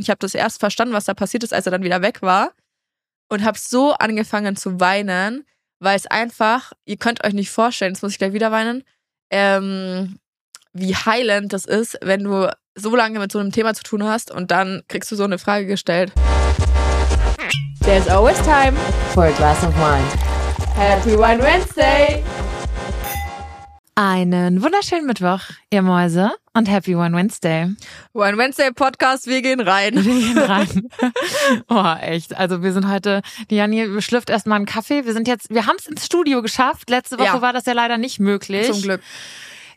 Ich 0.00 0.10
habe 0.10 0.18
das 0.20 0.34
erst 0.34 0.60
verstanden, 0.60 0.94
was 0.94 1.06
da 1.06 1.14
passiert 1.14 1.42
ist, 1.42 1.52
als 1.52 1.66
er 1.66 1.72
dann 1.72 1.82
wieder 1.82 2.02
weg 2.02 2.22
war. 2.22 2.52
Und 3.30 3.44
habe 3.44 3.58
so 3.58 3.92
angefangen 3.92 4.56
zu 4.56 4.80
weinen, 4.80 5.44
weil 5.80 5.96
es 5.96 6.06
einfach, 6.06 6.72
ihr 6.86 6.96
könnt 6.96 7.24
euch 7.24 7.34
nicht 7.34 7.50
vorstellen, 7.50 7.92
jetzt 7.92 8.02
muss 8.02 8.12
ich 8.12 8.18
gleich 8.18 8.32
wieder 8.32 8.52
weinen, 8.52 8.84
ähm, 9.30 10.18
wie 10.72 10.94
heilend 10.94 11.52
das 11.52 11.66
ist, 11.66 11.98
wenn 12.00 12.24
du 12.24 12.50
so 12.74 12.94
lange 12.94 13.18
mit 13.18 13.32
so 13.32 13.38
einem 13.38 13.52
Thema 13.52 13.74
zu 13.74 13.82
tun 13.82 14.04
hast 14.04 14.30
und 14.30 14.50
dann 14.50 14.82
kriegst 14.88 15.10
du 15.10 15.16
so 15.16 15.24
eine 15.24 15.36
Frage 15.36 15.66
gestellt. 15.66 16.12
There's 17.80 18.08
always 18.08 18.40
time 18.42 18.76
for 19.12 19.24
a 19.24 19.32
glass 19.32 19.62
of 19.64 19.74
wine. 19.76 20.06
Happy 20.74 21.18
Wine 21.18 21.42
Wednesday! 21.42 22.24
Einen 23.94 24.62
wunderschönen 24.62 25.06
Mittwoch, 25.06 25.40
ihr 25.70 25.82
Mäuse, 25.82 26.30
und 26.58 26.68
Happy 26.68 26.94
One 26.94 27.16
Wednesday. 27.16 27.70
One 28.12 28.36
Wednesday 28.36 28.70
Podcast, 28.72 29.26
wir 29.26 29.40
gehen 29.42 29.60
rein. 29.60 29.94
Wir 29.94 30.02
gehen 30.02 30.38
rein. 30.38 30.88
oh, 31.68 31.94
echt. 32.00 32.36
Also 32.36 32.62
wir 32.62 32.72
sind 32.72 32.88
heute, 32.88 33.22
die 33.48 33.56
Janni 33.56 34.02
schlürft 34.02 34.28
erstmal 34.28 34.56
einen 34.56 34.66
Kaffee. 34.66 35.06
Wir 35.06 35.12
sind 35.12 35.28
jetzt, 35.28 35.50
wir 35.50 35.66
haben 35.66 35.76
es 35.78 35.86
ins 35.86 36.04
Studio 36.04 36.42
geschafft. 36.42 36.90
Letzte 36.90 37.18
Woche 37.18 37.26
Ja. 37.26 37.42
war 37.42 37.52
das 37.52 37.64
ja 37.66 37.72
leider 37.72 37.96
nicht 37.96 38.18
möglich. 38.20 38.70
Zum 38.70 38.82
Glück. 38.82 39.00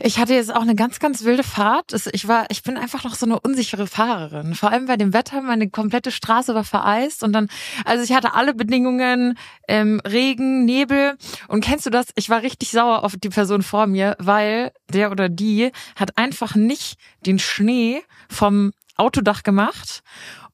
Ich 0.03 0.17
hatte 0.17 0.33
jetzt 0.33 0.53
auch 0.53 0.61
eine 0.61 0.75
ganz, 0.75 0.99
ganz 0.99 1.23
wilde 1.23 1.43
Fahrt. 1.43 1.93
Ich 2.11 2.27
war, 2.27 2.45
ich 2.49 2.63
bin 2.63 2.77
einfach 2.77 3.03
noch 3.03 3.15
so 3.15 3.25
eine 3.25 3.39
unsichere 3.39 3.85
Fahrerin. 3.85 4.55
Vor 4.55 4.71
allem 4.71 4.87
bei 4.87 4.97
dem 4.97 5.13
Wetter, 5.13 5.41
meine 5.41 5.69
komplette 5.69 6.11
Straße 6.11 6.55
war 6.55 6.63
vereist 6.63 7.23
und 7.23 7.33
dann, 7.33 7.49
also 7.85 8.03
ich 8.03 8.13
hatte 8.13 8.33
alle 8.33 8.53
Bedingungen, 8.53 9.37
ähm, 9.67 10.01
Regen, 10.07 10.65
Nebel. 10.65 11.17
Und 11.47 11.63
kennst 11.63 11.85
du 11.85 11.89
das? 11.89 12.07
Ich 12.15 12.29
war 12.29 12.41
richtig 12.41 12.71
sauer 12.71 13.03
auf 13.03 13.15
die 13.15 13.29
Person 13.29 13.61
vor 13.61 13.85
mir, 13.85 14.15
weil 14.19 14.71
der 14.91 15.11
oder 15.11 15.29
die 15.29 15.71
hat 15.95 16.17
einfach 16.17 16.55
nicht 16.55 16.97
den 17.25 17.37
Schnee 17.37 18.01
vom 18.29 18.71
Autodach 18.95 19.43
gemacht. 19.43 20.01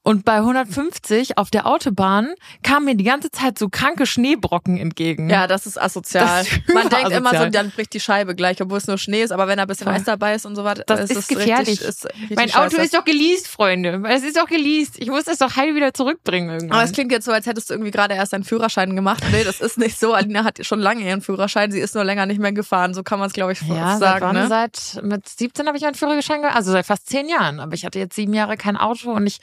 Und 0.07 0.23
bei 0.23 0.37
150 0.37 1.37
auf 1.37 1.51
der 1.51 1.67
Autobahn 1.67 2.29
kamen 2.63 2.85
mir 2.85 2.95
die 2.95 3.03
ganze 3.03 3.29
Zeit 3.29 3.59
so 3.59 3.67
kranke 3.67 4.05
Schneebrocken 4.05 4.77
entgegen. 4.77 5.29
Ja, 5.29 5.47
das 5.47 5.65
ist 5.65 5.77
asozial. 5.77 6.45
Das 6.45 6.47
ist 6.47 6.73
Man 6.73 6.87
denkt 6.87 7.11
immer 7.11 7.37
so, 7.37 7.49
dann 7.49 7.71
bricht 7.71 7.93
die 7.93 7.99
Scheibe 7.99 8.33
gleich, 8.33 8.61
obwohl 8.61 8.77
es 8.77 8.87
nur 8.87 8.97
Schnee 8.97 9.21
ist, 9.21 9.31
aber 9.33 9.49
wenn 9.49 9.57
da 9.57 9.63
ein 9.63 9.67
bisschen. 9.67 9.89
Eis 9.89 10.05
dabei 10.05 10.35
ist 10.35 10.45
und 10.45 10.55
so 10.55 10.63
weiter, 10.63 10.83
Das 10.85 11.09
ist 11.09 11.27
gefährlich. 11.27 11.81
Richtig, 11.81 11.87
ist 11.89 12.05
richtig 12.05 12.37
Mein 12.37 12.53
Auto 12.53 12.77
scheiße. 12.77 12.83
ist 12.83 12.93
doch 12.93 13.03
geleast, 13.03 13.49
Freunde. 13.49 14.01
Es 14.07 14.23
ist 14.23 14.37
doch 14.37 14.47
geleast. 14.47 14.95
Ich 14.97 15.09
muss 15.09 15.25
das 15.25 15.39
doch 15.39 15.57
heil 15.57 15.75
wieder 15.75 15.93
zurückbringen 15.93 16.51
irgendwann. 16.51 16.77
Aber 16.77 16.85
es 16.85 16.93
klingt 16.93 17.11
jetzt 17.11 17.25
so, 17.25 17.33
als 17.33 17.45
hättest 17.45 17.69
du 17.69 17.73
irgendwie 17.73 17.91
gerade 17.91 18.13
erst 18.15 18.31
deinen 18.31 18.45
Führerschein 18.45 18.95
gemacht. 18.95 19.21
Nee, 19.33 19.43
das 19.43 19.59
ist 19.59 19.77
nicht 19.77 19.99
so. 19.99 20.13
Alina 20.13 20.45
hat 20.45 20.65
schon 20.65 20.79
lange 20.79 21.03
ihren 21.03 21.19
Führerschein. 21.19 21.69
Sie 21.73 21.81
ist 21.81 21.95
nur 21.95 22.05
länger 22.05 22.25
nicht 22.27 22.39
mehr 22.39 22.53
gefahren. 22.53 22.93
So 22.93 23.03
kann 23.03 23.19
man 23.19 23.27
es, 23.27 23.33
glaube 23.33 23.51
ich, 23.51 23.61
ja, 23.63 23.97
sagen. 23.97 24.31
Ne? 24.31 24.47
Seit 24.47 25.03
mit 25.03 25.27
17 25.27 25.67
habe 25.67 25.75
ich 25.75 25.83
meinen 25.83 25.95
Führerschein 25.95 26.39
gemacht, 26.43 26.55
also 26.55 26.71
seit 26.71 26.85
fast 26.85 27.09
zehn 27.09 27.27
Jahren. 27.27 27.59
Aber 27.59 27.73
ich 27.73 27.83
hatte 27.83 27.99
jetzt 27.99 28.15
sieben 28.15 28.33
Jahre 28.33 28.55
kein 28.55 28.77
Auto 28.77 29.11
und 29.11 29.27
ich 29.27 29.41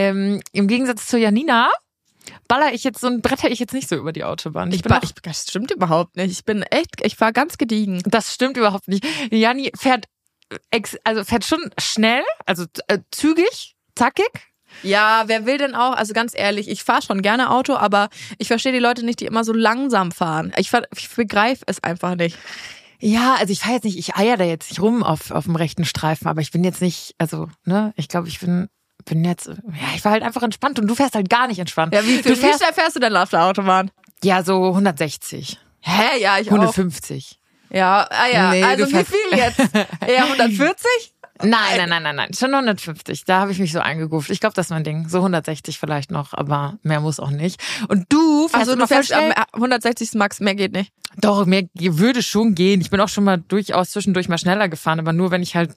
ähm, 0.00 0.40
im 0.52 0.66
Gegensatz 0.66 1.06
zu 1.06 1.18
Janina 1.18 1.70
baller 2.48 2.72
ich 2.72 2.84
jetzt 2.84 3.00
so 3.00 3.06
ein 3.06 3.22
bretter 3.22 3.50
ich 3.50 3.58
jetzt 3.58 3.72
nicht 3.72 3.88
so 3.88 3.96
über 3.96 4.12
die 4.12 4.24
Autobahn. 4.24 4.72
Ich, 4.72 4.82
bin 4.82 4.96
ich, 5.02 5.14
das 5.22 5.44
stimmt 5.48 5.70
überhaupt 5.70 6.16
nicht. 6.16 6.30
Ich 6.30 6.44
bin 6.44 6.62
echt, 6.62 7.00
ich 7.02 7.20
war 7.20 7.32
ganz 7.32 7.58
gediegen. 7.58 8.02
das 8.06 8.34
stimmt 8.34 8.56
überhaupt 8.56 8.88
nicht. 8.88 9.04
Janni 9.30 9.72
fährt 9.76 10.06
ex, 10.70 10.96
also 11.04 11.24
fährt 11.24 11.44
schon 11.44 11.70
schnell, 11.78 12.22
also 12.46 12.64
äh, 12.88 12.98
zügig, 13.10 13.76
zackig. 13.94 14.30
Ja, 14.82 15.24
wer 15.26 15.46
will 15.46 15.58
denn 15.58 15.74
auch? 15.74 15.94
Also 15.96 16.12
ganz 16.12 16.32
ehrlich, 16.34 16.68
ich 16.68 16.84
fahre 16.84 17.02
schon 17.02 17.22
gerne 17.22 17.50
Auto, 17.50 17.74
aber 17.74 18.08
ich 18.38 18.48
verstehe 18.48 18.72
die 18.72 18.78
Leute 18.78 19.04
nicht, 19.04 19.20
die 19.20 19.26
immer 19.26 19.42
so 19.42 19.52
langsam 19.52 20.12
fahren. 20.12 20.52
Ich, 20.56 20.70
ich 20.96 21.10
begreife 21.10 21.64
es 21.66 21.82
einfach 21.82 22.14
nicht. 22.14 22.38
Ja, 23.00 23.34
also 23.38 23.52
ich 23.52 23.60
fahre 23.60 23.74
jetzt 23.74 23.84
nicht, 23.84 23.98
ich 23.98 24.14
eier 24.14 24.36
da 24.36 24.44
jetzt 24.44 24.70
nicht 24.70 24.80
rum 24.80 25.02
auf, 25.02 25.30
auf 25.30 25.44
dem 25.44 25.56
rechten 25.56 25.84
Streifen, 25.84 26.28
aber 26.28 26.42
ich 26.42 26.50
bin 26.50 26.62
jetzt 26.62 26.82
nicht, 26.82 27.14
also, 27.18 27.48
ne, 27.64 27.92
ich 27.96 28.08
glaube, 28.08 28.28
ich 28.28 28.38
bin, 28.40 28.68
bin 29.04 29.24
jetzt, 29.24 29.46
ja, 29.48 29.54
ich 29.94 30.04
war 30.04 30.12
halt 30.12 30.22
einfach 30.22 30.42
entspannt 30.42 30.78
und 30.78 30.86
du 30.86 30.94
fährst 30.94 31.14
halt 31.14 31.28
gar 31.28 31.46
nicht 31.48 31.58
entspannt. 31.58 31.94
Ja, 31.94 32.02
wie 32.04 32.18
viel 32.18 32.34
du 32.34 32.36
fährst, 32.36 32.62
fährst 32.64 32.96
du 32.96 33.00
denn 33.00 33.16
auf 33.16 33.30
der 33.30 33.44
Autobahn? 33.44 33.90
ja, 34.22 34.42
so 34.42 34.68
160, 34.68 35.58
Hä? 35.80 36.20
Ja, 36.20 36.38
ich 36.38 36.48
auch. 36.48 36.56
150. 36.56 37.38
Ja, 37.70 38.06
ah 38.10 38.26
ja. 38.30 38.50
Nee, 38.50 38.64
also 38.64 38.86
wie 38.86 39.04
viel 39.04 39.38
jetzt? 39.38 39.58
Ja, 40.08 40.24
140? 40.24 40.86
Nein, 41.42 41.52
nein, 41.76 41.88
nein, 41.88 42.02
nein, 42.02 42.16
nein, 42.16 42.34
schon 42.34 42.52
150. 42.52 43.24
Da 43.24 43.40
habe 43.40 43.52
ich 43.52 43.58
mich 43.58 43.72
so 43.72 43.80
eingeguft. 43.80 44.28
Ich 44.28 44.40
glaube, 44.40 44.54
das 44.54 44.66
ist 44.66 44.70
mein 44.70 44.84
Ding. 44.84 45.08
So 45.08 45.18
160 45.18 45.78
vielleicht 45.78 46.10
noch, 46.10 46.34
aber 46.34 46.78
mehr 46.82 47.00
muss 47.00 47.18
auch 47.18 47.30
nicht. 47.30 47.62
Und 47.88 48.12
du 48.12 48.48
fährst 48.48 48.68
Also 48.68 48.76
du 48.76 48.86
fährst 48.86 49.12
am 49.12 49.32
schnell. 49.32 49.44
160. 49.54 50.14
Max, 50.14 50.40
mehr 50.40 50.54
geht 50.54 50.72
nicht. 50.72 50.92
Doch, 51.16 51.46
mir 51.46 51.68
würde 51.74 52.22
schon 52.22 52.54
gehen. 52.54 52.80
Ich 52.80 52.90
bin 52.90 53.00
auch 53.00 53.08
schon 53.08 53.24
mal 53.24 53.38
durchaus 53.38 53.90
zwischendurch 53.90 54.28
mal 54.28 54.38
schneller 54.38 54.68
gefahren, 54.68 55.00
aber 55.00 55.12
nur, 55.12 55.30
wenn 55.30 55.42
ich 55.42 55.56
halt 55.56 55.74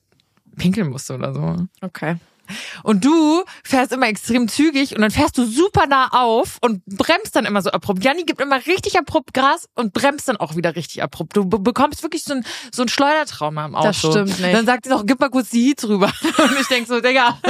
pinkeln 0.57 0.89
musste 0.89 1.13
oder 1.15 1.33
so. 1.33 1.65
Okay. 1.81 2.17
Und 2.83 3.05
du 3.05 3.43
fährst 3.63 3.91
immer 3.91 4.07
extrem 4.07 4.47
zügig 4.47 4.95
und 4.95 5.01
dann 5.01 5.11
fährst 5.11 5.37
du 5.37 5.45
super 5.45 5.85
nah 5.87 6.09
auf 6.11 6.57
und 6.61 6.85
bremst 6.85 7.35
dann 7.35 7.45
immer 7.45 7.61
so 7.61 7.71
abrupt. 7.71 8.03
Janni 8.03 8.23
gibt 8.23 8.41
immer 8.41 8.65
richtig 8.65 8.97
abrupt 8.97 9.33
Gas 9.33 9.67
und 9.75 9.93
bremst 9.93 10.27
dann 10.27 10.37
auch 10.37 10.55
wieder 10.55 10.75
richtig 10.75 11.01
abrupt. 11.03 11.35
Du 11.37 11.45
be- 11.45 11.59
bekommst 11.59 12.03
wirklich 12.03 12.23
so 12.23 12.33
ein, 12.33 12.45
so 12.71 12.83
ein 12.83 12.89
Schleudertrauma 12.89 13.65
im 13.65 13.75
Auto. 13.75 13.87
Das 13.87 13.97
stimmt 13.97 14.39
nicht. 14.39 14.53
Dann 14.53 14.65
sagt 14.65 14.85
sie 14.85 14.91
noch, 14.91 15.05
gib 15.05 15.19
mal 15.19 15.29
kurz 15.29 15.49
die 15.49 15.67
Heats 15.69 15.87
rüber. 15.87 16.11
Und 16.37 16.59
ich 16.59 16.67
denk 16.67 16.87
so, 16.87 16.99
Digga. 16.99 17.39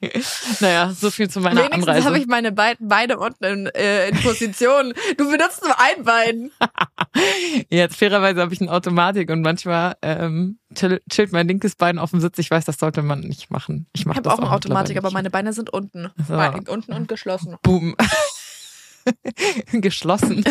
naja, 0.60 0.92
so 0.92 1.10
viel 1.10 1.28
zu 1.28 1.40
meiner 1.40 1.62
Wenigstens 1.62 1.88
Anreise. 1.88 2.06
habe 2.06 2.18
ich 2.18 2.26
meine 2.26 2.52
beiden 2.52 2.86
Beine 2.88 3.18
unten 3.18 3.44
in, 3.44 3.66
äh, 3.66 4.08
in 4.08 4.20
Position. 4.20 4.94
du 5.16 5.30
benutzt 5.30 5.62
nur 5.64 5.74
ein 5.80 6.04
Bein. 6.04 6.50
Jetzt 7.68 7.96
fairerweise 7.96 8.40
habe 8.40 8.54
ich 8.54 8.60
eine 8.60 8.70
Automatik 8.70 9.28
und 9.30 9.42
manchmal 9.42 9.96
ähm, 10.02 10.58
chill, 10.74 11.00
chillt 11.10 11.32
mein 11.32 11.48
linkes 11.48 11.74
Bein 11.74 11.98
auf 11.98 12.10
dem 12.10 12.20
Sitz. 12.20 12.38
Ich 12.38 12.50
weiß, 12.50 12.64
das 12.64 12.78
sollte 12.78 13.02
man 13.02 13.20
nicht 13.20 13.50
machen. 13.50 13.88
Ich 13.92 14.02
Ich 14.02 14.06
mache 14.06 14.18
habe 14.18 14.32
auch 14.32 14.38
eine 14.38 14.50
Automatik, 14.50 14.96
aber 14.96 15.10
meine 15.10 15.30
Beine 15.30 15.52
sind 15.52 15.70
unten. 15.70 16.12
So. 16.28 16.34
Beine 16.34 16.62
unten 16.68 16.92
und 16.92 17.08
geschlossen. 17.08 17.56
Boom. 17.62 17.96
Geschlossen. 19.72 20.44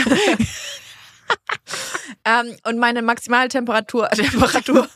Ähm, 2.25 2.55
und 2.65 2.79
meine 2.79 3.01
Maximaltemperatur, 3.01 4.09
Temperatur, 4.09 4.89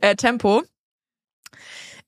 äh, 0.00 0.16
Tempo 0.16 0.62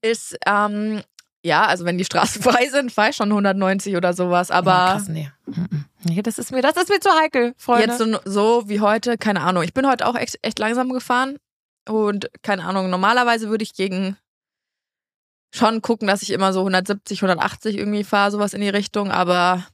ist, 0.02 0.36
ähm, 0.46 1.02
ja, 1.42 1.66
also 1.66 1.84
wenn 1.84 1.98
die 1.98 2.04
Straßen 2.04 2.42
frei 2.42 2.68
sind, 2.68 2.92
fahre 2.92 3.10
ich 3.10 3.16
schon 3.16 3.30
190 3.30 3.96
oder 3.96 4.12
sowas. 4.12 4.50
Oh, 4.50 4.54
Aber 4.54 4.70
krass, 4.72 5.08
nee. 5.08 5.30
Nee, 6.04 6.22
das 6.22 6.38
ist 6.38 6.52
mir, 6.52 6.62
das 6.62 6.76
ist 6.76 6.88
mir 6.88 7.00
zu 7.00 7.10
heikel, 7.10 7.54
Freunde. 7.56 7.86
jetzt 7.86 7.98
so, 7.98 8.18
so 8.24 8.68
wie 8.68 8.80
heute, 8.80 9.18
keine 9.18 9.40
Ahnung. 9.42 9.62
Ich 9.62 9.74
bin 9.74 9.86
heute 9.86 10.06
auch 10.06 10.16
echt, 10.16 10.38
echt 10.42 10.58
langsam 10.58 10.92
gefahren 10.92 11.36
und 11.88 12.30
keine 12.42 12.64
Ahnung. 12.64 12.90
Normalerweise 12.90 13.48
würde 13.50 13.64
ich 13.64 13.74
gegen 13.74 14.16
schon 15.54 15.82
gucken, 15.82 16.08
dass 16.08 16.22
ich 16.22 16.30
immer 16.30 16.52
so 16.52 16.60
170, 16.60 17.18
180 17.22 17.76
irgendwie 17.76 18.04
fahre, 18.04 18.30
sowas 18.30 18.54
in 18.54 18.60
die 18.62 18.68
Richtung. 18.68 19.10
Aber 19.10 19.66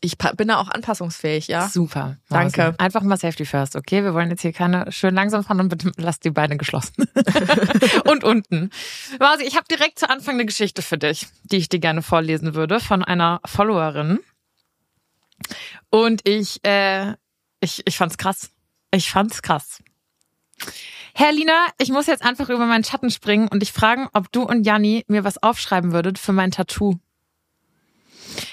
ich 0.00 0.18
bin 0.18 0.48
da 0.48 0.58
auch 0.58 0.68
anpassungsfähig, 0.68 1.48
ja. 1.48 1.68
Super. 1.68 2.18
Danke. 2.28 2.62
Mausi. 2.62 2.78
Einfach 2.78 3.02
mal 3.02 3.16
Safety 3.16 3.46
first, 3.46 3.74
okay? 3.76 4.04
Wir 4.04 4.12
wollen 4.14 4.30
jetzt 4.30 4.42
hier 4.42 4.52
keine 4.52 4.90
schön 4.92 5.14
langsam 5.14 5.44
fahren 5.44 5.60
und 5.60 5.68
bitte 5.68 5.92
lasst 5.96 6.24
die 6.24 6.30
Beine 6.30 6.56
geschlossen. 6.56 7.08
und 8.04 8.24
unten. 8.24 8.70
Mausi, 9.18 9.44
ich 9.44 9.56
habe 9.56 9.66
direkt 9.70 9.98
zu 9.98 10.08
Anfang 10.08 10.34
eine 10.34 10.46
Geschichte 10.46 10.82
für 10.82 10.98
dich, 10.98 11.26
die 11.44 11.56
ich 11.56 11.68
dir 11.68 11.78
gerne 11.78 12.02
vorlesen 12.02 12.54
würde 12.54 12.80
von 12.80 13.02
einer 13.02 13.40
Followerin. 13.46 14.20
Und 15.90 16.26
ich, 16.28 16.64
äh, 16.64 17.14
ich, 17.60 17.86
ich 17.86 17.96
fand's 17.96 18.18
krass. 18.18 18.50
Ich 18.90 19.10
fand's 19.10 19.42
krass. 19.42 19.82
Herr 21.14 21.32
Lina, 21.32 21.68
ich 21.78 21.90
muss 21.90 22.06
jetzt 22.06 22.24
einfach 22.24 22.48
über 22.48 22.66
meinen 22.66 22.84
Schatten 22.84 23.10
springen 23.10 23.48
und 23.48 23.60
dich 23.60 23.72
fragen, 23.72 24.08
ob 24.12 24.32
du 24.32 24.42
und 24.42 24.64
Janni 24.64 25.04
mir 25.06 25.24
was 25.24 25.42
aufschreiben 25.42 25.92
würdet 25.92 26.18
für 26.18 26.32
mein 26.32 26.50
Tattoo. 26.50 26.98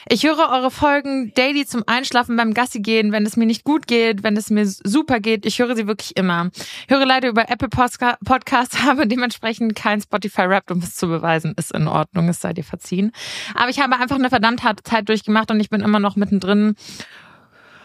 Ich 0.09 0.23
höre 0.23 0.49
eure 0.49 0.71
Folgen 0.71 1.33
daily 1.35 1.65
zum 1.65 1.83
Einschlafen 1.87 2.35
beim 2.35 2.53
Gassi 2.53 2.79
gehen, 2.79 3.11
wenn 3.11 3.25
es 3.25 3.37
mir 3.37 3.45
nicht 3.45 3.63
gut 3.63 3.87
geht, 3.87 4.23
wenn 4.23 4.35
es 4.35 4.49
mir 4.49 4.65
super 4.65 5.19
geht. 5.19 5.45
Ich 5.45 5.59
höre 5.59 5.75
sie 5.75 5.87
wirklich 5.87 6.17
immer. 6.17 6.49
Ich 6.55 6.89
höre 6.89 7.05
leider 7.05 7.29
über 7.29 7.49
Apple 7.49 7.69
Podcasts, 7.69 8.83
habe 8.83 9.07
dementsprechend 9.07 9.75
kein 9.75 10.01
Spotify 10.01 10.41
Rap, 10.41 10.69
um 10.71 10.79
es 10.79 10.95
zu 10.95 11.07
beweisen. 11.07 11.53
Ist 11.57 11.71
in 11.71 11.87
Ordnung, 11.87 12.29
es 12.29 12.41
sei 12.41 12.53
dir 12.53 12.63
verziehen. 12.63 13.11
Aber 13.55 13.69
ich 13.69 13.79
habe 13.79 13.97
einfach 13.97 14.17
eine 14.17 14.29
verdammt 14.29 14.63
harte 14.63 14.83
Zeit 14.83 15.07
durchgemacht 15.09 15.51
und 15.51 15.59
ich 15.59 15.69
bin 15.69 15.81
immer 15.81 15.99
noch 15.99 16.15
mittendrin. 16.15 16.75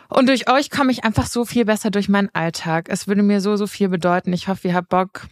Und 0.08 0.28
durch 0.28 0.50
euch 0.50 0.70
komme 0.70 0.92
ich 0.92 1.04
einfach 1.04 1.26
so 1.26 1.44
viel 1.44 1.64
besser 1.64 1.90
durch 1.90 2.08
meinen 2.08 2.30
Alltag. 2.32 2.88
Es 2.88 3.08
würde 3.08 3.22
mir 3.22 3.40
so, 3.40 3.56
so 3.56 3.66
viel 3.66 3.88
bedeuten. 3.88 4.32
Ich 4.32 4.48
hoffe, 4.48 4.68
ihr 4.68 4.74
habt 4.74 4.88
Bock. 4.88 5.26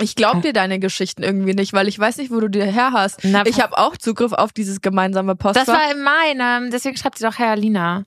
Ich 0.00 0.16
glaube 0.16 0.40
dir 0.40 0.52
deine 0.52 0.78
Geschichten 0.78 1.22
irgendwie 1.22 1.54
nicht, 1.54 1.72
weil 1.72 1.88
ich 1.88 1.98
weiß 1.98 2.16
nicht, 2.18 2.30
wo 2.30 2.40
du 2.40 2.48
die 2.48 2.62
her 2.62 2.92
hast. 2.92 3.24
Na, 3.24 3.44
ich 3.46 3.60
habe 3.60 3.76
auch 3.78 3.96
Zugriff 3.96 4.32
auf 4.32 4.52
dieses 4.52 4.80
gemeinsame 4.80 5.36
Postfach. 5.36 5.66
Das 5.66 5.74
war 5.74 5.90
in 5.90 6.02
meinem, 6.02 6.70
deswegen 6.70 6.96
schreibt 6.96 7.18
sie 7.18 7.24
doch 7.24 7.38
Herr 7.38 7.56
Lina. 7.56 8.04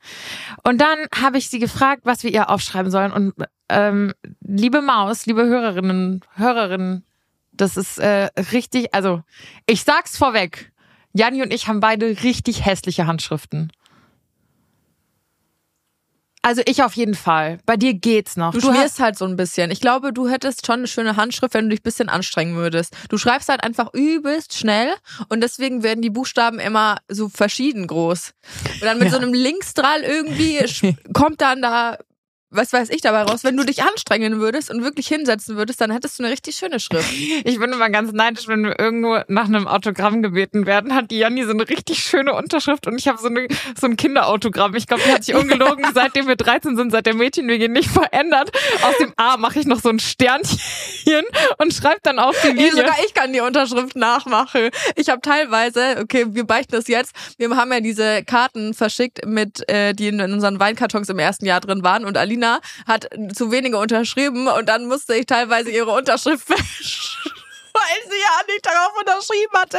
Und 0.63 0.81
dann 0.81 0.97
habe 1.15 1.37
ich 1.37 1.49
sie 1.49 1.59
gefragt, 1.59 2.01
was 2.05 2.23
wir 2.23 2.31
ihr 2.31 2.49
aufschreiben 2.49 2.91
sollen. 2.91 3.11
Und 3.11 3.33
ähm, 3.69 4.13
liebe 4.41 4.81
Maus, 4.81 5.25
liebe 5.25 5.45
Hörerinnen, 5.45 6.21
Hörerinnen, 6.35 7.03
das 7.51 7.77
ist 7.77 7.99
äh, 7.99 8.29
richtig, 8.51 8.93
also 8.93 9.21
ich 9.65 9.83
sag's 9.83 10.17
vorweg. 10.17 10.71
Janni 11.13 11.43
und 11.43 11.53
ich 11.53 11.67
haben 11.67 11.79
beide 11.79 12.23
richtig 12.23 12.65
hässliche 12.65 13.05
Handschriften. 13.05 13.71
Also 16.45 16.61
ich 16.65 16.83
auf 16.83 16.93
jeden 16.93 17.15
Fall. 17.15 17.57
Bei 17.65 17.77
dir 17.77 17.93
geht's 17.93 18.35
noch. 18.35 18.53
Du, 18.53 18.59
schmierst 18.59 18.99
halt 18.99 19.17
so 19.17 19.23
ein 19.25 19.37
bisschen. 19.37 19.71
Ich 19.71 19.79
glaube, 19.79 20.11
du 20.11 20.27
hättest 20.27 20.65
schon 20.67 20.79
eine 20.79 20.87
schöne 20.87 21.15
Handschrift, 21.15 21.53
wenn 21.53 21.65
du 21.65 21.69
dich 21.69 21.79
ein 21.79 21.83
bisschen 21.83 22.09
anstrengen 22.09 22.55
würdest. 22.57 22.93
Du 23.09 23.17
schreibst 23.17 23.47
halt 23.47 23.63
einfach 23.63 23.93
übelst 23.93 24.57
schnell 24.57 24.89
und 25.29 25.41
deswegen 25.41 25.83
werden 25.83 26.01
die 26.01 26.09
Buchstaben 26.09 26.59
immer 26.59 26.97
so 27.07 27.29
verschieden 27.29 27.87
groß. 27.87 28.33
Und 28.73 28.81
dann 28.83 28.99
mit 28.99 29.07
Ja. 29.07 29.13
so 29.13 29.17
einem 29.21 29.33
Linksdrall 29.33 30.01
irgendwie 30.01 30.59
kommt 31.13 31.39
dann 31.39 31.61
da 31.61 31.97
was 32.53 32.71
weiß 32.71 32.89
ich 32.89 33.01
dabei 33.01 33.23
raus. 33.23 33.44
Wenn 33.44 33.57
du 33.57 33.65
dich 33.65 33.83
anstrengen 33.83 34.39
würdest 34.39 34.69
und 34.69 34.83
wirklich 34.83 35.07
hinsetzen 35.07 35.57
würdest, 35.57 35.81
dann 35.81 35.91
hättest 35.91 36.19
du 36.19 36.23
eine 36.23 36.31
richtig 36.31 36.55
schöne 36.55 36.79
Schrift. 36.79 37.11
Ich 37.45 37.59
bin 37.59 37.71
immer 37.71 37.89
ganz 37.89 38.11
neidisch, 38.11 38.47
wenn 38.47 38.63
wir 38.63 38.79
irgendwo 38.79 39.19
nach 39.27 39.45
einem 39.45 39.67
Autogramm 39.67 40.21
gebeten 40.21 40.65
werden, 40.65 40.94
hat 40.94 41.11
die 41.11 41.17
Janni 41.17 41.44
so 41.44 41.51
eine 41.51 41.67
richtig 41.67 42.03
schöne 42.03 42.33
Unterschrift 42.33 42.88
und 42.88 42.97
ich 42.97 43.07
habe 43.07 43.17
so, 43.17 43.27
eine, 43.27 43.47
so 43.79 43.88
ein 43.88 43.97
Kinderautogramm. 43.97 44.75
Ich 44.75 44.88
glaube, 44.88 45.03
die 45.05 45.11
hat 45.11 45.23
sich 45.23 45.35
ungelogen, 45.35 45.85
seitdem 45.94 46.27
wir 46.27 46.35
13 46.35 46.77
sind, 46.77 46.91
seit 46.91 47.05
der 47.05 47.15
Mädchenwege 47.15 47.69
nicht 47.69 47.89
verändert. 47.89 48.51
Aus 48.83 48.97
dem 48.97 49.13
A 49.17 49.38
mache 49.38 49.59
ich 49.59 49.65
noch 49.65 49.81
so 49.81 49.89
ein 49.89 50.00
Sternchen 50.00 51.23
und 51.57 51.73
schreibe 51.73 52.00
dann 52.03 52.19
auf 52.19 52.39
die 52.41 52.50
Linie. 52.50 52.71
sogar 52.71 52.95
ich 53.05 53.13
kann 53.13 53.33
die 53.33 53.41
Unterschrift 53.41 53.95
nachmachen. 53.95 54.69
Ich 54.95 55.09
habe 55.09 55.21
teilweise, 55.21 55.97
okay, 56.01 56.25
wir 56.29 56.45
beichten 56.45 56.73
das 56.73 56.88
jetzt, 56.88 57.13
wir 57.38 57.55
haben 57.55 57.71
ja 57.71 57.79
diese 57.79 58.23
Karten 58.23 58.73
verschickt, 58.73 59.25
mit, 59.25 59.67
äh, 59.69 59.94
die 59.94 60.07
in 60.07 60.21
unseren 60.21 60.59
Weinkartons 60.59 61.09
im 61.09 61.19
ersten 61.19 61.45
Jahr 61.45 61.61
drin 61.61 61.83
waren 61.83 62.05
und 62.05 62.17
Alina 62.17 62.42
hat 62.87 63.09
zu 63.33 63.51
wenige 63.51 63.77
unterschrieben 63.77 64.47
und 64.47 64.67
dann 64.67 64.87
musste 64.87 65.15
ich 65.15 65.25
teilweise 65.25 65.71
ihre 65.71 65.91
Unterschrift 65.91 66.45
fälschen, 66.47 67.31
weil 67.83 68.11
sie 68.11 68.19
ja 68.19 68.53
nicht 68.53 68.65
darauf 68.65 68.97
unterschrieben 68.99 69.53
hatte. 69.55 69.77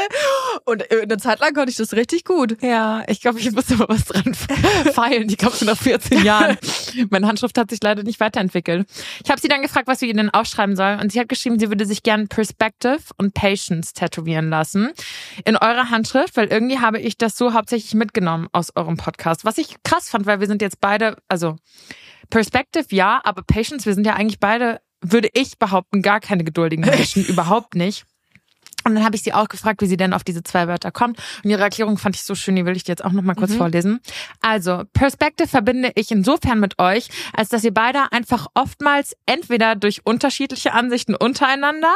Und 0.64 0.90
äh, 0.90 1.02
eine 1.02 1.16
Zeit 1.18 1.40
lang 1.40 1.54
konnte 1.54 1.70
ich 1.70 1.76
das 1.76 1.92
richtig 1.92 2.24
gut. 2.24 2.60
Ja, 2.62 3.02
ich 3.06 3.20
glaube, 3.20 3.38
ich 3.38 3.50
muss 3.52 3.70
aber 3.70 3.88
was 3.88 4.04
dran 4.04 4.34
feilen. 4.92 5.28
Ich 5.28 5.38
glaube, 5.38 5.56
schon 5.56 5.68
nach 5.68 5.78
14 5.78 6.24
Jahren. 6.24 6.58
Meine 7.10 7.26
Handschrift 7.26 7.56
hat 7.58 7.70
sich 7.70 7.80
leider 7.82 8.02
nicht 8.02 8.20
weiterentwickelt. 8.20 8.88
Ich 9.24 9.30
habe 9.30 9.40
sie 9.40 9.48
dann 9.48 9.62
gefragt, 9.62 9.86
was 9.86 10.00
wir 10.00 10.08
ihr 10.08 10.14
denn 10.14 10.30
aufschreiben 10.30 10.76
soll. 10.76 10.98
Und 11.00 11.12
sie 11.12 11.20
hat 11.20 11.28
geschrieben, 11.28 11.58
sie 11.58 11.68
würde 11.68 11.86
sich 11.86 12.02
gern 12.02 12.28
Perspective 12.28 13.00
und 13.18 13.34
Patience 13.34 13.92
tätowieren 13.92 14.50
lassen. 14.50 14.92
In 15.44 15.56
eurer 15.56 15.90
Handschrift, 15.90 16.36
weil 16.36 16.48
irgendwie 16.48 16.78
habe 16.78 16.98
ich 16.98 17.16
das 17.18 17.36
so 17.36 17.52
hauptsächlich 17.52 17.94
mitgenommen 17.94 18.48
aus 18.52 18.74
eurem 18.74 18.96
Podcast. 18.96 19.44
Was 19.44 19.58
ich 19.58 19.76
krass 19.84 20.08
fand, 20.08 20.26
weil 20.26 20.40
wir 20.40 20.46
sind 20.46 20.62
jetzt 20.62 20.80
beide, 20.80 21.16
also 21.28 21.56
Perspective 22.30 22.86
ja, 22.90 23.20
aber 23.24 23.42
Patience, 23.42 23.86
wir 23.86 23.94
sind 23.94 24.06
ja 24.06 24.14
eigentlich 24.14 24.40
beide, 24.40 24.80
würde 25.12 25.28
ich 25.34 25.58
behaupten, 25.58 26.02
gar 26.02 26.20
keine 26.20 26.44
geduldigen 26.44 26.84
Menschen. 26.88 27.24
überhaupt 27.24 27.74
nicht. 27.74 28.06
Und 28.84 28.94
dann 28.94 29.04
habe 29.04 29.16
ich 29.16 29.22
sie 29.22 29.32
auch 29.32 29.48
gefragt, 29.48 29.80
wie 29.80 29.86
sie 29.86 29.96
denn 29.96 30.12
auf 30.12 30.24
diese 30.24 30.42
zwei 30.42 30.68
Wörter 30.68 30.90
kommt. 30.90 31.18
Und 31.42 31.50
ihre 31.50 31.62
Erklärung 31.62 31.96
fand 31.96 32.16
ich 32.16 32.22
so 32.22 32.34
schön, 32.34 32.56
die 32.56 32.66
will 32.66 32.76
ich 32.76 32.84
dir 32.84 32.92
jetzt 32.92 33.04
auch 33.04 33.12
noch 33.12 33.22
mal 33.22 33.34
kurz 33.34 33.54
vorlesen. 33.54 34.00
Also, 34.42 34.82
Perspective 34.92 35.48
verbinde 35.48 35.92
ich 35.94 36.10
insofern 36.10 36.60
mit 36.60 36.78
euch, 36.78 37.08
als 37.32 37.48
dass 37.48 37.64
ihr 37.64 37.72
beide 37.72 38.12
einfach 38.12 38.48
oftmals 38.54 39.16
entweder 39.26 39.74
durch 39.74 40.04
unterschiedliche 40.04 40.72
Ansichten 40.74 41.14
untereinander 41.14 41.94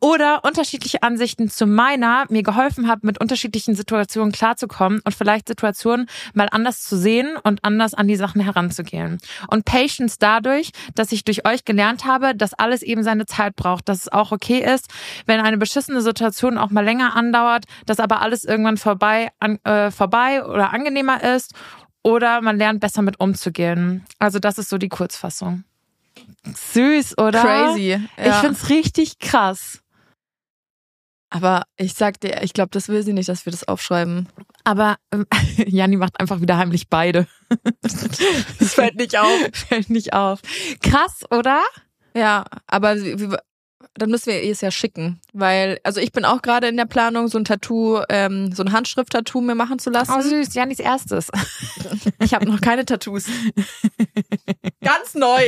oder 0.00 0.44
unterschiedliche 0.44 1.02
Ansichten 1.02 1.50
zu 1.50 1.66
meiner 1.66 2.26
mir 2.28 2.42
geholfen 2.42 2.88
habt, 2.88 3.02
mit 3.02 3.20
unterschiedlichen 3.20 3.74
Situationen 3.74 4.32
klarzukommen 4.32 5.00
und 5.04 5.14
vielleicht 5.14 5.48
Situationen 5.48 6.08
mal 6.34 6.48
anders 6.50 6.82
zu 6.82 6.96
sehen 6.96 7.36
und 7.42 7.64
anders 7.64 7.94
an 7.94 8.06
die 8.06 8.16
Sachen 8.16 8.40
heranzugehen. 8.40 9.18
Und 9.48 9.64
Patience 9.64 10.18
dadurch, 10.18 10.70
dass 10.94 11.10
ich 11.10 11.24
durch 11.24 11.46
euch 11.46 11.64
gelernt 11.64 12.04
habe, 12.04 12.34
dass 12.36 12.54
alles 12.54 12.82
eben 12.82 13.02
seine 13.02 13.26
Zeit 13.26 13.56
braucht, 13.56 13.88
dass 13.88 14.02
es 14.02 14.12
auch 14.12 14.30
okay 14.30 14.58
ist, 14.60 14.88
wenn 15.26 15.40
eine 15.40 15.58
beschissene 15.58 16.00
Situation 16.00 16.27
auch 16.58 16.70
mal 16.70 16.84
länger 16.84 17.16
andauert, 17.16 17.64
dass 17.86 18.00
aber 18.00 18.20
alles 18.22 18.44
irgendwann 18.44 18.76
vorbei, 18.76 19.30
an, 19.38 19.58
äh, 19.64 19.90
vorbei 19.90 20.44
oder 20.44 20.72
angenehmer 20.72 21.22
ist 21.22 21.54
oder 22.02 22.40
man 22.40 22.56
lernt 22.58 22.80
besser 22.80 23.02
mit 23.02 23.20
umzugehen. 23.20 24.04
Also 24.18 24.38
das 24.38 24.58
ist 24.58 24.68
so 24.70 24.78
die 24.78 24.88
Kurzfassung. 24.88 25.64
Süß, 26.72 27.18
oder? 27.18 27.42
Crazy. 27.42 28.00
Ich 28.16 28.26
Ja. 28.26 28.32
find's 28.40 28.68
richtig 28.70 29.18
krass. 29.18 29.80
Aber 31.30 31.64
ich 31.76 31.92
sag 31.92 32.20
dir, 32.20 32.42
ich 32.42 32.54
glaube, 32.54 32.70
das 32.72 32.88
will 32.88 33.02
sie 33.02 33.12
nicht, 33.12 33.28
dass 33.28 33.44
wir 33.44 33.50
das 33.50 33.68
aufschreiben. 33.68 34.28
Aber 34.64 34.96
ähm, 35.12 35.26
Janni 35.56 35.96
macht 35.96 36.18
einfach 36.20 36.40
wieder 36.40 36.56
heimlich 36.56 36.88
beide. 36.88 37.26
Das 38.58 38.74
fällt 38.74 38.96
nicht 38.96 39.18
auf. 39.18 39.30
Fällt 39.52 39.90
nicht 39.90 40.14
auf. 40.14 40.40
Krass, 40.82 41.24
oder? 41.30 41.60
Ja, 42.14 42.44
aber 42.66 42.96
dann 43.94 44.10
müssen 44.10 44.26
wir 44.26 44.42
ihr 44.42 44.52
es 44.52 44.60
ja 44.60 44.70
schicken, 44.70 45.20
weil 45.32 45.78
also 45.84 46.00
ich 46.00 46.12
bin 46.12 46.24
auch 46.24 46.42
gerade 46.42 46.68
in 46.68 46.76
der 46.76 46.84
Planung, 46.86 47.28
so 47.28 47.38
ein 47.38 47.44
Tattoo, 47.44 48.00
ähm, 48.08 48.52
so 48.52 48.62
ein 48.62 48.72
Handschrift-Tattoo 48.72 49.40
mir 49.40 49.54
machen 49.54 49.78
zu 49.78 49.90
lassen. 49.90 50.12
Oh, 50.16 50.20
süß. 50.20 50.54
Jannis 50.54 50.78
erstes. 50.78 51.30
Ich 52.20 52.34
habe 52.34 52.46
noch 52.46 52.60
keine 52.60 52.84
Tattoos. 52.84 53.26
Ganz 54.82 55.14
neu. 55.14 55.40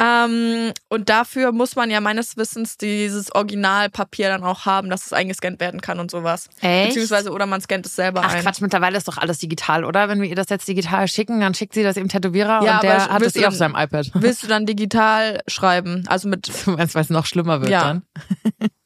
ähm, 0.00 0.72
und 0.88 1.08
dafür 1.08 1.52
muss 1.52 1.76
man 1.76 1.90
ja 1.90 2.00
meines 2.00 2.36
Wissens 2.36 2.78
dieses 2.78 3.34
Originalpapier 3.34 4.28
dann 4.28 4.44
auch 4.44 4.64
haben, 4.64 4.88
dass 4.88 5.06
es 5.06 5.12
eingescannt 5.12 5.60
werden 5.60 5.80
kann 5.80 6.00
und 6.00 6.10
sowas. 6.10 6.48
Echt? 6.60 6.88
Beziehungsweise 6.88 7.32
oder 7.32 7.46
man 7.46 7.60
scannt 7.60 7.86
es 7.86 7.96
selber 7.96 8.22
Ach 8.24 8.34
ein. 8.34 8.42
Quatsch, 8.42 8.60
mittlerweile 8.60 8.96
ist 8.96 9.08
doch 9.08 9.18
alles 9.18 9.38
digital, 9.38 9.84
oder? 9.84 10.08
Wenn 10.08 10.20
wir 10.20 10.28
ihr 10.28 10.36
das 10.36 10.48
jetzt 10.48 10.66
digital 10.68 11.08
schicken, 11.08 11.40
dann 11.40 11.54
schickt 11.54 11.74
sie 11.74 11.82
das 11.82 11.96
im 11.96 12.08
Tätowierer 12.08 12.64
Ja, 12.64 12.76
und 12.76 12.82
der 12.82 13.08
hat 13.08 13.22
es 13.22 13.36
eh 13.36 13.46
auf 13.46 13.54
seinem 13.54 13.74
iPad. 13.76 14.10
Willst 14.14 14.42
du 14.42 14.46
dann 14.46 14.66
digital 14.66 15.40
schreiben? 15.46 16.04
Also 16.06 16.28
mit 16.28 16.46
Du 16.64 16.72
meinst, 16.72 16.94
weil 16.94 17.02
es 17.02 17.10
noch 17.10 17.26
schlimmer 17.26 17.60
wird 17.60 17.70
Ja. 17.70 17.82
dann? 17.84 18.02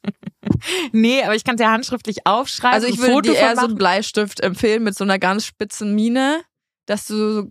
nee, 0.93 1.23
aber 1.23 1.35
ich 1.35 1.45
kann 1.45 1.57
es 1.57 1.61
ja 1.61 1.71
handschriftlich 1.71 2.27
aufschreiben. 2.27 2.75
Also 2.75 2.87
ich 2.87 2.99
würde 2.99 3.13
Foto 3.13 3.33
dir 3.33 3.39
eher 3.39 3.57
so 3.57 3.67
einen. 3.67 3.75
Bleistift 3.77 4.41
empfehlen 4.41 4.85
mit 4.85 4.97
so 4.97 5.05
einer 5.05 5.19
ganz 5.19 5.45
spitzen 5.45 5.95
Mine, 5.95 6.43
dass 6.87 7.07
du 7.07 7.33
so 7.33 7.51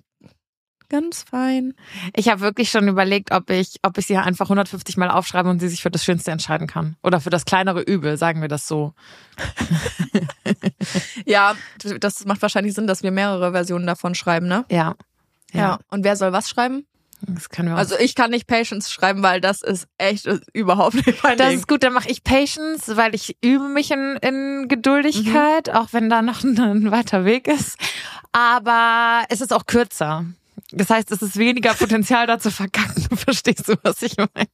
ganz 0.87 1.23
fein. 1.23 1.73
Ich 2.15 2.29
habe 2.29 2.41
wirklich 2.41 2.69
schon 2.69 2.87
überlegt, 2.87 3.31
ob 3.31 3.49
ich, 3.49 3.77
ob 3.81 3.97
ich 3.97 4.05
sie 4.05 4.17
einfach 4.17 4.45
150 4.45 4.97
Mal 4.97 5.09
aufschreibe 5.09 5.49
und 5.49 5.59
sie 5.59 5.67
sich 5.67 5.81
für 5.81 5.89
das 5.91 6.03
Schönste 6.05 6.31
entscheiden 6.31 6.67
kann. 6.67 6.95
Oder 7.03 7.19
für 7.19 7.31
das 7.31 7.45
kleinere 7.45 7.81
Übel, 7.81 8.17
sagen 8.17 8.41
wir 8.41 8.47
das 8.47 8.67
so. 8.67 8.93
Ja, 11.25 11.55
das 11.99 12.25
macht 12.25 12.41
wahrscheinlich 12.41 12.73
Sinn, 12.73 12.87
dass 12.87 13.03
wir 13.03 13.11
mehrere 13.11 13.51
Versionen 13.51 13.87
davon 13.87 14.15
schreiben, 14.15 14.47
ne? 14.47 14.65
Ja. 14.69 14.95
Ja. 15.51 15.79
Und 15.89 16.03
wer 16.03 16.15
soll 16.15 16.31
was 16.33 16.49
schreiben? 16.49 16.85
Also 17.75 17.95
ich 17.97 18.13
kann 18.15 18.31
nicht 18.31 18.45
Patience 18.47 18.91
schreiben, 18.91 19.23
weil 19.23 19.41
das 19.41 19.61
ist 19.61 19.87
echt 19.97 20.25
äh, 20.27 20.39
überhaupt 20.53 20.93
nicht 21.07 21.23
mein 21.23 21.37
Das 21.37 21.49
Ding. 21.49 21.57
ist 21.59 21.67
gut, 21.67 21.83
dann 21.83 21.93
mache 21.93 22.09
ich 22.09 22.23
Patience, 22.23 22.95
weil 22.97 23.15
ich 23.15 23.37
übe 23.43 23.67
mich 23.69 23.91
in, 23.91 24.17
in 24.21 24.67
Geduldigkeit, 24.67 25.67
Mhm. 25.67 25.73
auch 25.73 25.87
wenn 25.91 26.09
da 26.09 26.21
noch 26.21 26.43
ein, 26.43 26.59
ein 26.59 26.91
weiter 26.91 27.25
Weg 27.25 27.47
ist. 27.47 27.77
Aber 28.31 29.23
es 29.29 29.41
ist 29.41 29.53
auch 29.53 29.65
kürzer. 29.65 30.25
Das 30.71 30.89
heißt, 30.89 31.11
es 31.11 31.21
ist 31.21 31.37
weniger 31.37 31.73
Potenzial 31.73 32.27
da 32.27 32.37
zu 32.39 32.51
verkacken. 32.51 33.03
Verstehst 33.17 33.67
du, 33.69 33.75
was 33.83 34.01
ich 34.01 34.17
meine? 34.17 34.49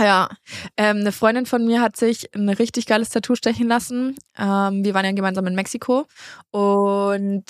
Ja, 0.00 0.28
ähm, 0.76 0.98
eine 0.98 1.12
Freundin 1.12 1.46
von 1.46 1.64
mir 1.64 1.80
hat 1.80 1.96
sich 1.96 2.34
ein 2.34 2.48
richtig 2.48 2.86
geiles 2.86 3.10
Tattoo 3.10 3.36
stechen 3.36 3.68
lassen. 3.68 4.16
Ähm, 4.36 4.84
wir 4.84 4.92
waren 4.94 5.04
ja 5.04 5.12
gemeinsam 5.12 5.46
in 5.46 5.54
Mexiko 5.54 6.06
und 6.50 7.44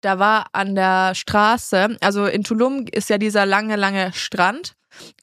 da 0.00 0.18
war 0.18 0.46
an 0.52 0.74
der 0.74 1.14
Straße, 1.14 1.96
also 2.00 2.26
in 2.26 2.44
Tulum 2.44 2.86
ist 2.90 3.10
ja 3.10 3.18
dieser 3.18 3.46
lange, 3.46 3.76
lange 3.76 4.12
Strand 4.12 4.74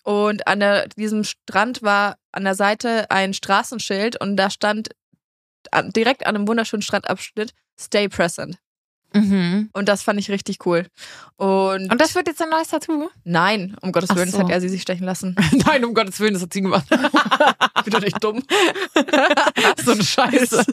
und 0.04 0.48
an 0.48 0.60
der, 0.60 0.88
diesem 0.90 1.24
Strand 1.24 1.82
war 1.82 2.18
an 2.32 2.44
der 2.44 2.56
Seite 2.56 3.10
ein 3.10 3.34
Straßenschild 3.34 4.20
und 4.20 4.38
da 4.38 4.50
stand 4.50 4.90
an, 5.72 5.92
direkt 5.92 6.26
an 6.26 6.36
einem 6.36 6.48
wunderschönen 6.48 6.82
Strandabschnitt 6.82 7.52
Stay 7.80 8.08
Present. 8.08 8.58
Mhm. 9.16 9.70
Und 9.74 9.90
das 9.90 10.04
fand 10.04 10.20
ich 10.20 10.30
richtig 10.30 10.66
cool. 10.66 10.86
Und, 11.38 11.92
Und 11.92 12.02
das 12.02 12.16
wird 12.16 12.28
jetzt 12.28 12.42
ein 12.42 12.50
neues 12.50 12.68
Tattoo? 12.70 13.10
nein, 13.24 13.76
um 13.82 13.92
Gottes 13.92 14.10
Ach 14.12 14.16
Willen, 14.16 14.30
so. 14.30 14.38
das 14.38 14.46
hat 14.46 14.52
er 14.52 14.62
sie 14.62 14.70
sich 14.70 14.82
stechen 14.82 15.06
lassen. 15.06 15.36
Nein, 15.66 15.84
um 15.86 15.94
Gottes 15.94 16.20
Willen, 16.20 16.34
das 16.34 16.44
hat 16.44 16.54
sie 16.54 16.62
gemacht. 16.62 16.88
Bin 16.90 17.92
doch 17.92 18.02
nicht 18.02 18.24
dumm. 18.24 18.44
so 19.84 19.92
eine 19.92 20.04
Scheiße. 20.04 20.66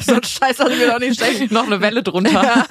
so 0.00 0.14
ein 0.14 0.22
Scheiß 0.22 0.58
lassen 0.58 0.78
wir 0.78 0.90
doch 0.90 0.98
nicht 0.98 1.14
stechen. 1.14 1.48
noch 1.52 1.66
eine 1.66 1.80
Welle 1.80 2.02
drunter. 2.02 2.66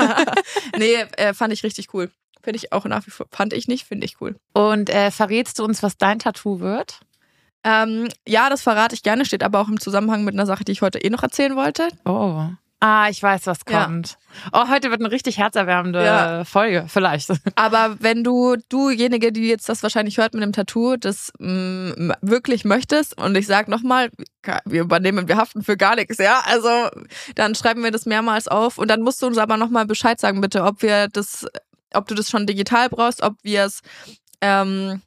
nee, 0.77 0.95
äh, 1.17 1.33
fand 1.33 1.53
ich 1.53 1.63
richtig 1.63 1.93
cool. 1.93 2.09
Finde 2.41 2.57
ich 2.57 2.71
auch 2.71 2.85
nach 2.85 3.05
wie 3.05 3.11
vor. 3.11 3.25
Fand 3.31 3.53
ich 3.53 3.67
nicht, 3.67 3.85
finde 3.85 4.05
ich 4.05 4.21
cool. 4.21 4.35
Und 4.53 4.89
äh, 4.89 5.11
verrätst 5.11 5.59
du 5.59 5.65
uns, 5.65 5.83
was 5.83 5.97
dein 5.97 6.19
Tattoo 6.19 6.59
wird? 6.59 6.99
Ähm, 7.63 8.07
ja, 8.27 8.49
das 8.49 8.61
verrate 8.61 8.95
ich 8.95 9.03
gerne, 9.03 9.25
steht 9.25 9.43
aber 9.43 9.59
auch 9.59 9.67
im 9.67 9.79
Zusammenhang 9.79 10.23
mit 10.23 10.33
einer 10.33 10.45
Sache, 10.45 10.63
die 10.63 10.71
ich 10.71 10.81
heute 10.81 10.99
eh 10.99 11.09
noch 11.09 11.23
erzählen 11.23 11.55
wollte. 11.55 11.89
Oh. 12.05 12.45
Ah, 12.79 13.09
ich 13.09 13.23
weiß, 13.23 13.47
was 13.47 13.59
Ja. 13.67 13.85
kommt. 13.85 14.17
Oh, 14.53 14.67
heute 14.69 14.91
wird 14.91 15.01
eine 15.01 15.09
richtig 15.09 15.39
herzerwärmende 15.39 16.03
Ja. 16.03 16.45
Folge, 16.45 16.85
vielleicht. 16.87 17.29
Aber 17.55 17.97
wenn 18.01 18.23
du, 18.23 18.55
dujenige, 18.69 19.31
die 19.31 19.47
jetzt 19.47 19.67
das 19.67 19.81
wahrscheinlich 19.81 20.17
hört 20.19 20.35
mit 20.35 20.43
dem 20.43 20.53
Tattoo, 20.53 20.95
das 20.95 21.31
mm, 21.39 22.11
wirklich 22.21 22.65
möchtest, 22.65 23.17
und 23.19 23.35
ich 23.35 23.47
sag 23.47 23.67
nochmal, 23.67 24.09
wir 24.65 24.81
übernehmen, 24.81 25.27
wir 25.27 25.37
haften 25.37 25.63
für 25.63 25.75
gar 25.75 25.95
nichts, 25.95 26.19
ja, 26.19 26.41
also 26.45 26.69
dann 27.33 27.55
schreiben 27.55 27.83
wir 27.83 27.89
das 27.91 28.05
mehrmals 28.05 28.47
auf 28.47 28.77
und 28.77 28.89
dann 28.91 29.01
musst 29.01 29.23
du 29.23 29.25
uns 29.25 29.39
aber 29.39 29.57
nochmal 29.57 29.87
Bescheid 29.87 30.19
sagen, 30.19 30.39
bitte, 30.39 30.63
ob 30.63 30.83
wir 30.83 31.07
das, 31.07 31.47
ob 31.95 32.07
du 32.07 32.13
das 32.13 32.29
schon 32.29 32.45
digital 32.45 32.89
brauchst, 32.89 33.23
ob 33.23 33.33
wir 33.41 33.63
es 33.65 33.81
ähm, 34.41 35.01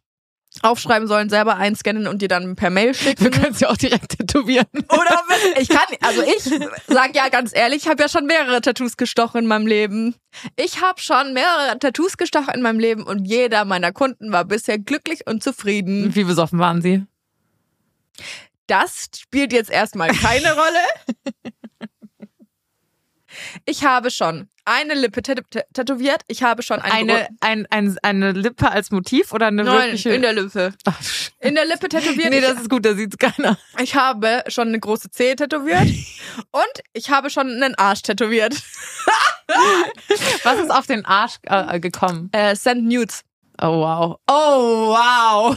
aufschreiben 0.63 1.09
sollen, 1.09 1.29
selber 1.29 1.57
einscannen 1.57 2.07
und 2.07 2.23
dir 2.23 2.29
dann 2.29 2.57
per 2.57 2.71
Mail 2.71 2.95
schicken. 2.95 3.25
Wir 3.25 3.31
können 3.31 3.55
sie 3.55 3.67
auch 3.67 3.77
direkt 3.77 4.19
tätowieren. 4.19 4.67
Oder 4.73 5.23
ich 5.59 5.69
kann, 5.69 5.87
also 6.01 6.23
ich 6.23 6.43
sag 6.89 7.15
ja 7.15 7.29
ganz 7.29 7.55
ehrlich, 7.55 7.85
ich 7.85 7.89
habe 7.89 8.03
ja 8.03 8.09
schon 8.09 8.27
mehrere 8.27 8.61
Tattoos 8.61 8.97
gestochen 8.97 9.43
in 9.43 9.47
meinem 9.47 9.67
Leben. 9.67 10.15
Ich 10.57 10.81
habe 10.83 11.01
schon 11.01 11.33
mehrere 11.33 11.79
Tattoos 11.79 12.17
gestochen 12.17 12.55
in 12.55 12.63
meinem 12.63 12.79
Leben 12.79 13.05
und 13.05 13.25
jeder 13.25 13.65
meiner 13.65 13.93
Kunden 13.93 14.33
war 14.33 14.45
bisher 14.45 14.79
glücklich 14.79 15.27
und 15.27 15.43
zufrieden. 15.43 16.15
Wie 16.15 16.25
besoffen 16.25 16.59
waren 16.59 16.83
sie? 16.83 17.05
Das 18.67 19.09
spielt 19.17 19.53
jetzt 19.53 19.71
erstmal 19.71 20.11
keine 20.11 20.55
Rolle. 20.55 21.35
Ich 23.65 23.85
habe 23.85 24.11
schon 24.11 24.49
eine 24.65 24.95
Lippe 24.95 25.21
tät- 25.23 25.43
tät- 25.51 25.65
tätowiert. 25.73 26.23
Ich 26.29 26.43
habe 26.43 26.63
schon 26.63 26.81
eine, 26.81 26.93
Eine, 26.93 27.29
ein, 27.41 27.67
ein, 27.71 27.97
eine 28.03 28.33
Lippe 28.33 28.71
als 28.71 28.91
Motiv 28.91 29.33
oder 29.33 29.47
eine 29.47 29.65
Nein, 29.65 29.75
wirkliche? 29.79 30.11
in 30.11 30.23
der 30.23 30.33
Lippe. 30.35 30.73
In 31.41 31.55
der 31.55 31.65
Lippe 31.65 31.89
tätowiert. 31.89 32.31
nee, 32.31 32.41
das 32.41 32.61
ist 32.61 32.71
gut, 32.71 32.85
da 32.85 32.95
sieht's 32.95 33.17
keiner. 33.19 33.59
ich, 33.79 33.83
ich 33.85 33.95
habe 33.97 34.45
schon 34.49 34.69
eine 34.69 34.79
große 34.79 35.11
Zehe 35.11 35.35
tätowiert 35.37 35.89
und 36.53 36.83
ich 36.93 37.11
habe 37.11 37.31
schon 37.31 37.49
einen 37.51 37.75
Arsch 37.77 38.03
tätowiert. 38.03 38.55
Was 40.45 40.59
ist 40.59 40.71
auf 40.71 40.87
den 40.87 41.05
Arsch 41.05 41.37
äh, 41.43 41.81
gekommen? 41.81 42.29
Äh, 42.33 42.55
send 42.55 42.85
Nudes. 42.85 43.23
Oh 43.61 43.81
wow. 43.81 44.17
Oh 44.29 44.95
wow. 44.95 45.57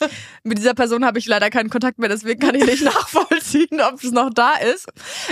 Mit 0.42 0.58
dieser 0.58 0.74
Person 0.74 1.04
habe 1.04 1.18
ich 1.18 1.26
leider 1.26 1.50
keinen 1.50 1.70
Kontakt 1.70 1.98
mehr, 1.98 2.08
deswegen 2.08 2.40
kann 2.40 2.54
ich 2.54 2.64
nicht 2.64 2.82
nachvollziehen, 2.84 3.80
ob 3.80 4.02
es 4.02 4.12
noch 4.12 4.30
da 4.32 4.54
ist. 4.54 4.86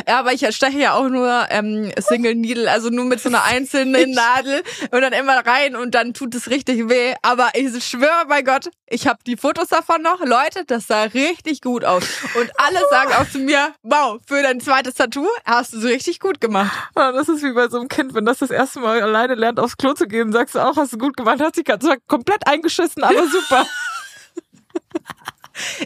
Ja, 0.08 0.18
aber 0.18 0.32
ich 0.32 0.46
steche 0.54 0.78
ja 0.78 0.94
auch 0.94 1.08
nur 1.08 1.46
ähm, 1.50 1.92
Single 1.98 2.34
Needle, 2.34 2.70
also 2.70 2.90
nur 2.90 3.04
mit 3.04 3.20
so 3.20 3.28
einer 3.28 3.44
einzelnen 3.44 4.12
Nadel 4.12 4.62
und 4.90 5.00
dann 5.00 5.12
immer 5.12 5.44
rein 5.46 5.76
und 5.76 5.94
dann 5.94 6.14
tut 6.14 6.34
es 6.34 6.50
richtig 6.50 6.88
weh. 6.88 7.14
Aber 7.22 7.50
ich 7.54 7.84
schwöre 7.84 8.26
bei 8.28 8.42
Gott, 8.42 8.70
ich 8.86 9.06
habe 9.06 9.18
die 9.26 9.36
Fotos 9.36 9.68
davon 9.68 10.02
noch. 10.02 10.20
Leute, 10.20 10.64
das 10.66 10.86
sah 10.86 11.02
richtig 11.04 11.60
gut 11.60 11.84
aus. 11.84 12.04
Und 12.34 12.50
alle 12.56 12.80
sagen 12.90 13.12
auch 13.14 13.28
zu 13.28 13.38
mir, 13.38 13.74
wow, 13.82 14.20
für 14.26 14.42
dein 14.42 14.60
zweites 14.60 14.94
Tattoo 14.94 15.26
hast 15.44 15.72
du 15.72 15.78
es 15.78 15.84
richtig 15.84 16.20
gut 16.20 16.40
gemacht. 16.40 16.72
Ja, 16.96 17.12
Das 17.12 17.28
ist 17.28 17.42
wie 17.42 17.52
bei 17.52 17.68
so 17.68 17.78
einem 17.78 17.88
Kind, 17.88 18.14
wenn 18.14 18.24
das 18.24 18.38
das 18.38 18.50
erste 18.50 18.80
Mal 18.80 19.02
alleine 19.02 19.34
lernt, 19.34 19.60
aufs 19.60 19.76
Klo 19.76 19.94
zu 19.94 20.06
gehen, 20.06 20.32
sagst 20.32 20.54
du 20.54 20.60
auch, 20.60 20.76
hast 20.76 20.92
du 20.92 20.98
gut 20.98 21.16
gemacht, 21.16 21.40
hat 21.40 21.54
sich 21.54 21.64
zwar 21.64 21.96
komplett 22.06 22.46
eingeschissen, 22.46 23.02
aber 23.02 23.26
super. 23.28 23.66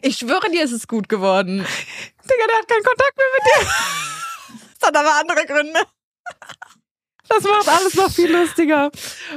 Ich 0.03 0.19
schwöre 0.19 0.51
dir, 0.51 0.65
es 0.65 0.73
ist 0.73 0.89
gut 0.89 1.09
geworden. 1.09 1.59
Digga, 1.59 2.47
der 2.49 2.59
hat 2.59 2.69
keinen 2.69 2.85
Kontakt 2.85 3.17
mehr 3.17 3.27
mit 3.35 3.45
dir. 3.45 3.73
Das 4.81 4.89
hat 4.89 4.97
aber 4.97 5.15
andere 5.21 5.47
Gründe. 5.47 5.81
Das 7.29 7.43
macht 7.43 7.69
alles 7.69 7.95
noch 7.95 8.11
viel 8.11 8.35
lustiger. 8.35 8.91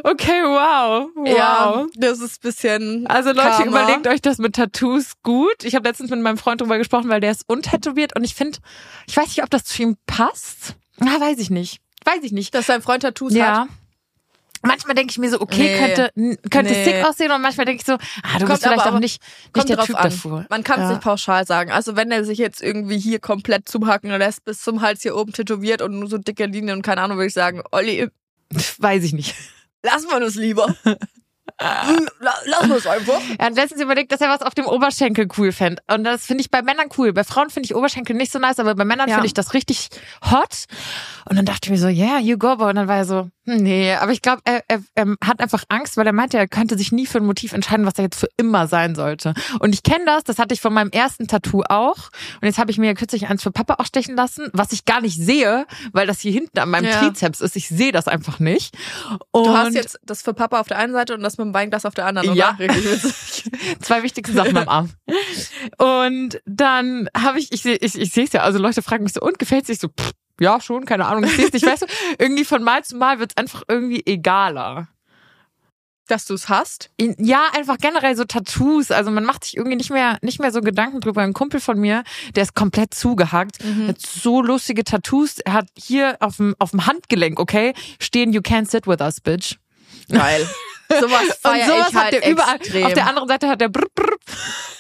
Okay, 0.03 0.43
wow. 0.43 1.09
Wow. 1.13 1.27
Ja, 1.27 1.85
das 1.95 2.19
ist 2.21 2.37
ein 2.37 2.47
bisschen. 2.47 3.07
Also 3.07 3.29
Leute, 3.31 3.49
Karma. 3.49 3.65
überlegt 3.65 4.07
euch 4.07 4.21
das 4.21 4.37
mit 4.37 4.55
Tattoos 4.55 5.13
gut. 5.23 5.63
Ich 5.63 5.75
habe 5.75 5.87
letztens 5.89 6.09
mit 6.09 6.21
meinem 6.21 6.37
Freund 6.37 6.61
drüber 6.61 6.77
gesprochen, 6.77 7.09
weil 7.09 7.19
der 7.19 7.31
ist 7.31 7.43
untätowiert 7.47 8.15
und 8.15 8.23
ich 8.23 8.33
finde, 8.33 8.59
ich 9.07 9.17
weiß 9.17 9.27
nicht, 9.27 9.43
ob 9.43 9.49
das 9.49 9.65
zu 9.65 9.81
ihm 9.81 9.97
passt. 10.05 10.75
Na, 10.99 11.19
weiß 11.19 11.39
ich 11.39 11.49
nicht. 11.49 11.81
Weiß 12.05 12.23
ich 12.23 12.31
nicht. 12.31 12.55
dass 12.55 12.67
sein 12.67 12.81
Freund 12.81 13.03
Tattoos 13.03 13.37
hat. 13.37 13.67
Manchmal 14.63 14.95
denke 14.95 15.11
ich 15.11 15.17
mir 15.17 15.29
so, 15.29 15.41
okay, 15.41 15.73
Nee. 15.73 15.79
könnte 15.79 16.39
könnte 16.49 16.71
Nee. 16.73 16.83
sick 16.83 17.05
aussehen 17.05 17.31
und 17.31 17.41
manchmal 17.41 17.65
denke 17.65 17.81
ich 17.81 17.85
so, 17.85 17.93
ah, 17.93 17.97
du 18.33 18.39
Kommt 18.39 18.49
bist 18.49 18.63
vielleicht 18.63 18.81
aber 18.85 18.95
auch 18.95 18.99
nicht, 18.99 19.21
nicht 19.55 19.69
der 19.69 19.77
Typ 19.79 19.95
an. 19.95 20.03
dafür. 20.03 20.45
Man 20.49 20.63
kann 20.63 20.79
es 20.81 20.85
Ja. 20.85 20.89
nicht 20.91 21.01
pauschal 21.01 21.45
sagen. 21.47 21.71
Also 21.71 21.95
wenn 21.95 22.11
er 22.11 22.23
sich 22.25 22.37
jetzt 22.37 22.61
irgendwie 22.61 22.99
hier 22.99 23.19
komplett 23.19 23.67
zuhacken 23.67 24.11
lässt, 24.11 24.45
bis 24.45 24.61
zum 24.61 24.81
Hals 24.81 25.01
hier 25.01 25.15
oben 25.15 25.33
tätowiert 25.33 25.81
und 25.81 25.97
nur 25.99 26.07
so 26.09 26.17
dicke 26.17 26.45
Linien 26.45 26.77
und 26.77 26.81
keine 26.83 27.01
Ahnung, 27.01 27.17
würde 27.17 27.27
ich 27.27 27.33
sagen, 27.33 27.61
Olli, 27.71 28.07
Weiß 28.79 29.03
ich 29.03 29.13
nicht. 29.13 29.33
lass 29.83 30.05
mal 30.05 30.19
das 30.19 30.35
lieber. 30.35 30.75
Hm, 31.61 32.07
La- 32.19 32.33
Lass 32.45 32.69
es 32.69 32.87
einfach. 32.87 33.19
Er 33.37 33.45
hat 33.47 33.55
letztens 33.55 33.81
überlegt, 33.81 34.11
dass 34.11 34.21
er 34.21 34.29
was 34.29 34.41
auf 34.41 34.53
dem 34.53 34.65
Oberschenkel 34.65 35.27
cool 35.37 35.51
fände. 35.51 35.81
Und 35.91 36.03
das 36.03 36.25
finde 36.25 36.41
ich 36.41 36.49
bei 36.51 36.61
Männern 36.61 36.87
cool. 36.97 37.13
Bei 37.13 37.23
Frauen 37.23 37.49
finde 37.49 37.65
ich 37.67 37.75
Oberschenkel 37.75 38.15
nicht 38.15 38.31
so 38.31 38.39
nice, 38.39 38.59
aber 38.59 38.75
bei 38.75 38.85
Männern 38.85 39.09
Ja. 39.09 39.15
finde 39.15 39.27
ich 39.27 39.33
das 39.33 39.53
richtig 39.53 39.89
hot. 40.29 40.65
Und 41.29 41.35
dann 41.37 41.45
dachte 41.45 41.61
ich 41.65 41.69
mir 41.71 41.77
so, 41.77 41.87
yeah, 41.87 42.19
you 42.19 42.37
go, 42.37 42.55
boy. 42.55 42.69
Und 42.69 42.75
dann 42.75 42.87
war 42.87 42.97
er 42.97 43.05
so, 43.05 43.29
hm, 43.45 43.57
nee. 43.57 43.93
Aber 43.93 44.11
ich 44.11 44.21
glaube, 44.21 44.41
er, 44.45 44.63
er, 44.67 44.81
er 44.95 45.05
hat 45.23 45.39
einfach 45.39 45.63
Angst, 45.69 45.97
weil 45.97 46.05
er 46.07 46.13
meinte, 46.13 46.37
er 46.37 46.47
könnte 46.47 46.77
sich 46.77 46.91
nie 46.91 47.05
für 47.05 47.19
ein 47.19 47.25
Motiv 47.25 47.53
entscheiden, 47.53 47.85
was 47.85 47.93
er 47.97 48.05
jetzt 48.05 48.19
für 48.19 48.29
immer 48.37 48.67
sein 48.67 48.95
sollte. 48.95 49.33
Und 49.59 49.73
ich 49.73 49.83
kenne 49.83 50.05
das, 50.05 50.23
das 50.23 50.39
hatte 50.39 50.53
ich 50.53 50.61
von 50.61 50.73
meinem 50.73 50.89
ersten 50.91 51.27
Tattoo 51.27 51.63
auch. 51.69 52.09
Und 52.41 52.47
jetzt 52.47 52.57
habe 52.57 52.71
ich 52.71 52.77
mir 52.77 52.87
ja 52.87 52.93
kürzlich 52.93 53.27
eins 53.27 53.43
für 53.43 53.51
Papa 53.51 53.75
auch 53.79 53.85
stechen 53.85 54.15
lassen, 54.15 54.49
was 54.53 54.71
ich 54.71 54.85
gar 54.85 55.01
nicht 55.01 55.17
sehe, 55.17 55.65
weil 55.93 56.07
das 56.07 56.19
hier 56.19 56.31
hinten 56.31 56.57
an 56.59 56.69
meinem 56.69 56.85
Ja. 56.91 56.99
Trizeps 56.99 57.41
ist. 57.41 57.55
Ich 57.55 57.67
sehe 57.69 57.91
das 57.91 58.07
einfach 58.07 58.39
nicht. 58.39 58.75
Und 59.31 59.45
Du 59.47 59.55
hast 59.57 59.73
jetzt 59.75 59.99
das 60.03 60.21
für 60.21 60.33
Papa 60.33 60.59
auf 60.59 60.67
der 60.67 60.77
einen 60.77 60.93
Seite 60.93 61.13
und 61.13 61.21
das 61.21 61.37
mit 61.37 61.50
dem 61.51 61.53
Weinglas 61.53 61.85
auf 61.85 61.93
der 61.93 62.05
anderen? 62.05 62.33
Ja. 62.35 62.57
Zwei 63.81 64.03
wichtigste 64.03 64.33
Sachen 64.33 64.57
am 64.57 64.67
Arm. 64.69 64.89
Und 65.77 66.41
dann 66.45 67.09
habe 67.15 67.39
ich, 67.39 67.51
ich, 67.51 67.65
ich, 67.65 67.95
ich 67.99 68.11
sehe 68.11 68.25
es 68.25 68.33
ja, 68.33 68.41
also 68.41 68.59
Leute 68.59 68.81
fragen 68.81 69.03
mich 69.03 69.13
so, 69.13 69.21
und 69.21 69.39
gefällt 69.39 69.65
sich 69.65 69.79
so, 69.79 69.87
pff, 69.89 70.11
ja, 70.39 70.59
schon, 70.59 70.85
keine 70.85 71.05
Ahnung, 71.05 71.23
ich 71.23 71.35
sehe 71.35 71.45
es 71.45 71.53
nicht, 71.53 71.65
weißt 71.65 71.83
du, 71.83 71.85
irgendwie 72.19 72.45
von 72.45 72.63
Mal 72.63 72.83
zu 72.83 72.95
Mal 72.97 73.19
wird 73.19 73.31
es 73.31 73.37
einfach 73.37 73.63
irgendwie 73.67 74.01
egaler. 74.05 74.87
Dass 76.07 76.25
du 76.25 76.33
es 76.33 76.49
hast. 76.49 76.89
In- 76.97 77.15
Ja, 77.23 77.43
einfach 77.55 77.77
generell 77.77 78.17
so 78.17 78.25
Tattoos. 78.25 78.91
Also 78.91 79.11
man 79.11 79.23
macht 79.23 79.45
sich 79.45 79.55
irgendwie 79.55 79.77
nicht 79.77 79.91
mehr, 79.91 80.17
nicht 80.21 80.39
mehr 80.41 80.51
so 80.51 80.59
Gedanken 80.59 80.99
drüber. 80.99 81.21
Ein 81.21 81.31
Kumpel 81.33 81.61
von 81.61 81.79
mir, 81.79 82.03
der 82.35 82.43
ist 82.43 82.53
komplett 82.53 82.93
zugehackt, 82.93 83.63
Mhm. 83.63 83.87
hat 83.87 84.01
so 84.01 84.41
lustige 84.41 84.83
Tattoos. 84.83 85.37
Er 85.39 85.53
hat 85.53 85.67
hier 85.77 86.17
auf 86.19 86.37
dem, 86.37 86.53
auf 86.59 86.71
dem 86.71 86.85
Handgelenk, 86.85 87.39
okay, 87.39 87.73
stehen 87.99 88.33
You 88.33 88.41
can't 88.41 88.69
sit 88.69 88.87
with 88.87 88.99
us, 88.99 89.21
bitch. 89.21 89.55
Geil. 90.09 90.49
Sowas 90.99 91.21
Und 91.23 91.35
feier 91.41 91.65
sowas 91.67 91.89
ich 91.91 91.95
halt 91.95 92.25
überall. 92.27 92.55
extrem. 92.57 92.83
Auf 92.85 92.93
der 92.93 93.07
anderen 93.07 93.27
Seite 93.27 93.47
hat 93.47 93.61
der 93.61 93.69
brr, 93.69 93.85
brr, 93.95 94.15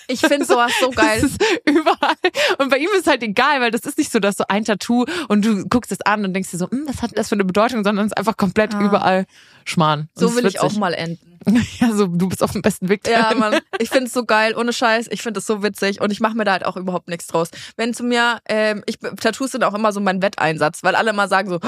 ich 0.07 0.19
finde 0.19 0.45
sowas 0.45 0.71
so 0.81 0.89
geil. 0.89 1.21
Das 1.21 1.31
ist 1.31 1.41
überall. 1.65 2.15
Und 2.57 2.69
bei 2.69 2.77
ihm 2.77 2.89
ist 2.97 3.07
halt 3.07 3.23
egal, 3.23 3.61
weil 3.61 3.71
das 3.71 3.81
ist 3.81 3.97
nicht 3.97 4.11
so, 4.11 4.19
dass 4.19 4.35
so 4.37 4.43
ein 4.49 4.65
Tattoo 4.65 5.05
und 5.29 5.45
du 5.45 5.65
guckst 5.67 5.91
es 5.91 6.01
an 6.01 6.25
und 6.25 6.33
denkst 6.33 6.51
dir 6.51 6.57
so, 6.57 6.69
hm, 6.69 6.83
was 6.87 7.01
hat 7.01 7.11
das 7.17 7.29
für 7.29 7.35
eine 7.35 7.45
Bedeutung, 7.45 7.83
sondern 7.83 8.05
es 8.07 8.11
ist 8.11 8.17
einfach 8.17 8.35
komplett 8.37 8.73
Ja. 8.73 8.81
überall 8.81 9.25
Schmarrn. 9.65 10.01
Und 10.01 10.09
So 10.15 10.27
es 10.27 10.35
will 10.35 10.45
ich 10.45 10.59
auch 10.59 10.73
mal 10.73 10.93
enden. 10.93 11.27
Ja, 11.79 11.91
so, 11.91 12.05
du 12.05 12.29
bist 12.29 12.43
auf 12.43 12.51
dem 12.51 12.61
besten 12.61 12.87
Weg. 12.87 13.07
Ja. 13.07 13.33
Mann. 13.35 13.59
Ich 13.79 13.89
finde 13.89 14.05
es 14.05 14.13
so 14.13 14.25
geil, 14.25 14.53
ohne 14.55 14.73
Scheiß. 14.73 15.07
Ich 15.09 15.23
finde 15.23 15.39
es 15.39 15.47
so 15.47 15.63
witzig 15.63 15.99
und 15.99 16.11
ich 16.11 16.19
mache 16.19 16.35
mir 16.37 16.43
da 16.43 16.51
halt 16.51 16.65
auch 16.67 16.77
überhaupt 16.77 17.07
nichts 17.07 17.25
draus. 17.25 17.49
Wenn 17.77 17.95
zu 17.95 18.03
mir, 18.03 18.37
ähm, 18.47 18.83
ich 18.85 18.99
Tattoos 18.99 19.49
sind 19.51 19.63
auch 19.63 19.73
immer 19.73 19.91
so 19.91 19.99
mein 20.01 20.21
Wetteinsatz, 20.21 20.83
weil 20.83 20.93
alle 20.95 21.09
immer 21.09 21.27
sagen 21.27 21.49
so, 21.49 21.59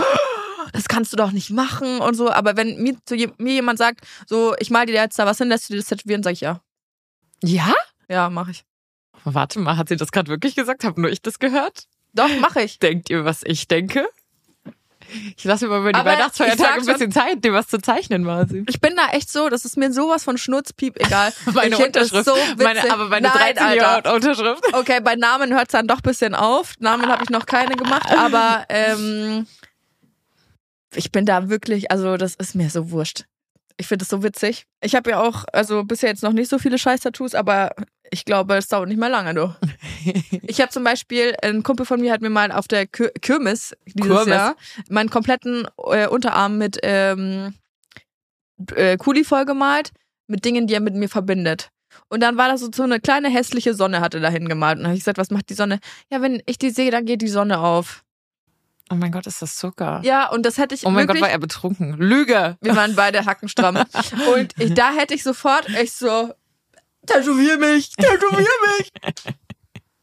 das 0.72 0.88
kannst 0.88 1.14
du 1.14 1.18
doch 1.18 1.32
nicht 1.32 1.50
machen 1.50 2.00
und 2.00 2.16
so. 2.16 2.32
Aber 2.32 2.58
wenn 2.58 2.82
mir, 2.82 2.96
zu 3.06 3.16
mir 3.16 3.54
jemand 3.54 3.78
sagt, 3.78 4.06
so, 4.28 4.56
ich 4.60 4.70
mal 4.70 4.86
dir 4.86 4.94
jetzt 4.94 5.20
da 5.20 5.26
was 5.26 5.38
hin, 5.38 5.50
lässt 5.50 5.70
du 5.70 5.74
dir 5.74 5.80
das 5.80 5.90
tätowieren, 5.90 6.24
sag 6.24 6.34
ich 6.34 6.42
ja. 6.42 6.62
Ja? 7.44 7.74
Ja, 8.10 8.30
mache 8.30 8.52
ich. 8.52 8.64
Warte 9.24 9.60
mal, 9.60 9.78
hat 9.78 9.90
sie 9.90 9.96
das 9.96 10.12
gerade 10.12 10.30
wirklich 10.30 10.56
gesagt? 10.56 10.84
Hab 10.84 10.98
nur 10.98 11.10
ich 11.10 11.22
das 11.22 11.40
gehört? 11.40 11.86
Doch, 12.14 12.30
mache 12.40 12.62
ich. 12.62 12.80
Denkt 12.80 13.10
ihr, 13.10 13.26
was 13.26 13.42
ich 13.44 13.68
denke? 13.68 14.08
Ich 15.38 15.44
lasse 15.44 15.66
mir 15.66 15.72
mal 15.72 15.80
über 15.82 15.92
die 15.92 16.00
Aber 16.00 16.12
Weihnachtsfeiertage 16.12 16.82
ein 16.82 16.86
bisschen 16.86 17.12
Zeit, 17.12 17.44
dir 17.44 17.54
was 17.54 17.68
zu 17.68 17.78
zeichnen, 17.78 18.24
Masi. 18.24 18.64
Ich 18.68 18.80
bin 18.80 18.96
da 18.96 19.10
echt 19.10 19.32
so, 19.32 19.50
das 19.50 19.66
ist 19.66 19.78
mir 19.78 19.92
sowas 19.92 20.24
von 20.24 20.38
Schnurzpiep 20.38 21.00
egal. 21.00 21.34
Meine 21.54 21.76
ich 21.76 21.84
Unterschrift. 21.84 22.26
So 22.26 22.36
meine, 22.58 22.92
aber 22.92 23.10
meine 23.10 23.28
Nein, 23.28 23.38
13 23.38 23.64
Alter. 23.64 23.76
Jahre 23.76 24.14
Unterschrift. 24.14 24.64
Okay, 24.74 25.00
bei 25.02 25.16
Namen 25.16 25.54
hört 25.54 25.68
es 25.68 25.72
dann 25.74 25.88
doch 25.88 25.98
ein 25.98 26.04
bisschen 26.04 26.36
auf. 26.36 26.74
Namen 26.80 27.08
habe 27.08 27.24
ich 27.24 27.30
noch 27.30 27.46
keine 27.46 27.76
gemacht, 27.76 28.10
aber 28.12 28.66
ähm, 28.70 29.46
ich 30.96 31.12
bin 31.12 31.26
da 31.26 31.50
wirklich, 31.50 31.92
also 31.92 32.18
das 32.18 32.36
ist 32.36 32.56
mir 32.56 32.70
so 32.70 32.92
wurscht. 32.92 33.26
Ich 33.78 33.88
finde 33.88 34.04
es 34.04 34.10
so 34.10 34.22
witzig. 34.24 34.66
Ich 34.82 34.96
habe 34.96 35.12
ja 35.12 35.22
auch, 35.22 35.46
also 35.52 35.84
bisher 35.84 36.10
jetzt 36.10 36.24
noch 36.24 36.34
nicht 36.34 36.50
so 36.50 36.60
viele 36.60 36.78
Scheiß-Tattoos, 36.78 37.34
aber 37.34 37.72
ich 38.12 38.26
glaube, 38.26 38.56
es 38.56 38.68
dauert 38.68 38.88
nicht 38.88 39.00
mehr 39.00 39.10
lange, 39.10 39.34
du. 39.34 39.56
Ich 40.44 40.62
habe 40.62 40.72
zum 40.72 40.84
Beispiel, 40.84 41.36
ein 41.42 41.64
Kumpel 41.64 41.86
von 41.86 42.00
mir 42.00 42.12
hat 42.12 42.22
mir 42.22 42.30
mal 42.30 42.52
auf 42.52 42.68
der 42.68 42.86
Kir 42.86 43.12
Kirmes 43.22 43.76
dieses 43.86 44.08
Kirmes. 44.08 44.28
Jahr 44.28 44.56
meinen 44.90 45.10
kompletten 45.10 45.68
äh, 45.78 46.08
Unterarm 46.08 46.58
mit 46.60 46.78
ähm, 46.84 47.56
äh, 48.76 48.98
Kuli 48.98 49.24
vollgemalt, 49.24 49.92
mit 50.28 50.46
Dingen, 50.46 50.68
die 50.68 50.76
er 50.76 50.80
mit 50.80 50.94
mir 50.94 51.10
verbindet. 51.10 51.70
Und 52.10 52.22
dann 52.22 52.38
war 52.38 52.50
das 52.50 52.62
so, 52.62 52.84
eine 52.84 53.00
kleine 53.00 53.30
hässliche 53.30 53.74
Sonne, 53.74 54.02
hatte 54.02 54.20
da 54.20 54.30
hingemalt. 54.30 54.78
Und 54.78 54.84
dann 54.84 54.90
habe 54.90 54.98
ich 54.98 55.02
gesagt, 55.02 55.18
was 55.18 55.32
macht 55.32 55.50
die 55.50 55.56
Sonne? 55.56 55.80
Ja, 56.12 56.22
wenn 56.22 56.42
ich 56.46 56.58
die 56.58 56.70
sehe, 56.70 56.92
dann 56.92 57.06
geht 57.06 57.22
die 57.22 57.28
Sonne 57.28 57.60
auf. 57.60 58.04
Oh 58.94 58.96
mein 58.96 59.12
Gott, 59.12 59.26
ist 59.26 59.42
das 59.42 59.56
Zucker. 59.56 60.02
Ja, 60.04 60.30
und 60.30 60.46
das 60.46 60.60
hätte 60.60 60.76
ich 60.76 60.86
Oh 60.86 60.92
mein 60.92 61.08
wirklich, 61.08 61.22
Gott, 61.22 61.28
war 61.28 61.34
er 61.34 61.40
betrunken. 61.40 61.98
Lüge. 61.98 62.58
wir 62.62 62.76
waren 62.76 62.96
beide 62.96 63.26
hackenstramm. 63.26 63.78
und 64.36 64.54
ich, 64.60 64.76
da 64.76 64.92
hätte 64.94 65.16
ich 65.16 65.24
sofort 65.24 65.68
echt 65.70 65.98
so, 65.98 66.32
tätowier 67.08 67.58
mich, 67.58 67.90
tätowier 67.96 68.46
mich. 68.78 68.92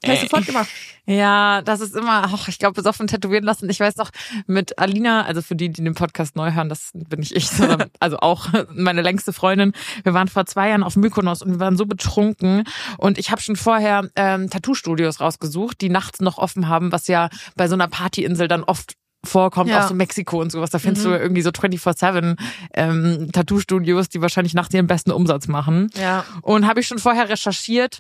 Hätte 0.02 0.14
ich 0.24 0.30
sofort 0.30 0.46
gemacht. 0.46 0.68
Ja, 1.06 1.60
das 1.62 1.80
ist 1.80 1.94
immer, 1.96 2.22
ach, 2.24 2.48
ich 2.48 2.58
glaube, 2.58 2.74
besoffen 2.74 3.06
tätowieren 3.06 3.44
lassen. 3.44 3.68
Ich 3.68 3.80
weiß 3.80 3.96
noch, 3.96 4.10
mit 4.46 4.78
Alina, 4.78 5.24
also 5.24 5.42
für 5.42 5.56
die, 5.56 5.68
die 5.70 5.82
den 5.82 5.94
Podcast 5.94 6.36
neu 6.36 6.52
hören, 6.52 6.68
das 6.68 6.90
bin 6.94 7.20
nicht 7.20 7.32
ich, 7.32 7.48
sondern 7.50 7.90
also 8.00 8.18
auch 8.18 8.46
meine 8.72 9.02
längste 9.02 9.32
Freundin. 9.32 9.72
Wir 10.04 10.14
waren 10.14 10.28
vor 10.28 10.46
zwei 10.46 10.68
Jahren 10.68 10.82
auf 10.84 10.96
Mykonos 10.96 11.42
und 11.42 11.50
wir 11.52 11.60
waren 11.60 11.76
so 11.76 11.84
betrunken. 11.86 12.64
Und 12.98 13.18
ich 13.18 13.30
habe 13.30 13.40
schon 13.42 13.56
vorher 13.56 14.08
ähm, 14.16 14.48
Tattoo-Studios 14.50 15.20
rausgesucht, 15.20 15.80
die 15.80 15.88
nachts 15.90 16.20
noch 16.20 16.38
offen 16.38 16.68
haben, 16.68 16.92
was 16.92 17.06
ja 17.08 17.28
bei 17.56 17.68
so 17.68 17.74
einer 17.74 17.88
Partyinsel 17.88 18.46
dann 18.48 18.62
oft 18.64 18.94
vorkommt, 19.22 19.68
Ja. 19.68 19.84
auch 19.84 19.88
so 19.88 19.94
Mexiko 19.94 20.40
und 20.40 20.50
sowas. 20.50 20.70
Da 20.70 20.78
findest 20.78 21.04
Mhm. 21.06 21.10
du 21.10 21.18
irgendwie 21.18 21.42
so 21.42 21.50
24-7 21.50 22.36
ähm, 22.72 23.28
Tattoo-Studios, 23.32 24.08
die 24.08 24.22
wahrscheinlich 24.22 24.54
nachts 24.54 24.72
ihren 24.74 24.86
besten 24.86 25.10
Umsatz 25.10 25.46
machen. 25.46 25.90
Ja. 26.00 26.24
Und 26.40 26.66
habe 26.66 26.80
ich 26.80 26.86
schon 26.86 26.98
vorher 26.98 27.28
recherchiert. 27.28 27.98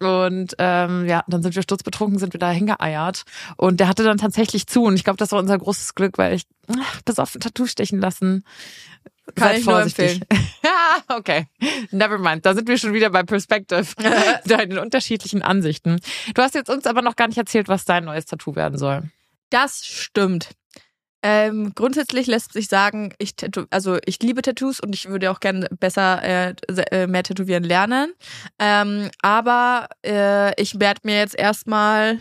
Und 0.00 0.54
ähm, 0.58 1.06
ja, 1.06 1.22
dann 1.28 1.42
sind 1.42 1.54
wir 1.54 1.62
sturzbetrunken, 1.62 2.18
sind 2.18 2.32
wir 2.32 2.40
da 2.40 2.50
hingeeiert. 2.50 3.24
Und 3.56 3.80
der 3.80 3.88
hatte 3.88 4.02
dann 4.02 4.18
tatsächlich 4.18 4.66
zu. 4.66 4.84
Und 4.84 4.94
ich 4.94 5.04
glaube, 5.04 5.18
das 5.18 5.32
war 5.32 5.38
unser 5.38 5.58
großes 5.58 5.94
Glück, 5.94 6.18
weil 6.18 6.34
ich 6.34 6.44
ach, 6.68 7.02
bis 7.02 7.18
auf 7.18 7.34
ein 7.34 7.40
Tattoo 7.40 7.66
stechen 7.66 8.00
lassen. 8.00 8.44
Kann 9.34 9.48
Seid 9.48 9.58
ich 9.58 9.66
nur 9.66 9.74
vorsichtig. 9.76 10.20
ja, 10.64 10.98
okay. 11.16 11.46
Never 11.90 12.18
mind. 12.18 12.46
Da 12.46 12.54
sind 12.54 12.68
wir 12.68 12.78
schon 12.78 12.92
wieder 12.92 13.10
bei 13.10 13.22
Perspective. 13.22 13.86
Deinen 14.46 14.78
unterschiedlichen 14.78 15.42
Ansichten. 15.42 16.00
Du 16.34 16.42
hast 16.42 16.54
jetzt 16.54 16.70
uns 16.70 16.86
aber 16.86 17.02
noch 17.02 17.16
gar 17.16 17.28
nicht 17.28 17.38
erzählt, 17.38 17.68
was 17.68 17.84
dein 17.84 18.04
neues 18.04 18.26
Tattoo 18.26 18.56
werden 18.56 18.78
soll. 18.78 19.02
Das 19.50 19.84
stimmt. 19.84 20.50
Ähm, 21.22 21.72
grundsätzlich 21.74 22.26
lässt 22.26 22.52
sich 22.52 22.68
sagen, 22.68 23.12
ich 23.18 23.34
also 23.70 23.98
ich 24.06 24.22
liebe 24.22 24.40
Tattoos 24.40 24.80
und 24.80 24.94
ich 24.94 25.08
würde 25.08 25.30
auch 25.30 25.40
gerne 25.40 25.68
besser 25.78 26.22
äh, 26.22 26.54
äh, 26.90 27.06
mehr 27.06 27.22
tätowieren 27.22 27.64
lernen. 27.64 28.12
Ähm, 28.58 29.10
aber 29.20 29.88
äh, 30.04 30.60
ich 30.60 30.80
werde 30.80 31.00
mir 31.04 31.18
jetzt 31.18 31.38
erstmal 31.38 32.20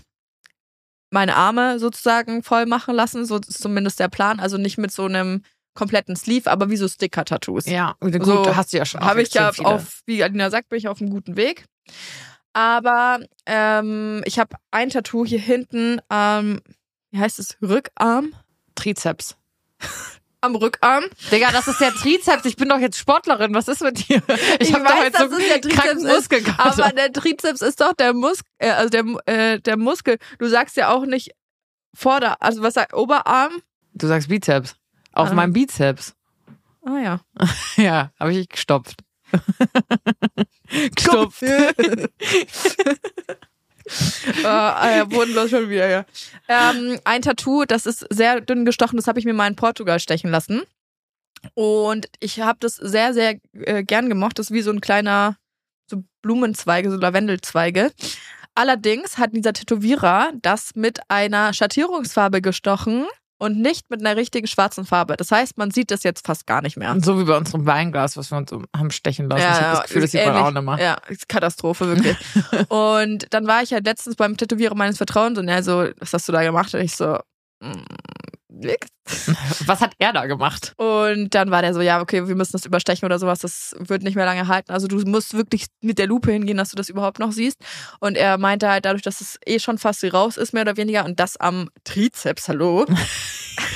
meine 1.11 1.35
Arme 1.35 1.79
sozusagen 1.79 2.43
voll 2.43 2.65
machen 2.65 2.93
lassen, 2.93 3.25
so 3.25 3.37
ist 3.37 3.61
zumindest 3.61 3.99
der 3.99 4.09
Plan. 4.09 4.39
Also 4.39 4.57
nicht 4.57 4.77
mit 4.77 4.91
so 4.91 5.05
einem 5.05 5.43
kompletten 5.73 6.15
Sleeve, 6.15 6.51
aber 6.51 6.69
wie 6.69 6.75
so 6.77 6.87
Sticker-Tattoos. 6.87 7.65
Ja, 7.65 7.95
gut, 8.01 8.13
So, 8.25 8.55
hast 8.55 8.73
du 8.73 8.77
ja 8.77 8.85
schon. 8.85 9.01
Habe 9.01 9.21
ich 9.21 9.33
ja 9.33 9.49
auf, 9.63 10.01
wie 10.05 10.23
Adina 10.23 10.49
sagt, 10.49 10.69
bin 10.69 10.77
ich 10.77 10.89
auf 10.89 10.99
einem 10.99 11.09
guten 11.09 11.37
Weg. 11.37 11.65
Aber 12.53 13.19
ähm, 13.45 14.21
ich 14.25 14.39
habe 14.39 14.57
ein 14.71 14.89
Tattoo 14.89 15.25
hier 15.25 15.39
hinten 15.39 16.01
am, 16.09 16.59
wie 17.11 17.19
heißt 17.19 17.39
es, 17.39 17.57
Rückarm? 17.61 18.33
Trizeps. 18.79 19.35
Am 20.41 20.55
Rückarm. 20.55 21.03
Digga, 21.31 21.51
das 21.51 21.67
ist 21.67 21.81
der 21.81 21.91
Trizeps. 21.93 22.45
Ich 22.45 22.55
bin 22.55 22.69
doch 22.69 22.79
jetzt 22.79 22.97
Sportlerin. 22.97 23.53
Was 23.53 23.67
ist 23.67 23.81
mit 23.81 24.07
dir? 24.07 24.21
Ich, 24.59 24.69
Ich 24.69 24.73
hab 24.73 24.83
doch 24.85 24.91
weiß, 24.91 25.03
jetzt 25.03 25.19
dass 25.19 25.29
so 25.29 25.37
es 25.37 25.47
der 25.47 25.61
Trizeps 25.61 25.83
kranken 25.83 26.07
ist. 26.07 26.33
Aber 26.57 26.89
der 26.93 27.11
Trizeps 27.11 27.61
ist 27.61 27.81
doch 27.81 27.93
der 27.93 28.13
Muskel, 28.13 28.45
äh, 28.57 28.69
also 28.71 28.89
der, 28.89 29.03
äh, 29.25 29.59
der 29.59 29.75
Muskel. 29.77 30.17
Du 30.37 30.47
sagst 30.47 30.77
ja 30.77 30.91
auch 30.93 31.05
nicht 31.05 31.31
Vorder-, 31.93 32.41
also 32.41 32.61
was 32.63 32.75
sagt 32.75 32.93
Oberarm? 32.93 33.51
Du 33.93 34.07
sagst 34.07 34.29
Bizeps. 34.29 34.75
Auf 35.11 35.31
Ah. 35.31 35.33
meinem 35.33 35.51
Bizeps. 35.53 36.13
Ah 36.85 36.99
ja. 37.03 37.19
Ja, 37.75 38.11
habe 38.19 38.31
ich 38.33 38.47
gestopft. 38.47 39.01
gestopft. 40.95 41.43
äh, 44.37 44.43
ja, 44.43 45.05
bodenlos 45.05 45.49
schon 45.49 45.69
wieder, 45.69 45.87
ja. 45.89 46.05
Ähm, 46.47 46.99
ein 47.03 47.21
Tattoo, 47.21 47.65
das 47.65 47.85
ist 47.85 48.05
sehr 48.09 48.41
dünn 48.41 48.65
gestochen, 48.65 48.97
das 48.97 49.07
habe 49.07 49.19
ich 49.19 49.25
mir 49.25 49.33
mal 49.33 49.47
in 49.47 49.55
Portugal 49.55 49.99
stechen 49.99 50.29
lassen. 50.29 50.63
Und 51.53 52.09
ich 52.19 52.41
habe 52.41 52.59
das 52.59 52.75
sehr, 52.75 53.13
sehr 53.13 53.39
äh, 53.53 53.83
gern 53.83 54.09
gemocht. 54.09 54.39
Das 54.39 54.47
ist 54.47 54.53
wie 54.53 54.61
so 54.61 54.71
ein 54.71 54.81
kleiner, 54.81 55.37
so 55.89 56.03
Blumenzweige, 56.21 56.91
so 56.91 56.97
Lavendelzweige. 56.97 57.91
Allerdings 58.55 59.17
hat 59.17 59.33
dieser 59.33 59.53
Tätowierer 59.53 60.31
das 60.41 60.75
mit 60.75 60.99
einer 61.07 61.53
Schattierungsfarbe 61.53 62.41
gestochen 62.41 63.05
und 63.39 63.57
nicht 63.57 63.89
mit 63.89 64.01
einer 64.01 64.15
richtigen 64.15 64.47
schwarzen 64.47 64.85
Farbe. 64.85 65.17
Das 65.17 65.31
heißt, 65.31 65.57
man 65.57 65.71
sieht 65.71 65.91
das 65.91 66.03
jetzt 66.03 66.27
fast 66.27 66.45
gar 66.45 66.61
nicht 66.61 66.77
mehr. 66.77 66.95
So 67.01 67.19
wie 67.19 67.23
bei 67.23 67.37
unserem 67.37 67.65
Weinglas, 67.65 68.17
was 68.17 68.31
wir 68.31 68.37
uns 68.37 68.51
haben 68.51 68.91
stechen 68.91 69.29
lassen. 69.29 69.41
ich 69.41 69.61
habe 69.61 69.77
das 69.77 69.83
Gefühl, 69.85 70.01
das 70.03 70.11
sieht 70.11 70.25
man 70.25 70.35
auch 70.35 70.51
nicht 70.51 70.63
mehr. 70.63 70.77
Ja, 70.79 70.97
ist 71.07 71.27
Katastrophe, 71.27 71.87
wirklich. 71.87 72.17
und 72.69 73.25
dann 73.31 73.47
war 73.47 73.63
ich 73.63 73.73
halt 73.73 73.85
letztens 73.85 74.17
beim 74.17 74.37
Tätowierer 74.37 74.75
meines 74.75 74.97
Vertrauens 74.97 75.39
und 75.39 75.47
er 75.47 75.63
so, 75.63 75.87
was 75.99 76.13
hast 76.13 76.27
du 76.27 76.33
da 76.33 76.43
gemacht? 76.43 76.73
Und 76.75 76.81
ich 76.81 76.95
so, 76.95 77.17
Was 79.65 79.81
hat 79.81 79.93
er 79.99 80.11
da 80.11 80.25
gemacht? 80.25 80.73
Und 80.77 81.35
dann 81.35 81.51
war 81.51 81.61
der 81.61 81.73
so, 81.73 81.81
ja, 81.81 82.01
okay, 82.01 82.27
wir 82.27 82.35
müssen 82.35 82.53
das 82.53 82.65
überstechen 82.65 83.05
oder 83.05 83.19
sowas, 83.19 83.39
das 83.39 83.75
wird 83.79 84.03
nicht 84.03 84.15
mehr 84.15 84.25
lange 84.25 84.47
halten. 84.47 84.71
Also 84.71 84.87
du 84.87 84.97
musst 85.09 85.33
wirklich 85.35 85.65
mit 85.81 85.99
der 85.99 86.07
Lupe 86.07 86.31
hingehen, 86.31 86.57
dass 86.57 86.69
du 86.69 86.75
das 86.75 86.89
überhaupt 86.89 87.19
noch 87.19 87.31
siehst. 87.31 87.59
Und 87.99 88.17
er 88.17 88.37
meinte 88.37 88.69
halt, 88.69 88.85
dadurch, 88.85 89.03
dass 89.03 89.21
es 89.21 89.39
eh 89.45 89.59
schon 89.59 89.77
fast 89.77 90.03
raus 90.13 90.37
ist, 90.37 90.53
mehr 90.53 90.63
oder 90.63 90.77
weniger, 90.77 91.05
und 91.05 91.19
das 91.19 91.37
am 91.37 91.69
Trizeps, 91.83 92.47
hallo, 92.49 92.85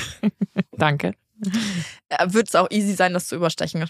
Danke. 0.72 1.14
wird 2.26 2.48
es 2.48 2.54
auch 2.54 2.70
easy 2.70 2.94
sein, 2.94 3.12
das 3.12 3.26
zu 3.26 3.36
überstechen. 3.36 3.88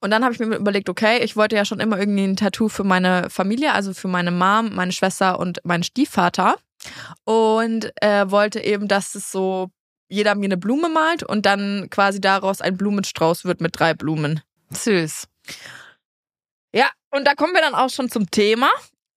Und 0.00 0.10
dann 0.10 0.24
habe 0.24 0.32
ich 0.32 0.40
mir 0.40 0.56
überlegt, 0.56 0.88
okay, 0.88 1.22
ich 1.22 1.36
wollte 1.36 1.56
ja 1.56 1.64
schon 1.64 1.80
immer 1.80 1.98
irgendwie 1.98 2.24
ein 2.24 2.36
Tattoo 2.36 2.68
für 2.68 2.84
meine 2.84 3.28
Familie, 3.30 3.72
also 3.72 3.92
für 3.92 4.08
meine 4.08 4.30
Mom, 4.30 4.74
meine 4.74 4.92
Schwester 4.92 5.38
und 5.38 5.60
meinen 5.64 5.82
Stiefvater. 5.82 6.56
Und 7.24 7.92
äh, 8.02 8.30
wollte 8.30 8.60
eben, 8.60 8.88
dass 8.88 9.14
es 9.14 9.30
so 9.32 9.70
jeder 10.14 10.34
mir 10.34 10.46
eine 10.46 10.56
Blume 10.56 10.88
malt 10.88 11.22
und 11.22 11.44
dann 11.46 11.88
quasi 11.90 12.20
daraus 12.20 12.60
ein 12.60 12.76
Blumenstrauß 12.76 13.44
wird 13.44 13.60
mit 13.60 13.78
drei 13.78 13.94
Blumen. 13.94 14.40
Süß. 14.70 15.28
Ja, 16.72 16.88
und 17.10 17.26
da 17.26 17.34
kommen 17.34 17.52
wir 17.52 17.60
dann 17.60 17.74
auch 17.74 17.90
schon 17.90 18.08
zum 18.08 18.30
Thema, 18.30 18.68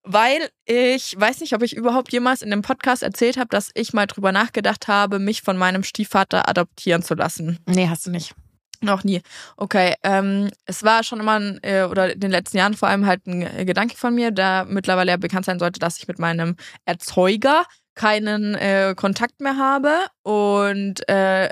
weil 0.02 0.48
ich 0.64 1.18
weiß 1.18 1.40
nicht, 1.40 1.54
ob 1.54 1.62
ich 1.62 1.74
überhaupt 1.76 2.12
jemals 2.12 2.42
in 2.42 2.50
dem 2.50 2.62
Podcast 2.62 3.02
erzählt 3.02 3.36
habe, 3.36 3.48
dass 3.48 3.70
ich 3.74 3.92
mal 3.92 4.06
drüber 4.06 4.32
nachgedacht 4.32 4.88
habe, 4.88 5.18
mich 5.18 5.42
von 5.42 5.56
meinem 5.56 5.82
Stiefvater 5.82 6.48
adoptieren 6.48 7.02
zu 7.02 7.14
lassen. 7.14 7.58
Nee, 7.66 7.88
hast 7.88 8.06
du 8.06 8.10
nicht. 8.10 8.34
Noch 8.80 9.02
nie. 9.02 9.22
Okay, 9.56 9.94
ähm, 10.04 10.50
es 10.66 10.84
war 10.84 11.02
schon 11.02 11.18
immer, 11.18 11.40
ein, 11.40 11.58
äh, 11.62 11.82
oder 11.82 12.12
in 12.12 12.20
den 12.20 12.30
letzten 12.30 12.58
Jahren 12.58 12.74
vor 12.74 12.88
allem 12.88 13.06
halt 13.06 13.26
ein 13.26 13.66
Gedanke 13.66 13.96
von 13.96 14.14
mir, 14.14 14.30
da 14.30 14.64
mittlerweile 14.64 15.10
ja 15.10 15.16
bekannt 15.16 15.46
sein 15.46 15.58
sollte, 15.58 15.80
dass 15.80 15.98
ich 15.98 16.06
mit 16.06 16.20
meinem 16.20 16.54
Erzeuger 16.84 17.64
keinen 17.98 18.54
äh, 18.54 18.94
Kontakt 18.96 19.40
mehr 19.40 19.56
habe 19.56 19.92
und 20.22 21.06
äh, 21.08 21.50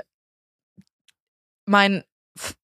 mein 1.65 2.03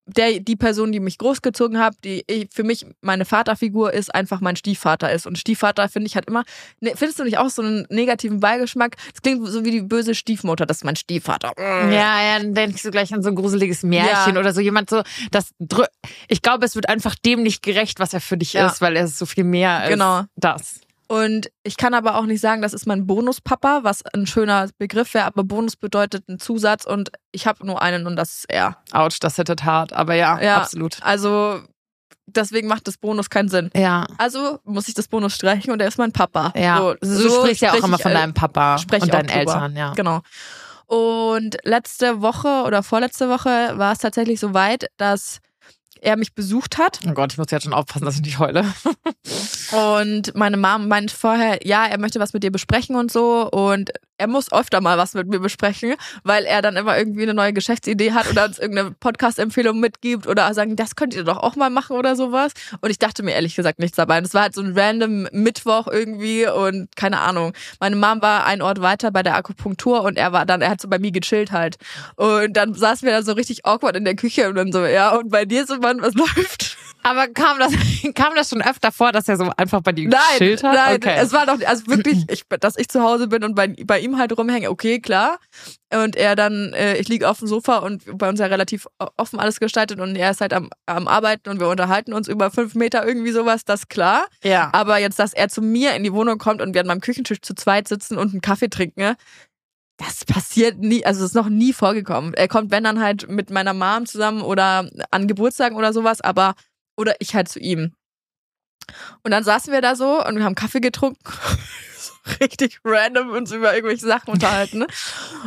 der 0.06 0.40
die 0.40 0.56
Person, 0.56 0.92
die 0.92 1.00
mich 1.00 1.18
großgezogen 1.18 1.80
hat, 1.80 1.96
die 2.04 2.24
ich, 2.28 2.50
für 2.54 2.64
mich 2.64 2.86
meine 3.02 3.26
Vaterfigur 3.26 3.92
ist, 3.92 4.14
einfach 4.14 4.40
mein 4.40 4.56
Stiefvater 4.56 5.12
ist. 5.12 5.26
Und 5.26 5.40
Stiefvater 5.40 5.90
finde 5.90 6.06
ich 6.08 6.16
hat 6.16 6.26
immer, 6.28 6.44
ne, 6.80 6.92
findest 6.96 7.18
du 7.20 7.24
nicht 7.24 7.38
auch 7.40 7.50
so 7.50 7.64
einen 7.64 7.88
negativen 7.90 8.40
Beigeschmack? 8.40 8.98
Das 9.14 9.22
klingt 9.24 9.48
so 9.48 9.66
wie 9.66 9.72
die 9.72 9.82
böse 9.82 10.14
Stiefmutter, 10.14 10.68
das 10.68 10.78
ist 10.78 10.84
mein 10.84 10.96
Stiefvater. 10.98 11.54
Ja, 11.58 12.22
ja, 12.22 12.38
dann 12.40 12.54
denkst 12.54 12.84
du 12.84 12.92
gleich 12.92 13.12
an 13.14 13.24
so 13.24 13.30
ein 13.30 13.36
gruseliges 13.36 13.82
Märchen 13.82 14.36
Ja. 14.36 14.40
oder 14.40 14.54
so 14.54 14.62
jemand 14.62 14.90
so, 14.92 15.02
das 15.32 15.52
drü- 15.60 15.88
ich 16.28 16.42
glaube, 16.44 16.66
es 16.66 16.76
wird 16.76 16.88
einfach 16.90 17.16
dem 17.16 17.42
nicht 17.42 17.64
gerecht, 17.64 18.00
was 18.00 18.14
er 18.14 18.22
für 18.22 18.38
dich 18.38 18.54
Ja. 18.54 18.68
ist, 18.68 18.80
weil 18.82 18.96
er 18.96 19.06
ist 19.06 19.18
so 19.18 19.26
viel 19.26 19.44
mehr 19.46 19.72
als 19.80 19.90
Genau. 19.90 20.24
das. 20.36 20.82
Und 21.14 21.52
ich 21.62 21.78
kann 21.78 21.94
aber 21.94 22.16
auch 22.18 22.26
nicht 22.26 22.42
sagen, 22.42 22.64
das 22.64 22.74
ist 22.74 22.88
mein 22.88 23.06
Bonuspapa, 23.06 23.82
was 23.84 24.02
ein 24.16 24.26
schöner 24.26 24.68
Begriff 24.80 25.14
wäre, 25.14 25.26
aber 25.26 25.44
Bonus 25.44 25.76
bedeutet 25.76 26.28
ein 26.28 26.40
Zusatz 26.40 26.86
und 26.86 27.12
ich 27.32 27.46
habe 27.46 27.64
nur 27.68 27.84
einen 27.84 28.08
und 28.08 28.16
das 28.16 28.38
ist 28.38 28.46
er. 28.50 28.78
Autsch, 28.92 29.20
das 29.20 29.36
hittet 29.36 29.64
hart, 29.64 29.94
aber 29.94 30.16
ja, 30.16 30.42
Ja. 30.42 30.58
absolut. 30.58 30.98
Also 31.04 31.62
deswegen 32.26 32.68
macht 32.68 32.88
das 32.88 32.98
Bonus 32.98 33.30
keinen 33.30 33.48
Sinn. 33.50 33.70
Ja. 33.76 34.08
Also 34.18 34.58
muss 34.64 34.88
ich 34.88 34.96
das 34.96 35.08
Bonus 35.08 35.36
streichen 35.36 35.72
und 35.72 35.80
er 35.82 35.88
ist 35.88 36.00
mein 36.00 36.12
Papa. 36.14 36.52
Ja, 36.56 36.78
So, 36.80 36.94
du 36.96 37.08
so 37.08 37.42
sprichst 37.42 37.62
ja 37.62 37.74
auch 37.74 37.84
immer 37.84 38.00
von 38.00 38.12
äh, 38.12 38.16
deinem 38.16 38.34
Papa 38.34 38.78
und 38.78 39.14
deinen. 39.14 39.30
Eltern, 39.30 39.76
ja. 39.76 39.94
Genau. 39.94 40.22
Und 40.88 41.58
letzte 41.64 42.22
Woche 42.24 42.64
oder 42.66 42.82
vorletzte 42.82 43.30
Woche 43.30 43.74
war 43.78 43.92
es 43.94 44.00
tatsächlich 44.00 44.40
so 44.40 44.56
weit, 44.56 44.88
dass 44.98 45.42
er 46.04 46.18
mich 46.18 46.34
besucht 46.34 46.78
hat 46.78 47.00
Oh 47.08 47.14
Gott, 47.14 47.34
ich 47.34 47.38
muss 47.38 47.52
jetzt 47.52 47.64
schon 47.64 47.74
aufpassen, 47.74 48.06
dass 48.06 48.16
ich 48.16 48.22
nicht 48.22 48.40
heule. 48.40 48.66
und 49.72 50.36
meine 50.36 50.58
Mom 50.58 50.88
meint 50.88 51.12
vorher, 51.12 51.66
ja, 51.66 51.86
er 51.86 52.00
möchte 52.00 52.20
was 52.20 52.34
mit 52.34 52.44
dir 52.44 52.52
besprechen 52.52 52.96
und 52.96 53.12
so 53.12 53.50
und 53.50 53.92
er 54.18 54.28
muss 54.28 54.52
öfter 54.52 54.82
mal 54.82 54.98
was 54.98 55.14
mit 55.14 55.28
mir 55.28 55.40
besprechen, 55.40 55.96
weil 56.24 56.46
er 56.46 56.62
dann 56.62 56.76
immer 56.76 56.98
irgendwie 56.98 57.24
eine 57.24 57.34
neue 57.34 57.54
Geschäftsidee 57.54 58.12
hat 58.12 58.30
oder 58.30 58.46
uns 58.46 58.60
irgendeine 58.60 58.92
Podcast-Empfehlung 58.92 59.80
mitgibt 59.80 60.28
oder 60.28 60.54
sagen, 60.54 60.76
das 60.76 60.96
könnt 60.96 61.14
ihr 61.14 61.24
doch 61.24 61.38
auch 61.38 61.56
mal 61.56 61.70
machen 61.70 61.98
oder 61.98 62.16
sowas. 62.16 62.54
Und 62.82 62.90
ich 62.90 63.00
dachte 63.00 63.24
mir 63.24 63.32
ehrlich 63.32 63.56
gesagt 63.56 63.80
nichts 63.80 63.98
dabei. 63.98 64.20
Und 64.20 64.26
es 64.26 64.34
war 64.34 64.44
halt 64.44 64.56
so 64.56 64.62
ein 64.62 64.78
random 64.78 65.28
Mittwoch 65.32 65.88
irgendwie 65.88 66.48
und 66.48 66.96
keine 66.96 67.20
Ahnung. 67.20 67.54
Meine 67.80 67.96
Mom 67.96 68.22
war 68.22 68.46
ein 68.46 68.62
Ort 68.62 68.82
weiter 68.82 69.12
bei 69.12 69.24
der 69.24 69.36
Akupunktur 69.36 70.04
und 70.04 70.18
er 70.18 70.32
war 70.32 70.46
dann, 70.46 70.62
er 70.62 70.70
hat 70.70 70.82
so 70.82 70.88
bei 70.88 71.00
mir 71.00 71.12
gechillt 71.12 71.52
halt. 71.52 71.78
Und 72.16 72.54
dann 72.54 72.74
saßen 72.74 73.06
wir 73.06 73.14
da 73.14 73.24
so 73.24 73.34
richtig 73.34 73.66
awkward 73.66 73.96
in 73.96 74.06
der 74.06 74.16
Küche 74.16 74.48
und 74.50 74.56
dann 74.56 74.72
so, 74.72 74.86
ja, 74.86 75.16
und 75.16 75.30
bei 75.30 75.46
dir 75.46 75.66
so, 75.66 75.78
Mann, 75.78 76.02
was 76.02 76.14
läuft? 76.14 76.78
Aber 77.04 77.28
kam 77.28 77.60
das, 77.60 77.74
kam 78.16 78.34
das 78.36 78.50
schon 78.50 78.62
öfter 78.62 78.92
vor, 78.92 79.12
dass 79.12 79.28
er 79.28 79.38
so 79.38 79.52
einfach 79.58 79.82
bei 79.82 79.92
dir 79.92 80.08
Nein, 80.08 80.22
gechillt 80.38 80.64
hat? 80.64 80.76
nein, 80.76 80.96
okay. 80.96 81.16
es 81.20 81.34
war 81.34 81.46
doch, 81.46 81.60
also 81.66 81.88
wirklich, 81.88 82.26
ich, 82.30 82.44
dass 82.60 82.78
ich 82.78 82.88
zu 82.88 83.02
Hause 83.02 83.28
bin 83.28 83.44
und 83.44 83.56
bei, 83.56 83.76
bei 83.86 84.00
ihm 84.04 84.18
halt 84.18 84.38
rumhänge, 84.38 84.70
okay, 84.70 85.00
klar. 85.00 85.40
Und 85.94 86.16
er 86.16 86.36
dann, 86.36 86.74
äh, 86.74 86.98
ich 86.98 87.08
liege 87.08 87.30
auf 87.30 87.40
dem 87.40 87.48
Sofa 87.48 87.78
und 87.78 88.18
bei 88.18 88.30
uns 88.30 88.40
ja 88.40 88.48
relativ 88.48 88.88
offen 89.18 89.40
alles 89.40 89.60
gestaltet 89.60 90.00
und 90.00 90.16
er 90.16 90.32
ist 90.32 90.42
halt 90.42 90.54
am, 90.54 90.70
am 90.86 91.08
Arbeiten 91.08 91.50
und 91.50 91.60
wir 91.60 91.70
unterhalten 91.70 92.14
uns 92.14 92.28
über 92.28 92.52
fünf 92.52 92.76
Meter 92.76 93.06
irgendwie 93.06 93.32
sowas, 93.32 93.66
das 93.66 93.88
klar. 93.88 94.26
ja. 94.44 94.70
Aber 94.74 94.98
jetzt, 94.98 95.20
dass 95.20 95.34
er 95.34 95.50
zu 95.50 95.62
mir 95.62 95.96
in 95.96 96.04
die 96.04 96.14
Wohnung 96.14 96.38
kommt 96.38 96.62
und 96.62 96.74
wir 96.74 96.82
an 96.82 96.88
meinem 96.88 97.02
Küchentisch 97.02 97.42
zu 97.42 97.56
zweit 97.56 97.88
sitzen 97.88 98.18
und 98.18 98.32
einen 98.32 98.42
Kaffee 98.42 98.70
trinken, 98.70 99.16
das 99.98 100.26
passiert 100.26 100.80
nie, 100.80 101.06
also 101.06 101.22
das 101.22 101.32
ist 101.32 101.36
noch 101.36 101.50
nie 101.50 101.74
vorgekommen. 101.74 102.34
Er 102.34 102.48
kommt, 102.48 102.72
wenn 102.72 102.84
dann 102.84 103.00
halt 103.00 103.30
mit 103.30 103.50
meiner 103.50 103.74
Mom 103.74 104.06
zusammen 104.06 104.42
oder 104.42 104.90
an 105.12 105.28
Geburtstagen 105.28 105.78
oder 105.78 105.94
sowas, 105.94 106.22
aber, 106.22 106.56
oder 106.98 107.16
ich 107.20 107.36
halt 107.36 107.48
zu 107.48 107.60
ihm. 107.60 107.94
Und 109.24 109.32
dann 109.32 109.44
saßen 109.44 109.72
wir 109.72 109.82
da 109.82 109.96
so 109.96 110.26
und 110.26 110.36
wir 110.38 110.44
haben 110.44 110.56
Kaffee 110.56 110.82
getrunken. 110.82 111.20
richtig 112.42 112.80
random 112.84 113.30
uns 113.32 113.52
über 113.52 113.76
irgendwelche 113.76 114.06
Sachen 114.06 114.32
unterhalten. 114.32 114.80
Ne? 114.80 114.88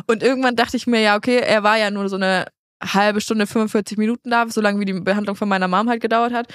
Und 0.06 0.22
irgendwann 0.22 0.56
dachte 0.56 0.76
ich 0.76 0.86
mir, 0.86 1.00
ja, 1.00 1.16
okay, 1.16 1.38
er 1.38 1.62
war 1.62 1.78
ja 1.78 1.90
nur 1.90 2.08
so 2.08 2.16
eine 2.16 2.46
halbe 2.82 3.20
Stunde, 3.20 3.46
45 3.46 3.98
Minuten 3.98 4.30
da, 4.30 4.48
so 4.48 4.60
lange 4.60 4.80
wie 4.80 4.84
die 4.84 4.92
Behandlung 4.92 5.36
von 5.36 5.48
meiner 5.48 5.68
Mom 5.68 5.88
halt 5.88 6.02
gedauert 6.02 6.32
hat. 6.32 6.52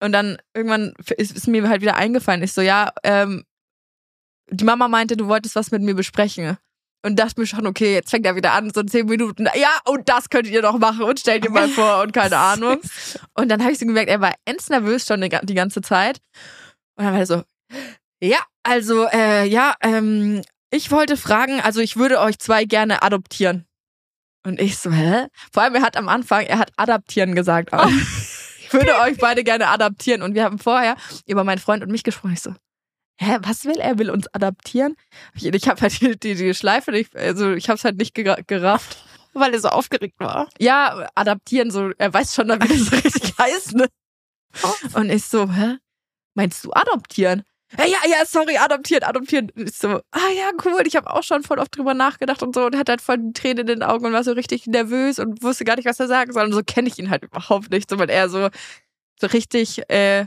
Und 0.00 0.12
dann 0.12 0.36
irgendwann 0.52 0.92
ist, 1.16 1.32
ist 1.34 1.48
mir 1.48 1.68
halt 1.68 1.80
wieder 1.80 1.96
eingefallen. 1.96 2.42
Ich 2.42 2.52
so, 2.52 2.60
ja, 2.60 2.90
ähm, 3.02 3.44
die 4.50 4.64
Mama 4.64 4.88
meinte, 4.88 5.16
du 5.16 5.28
wolltest 5.28 5.56
was 5.56 5.70
mit 5.70 5.82
mir 5.82 5.94
besprechen. 5.94 6.58
Und 7.02 7.18
dachte 7.18 7.38
mir 7.38 7.46
schon, 7.46 7.66
okay, 7.66 7.92
jetzt 7.92 8.10
fängt 8.10 8.24
er 8.24 8.34
wieder 8.34 8.52
an, 8.52 8.72
so 8.72 8.82
zehn 8.82 9.06
Minuten. 9.06 9.46
Ja, 9.54 9.78
und 9.84 10.08
das 10.08 10.30
könntet 10.30 10.54
ihr 10.54 10.62
doch 10.62 10.78
machen 10.78 11.02
und 11.02 11.20
stellt 11.20 11.44
ihr 11.44 11.50
mal 11.50 11.68
vor 11.68 12.00
und 12.00 12.12
keine 12.12 12.36
Ahnung. 12.38 12.80
Und 13.34 13.50
dann 13.50 13.62
habe 13.62 13.72
ich 13.72 13.78
so 13.78 13.84
gemerkt, 13.84 14.08
er 14.08 14.22
war 14.22 14.34
ends 14.46 14.70
nervös 14.70 15.06
schon 15.06 15.20
die 15.20 15.54
ganze 15.54 15.82
Zeit. 15.82 16.20
Und 16.96 17.04
dann 17.04 17.12
war 17.12 17.20
er 17.20 17.26
so, 17.26 17.42
ja, 18.26 18.38
also, 18.62 19.06
äh, 19.06 19.46
ja, 19.46 19.74
ähm, 19.80 20.42
ich 20.70 20.90
wollte 20.90 21.16
fragen, 21.16 21.60
also 21.60 21.80
ich 21.80 21.96
würde 21.96 22.20
euch 22.20 22.38
zwei 22.38 22.64
gerne 22.64 23.02
adoptieren. 23.02 23.66
Und 24.46 24.60
ich 24.60 24.78
so, 24.78 24.90
hä? 24.90 25.26
Vor 25.52 25.62
allem, 25.62 25.74
er 25.74 25.82
hat 25.82 25.96
am 25.96 26.08
Anfang, 26.08 26.44
er 26.44 26.58
hat 26.58 26.72
adaptieren 26.76 27.34
gesagt. 27.34 27.70
Oh. 27.72 27.88
Ich 28.66 28.80
würde 28.80 28.98
euch 29.02 29.18
beide 29.18 29.44
gerne 29.44 29.68
adaptieren. 29.68 30.22
Und 30.22 30.34
wir 30.34 30.42
haben 30.42 30.58
vorher 30.58 30.96
über 31.26 31.44
meinen 31.44 31.58
Freund 31.58 31.84
und 31.84 31.92
mich 31.92 32.02
gesprochen. 32.02 32.32
Ich 32.32 32.40
so, 32.40 32.52
hä, 33.20 33.36
was 33.42 33.66
will 33.66 33.78
er? 33.78 33.98
Will 33.98 34.10
uns 34.10 34.26
adaptieren? 34.34 34.96
Ich, 35.34 35.68
habe 35.68 35.80
halt 35.80 36.00
die, 36.00 36.18
die, 36.18 36.34
die 36.34 36.54
Schleife 36.54 36.90
nicht, 36.90 37.14
also 37.14 37.52
ich 37.52 37.68
habe 37.68 37.76
es 37.76 37.84
halt 37.84 37.98
nicht 37.98 38.14
gerafft. 38.14 39.04
Weil 39.32 39.52
er 39.52 39.60
so 39.60 39.68
aufgeregt 39.68 40.18
war. 40.18 40.48
Ja, 40.58 41.08
adaptieren, 41.14 41.70
so, 41.70 41.90
er 41.98 42.12
weiß 42.12 42.34
schon, 42.34 42.48
wie 42.48 42.58
das 42.58 42.92
richtig 42.92 43.34
heißt, 43.38 43.74
ne? 43.74 43.88
Oh. 44.62 44.98
Und 44.98 45.10
ich 45.10 45.24
so, 45.24 45.52
hä? 45.52 45.76
Meinst 46.34 46.64
du 46.64 46.72
adoptieren? 46.72 47.44
Ja, 47.78 47.86
ja, 47.86 47.98
ja, 48.08 48.26
sorry, 48.26 48.56
adoptieren, 48.56 49.02
adoptieren. 49.02 49.50
Ich 49.56 49.76
so, 49.76 50.00
ah 50.12 50.30
ja, 50.36 50.50
cool, 50.64 50.82
ich 50.86 50.96
habe 50.96 51.10
auch 51.10 51.22
schon 51.22 51.42
voll 51.42 51.58
oft 51.58 51.76
drüber 51.76 51.94
nachgedacht 51.94 52.42
und 52.42 52.54
so 52.54 52.66
und 52.66 52.76
hat 52.76 52.88
halt 52.88 53.00
voll 53.00 53.18
Tränen 53.32 53.58
in 53.58 53.66
den 53.66 53.82
Augen 53.82 54.06
und 54.06 54.12
war 54.12 54.22
so 54.22 54.32
richtig 54.32 54.66
nervös 54.66 55.18
und 55.18 55.42
wusste 55.42 55.64
gar 55.64 55.76
nicht, 55.76 55.86
was 55.86 55.98
er 55.98 56.06
sagen 56.06 56.32
soll. 56.32 56.44
Und 56.44 56.52
so 56.52 56.62
kenne 56.64 56.88
ich 56.88 56.98
ihn 56.98 57.10
halt 57.10 57.24
überhaupt 57.24 57.70
nicht, 57.70 57.90
so 57.90 57.98
weil 57.98 58.10
er 58.10 58.28
so, 58.28 58.48
so 59.20 59.26
richtig 59.26 59.90
äh, 59.90 60.26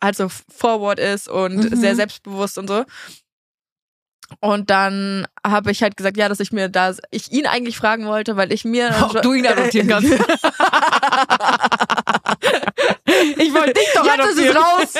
also 0.00 0.28
forward 0.28 0.98
ist 0.98 1.28
und 1.28 1.56
mhm. 1.56 1.76
sehr 1.76 1.94
selbstbewusst 1.96 2.58
und 2.58 2.68
so. 2.68 2.84
Und 4.38 4.70
dann 4.70 5.26
habe 5.44 5.72
ich 5.72 5.82
halt 5.82 5.96
gesagt, 5.96 6.16
ja, 6.16 6.28
dass 6.28 6.38
ich 6.38 6.52
mir 6.52 6.68
da, 6.68 6.94
ich 7.10 7.32
ihn 7.32 7.46
eigentlich 7.46 7.76
fragen 7.76 8.06
wollte, 8.06 8.36
weil 8.36 8.52
ich 8.52 8.64
mir. 8.64 8.94
Ob 9.02 9.20
du 9.22 9.32
ihn 9.32 9.44
adoptieren 9.46 9.88
kannst. 9.88 10.08
ich 10.12 10.18
wollte 13.52 13.72
dich 13.72 13.88
doch 13.92 14.04
Jetzt 14.04 14.20
adoptieren. 14.20 14.36
Jetzt 14.36 14.38
ist 14.38 14.38
es 14.38 14.54
raus. 14.56 14.94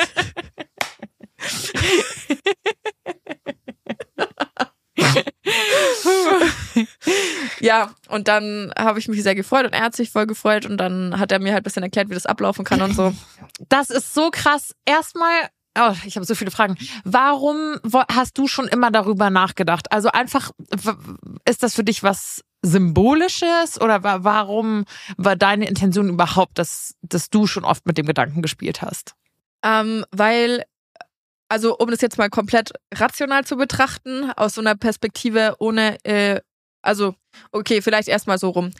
ja, 7.59 7.91
und 8.09 8.27
dann 8.27 8.73
habe 8.77 8.99
ich 8.99 9.07
mich 9.07 9.23
sehr 9.23 9.33
gefreut 9.35 9.65
und 9.65 9.73
er 9.73 9.83
hat 9.83 9.95
sich 9.95 10.11
voll 10.11 10.27
gefreut 10.27 10.65
und 10.65 10.75
dann 10.77 11.17
hat 11.19 11.31
er 11.31 11.39
mir 11.39 11.53
halt 11.53 11.61
ein 11.61 11.63
bisschen 11.63 11.83
erklärt, 11.83 12.09
wie 12.09 12.13
das 12.13 12.25
ablaufen 12.25 12.65
kann 12.65 12.81
und 12.81 12.93
so. 12.95 13.13
Das 13.69 13.89
ist 13.89 14.13
so 14.13 14.29
krass. 14.31 14.75
Erstmal 14.85 15.49
Oh, 15.79 15.93
ich 16.05 16.17
habe 16.17 16.25
so 16.25 16.35
viele 16.35 16.51
Fragen. 16.51 16.75
Warum 17.05 17.77
hast 18.11 18.37
du 18.37 18.47
schon 18.47 18.67
immer 18.67 18.91
darüber 18.91 19.29
nachgedacht? 19.29 19.89
Also 19.89 20.09
einfach, 20.09 20.51
ist 21.45 21.63
das 21.63 21.75
für 21.75 21.85
dich 21.85 22.03
was 22.03 22.43
Symbolisches 22.61 23.79
oder 23.79 24.03
warum 24.03 24.83
war 25.15 25.37
deine 25.37 25.67
Intention 25.67 26.09
überhaupt, 26.09 26.59
dass, 26.59 26.95
dass 27.01 27.29
du 27.29 27.47
schon 27.47 27.63
oft 27.63 27.85
mit 27.85 27.97
dem 27.97 28.05
Gedanken 28.05 28.41
gespielt 28.41 28.81
hast? 28.81 29.15
Ähm, 29.63 30.03
weil 30.11 30.65
also 31.51 31.77
um 31.77 31.91
das 31.91 31.99
jetzt 31.99 32.17
mal 32.17 32.29
komplett 32.29 32.71
rational 32.93 33.43
zu 33.43 33.57
betrachten, 33.57 34.31
aus 34.37 34.53
so 34.53 34.61
einer 34.61 34.75
Perspektive 34.75 35.57
ohne, 35.59 35.97
äh, 36.05 36.39
also, 36.81 37.13
okay, 37.51 37.81
vielleicht 37.81 38.07
erstmal 38.07 38.37
so 38.37 38.51
rum. 38.51 38.71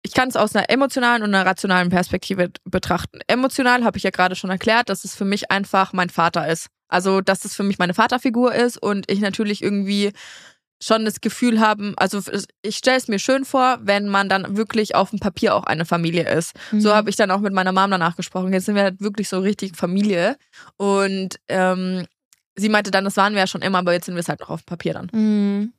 Ich 0.00 0.14
kann 0.14 0.30
es 0.30 0.36
aus 0.36 0.56
einer 0.56 0.70
emotionalen 0.70 1.22
und 1.22 1.34
einer 1.34 1.44
rationalen 1.44 1.90
Perspektive 1.90 2.50
betrachten. 2.64 3.20
Emotional 3.26 3.84
habe 3.84 3.98
ich 3.98 4.04
ja 4.04 4.10
gerade 4.10 4.36
schon 4.36 4.48
erklärt, 4.48 4.88
dass 4.88 5.04
es 5.04 5.14
für 5.14 5.26
mich 5.26 5.50
einfach 5.50 5.92
mein 5.92 6.08
Vater 6.08 6.48
ist. 6.48 6.68
Also, 6.88 7.20
dass 7.20 7.44
es 7.44 7.54
für 7.54 7.62
mich 7.62 7.78
meine 7.78 7.92
Vaterfigur 7.92 8.54
ist 8.54 8.78
und 8.78 9.10
ich 9.10 9.20
natürlich 9.20 9.62
irgendwie 9.62 10.12
schon 10.82 11.04
das 11.04 11.20
Gefühl 11.20 11.60
haben, 11.60 11.94
also 11.96 12.20
ich 12.62 12.76
stelle 12.76 12.96
es 12.96 13.06
mir 13.06 13.20
schön 13.20 13.44
vor, 13.44 13.78
wenn 13.82 14.08
man 14.08 14.28
dann 14.28 14.56
wirklich 14.56 14.96
auf 14.96 15.10
dem 15.10 15.20
Papier 15.20 15.54
auch 15.54 15.64
eine 15.64 15.84
Familie 15.84 16.28
ist. 16.28 16.54
Mhm. 16.72 16.80
So 16.80 16.94
habe 16.94 17.08
ich 17.08 17.16
dann 17.16 17.30
auch 17.30 17.40
mit 17.40 17.52
meiner 17.52 17.72
Mom 17.72 17.90
danach 17.90 18.16
gesprochen. 18.16 18.52
Jetzt 18.52 18.66
sind 18.66 18.74
wir 18.74 18.82
halt 18.82 19.00
wirklich 19.00 19.28
so 19.28 19.38
richtig 19.38 19.76
Familie. 19.76 20.36
Und 20.76 21.36
ähm, 21.48 22.06
sie 22.56 22.68
meinte 22.68 22.90
dann, 22.90 23.04
das 23.04 23.16
waren 23.16 23.34
wir 23.34 23.40
ja 23.40 23.46
schon 23.46 23.62
immer, 23.62 23.78
aber 23.78 23.92
jetzt 23.92 24.06
sind 24.06 24.16
wir 24.16 24.20
es 24.20 24.28
halt 24.28 24.40
noch 24.40 24.50
auf 24.50 24.62
dem 24.62 24.66
Papier 24.66 24.94
dann. 24.94 25.08
Mhm. 25.12 25.72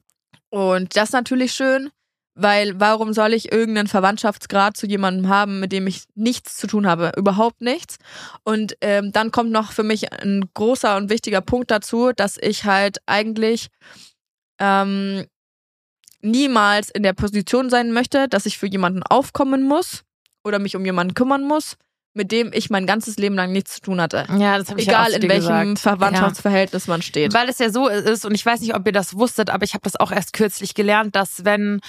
Und 0.50 0.96
das 0.96 1.10
ist 1.10 1.14
natürlich 1.14 1.52
schön, 1.52 1.90
weil 2.36 2.80
warum 2.80 3.12
soll 3.12 3.34
ich 3.34 3.52
irgendeinen 3.52 3.88
Verwandtschaftsgrad 3.88 4.78
zu 4.78 4.88
jemandem 4.88 5.28
haben, 5.28 5.60
mit 5.60 5.74
dem 5.74 5.86
ich 5.86 6.04
nichts 6.16 6.56
zu 6.56 6.68
tun 6.68 6.88
habe? 6.88 7.12
Überhaupt 7.18 7.60
nichts. 7.60 7.98
Und 8.44 8.78
ähm, 8.80 9.12
dann 9.12 9.32
kommt 9.32 9.52
noch 9.52 9.74
für 9.74 9.84
mich 9.84 10.14
ein 10.14 10.50
großer 10.54 10.96
und 10.96 11.10
wichtiger 11.10 11.42
Punkt 11.42 11.72
dazu, 11.72 12.12
dass 12.16 12.38
ich 12.38 12.64
halt 12.64 13.00
eigentlich 13.06 13.68
ähm, 14.60 15.26
niemals 16.22 16.90
in 16.90 17.04
der 17.04 17.14
Position 17.14 17.70
sein 17.70 17.92
möchte, 17.92 18.28
dass 18.28 18.46
ich 18.46 18.58
für 18.58 18.68
jemanden 18.68 19.04
aufkommen 19.04 19.64
muss 19.64 20.04
oder 20.44 20.60
mich 20.60 20.76
um 20.76 20.86
jemanden 20.86 21.14
kümmern 21.14 21.44
muss, 21.44 21.78
mit 22.14 22.32
dem 22.32 22.52
ich 22.54 22.70
mein 22.70 22.86
ganzes 22.86 23.18
Leben 23.18 23.36
lang 23.36 23.52
nichts 23.52 23.76
zu 23.76 23.82
tun 23.82 24.02
hatte. 24.02 24.26
Ja, 24.38 24.58
das 24.58 24.70
habe 24.70 24.80
ich 24.80 24.88
Egal 24.88 25.12
ja 25.12 25.18
in 25.18 25.30
welchem 25.30 25.74
gesagt. 25.74 25.80
Verwandtschaftsverhältnis 25.80 26.88
ja. 26.88 26.94
man 26.94 27.02
steht. 27.02 27.34
Weil 27.34 27.50
es 27.50 27.60
ja 27.60 27.70
so 27.70 27.88
ist, 27.88 28.26
und 28.26 28.36
ich 28.36 28.46
weiß 28.46 28.62
nicht, 28.62 28.76
ob 28.76 28.86
ihr 28.86 28.92
das 28.94 29.16
wusstet, 29.16 29.50
aber 29.50 29.64
ich 29.64 29.74
habe 29.74 29.84
das 29.84 29.96
auch 29.96 30.12
erst 30.12 30.34
kürzlich 30.34 30.76
gelernt, 30.76 31.16
dass 31.16 31.44
wenn 31.46 31.82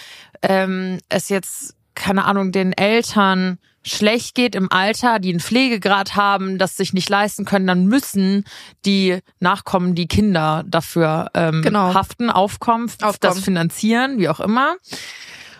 ähm, 0.42 0.98
es 1.09 1.29
jetzt, 1.29 1.74
keine 1.94 2.24
Ahnung, 2.24 2.53
den 2.53 2.72
Eltern 2.72 3.59
schlecht 3.85 4.35
geht 4.35 4.55
im 4.55 4.70
Alter, 4.70 5.18
die 5.18 5.31
einen 5.31 5.40
Pflegegrad 5.40 6.16
haben, 6.16 6.59
das 6.59 6.77
sich 6.77 6.92
nicht 6.92 7.09
leisten 7.09 7.44
können, 7.44 7.66
dann 7.66 7.87
müssen 7.87 8.44
die 8.85 9.18
Nachkommen, 9.40 9.94
die 9.94 10.09
Kinder 10.09 10.64
dafür 10.66 11.31
ähm, 11.35 11.62
genau. 11.62 11.94
haften, 11.94 12.31
aufkommen, 12.31 12.88
aufkommen, 12.88 13.18
das 13.20 13.40
finanzieren, 13.40 14.18
wie 14.18 14.29
auch 14.29 14.40
immer. 14.40 14.77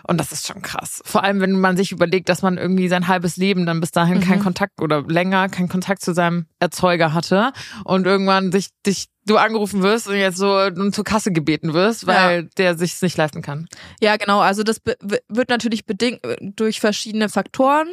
Und 0.07 0.19
das 0.19 0.31
ist 0.31 0.47
schon 0.47 0.61
krass. 0.61 1.01
Vor 1.05 1.23
allem, 1.23 1.41
wenn 1.41 1.59
man 1.59 1.77
sich 1.77 1.91
überlegt, 1.91 2.29
dass 2.29 2.41
man 2.41 2.57
irgendwie 2.57 2.87
sein 2.87 3.07
halbes 3.07 3.37
Leben 3.37 3.65
dann 3.65 3.79
bis 3.79 3.91
dahin 3.91 4.19
mhm. 4.19 4.21
keinen 4.21 4.43
Kontakt 4.43 4.81
oder 4.81 5.03
länger 5.03 5.49
keinen 5.49 5.69
Kontakt 5.69 6.01
zu 6.01 6.13
seinem 6.13 6.45
Erzeuger 6.59 7.13
hatte 7.13 7.51
und 7.83 8.05
irgendwann 8.05 8.51
sich 8.51 8.69
dich 8.85 9.07
du 9.27 9.37
angerufen 9.37 9.81
wirst 9.81 10.07
und 10.07 10.15
jetzt 10.15 10.37
so 10.37 10.69
zur 10.91 11.03
Kasse 11.03 11.31
gebeten 11.31 11.73
wirst, 11.73 12.05
weil 12.05 12.43
ja. 12.43 12.49
der 12.57 12.77
sich 12.77 13.01
nicht 13.01 13.17
leisten 13.17 13.41
kann. 13.41 13.67
Ja, 13.99 14.17
genau. 14.17 14.39
Also 14.39 14.61
das 14.61 14.81
wird 14.83 15.49
natürlich 15.49 15.85
bedingt 15.85 16.19
durch 16.39 16.79
verschiedene 16.79 17.29
Faktoren 17.29 17.87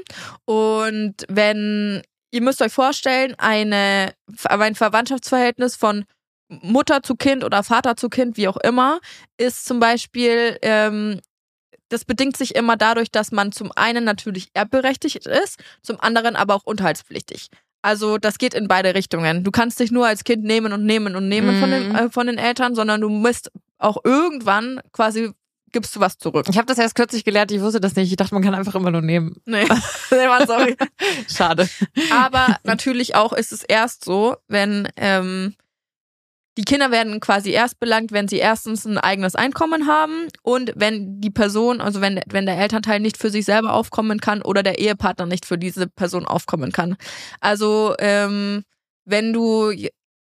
und 0.45 1.15
wenn 1.29 2.03
ihr 2.31 2.43
müsst 2.43 2.61
euch 2.63 2.73
vorstellen, 2.73 3.35
eine 3.39 4.13
ein 4.45 4.75
Verwandtschaftsverhältnis 4.75 5.77
von 5.77 6.05
Mutter 6.49 7.03
zu 7.03 7.15
Kind 7.15 7.45
oder 7.45 7.63
Vater 7.63 7.97
zu 7.97 8.11
Kind, 8.11 8.37
wie 8.37 8.49
auch 8.49 8.59
immer, 8.59 9.01
ist 9.39 9.65
zum 9.65 9.81
Beispiel 9.81 10.59
ähm, 10.61 11.21
das 11.93 12.05
bedingt 12.05 12.37
sich 12.37 12.55
immer 12.55 12.77
dadurch, 12.77 13.11
dass 13.11 13.33
man 13.33 13.53
zum 13.53 13.71
einen 13.75 14.05
natürlich 14.05 14.49
erbberechtigt 14.55 15.27
ist, 15.27 15.59
zum 15.83 16.01
anderen 16.01 16.37
aber 16.37 16.55
auch 16.55 16.65
unterhaltspflichtig. 16.65 17.49
Also 17.83 18.17
das 18.17 18.39
geht 18.39 18.55
in 18.55 18.69
beide 18.69 18.95
Richtungen. 18.95 19.43
Du 19.43 19.51
kannst 19.51 19.81
dich 19.81 19.91
nur 19.91 20.07
als 20.07 20.25
Kind 20.25 20.45
nehmen 20.45 20.73
und 20.73 20.87
nehmen 20.87 21.17
und 21.17 21.29
nehmen 21.29 21.57
mhm. 21.57 21.61
von, 21.61 21.71
den, 21.71 21.89
mhm. 21.89 21.95
äh, 21.95 22.11
von 22.11 22.27
den 22.29 22.39
Eltern, 22.39 22.75
sondern 22.75 23.01
du 23.01 23.09
musst 23.09 23.51
auch 23.79 23.99
irgendwann 24.05 24.81
quasi 24.93 25.33
gibst 25.73 25.97
du 25.97 26.01
was 26.01 26.19
zurück. 26.19 26.47
Ich 26.51 26.59
habe 26.59 26.67
das 26.67 26.79
erst 26.79 26.95
kürzlich 26.95 27.25
gelernt, 27.25 27.51
ich 27.51 27.61
wusste 27.61 27.81
das 27.81 27.97
nicht. 27.97 28.11
Ich 28.11 28.17
dachte, 28.17 28.35
man 28.35 28.45
kann 28.45 28.55
einfach 28.55 28.75
immer 28.75 28.91
nur 28.91 29.01
nehmen. 29.01 29.37
Nee, 29.47 29.67
nee 30.11 30.27
man, 30.29 30.47
sorry. 30.47 30.77
Schade. 31.29 31.69
Aber 32.13 32.59
natürlich 32.63 33.15
auch 33.15 33.33
ist 33.33 33.53
es 33.53 33.63
erst 33.63 34.05
so, 34.05 34.37
wenn 34.49 34.89
ähm, 34.97 35.55
die 36.59 36.65
Kinder 36.65 36.91
werden 36.91 37.21
quasi 37.21 37.51
erst 37.51 37.81
belangt, 37.81 38.13
wenn 38.13 38.29
sie 38.29 38.37
erstens 38.37 38.85
ein 38.85 38.99
eigenes 38.99 39.35
Einkommen 39.35 39.87
haben 39.87 40.29
und 40.43 40.73
wenn 40.77 41.21
die 41.21 41.31
Person, 41.31 41.81
also 41.81 42.01
wenn, 42.01 42.21
wenn 42.29 42.47
der 42.47 42.59
Elternteil 42.59 43.01
nicht 43.01 43.17
für 43.17 43.31
sich 43.31 43.45
selber 43.45 43.73
aufkommen 43.73 44.21
kann 44.21 44.43
oder 44.43 44.63
der 44.63 44.79
Ehepartner 44.79 45.27
nicht 45.27 45.47
für 45.47 45.57
diese 45.57 45.87
Person 45.87 46.27
aufkommen 46.27 46.73
kann. 46.73 46.97
Also 47.41 47.95
ähm, 47.99 48.65
wenn 49.05 49.33
du 49.33 49.73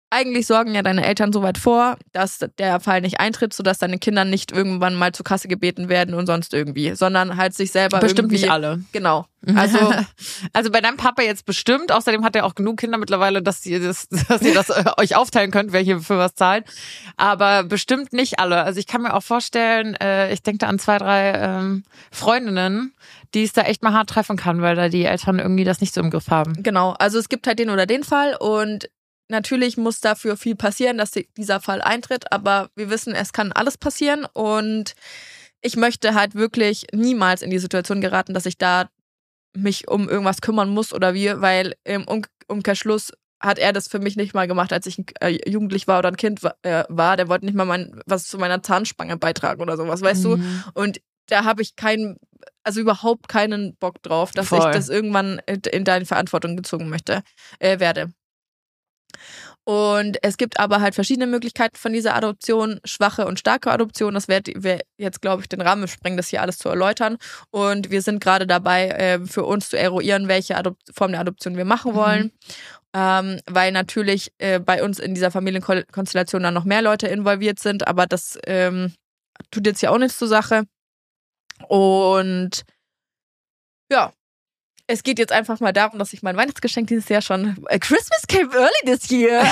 eigentlich 0.10 0.48
sorgen 0.48 0.74
ja 0.74 0.82
deine 0.82 1.06
Eltern 1.06 1.34
so 1.34 1.42
weit 1.42 1.58
vor, 1.58 1.98
dass 2.14 2.40
der 2.58 2.80
Fall 2.80 3.02
nicht 3.02 3.20
eintritt, 3.20 3.54
sodass 3.54 3.78
deine 3.78 3.98
Kinder 3.98 4.24
nicht 4.24 4.52
irgendwann 4.52 4.96
mal 4.96 5.12
zur 5.12 5.26
Kasse 5.26 5.48
gebeten 5.48 5.90
werden 5.90 6.14
und 6.14 6.28
sonst 6.28 6.54
irgendwie, 6.54 6.96
sondern 6.96 7.36
halt 7.36 7.54
sich 7.54 7.72
selber 7.72 8.00
bestimmt 8.00 8.32
nicht 8.32 8.50
alle. 8.50 8.82
Genau. 8.94 9.26
Also 9.56 9.78
also 10.54 10.72
bei 10.72 10.80
deinem 10.80 10.98
Papa 10.98 11.22
jetzt 11.24 11.46
bestimmt. 11.46 11.92
Außerdem 11.92 12.24
hat 12.24 12.36
er 12.36 12.46
auch 12.46 12.56
genug 12.56 12.78
Kinder 12.78 12.98
mittlerweile, 12.98 13.42
dass 13.42 13.66
ihr 13.66 13.82
das, 13.82 14.08
dass 14.30 14.42
ihr 14.42 14.54
das 14.54 14.70
äh, 14.70 14.86
euch 14.98 15.16
aufteilen 15.16 15.52
könnt, 15.52 15.74
wer 15.74 15.82
hier 15.82 16.00
für 16.00 16.18
was 16.18 16.36
zahlt. 16.36 16.66
Aber 17.18 17.64
bestimmt 17.64 18.14
nicht 18.14 18.40
alle. 18.40 18.64
Also 18.64 18.80
ich 18.80 18.88
kann 18.88 19.02
mir 19.02 19.14
auch 19.14 19.24
vorstellen, 19.24 19.96
äh, 19.96 20.32
ich 20.32 20.42
denke 20.42 20.60
da 20.60 20.68
an 20.68 20.80
zwei, 20.80 20.98
drei 20.98 21.34
ähm, 21.34 21.84
Freundinnen, 22.12 22.94
die 23.34 23.44
es 23.44 23.54
da 23.54 23.64
echt 23.64 23.84
mal 23.84 23.94
hart 23.94 24.10
treffen 24.10 24.38
kann, 24.38 24.62
weil 24.62 24.76
da 24.76 24.88
die 24.88 25.04
Eltern 25.04 25.40
irgendwie 25.40 25.66
das 25.66 25.82
nicht 25.82 25.94
so 25.94 26.00
im 26.00 26.12
Griff 26.12 26.30
haben. 26.30 26.64
Genau. 26.64 26.96
Also 26.98 27.20
es 27.20 27.28
gibt 27.28 27.46
halt 27.46 27.60
den 27.60 27.70
oder 27.70 27.86
den 27.86 28.04
Fall 28.04 28.36
und 28.40 28.90
natürlich 29.30 29.78
muss 29.78 30.00
dafür 30.00 30.38
viel 30.38 30.56
passieren, 30.56 30.98
dass 30.98 31.12
die- 31.12 31.28
dieser 31.38 31.60
Fall 31.60 31.82
eintritt, 31.82 32.32
aber 32.32 32.70
wir 32.76 32.90
wissen, 32.90 33.14
es 33.14 33.34
kann 33.34 33.52
alles 33.52 33.78
passieren 33.78 34.26
und 34.34 34.94
ich 35.62 35.76
möchte 35.76 36.14
halt 36.14 36.36
wirklich 36.36 36.86
niemals 36.94 37.42
in 37.42 37.50
die 37.50 37.60
Situation 37.60 38.02
geraten, 38.02 38.34
dass 38.34 38.46
ich 38.46 38.58
da 38.58 38.90
mich 39.56 39.88
um 39.88 40.08
irgendwas 40.08 40.42
kümmern 40.42 40.70
muss 40.70 40.94
oder 40.94 41.14
wie, 41.14 41.30
weil 41.42 41.76
im 41.84 42.04
um 42.08 42.22
Umkehrschluss 42.48 43.12
hat 43.40 43.60
er 43.60 43.74
das 43.74 43.88
für 43.88 44.00
mich 44.00 44.16
nicht 44.16 44.34
mal 44.34 44.48
gemacht, 44.48 44.72
als 44.74 44.86
ich 44.88 45.04
äh, 45.20 45.38
jugendlich 45.50 45.88
war 45.88 46.00
oder 46.00 46.10
ein 46.10 46.18
Kind 46.18 46.42
äh, 46.64 46.86
war. 46.90 47.18
Der 47.18 47.28
wollte 47.28 47.46
nicht 47.46 47.56
mal 47.56 47.66
mein, 47.66 48.02
was 48.06 48.28
zu 48.28 48.38
meiner 48.38 48.64
Zahnspange 48.64 49.18
beitragen 49.18 49.62
oder 49.62 49.78
sowas, 49.78 50.02
weißt 50.02 50.24
du? 50.26 50.38
Mhm. 50.38 50.64
Und 50.74 51.02
da 51.28 51.44
habe 51.44 51.62
ich 51.62 51.76
keinen, 51.76 52.18
also 52.64 52.80
überhaupt 52.80 53.28
keinen 53.28 53.76
Bock 53.76 54.02
drauf, 54.02 54.32
dass 54.32 54.48
Voll. 54.48 54.60
ich 54.60 54.66
das 54.66 54.90
irgendwann 54.90 55.40
in 55.72 55.84
deine 55.84 56.06
Verantwortung 56.06 56.56
gezogen 56.56 56.90
möchte, 56.90 57.22
äh, 57.60 57.80
werde. 57.80 58.12
Und 59.64 60.18
es 60.22 60.38
gibt 60.38 60.60
aber 60.60 60.80
halt 60.80 60.96
verschiedene 60.96 61.28
Möglichkeiten 61.28 61.76
von 61.76 61.92
dieser 61.92 62.16
Adoption, 62.16 62.80
schwache 62.86 63.26
und 63.26 63.38
starke 63.38 63.70
Adoption. 63.70 64.14
Das 64.14 64.30
wird 64.30 64.48
jetzt, 64.98 65.22
glaube 65.22 65.42
ich, 65.42 65.50
den 65.50 65.60
Rahmen 65.60 65.88
sprengen, 65.90 66.16
das 66.16 66.30
hier 66.30 66.42
alles 66.42 66.58
zu 66.58 66.70
erläutern. 66.70 67.18
Und 67.50 67.92
wir 67.92 68.02
sind 68.02 68.22
gerade 68.24 68.48
dabei, 68.48 68.88
äh, 68.90 69.20
für 69.26 69.44
uns 69.44 69.70
zu 69.70 69.78
eruieren, 69.78 70.30
welche 70.30 70.56
Adop 70.56 70.78
Form 70.94 71.12
der 71.12 71.20
Adoption 71.20 71.58
wir 71.58 71.66
machen 71.66 71.96
wollen. 71.96 72.32
Ähm, 72.94 73.42
weil 73.46 73.74
natürlich 73.74 74.32
äh, 74.38 74.60
bei 74.60 74.82
uns 74.82 75.00
in 75.00 75.14
dieser 75.14 75.32
Familienkonstellation 75.32 76.44
dann 76.44 76.54
noch 76.54 76.64
mehr 76.64 76.82
Leute 76.82 77.08
involviert 77.08 77.60
sind, 77.60 77.86
aber 77.86 78.08
das 78.08 78.40
ähm, 78.48 78.94
tut 79.52 79.68
jetzt 79.68 79.82
ja 79.82 79.90
auch 79.90 79.98
nichts 79.98 80.18
zur 80.18 80.30
Sache. 80.30 80.64
Und 81.68 82.64
ja, 83.92 84.14
es 84.88 85.04
geht 85.04 85.20
jetzt 85.20 85.34
einfach 85.34 85.60
mal 85.60 85.74
darum, 85.74 86.00
dass 86.00 86.14
ich 86.14 86.24
mein 86.24 86.38
Weihnachtsgeschenk 86.38 86.88
dieses 86.88 87.10
Jahr 87.10 87.22
schon 87.22 87.64
äh, 87.68 87.78
Christmas 87.78 88.26
came 88.28 88.50
early 88.54 88.72
this 88.86 89.12
year 89.12 89.46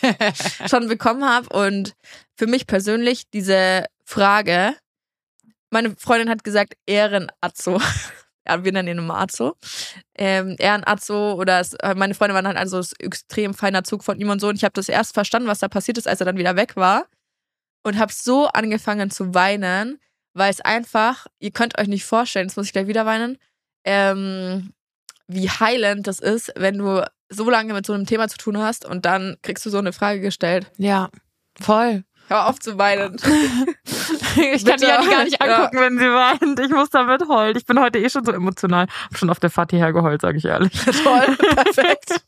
schon 0.68 0.88
bekommen 0.88 1.24
habe. 1.24 1.48
Und 1.48 1.94
für 2.36 2.46
mich 2.46 2.66
persönlich 2.66 3.28
diese 3.30 3.86
Frage, 4.04 4.74
meine 5.70 5.94
Freundin 5.96 6.30
hat 6.30 6.44
gesagt, 6.44 6.74
Ehrenazzo. 6.86 7.80
Ja, 8.48 8.64
wir 8.64 8.72
nennen 8.72 8.88
ihn 8.88 8.98
immer 8.98 9.20
Azzo. 9.20 9.54
Ähm, 10.16 10.56
Ehrenazzo 10.58 11.34
oder 11.34 11.60
es, 11.60 11.74
äh, 11.74 11.94
meine 11.94 12.14
Freunde 12.14 12.34
waren 12.34 12.46
halt 12.46 12.56
also 12.56 12.78
ein 12.78 12.86
extrem 12.98 13.52
feiner 13.52 13.84
Zug 13.84 14.02
von 14.02 14.18
ihm 14.18 14.30
und 14.30 14.40
so. 14.40 14.48
Und 14.48 14.56
ich 14.56 14.64
habe 14.64 14.72
das 14.72 14.88
erst 14.88 15.12
verstanden, 15.12 15.46
was 15.46 15.58
da 15.58 15.68
passiert 15.68 15.98
ist, 15.98 16.08
als 16.08 16.20
er 16.20 16.26
dann 16.26 16.38
wieder 16.38 16.56
weg 16.56 16.74
war. 16.74 17.06
Und 17.84 17.98
habe 17.98 18.12
so 18.12 18.46
angefangen 18.48 19.10
zu 19.10 19.34
weinen, 19.34 20.00
weil 20.32 20.50
es 20.50 20.62
einfach, 20.62 21.26
ihr 21.38 21.50
könnt 21.50 21.78
euch 21.78 21.86
nicht 21.86 22.04
vorstellen, 22.04 22.48
jetzt 22.48 22.56
muss 22.56 22.66
ich 22.66 22.72
gleich 22.72 22.86
wieder 22.86 23.04
weinen, 23.04 23.36
ähm, 23.84 24.72
wie 25.28 25.48
heilend 25.48 26.06
das 26.06 26.18
ist, 26.20 26.52
wenn 26.56 26.78
du 26.78 27.04
so 27.28 27.48
lange 27.48 27.72
mit 27.72 27.86
so 27.86 27.92
einem 27.92 28.06
Thema 28.06 28.28
zu 28.28 28.36
tun 28.38 28.58
hast 28.58 28.84
und 28.84 29.04
dann 29.06 29.36
kriegst 29.42 29.64
du 29.64 29.70
so 29.70 29.78
eine 29.78 29.92
Frage 29.92 30.20
gestellt. 30.20 30.70
Ja, 30.76 31.08
voll. 31.60 32.04
Hör 32.28 32.46
auf 32.48 32.58
zu 32.60 32.78
weinen. 32.78 33.16
Ich 34.36 34.64
kann 34.64 34.76
Bitte. 34.76 34.86
die 34.86 34.92
Anni 34.92 35.10
gar 35.10 35.24
nicht 35.24 35.42
Ja. 35.44 35.56
angucken, 35.56 35.80
wenn 35.80 35.98
sie 35.98 36.04
weint. 36.04 36.60
Ich 36.60 36.70
muss 36.70 36.88
damit 36.90 37.26
heulen. 37.28 37.56
Ich 37.56 37.66
bin 37.66 37.80
heute 37.80 37.98
eh 37.98 38.08
schon 38.08 38.24
so 38.24 38.30
emotional. 38.30 38.86
Hab 39.06 39.18
schon 39.18 39.28
auf 39.28 39.40
der 39.40 39.50
Fahrt 39.50 39.72
hierher 39.72 39.92
geheult, 39.92 40.20
sage 40.20 40.38
ich 40.38 40.44
ehrlich. 40.44 40.72
Toll, 41.02 41.36
perfekt. 41.36 42.22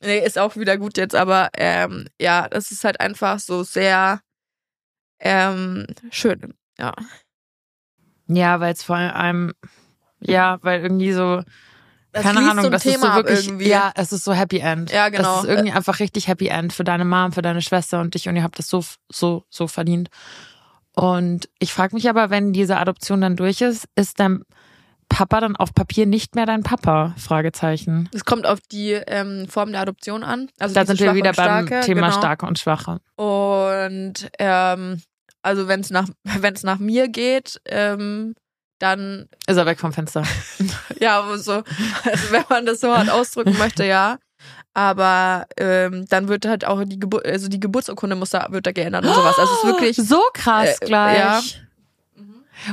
Nee, 0.00 0.24
ist 0.24 0.38
auch 0.38 0.54
wieder 0.56 0.78
gut 0.78 0.96
jetzt, 0.96 1.16
aber 1.16 1.50
ähm, 1.56 2.06
ja, 2.20 2.48
das 2.48 2.70
ist 2.70 2.84
halt 2.84 3.00
einfach 3.00 3.40
so 3.40 3.64
sehr 3.64 4.20
ähm, 5.18 5.86
schön. 6.12 6.54
Ja. 6.78 6.92
Ja, 8.28 8.60
weil 8.60 8.72
es 8.74 8.84
vor 8.84 8.96
allem, 8.96 9.52
ja, 10.22 10.58
weil 10.62 10.82
irgendwie 10.82 11.12
so, 11.12 11.42
Das 12.12 12.22
keine 12.22 12.50
Ahnung, 12.50 12.64
so 12.64 12.70
das 12.70 12.84
ist 12.84 12.94
so 12.94 13.00
Thema 13.00 13.16
wirklich, 13.16 13.46
irgendwie. 13.46 13.68
ja, 13.68 13.92
es 13.94 14.12
ist 14.12 14.24
so 14.24 14.32
Happy 14.32 14.58
End. 14.58 14.90
Ja, 14.90 15.08
genau. 15.08 15.22
Das 15.36 15.44
ist 15.44 15.50
irgendwie 15.50 15.72
einfach 15.72 15.98
richtig 16.00 16.28
Happy 16.28 16.48
End 16.48 16.72
für 16.72 16.84
deine 16.84 17.04
Mom, 17.04 17.32
für 17.32 17.42
deine 17.42 17.62
Schwester 17.62 18.00
und 18.00 18.14
dich 18.14 18.28
und 18.28 18.36
ihr 18.36 18.42
habt 18.42 18.58
das 18.58 18.68
so, 18.68 18.84
so, 19.10 19.44
so 19.48 19.66
verdient. 19.66 20.08
Und 20.94 21.48
ich 21.58 21.72
frage 21.72 21.94
mich 21.94 22.08
aber, 22.08 22.30
wenn 22.30 22.52
diese 22.52 22.76
Adoption 22.76 23.22
dann 23.22 23.36
durch 23.36 23.60
ist, 23.62 23.88
ist 23.96 24.20
dein 24.20 24.44
Papa 25.08 25.40
dann 25.40 25.56
auf 25.56 25.74
Papier 25.74 26.06
nicht 26.06 26.34
mehr 26.34 26.46
dein 26.46 26.62
Papa? 26.62 27.14
Fragezeichen. 27.18 28.08
Es 28.14 28.24
kommt 28.24 28.46
auf 28.46 28.60
die 28.60 28.92
ähm, 28.92 29.46
Form 29.48 29.72
der 29.72 29.82
Adoption 29.82 30.24
an. 30.24 30.48
Also 30.58 30.74
Da 30.74 30.86
sind 30.86 31.00
wir 31.00 31.14
wieder 31.14 31.32
beim 31.32 31.66
Thema 31.66 32.08
genau. 32.08 32.10
starke 32.12 32.46
und 32.46 32.58
schwache. 32.58 32.98
Und 33.16 34.30
ähm, 34.38 35.02
also 35.42 35.68
wenn 35.68 35.80
es 35.80 35.90
nach 35.90 36.08
wenn 36.24 36.54
es 36.54 36.62
nach 36.62 36.78
mir 36.78 37.08
geht, 37.08 37.60
ähm, 37.66 38.34
dann 38.82 39.28
Ist 39.46 39.56
er 39.56 39.64
weg 39.66 39.78
vom 39.78 39.92
Fenster. 39.92 40.24
ja 41.00 41.22
so, 41.38 41.52
also 41.52 41.64
wenn 42.32 42.44
man 42.48 42.66
das 42.66 42.80
so 42.80 42.92
hart 42.94 43.08
ausdrücken 43.10 43.56
möchte, 43.58 43.84
ja. 43.84 44.18
Aber 44.74 45.46
ähm, 45.56 46.06
dann 46.08 46.28
wird 46.28 46.46
halt 46.46 46.64
auch 46.64 46.82
die 46.84 46.98
Geburt, 46.98 47.24
also 47.26 47.46
die 47.48 47.60
Geburtsurkunde 47.60 48.16
muss 48.16 48.30
da 48.30 48.48
wird 48.50 48.66
da 48.66 48.72
geändert 48.72 49.04
und 49.04 49.14
sowas. 49.14 49.38
Also 49.38 49.52
es 49.52 49.58
ist 49.58 49.64
wirklich 49.66 49.96
so 49.96 50.20
krass 50.34 50.78
Äh, 50.80 50.86
gleich. 50.86 51.18
ja. 51.18 51.40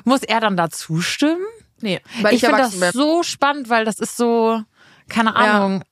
Muss 0.03 0.23
er 0.23 0.39
dann 0.39 0.57
da 0.57 0.69
zustimmen? 0.69 1.45
nee, 1.81 2.01
weil 2.21 2.33
ich 2.33 2.41
ich, 2.43 2.49
finde 2.49 2.63
das 2.63 2.79
bin. 2.79 2.91
so 2.91 3.23
spannend, 3.23 3.69
weil 3.69 3.85
das 3.85 3.99
ist 3.99 4.17
so, 4.17 4.61
keine 5.09 5.35
Ahnung, 5.35 5.83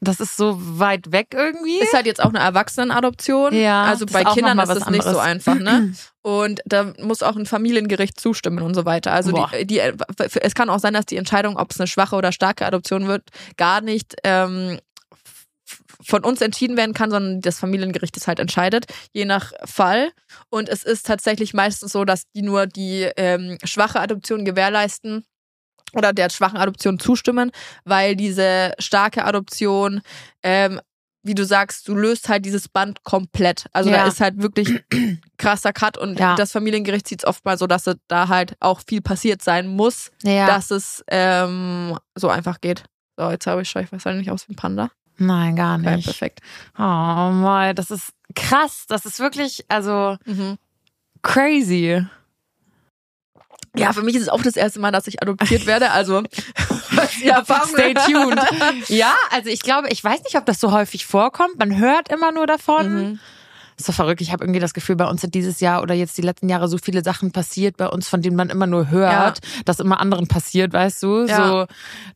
das 0.00 0.18
ist 0.18 0.36
so 0.36 0.56
weit 0.58 1.12
weg 1.12 1.28
irgendwie. 1.32 1.78
Ist 1.78 1.92
halt 1.92 2.06
jetzt 2.06 2.22
auch 2.22 2.30
eine 2.30 2.38
Erwachsenenadoption. 2.38 3.54
Ja, 3.54 3.84
also 3.84 4.06
bei 4.06 4.24
Kindern 4.24 4.58
ist 4.58 4.68
das 4.68 4.88
nicht 4.88 5.04
so 5.04 5.18
einfach, 5.18 5.56
ne? 5.56 5.94
Und 6.22 6.60
da 6.66 6.92
muss 6.98 7.22
auch 7.22 7.36
ein 7.36 7.46
Familiengericht 7.46 8.20
zustimmen 8.20 8.60
und 8.60 8.74
so 8.74 8.84
weiter. 8.84 9.12
Also 9.12 9.32
die, 9.32 9.66
die, 9.66 9.80
es 9.80 10.54
kann 10.54 10.68
auch 10.68 10.78
sein, 10.78 10.92
dass 10.92 11.06
die 11.06 11.16
Entscheidung, 11.16 11.56
ob 11.56 11.70
es 11.70 11.80
eine 11.80 11.86
schwache 11.86 12.14
oder 12.14 12.30
starke 12.30 12.66
Adoption 12.66 13.06
wird, 13.06 13.22
gar 13.56 13.80
nicht 13.80 14.16
ähm, 14.24 14.78
von 16.02 16.22
uns 16.22 16.42
entschieden 16.42 16.76
werden 16.76 16.92
kann, 16.92 17.10
sondern 17.10 17.40
das 17.40 17.58
Familiengericht 17.58 18.16
es 18.18 18.28
halt 18.28 18.38
entscheidet, 18.38 18.84
je 19.12 19.24
nach 19.24 19.52
Fall. 19.64 20.10
Und 20.50 20.68
es 20.68 20.82
ist 20.82 21.06
tatsächlich 21.06 21.54
meistens 21.54 21.92
so, 21.92 22.04
dass 22.04 22.24
die 22.34 22.42
nur 22.42 22.66
die 22.66 23.08
ähm, 23.16 23.56
schwache 23.64 24.00
Adoption 24.00 24.44
gewährleisten 24.44 25.24
oder 25.94 26.12
der 26.12 26.30
schwachen 26.30 26.58
Adoption 26.58 26.98
zustimmen, 26.98 27.50
weil 27.84 28.16
diese 28.16 28.72
starke 28.78 29.24
Adoption, 29.24 30.00
ähm, 30.42 30.80
wie 31.22 31.34
du 31.34 31.44
sagst, 31.44 31.86
du 31.86 31.94
löst 31.94 32.28
halt 32.30 32.46
dieses 32.46 32.68
Band 32.68 33.04
komplett. 33.04 33.66
Also 33.72 33.90
Ja. 33.90 33.98
da 33.98 34.08
ist 34.08 34.20
halt 34.22 34.40
wirklich 34.40 34.82
krasser 35.36 35.72
Cut 35.74 35.98
und 35.98 36.18
Ja. 36.18 36.34
das 36.34 36.52
Familiengericht 36.52 37.06
sieht 37.06 37.20
es 37.20 37.26
oft 37.26 37.44
mal 37.44 37.58
so, 37.58 37.66
dass 37.66 37.84
da 38.08 38.28
halt 38.28 38.54
auch 38.60 38.80
viel 38.86 39.02
passiert 39.02 39.42
sein 39.42 39.66
muss, 39.66 40.10
ja. 40.22 40.46
dass 40.46 40.70
es 40.70 41.04
ähm, 41.08 41.98
so 42.14 42.28
einfach 42.30 42.60
geht. 42.62 42.84
So, 43.18 43.30
jetzt 43.30 43.46
habe 43.46 43.60
ich 43.62 43.68
schon, 43.68 43.82
ich 43.84 43.92
weiß 43.92 44.06
halt 44.06 44.16
nicht 44.16 44.30
aus 44.30 44.48
wie 44.48 44.52
ein 44.52 44.56
Panda. 44.56 44.90
Nein, 45.18 45.54
gar 45.56 45.76
nicht. 45.76 46.04
perfekt. 46.06 46.40
Oh 46.78 46.82
mal, 46.82 47.74
das 47.74 47.90
ist 47.90 48.12
krass. 48.34 48.86
Das 48.88 49.04
ist 49.04 49.18
wirklich, 49.20 49.66
also 49.68 50.16
Mhm. 50.24 50.56
crazy. 51.22 52.02
Ja, 53.76 53.92
für 53.92 54.02
mich 54.02 54.16
ist 54.16 54.22
es 54.22 54.28
auch 54.28 54.42
das 54.42 54.56
erste 54.56 54.80
Mal, 54.80 54.90
dass 54.90 55.06
ich 55.06 55.22
adoptiert 55.22 55.66
werde. 55.66 55.90
Also 55.92 56.22
Erfahrung 57.24 57.68
Stay 57.68 57.94
tuned. 57.94 58.40
ja, 58.88 59.14
also 59.30 59.48
ich 59.48 59.60
glaube, 59.60 59.88
ich 59.90 60.02
weiß 60.02 60.24
nicht, 60.24 60.36
ob 60.36 60.44
das 60.46 60.60
so 60.60 60.72
häufig 60.72 61.06
vorkommt. 61.06 61.58
Man 61.58 61.78
hört 61.78 62.10
immer 62.12 62.32
nur 62.32 62.46
davon. 62.46 62.94
Mhm. 62.94 63.20
Ist 63.80 63.86
so 63.86 63.92
verrückt. 63.92 64.20
Ich 64.20 64.30
habe 64.30 64.44
irgendwie 64.44 64.60
das 64.60 64.74
Gefühl, 64.74 64.96
bei 64.96 65.06
uns 65.06 65.22
sind 65.22 65.34
dieses 65.34 65.60
Jahr 65.60 65.80
oder 65.82 65.94
jetzt 65.94 66.18
die 66.18 66.22
letzten 66.22 66.48
Jahre 66.50 66.68
so 66.68 66.76
viele 66.76 67.02
Sachen 67.02 67.32
passiert 67.32 67.78
bei 67.78 67.86
uns, 67.86 68.08
von 68.08 68.20
denen 68.20 68.36
man 68.36 68.50
immer 68.50 68.66
nur 68.66 68.90
hört, 68.90 69.38
dass 69.64 69.80
immer 69.80 70.00
anderen 70.00 70.26
passiert, 70.28 70.72
weißt 70.74 71.02
du? 71.02 71.24
Ja. 71.26 71.48
So 71.48 71.66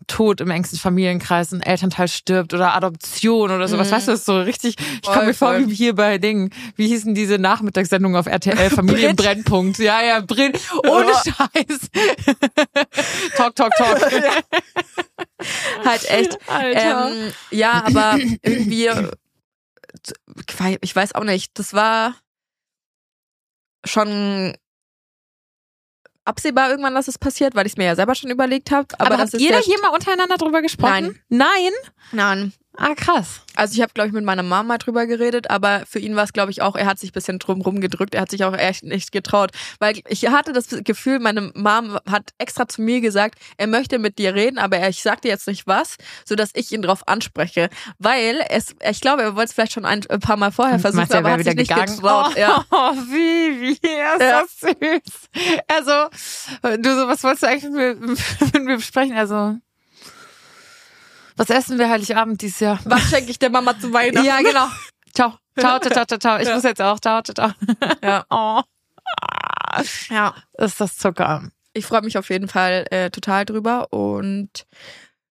Tod 0.07 0.43
im 0.43 0.51
engsten 0.51 0.79
Familienkreis, 0.79 1.53
ein 1.53 1.63
Elternteil 1.63 2.09
stirbt 2.09 2.53
oder 2.53 2.75
Adoption 2.75 3.51
oder 3.51 3.67
sowas. 3.67 3.89
Mhm. 3.89 3.93
Weißt 3.95 4.09
du, 4.09 4.13
das 4.13 4.21
ist 4.21 4.27
so 4.27 4.39
richtig. 4.39 4.77
Ich 5.03 5.03
komme 5.03 5.27
mir 5.27 5.35
vor 5.35 5.53
voll. 5.55 5.69
wie 5.69 5.75
hier 5.75 5.95
bei 5.95 6.19
Dingen. 6.19 6.51
Wie 6.77 6.89
hießen 6.89 7.15
diese 7.15 7.39
Nachmittagssendungen 7.39 8.19
auf 8.19 8.27
RTL? 8.27 8.69
Familienbrennpunkt. 8.75 9.79
Ja, 9.79 10.03
ja, 10.03 10.21
Brin. 10.21 10.53
Ohne 10.87 11.07
Oh. 11.07 11.19
Scheiß. 11.25 11.91
talk, 13.37 13.55
talk, 13.57 13.73
talk. 13.77 14.13
halt 15.85 16.11
echt. 16.11 16.39
Alter. 16.49 17.11
Ähm, 17.11 17.33
ja, 17.51 17.85
aber 17.87 18.19
irgendwie, 18.43 18.89
ich 20.81 20.95
weiß 20.95 21.15
auch 21.15 21.25
nicht, 21.25 21.59
das 21.59 21.73
war 21.75 22.17
schon 23.85 24.57
absehbar 26.25 26.71
irgendwann, 26.71 26.95
dass 26.95 27.09
es 27.09 27.19
passiert, 27.19 27.55
weil 27.55 27.67
ich 27.67 27.73
es 27.73 27.77
mir 27.77 27.85
ja 27.85 27.97
selber 27.97 28.15
schon 28.15 28.31
überlegt 28.31 28.71
habe. 28.71 28.89
Aber, 28.99 29.15
Aber, 29.15 29.19
habt 29.19 29.35
ihr 29.35 29.53
da 29.53 29.59
hier 29.59 29.81
mal 29.81 29.89
untereinander 29.89 30.37
drüber 30.37 30.63
gesprochen? 30.63 31.21
Nein. 31.29 31.71
Nein? 31.73 31.73
Nein. 32.13 32.53
Ah, 32.77 32.95
krass. 32.97 33.41
Also 33.55 33.75
ich 33.75 33.81
habe, 33.83 33.93
glaube 33.93 34.09
ich, 34.09 34.13
mit 34.15 34.25
meiner 34.25 34.43
Mama 34.43 34.65
mal 34.65 34.79
drüber 34.79 35.07
geredet, 35.07 35.49
aber 35.49 35.85
für 35.89 36.01
ihn 36.01 36.17
war 36.17 36.25
es, 36.25 36.33
glaube 36.33 36.51
ich, 36.51 36.61
auch, 36.61 36.75
er 36.75 36.87
hat 36.87 36.99
sich 36.99 37.11
ein 37.11 37.13
bisschen 37.13 37.39
drum 37.39 37.61
rumgedrückt, 37.61 38.15
er 38.15 38.23
hat 38.23 38.31
sich 38.31 38.43
auch 38.45 38.53
echt 38.57 38.83
nicht 38.83 39.13
getraut. 39.13 39.53
Weil 39.79 40.01
ich 40.09 40.27
hatte 40.29 40.53
das 40.53 40.69
Gefühl, 40.83 41.21
meine 41.21 41.53
Mom 41.55 41.99
hat 42.11 42.31
extra 42.39 42.67
zu 42.67 42.83
mir 42.83 43.01
gesagt, 43.01 43.39
er 43.57 43.69
möchte 43.69 44.01
mit 44.01 44.19
dir 44.19 44.35
reden, 44.35 44.59
aber 44.59 44.79
er, 44.79 44.89
ich 44.89 45.03
sag 45.03 45.23
dir 45.23 45.29
jetzt 45.29 45.47
nicht 45.47 45.67
was, 45.69 45.97
sodass 46.25 46.51
ich 46.55 46.73
ihn 46.73 46.83
drauf 46.83 47.07
anspreche. 47.07 47.69
Weil 47.99 48.45
es, 48.51 48.75
ich 48.91 49.01
glaube, 49.01 49.23
er 49.23 49.37
wollte 49.37 49.51
es 49.51 49.53
vielleicht 49.53 49.73
schon 49.73 49.85
ein, 49.85 50.05
ein 50.09 50.19
paar 50.21 50.37
Mal 50.37 50.51
vorher 50.51 50.81
versuchen, 50.81 51.07
er 51.09 51.19
aber 51.19 51.29
wäre 51.29 51.39
hat 51.39 51.45
sich 51.45 51.55
nicht 51.55 51.69
gegangen? 51.69 51.95
getraut. 51.97 52.33
Oh, 52.35 52.39
Ja. 52.39 52.65
oh, 52.71 52.93
wie, 53.11 53.61
wie, 53.61 53.73
ist 53.73 53.85
Ja. 53.85 54.43
das 54.43 54.61
süß. 54.61 55.29
Also, 55.69 56.77
du 56.79 56.95
so, 57.01 57.07
was 57.07 57.23
wolltest 57.23 57.43
du 57.45 57.47
eigentlich 57.49 57.71
mit 57.71 58.01
mir, 58.01 58.17
mit 58.53 58.65
mir 58.65 58.77
besprechen? 58.77 59.17
Also, 59.17 59.57
Was 61.37 61.51
essen 61.51 61.79
wir 61.79 61.89
Heiligabend 61.91 62.41
dieses 62.43 62.61
Jahr? 62.61 62.79
Was 62.85 63.11
schenke 63.11 63.31
ich 63.31 63.39
der 63.39 63.51
Mama 63.51 63.79
zu 63.79 63.93
Weihnachten? 63.93 64.27
Ja, 64.27 64.39
genau. 64.39 64.67
Ciao. 65.13 65.35
Ciao, 65.59 65.79
ciao, 65.79 65.91
ciao, 65.93 66.05
ciao, 66.07 66.19
ciao. 66.19 66.39
Ich 66.41 66.49
Ja. 66.49 66.55
muss 66.55 66.65
jetzt 66.65 66.83
auch. 66.83 66.99
Ciao, 67.01 67.23
ciao, 67.23 67.35
ciao. 67.35 67.53
Ja. 68.03 68.25
Oh, 68.31 68.61
ja. 70.11 70.35
ist 70.59 70.81
das 70.81 70.97
Zucker. 70.97 71.49
Ich 71.73 71.87
freue 71.87 72.03
mich 72.03 72.17
auf 72.17 72.31
jeden 72.31 72.49
Fall 72.49 72.87
äh, 72.91 73.11
total 73.11 73.45
drüber 73.45 73.93
und 73.93 74.67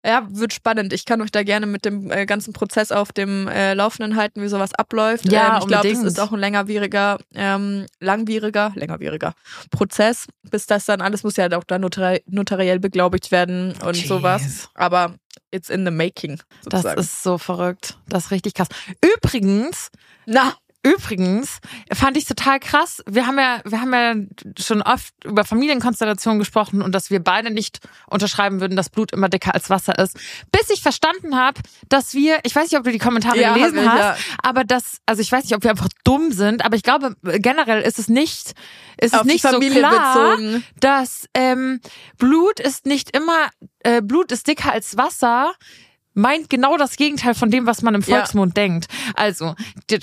ja, 0.06 0.28
wird 0.30 0.54
spannend. 0.54 0.94
Ich 0.94 1.06
kann 1.06 1.22
euch 1.22 1.32
da 1.32 1.42
gerne 1.44 1.66
mit 1.66 1.84
dem 1.86 2.12
äh, 2.12 2.26
ganzen 2.26 2.54
Prozess 2.54 2.92
auf 2.92 3.12
dem 3.12 3.48
äh, 3.48 3.74
Laufenden 3.74 4.16
halten, 4.18 4.42
wie 4.44 4.48
sowas 4.50 4.74
abläuft. 4.74 5.32
Ja, 5.32 5.56
ähm, 5.56 5.60
ich 5.62 5.68
glaube, 5.68 5.88
es 5.90 6.04
ist 6.04 6.20
auch 6.20 6.32
ein 6.32 6.40
längerwieriger, 6.40 7.18
ähm, 7.34 7.86
langwieriger, 8.00 8.72
längerwieriger 8.76 9.34
Prozess, 9.72 10.28
bis 10.44 10.68
das 10.68 10.86
dann 10.86 11.02
alles 11.02 11.24
muss 11.24 11.38
ja 11.38 11.52
auch 11.58 11.64
dann 11.64 11.82
notari 11.82 12.22
notariell 12.28 12.80
beglaubigt 12.80 13.32
werden 13.32 13.74
und 13.84 13.96
Jeez. 13.96 14.08
sowas. 14.08 14.70
Aber 14.76 15.16
it's 15.56 15.70
in 15.70 15.86
the 15.86 15.92
making. 15.92 16.38
Das 16.66 16.82
Sozusagen. 16.82 17.00
ist 17.00 17.24
so 17.24 17.38
verrückt. 17.38 17.98
Das 18.08 18.26
ist 18.26 18.32
richtig 18.32 18.54
krass. 18.54 18.68
Übrigens, 19.02 19.90
na 20.26 20.54
Übrigens 20.86 21.62
fand 21.92 22.16
ich 22.16 22.26
total 22.26 22.60
krass. 22.60 23.02
Wir 23.08 23.26
haben 23.26 23.40
ja, 23.40 23.60
wir 23.66 23.82
haben 23.82 23.92
ja 23.92 24.14
schon 24.62 24.84
oft 24.84 25.16
über 25.24 25.44
Familienkonstellationen 25.44 26.38
gesprochen 26.38 26.84
und 26.84 26.94
dass 26.94 27.10
wir 27.10 27.24
beide 27.24 27.50
nicht 27.50 27.80
unterschreiben 28.06 28.62
würden, 28.62 28.76
dass 28.76 28.92
Blut 28.92 29.12
immer 29.12 29.28
dicker 29.28 29.56
als 29.56 29.72
Wasser 29.72 29.98
ist. 29.98 30.16
Bis 30.52 30.70
ich 30.70 30.84
verstanden 30.84 31.36
habe, 31.36 31.60
dass 31.90 32.14
wir, 32.14 32.38
ich 32.44 32.56
weiß 32.56 32.70
nicht, 32.70 32.78
ob 32.78 32.84
du 32.84 32.92
die 32.92 33.00
Kommentare 33.00 33.42
Ja, 33.42 33.56
gelesen 33.56 33.80
ich, 33.80 33.88
hast, 33.90 34.00
ja. 34.00 34.16
aber 34.44 34.64
das, 34.64 35.00
also 35.08 35.24
ich 35.24 35.32
weiß 35.32 35.46
nicht, 35.46 35.56
ob 35.56 35.64
wir 35.64 35.72
einfach 35.72 35.90
dumm 36.04 36.32
sind, 36.32 36.64
aber 36.64 36.76
ich 36.76 36.84
glaube 36.84 37.16
generell 37.24 37.82
ist 37.82 37.98
es 37.98 38.08
nicht, 38.08 38.54
ist 39.02 39.16
auf 39.16 39.22
es 39.22 39.26
nicht 39.26 39.42
so 39.42 39.60
klar, 39.60 40.38
bezogen. 40.38 40.64
dass 40.80 41.28
ähm, 41.34 41.82
Blut 42.20 42.60
ist 42.60 42.86
nicht 42.86 43.18
immer, 43.18 43.50
äh, 43.80 44.04
Blut 44.04 44.32
ist 44.32 44.48
dicker 44.48 44.72
als 44.72 44.98
Wasser, 44.98 45.52
meint 46.16 46.50
genau 46.50 46.78
das 46.78 46.96
Gegenteil 46.96 47.36
von 47.36 47.52
dem, 47.52 47.68
was 47.68 47.82
man 47.84 47.94
im 47.94 48.02
Ja. 48.02 48.18
Volksmund 48.18 48.58
denkt. 48.58 48.88
Also, 49.16 49.54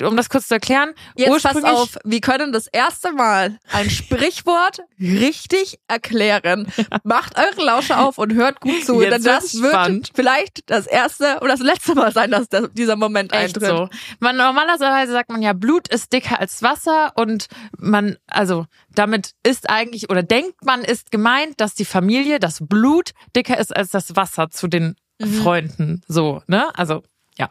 um 0.05 0.17
das 0.17 0.29
kurz 0.29 0.47
zu 0.49 0.55
erklären, 0.55 0.93
Jetzt 1.17 1.43
pass 1.43 1.65
auf, 1.65 1.97
wir 2.05 2.21
können 2.21 2.53
das 2.53 2.67
erste 2.69 3.13
Mal 3.13 3.59
ein 3.73 3.91
Sprichwort 3.91 4.81
richtig 5.01 5.79
erklären. 5.89 6.71
Macht 7.03 7.37
eure 7.39 7.65
Lausche 7.65 7.99
auf 7.99 8.19
und 8.19 8.35
hört 8.35 8.61
gut 8.61 8.85
zu, 8.85 9.01
Jetzt 9.03 9.13
denn 9.13 9.23
das 9.25 9.43
wird's 9.43 9.61
wird 9.63 9.73
spannend. 9.73 10.11
vielleicht 10.15 10.71
das 10.71 10.87
erste 10.87 11.39
oder 11.41 11.53
das 11.53 11.61
letzte 11.61 11.95
Mal 11.95 12.13
sein, 12.13 12.31
dass 12.31 12.49
der, 12.49 12.69
dieser 12.69 12.97
Moment 12.97 13.33
Echt 13.33 13.57
eintritt. 13.57 13.69
so. 13.69 13.89
Man, 14.21 14.37
normalerweise 14.37 15.13
sagt 15.13 15.31
man 15.31 15.43
ja, 15.43 15.53
Blut 15.53 15.89
ist 15.89 16.13
dicker 16.13 16.39
als 16.39 16.63
Wasser 16.63 17.13
und 17.17 17.47
man, 17.79 18.17
also 18.27 18.67
damit 18.95 19.33
ist 19.43 19.71
eigentlich 19.71 20.11
oder 20.11 20.23
denkt 20.23 20.65
man, 20.65 20.83
ist 20.83 21.11
gemeint, 21.11 21.55
dass 21.61 21.75
die 21.75 21.85
Familie, 21.87 22.39
das 22.39 22.59
Blut 22.61 23.13
dicker 23.35 23.59
ist 23.59 23.75
als 23.75 23.91
das 23.91 24.15
Wasser 24.17 24.51
zu 24.51 24.69
den 24.69 24.95
Freunden. 25.27 26.03
So, 26.09 26.43
ne? 26.47 26.67
Also, 26.75 27.03
ja. 27.37 27.51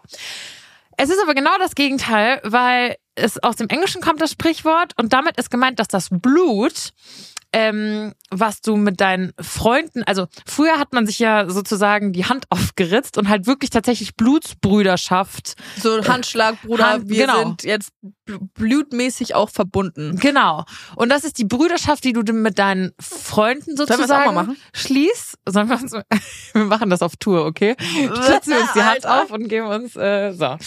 Es 0.97 1.10
ist 1.10 1.21
aber 1.21 1.34
genau 1.34 1.57
das 1.60 1.75
Gegenteil, 1.75 2.39
weil 2.43 2.95
es 3.15 3.41
aus 3.41 3.55
dem 3.55 3.69
Englischen 3.69 4.01
kommt 4.01 4.21
das 4.21 4.31
Sprichwort 4.31 4.93
und 4.97 5.13
damit 5.13 5.38
ist 5.38 5.49
gemeint, 5.49 5.79
dass 5.79 5.88
das 5.88 6.10
Blut, 6.12 6.93
ähm, 7.54 8.14
was 8.30 8.62
du 8.62 8.78
mit 8.78 9.02
deinen 9.02 9.34
Freunden, 9.40 10.04
also 10.04 10.28
früher 10.46 10.80
hat 10.80 10.94
man 10.94 11.06
sich 11.06 11.20
ja 11.20 11.50
sozusagen 11.50 12.14
die 12.14 12.26
Hand 12.26 12.46
aufgeritzt 12.50 13.18
und 13.18 13.28
halt 13.28 13.46
wirklich 13.46 13.70
tatsächlich 13.72 14.16
Blutsbrüderschaft 14.16 15.56
So 15.82 16.04
Handschlag, 16.06 16.62
Bruder, 16.62 16.92
Hand- 16.92 17.10
wir 17.10 17.26
genau. 17.28 17.40
sind 17.40 17.64
jetzt 17.64 17.92
bl- 18.28 18.40
blutmäßig 18.54 19.36
auch 19.36 19.50
verbunden. 19.50 20.18
Genau. 20.20 20.64
Und 20.96 21.10
das 21.10 21.24
ist 21.24 21.38
die 21.38 21.46
Brüderschaft, 21.46 22.04
die 22.04 22.14
du 22.14 22.22
mit 22.34 22.58
deinen 22.58 22.92
Freunden 23.00 23.72
wir 23.78 23.86
das 23.86 23.90
auch 23.92 23.96
sozusagen 23.98 24.34
mal 24.34 24.44
machen? 24.44 24.58
schließt. 24.74 25.38
Sollen 25.48 25.68
wir, 25.70 25.76
uns, 25.82 25.92
wir 26.54 26.66
machen 26.66 26.90
das 26.90 27.02
auf 27.02 27.16
Tour, 27.18 27.46
okay? 27.46 27.76
Stützen 27.80 28.54
wir 28.54 28.62
uns 28.62 28.74
die 28.74 28.84
Hand 28.84 29.06
auf 29.06 29.32
und 29.32 29.48
geben 29.50 29.68
uns 29.68 29.96
äh, 29.96 30.32
so. 30.32 30.58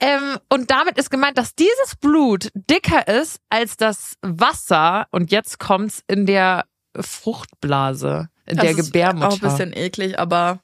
Ähm, 0.00 0.38
und 0.48 0.70
damit 0.70 0.96
ist 0.98 1.10
gemeint, 1.10 1.36
dass 1.38 1.54
dieses 1.54 1.96
Blut 2.00 2.48
dicker 2.54 3.06
ist 3.08 3.40
als 3.50 3.76
das 3.76 4.14
Wasser. 4.22 5.06
Und 5.10 5.30
jetzt 5.30 5.58
kommt's 5.58 6.02
in 6.14 6.26
der 6.26 6.64
Fruchtblase, 6.98 8.28
in 8.46 8.56
der 8.56 8.66
Das 8.70 8.78
ist 8.78 8.86
Gebärmutter. 8.86 9.28
Auch 9.28 9.34
ein 9.34 9.40
bisschen 9.40 9.72
eklig, 9.76 10.18
aber 10.18 10.60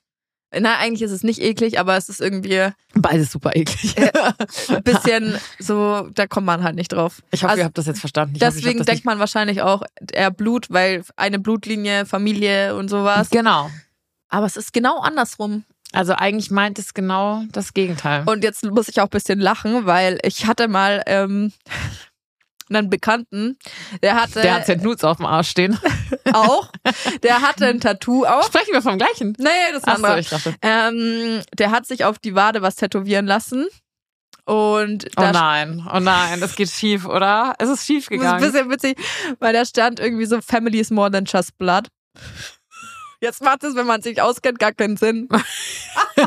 na, 0.53 0.79
eigentlich 0.79 1.03
ist 1.03 1.13
es 1.13 1.23
nicht 1.23 1.41
eklig, 1.41 1.79
aber 1.79 1.97
es 1.97 2.09
ist 2.09 2.21
irgendwie 2.21 2.69
Beides 2.95 3.31
super 3.31 3.55
eklig. 3.55 3.95
ein 4.69 4.83
bisschen 4.83 5.39
so, 5.61 6.09
da 6.15 6.27
kommt 6.27 6.47
man 6.47 6.65
halt 6.65 6.75
nicht 6.75 6.93
drauf. 6.93 7.23
Ich 7.31 7.43
hoffe, 7.43 7.51
Also 7.51 7.61
ihr 7.61 7.65
habt 7.67 7.79
das 7.79 7.87
jetzt 7.87 8.01
verstanden. 8.01 8.35
Ich 8.37 8.43
hoffe, 8.43 8.55
Deswegen 8.57 8.79
das 8.79 8.87
denkt 8.87 9.05
man 9.05 9.19
wahrscheinlich 9.21 9.63
auch 9.63 9.83
eher 10.13 10.31
Blut, 10.33 10.67
weil 10.71 11.05
eine 11.17 11.39
Blutlinie, 11.39 12.05
Familie 12.05 12.75
und 12.77 12.89
sowas. 12.89 13.31
genau. 13.31 13.71
Aber 14.29 14.47
es 14.47 14.57
ist 14.57 14.73
genau 14.73 15.01
andersrum. 15.01 15.65
Also 15.93 16.15
eigentlich 16.15 16.51
meint 16.53 16.79
es 16.79 16.95
genau 16.95 17.43
das 17.51 17.75
Gegenteil. 17.75 18.23
Und 18.27 18.45
jetzt 18.45 18.65
muss 18.65 18.89
ich 18.89 19.01
auch 19.01 19.07
ein 19.07 19.11
bisschen 19.11 19.41
lachen, 19.41 19.87
weil 19.87 20.19
ich 20.23 20.47
hatte 20.47 20.69
mal 20.69 21.03
ähm, 21.07 21.53
einen 22.79 22.91
Bekannten, 22.91 23.59
der 24.03 24.21
hatte 24.21 24.41
der 24.43 24.67
hat 24.67 24.83
Nudes 24.83 25.05
auf 25.05 25.19
dem 25.19 25.27
Arsch 25.27 25.51
stehen. 25.51 25.79
auch, 26.33 26.71
der 27.23 27.43
hatte 27.43 27.67
ein 27.67 27.81
Tattoo 27.81 28.25
auch. 28.25 28.45
Sprechen 28.47 28.73
wir 28.73 28.83
vom 28.83 28.99
gleichen? 28.99 29.35
Nee, 29.39 29.49
das 29.73 29.83
Ach 29.85 29.97
so, 29.97 30.05
andere. 30.05 30.21
ich 30.21 30.29
dachte. 30.29 30.55
Ähm, 30.63 31.43
der 31.59 31.71
hat 31.71 31.87
sich 31.87 32.05
auf 32.05 32.19
die 32.19 32.35
Wade 32.35 32.63
was 32.63 32.77
tätowieren 32.77 33.27
lassen. 33.27 33.67
Und 34.45 35.07
Oh 35.17 35.31
nein, 35.33 35.87
oh 35.95 36.01
nein, 36.01 36.43
es 36.43 36.57
geht 36.57 36.71
schief, 36.71 37.07
oder? 37.07 37.55
Es 37.59 37.69
ist 37.69 37.87
schief 37.87 38.09
Das 38.09 38.19
ist 38.19 38.25
ein 38.25 38.39
gegangen. 38.39 38.53
bisschen 38.53 38.71
witzig, 38.71 38.99
weil 39.39 39.53
da 39.53 39.65
stand 39.65 40.01
irgendwie 40.01 40.27
so 40.27 40.41
Family 40.41 40.81
is 40.81 40.91
more 40.91 41.11
than 41.11 41.25
just 41.25 41.57
blood. 41.59 41.89
Jetzt 43.21 43.43
macht 43.45 43.63
es, 43.65 43.75
wenn 43.77 43.87
man 43.87 44.01
sich 44.03 44.21
auskennt, 44.23 44.59
gar 44.59 44.73
keinen 44.73 44.97
Sinn. 44.97 45.29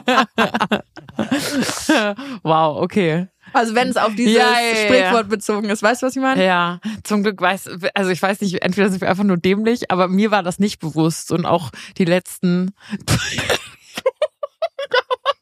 wow, 2.44 2.78
okay. 2.82 3.28
Also 3.54 3.76
wenn 3.76 3.90
es 3.90 3.98
auf 3.98 4.16
dieses 4.16 4.34
Ja, 4.34 4.60
ja, 4.60 4.76
ja, 4.76 4.86
Sprichwort 4.86 5.30
bezogen 5.30 5.70
ist. 5.70 5.84
Weißt 5.84 6.02
du, 6.02 6.08
was 6.08 6.16
ich 6.16 6.22
meine? 6.22 6.44
Ja, 6.44 6.80
zum 7.04 7.24
Glück 7.24 7.40
weiß, 7.40 7.70
also 7.94 8.10
ich 8.10 8.22
weiß 8.22 8.42
nicht, 8.42 8.62
entweder 8.62 8.90
sind 8.90 9.02
wir 9.02 9.10
einfach 9.10 9.24
nur 9.24 9.38
dämlich, 9.38 9.92
aber 9.92 10.08
mir 10.08 10.32
war 10.32 10.44
das 10.44 10.60
nicht 10.60 10.80
bewusst 10.80 11.32
und 11.32 11.46
auch 11.46 11.72
die 11.98 12.06
letzten. 12.06 12.74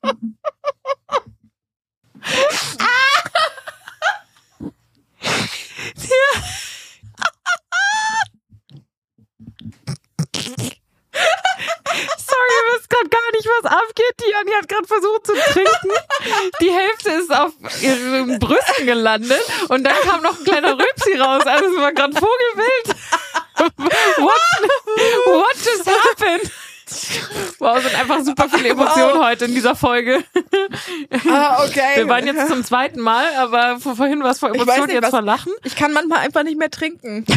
Sorry, 12.17 12.51
ihr 12.57 12.75
wisst 12.75 12.89
gerade 12.89 13.09
gar 13.09 13.31
nicht, 13.33 13.47
was 13.47 13.71
abgeht. 13.71 14.15
Die 14.19 14.35
Anni 14.35 14.51
hat 14.51 14.67
gerade 14.67 14.87
versucht 14.87 15.27
zu 15.27 15.33
trinken. 15.33 15.91
Die 16.61 16.71
Hälfte 16.71 17.11
ist 17.11 17.31
auf 17.33 17.53
ihren 17.81 18.39
Brüsten 18.39 18.85
gelandet 18.85 19.41
und 19.69 19.83
dann 19.83 19.95
kam 20.03 20.21
noch 20.21 20.37
ein 20.37 20.43
kleiner 20.43 20.77
Rübsi 20.77 21.17
raus. 21.17 21.43
Also 21.45 21.65
es 21.65 21.77
war 21.77 21.93
gerade 21.93 22.13
Vogelwild. 22.13 22.95
What, 24.17 24.69
what 25.25 25.55
just 25.55 25.85
happened? 25.87 26.51
Wow, 27.61 27.79
sind 27.79 27.93
einfach 27.99 28.21
super 28.23 28.49
viele 28.49 28.69
Emotionen 28.69 29.19
Wow. 29.19 29.25
heute 29.25 29.45
in 29.45 29.53
dieser 29.53 29.75
Folge. 29.75 30.23
Ah, 31.29 31.63
okay. 31.63 31.95
Wir 31.97 32.09
waren 32.09 32.25
jetzt 32.25 32.47
zum 32.47 32.63
zweiten 32.63 32.99
Mal, 32.99 33.25
aber 33.37 33.79
vor- 33.79 33.95
vorhin 33.95 34.23
war 34.23 34.31
es 34.31 34.39
vor 34.39 34.49
Ich 34.49 34.55
weiß 34.55 34.61
Emotionen, 34.63 34.87
nicht, 34.87 34.93
jetzt 34.95 35.03
was- 35.03 35.09
vor 35.11 35.21
Lachen. 35.21 35.51
ich 35.63 35.75
kann 35.75 35.93
manchmal 35.93 36.19
einfach 36.19 36.41
nicht 36.43 36.57
mehr 36.57 36.71
trinken. 36.71 37.25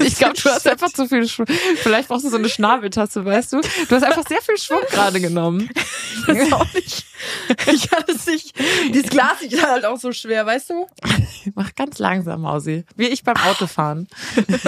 Ich 0.00 0.16
glaube, 0.18 0.34
du 0.34 0.48
hast 0.50 0.66
einfach 0.66 0.90
zu 0.92 1.06
viel 1.06 1.28
Schwung. 1.28 1.46
Vielleicht 1.76 2.08
brauchst 2.08 2.24
du 2.24 2.28
so 2.30 2.36
eine 2.36 2.48
Schnabeltasse, 2.48 3.24
weißt 3.24 3.52
du? 3.52 3.60
Du 3.88 3.94
hast 3.94 4.02
einfach 4.02 4.24
sehr 4.28 4.42
viel 4.42 4.58
Schwung 4.58 4.80
gerade 4.90 5.20
genommen. 5.20 5.68
Das 6.26 6.38
ist 6.38 6.52
auch 6.52 6.66
nicht. 6.74 7.04
Ich 7.72 7.90
hatte 7.90 8.12
es 8.12 8.26
nicht. 8.26 8.54
Dieses 8.92 9.10
Glas 9.10 9.40
ist 9.42 9.62
halt 9.64 9.84
auch 9.84 9.98
so 9.98 10.12
schwer, 10.12 10.46
weißt 10.46 10.70
du? 10.70 10.86
Mach 11.54 11.74
ganz 11.74 11.98
langsam, 11.98 12.42
Mausi. 12.42 12.84
Wie 12.96 13.06
ich 13.08 13.22
beim 13.24 13.36
Autofahren. 13.36 14.08
das 14.36 14.64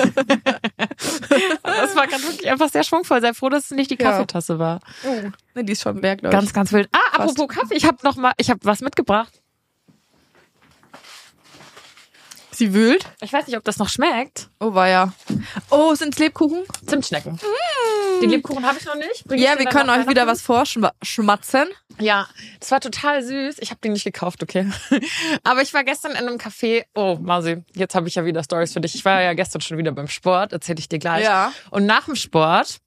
war 1.97 2.07
gerade 2.07 2.23
wirklich 2.23 2.51
einfach 2.51 2.71
sehr 2.71 2.85
schwungvoll. 2.85 3.21
Sei 3.21 3.35
froh, 3.35 3.49
dass 3.49 3.67
es 3.67 3.71
nicht 3.73 3.91
die 3.91 3.99
Ja. 3.99 4.11
Kaffeetasse 4.11 4.59
war. 4.59 4.81
Oh, 5.05 5.31
ne, 5.55 5.65
die 5.65 5.73
ist 5.73 5.83
schon 5.83 6.01
leer, 6.01 6.17
glaube 6.17 6.35
ich. 6.35 6.41
Ganz, 6.41 6.53
ganz 6.53 6.73
wild. 6.73 6.89
Ah, 6.93 7.19
apropos 7.23 7.49
Kaffee, 7.49 7.75
ich 7.75 7.85
habe 7.85 7.99
noch 8.03 8.17
mal, 8.17 8.33
ich 8.39 8.51
habe 8.51 8.61
was 8.63 8.81
mitgebracht. 8.81 9.41
Sie 12.51 12.75
wühlt. 12.75 13.05
Ich 13.21 13.33
weiß 13.33 13.47
nicht, 13.47 13.57
ob 13.57 13.63
das 13.63 13.79
noch 13.79 13.89
schmeckt. 13.89 14.51
Oh, 14.59 14.75
war 14.75 14.89
ja. 14.89 15.13
Oh, 15.71 15.95
sind's 15.95 16.19
Lebkuchen? 16.19 16.65
Zimtschnecken. 16.87 17.39
Den 18.21 18.31
Lebkuchen 18.31 18.67
habe 18.67 18.77
ich 18.81 18.85
noch 18.85 18.97
nicht. 18.97 19.25
Bring 19.27 19.39
ich 19.39 19.45
Ja, 19.45 19.57
wir 19.57 19.67
können 19.67 19.89
euch 19.91 20.09
wieder 20.09 20.27
was 20.27 20.43
vorschmatzen. 20.43 21.69
Ja, 22.01 22.29
das 22.61 22.71
war 22.71 22.81
total 22.81 23.23
süß. 23.23 23.57
Ich 23.61 23.71
habe 23.71 23.81
den 23.81 23.93
nicht 23.93 24.05
gekauft, 24.05 24.43
okay. 24.43 24.71
Aber 25.45 25.63
ich 25.63 25.75
war 25.75 25.85
gestern 25.85 26.13
in 26.13 26.19
einem 26.19 26.37
Café. 26.37 26.85
Oh, 26.95 27.19
Mausi, 27.21 27.65
jetzt 27.75 27.95
habe 27.95 28.09
ich 28.09 28.15
ja 28.15 28.25
wieder 28.25 28.43
Stories 28.43 28.73
für 28.73 28.81
dich. 28.81 28.95
Ich 28.95 29.05
war 29.05 29.23
ja 29.23 29.35
gestern 29.35 29.61
schon 29.61 29.79
wieder 29.79 29.93
beim 29.93 30.09
Sport, 30.09 30.53
erzähle 30.53 30.79
ich 30.79 30.89
dir 30.89 30.99
gleich. 30.99 31.25
Ja. 31.25 31.53
Und 31.71 31.87
nach 31.87 32.05
dem 32.07 32.17
Sport 32.17 32.79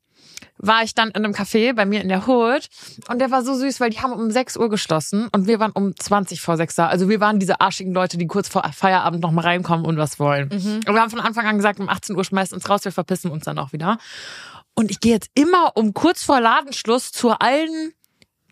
war 0.57 0.83
ich 0.83 0.93
dann 0.93 1.09
in 1.09 1.25
einem 1.25 1.33
Café 1.33 1.73
bei 1.73 1.85
mir 1.85 2.01
in 2.01 2.09
der 2.09 2.27
Hood 2.27 2.67
und 3.09 3.19
der 3.19 3.31
war 3.31 3.43
so 3.43 3.55
süß, 3.55 3.79
weil 3.79 3.89
die 3.89 3.99
haben 3.99 4.13
um 4.13 4.29
6 4.29 4.57
Uhr 4.57 4.69
geschlossen 4.69 5.27
und 5.31 5.47
wir 5.47 5.59
waren 5.59 5.71
um 5.71 5.95
20 5.95 6.39
vor 6.39 6.55
6 6.55 6.75
da. 6.75 6.87
Also 6.87 7.09
wir 7.09 7.19
waren 7.19 7.39
diese 7.39 7.61
arschigen 7.61 7.93
Leute, 7.93 8.17
die 8.17 8.27
kurz 8.27 8.47
vor 8.47 8.63
Feierabend 8.71 9.21
noch 9.21 9.31
mal 9.31 9.41
reinkommen 9.41 9.85
und 9.85 9.97
was 9.97 10.19
wollen. 10.19 10.51
Und 10.51 10.93
wir 10.93 11.01
haben 11.01 11.09
von 11.09 11.19
Anfang 11.19 11.47
an 11.47 11.57
gesagt, 11.57 11.79
um 11.79 11.89
18 11.89 12.15
Uhr 12.15 12.23
schmeißt 12.23 12.53
uns 12.53 12.69
raus, 12.69 12.85
wir 12.85 12.91
verpissen 12.91 13.31
uns 13.31 13.45
dann 13.45 13.57
auch 13.57 13.73
wieder. 13.73 13.97
Und 14.75 14.91
ich 14.91 14.99
gehe 14.99 15.13
jetzt 15.13 15.29
immer 15.33 15.75
um 15.75 15.93
kurz 15.93 16.23
vor 16.23 16.39
Ladenschluss 16.39 17.11
zu 17.11 17.31
allen 17.31 17.93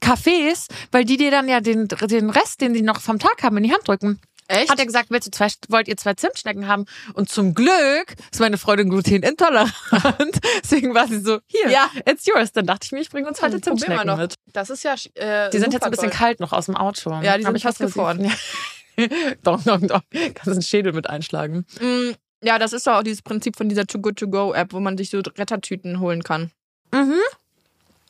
Cafés, 0.02 0.68
weil 0.92 1.06
die 1.06 1.18
dir 1.18 1.32
dann 1.32 1.48
ja 1.50 1.62
den, 1.62 1.88
den 1.88 2.30
Rest, 2.30 2.62
den 2.62 2.74
sie 2.74 2.82
noch 2.82 3.02
vom 3.02 3.20
Tag 3.20 3.44
haben, 3.44 3.58
in 3.58 3.64
die 3.64 3.74
Hand 3.74 3.88
drücken. 3.88 4.20
Echt? 4.48 4.72
Hat 4.72 4.80
er 4.80 4.86
gesagt, 4.88 5.12
willst 5.12 5.28
du 5.28 5.32
zwei, 5.32 5.48
wollt 5.68 5.88
ihr 5.88 5.96
zwei 5.96 6.16
Zimtschnecken 6.16 6.68
haben? 6.68 6.86
Und 7.14 7.30
zum 7.30 7.54
Glück 7.54 8.16
ist 8.32 8.40
meine 8.40 8.58
Freundin 8.58 8.90
glutenintolerant. 8.90 9.72
Deswegen 10.64 10.96
war 10.96 11.08
sie 11.08 11.20
so, 11.20 11.38
hier, 11.46 11.70
Ja. 11.70 11.88
it's 12.08 12.26
yours. 12.26 12.52
Dann 12.52 12.66
dachte 12.66 12.86
ich 12.86 12.92
mir, 12.92 13.00
ich 13.02 13.12
bringe 13.12 13.28
uns 13.28 13.42
heute 13.44 13.54
wir 13.58 13.62
Zimtschnecken 13.62 14.08
noch. 14.08 14.18
mit. 14.18 14.34
Das 14.54 14.72
ist 14.72 14.84
ja. 14.84 14.96
Äh, 15.14 15.52
Die 15.52 15.60
sind 15.60 15.72
jetzt 15.74 15.84
ein 15.84 15.92
bisschen 15.92 16.10
kalt 16.10 16.40
noch 16.40 16.52
aus 16.52 16.66
dem 16.66 16.76
Auto. 16.76 17.12
Ja, 17.22 17.38
die 17.38 17.44
sind 17.44 17.56
ich 17.56 17.62
fast 17.64 17.78
gefroren. 17.78 18.26
Ja. 18.26 19.06
doch, 19.44 19.62
doch, 19.64 19.80
doch. 19.82 20.02
Kannst 20.12 20.48
einen 20.48 20.62
Schädel 20.64 20.94
mit 20.94 21.08
einschlagen. 21.08 21.68
Mm, 21.80 22.14
Ja, 22.44 22.58
das 22.58 22.74
ist 22.74 22.88
doch 22.88 22.94
auch 22.96 23.04
dieses 23.04 23.22
Prinzip 23.22 23.56
von 23.56 23.70
dieser 23.70 23.86
Too 23.86 24.00
Good 24.00 24.18
To 24.18 24.28
Go 24.30 24.54
App, 24.54 24.74
wo 24.74 24.80
man 24.80 24.98
sich 24.98 25.12
so 25.12 25.20
Rettertüten 25.20 26.00
holen 26.00 26.24
kann. 26.24 26.50
Mhm. 26.92 27.14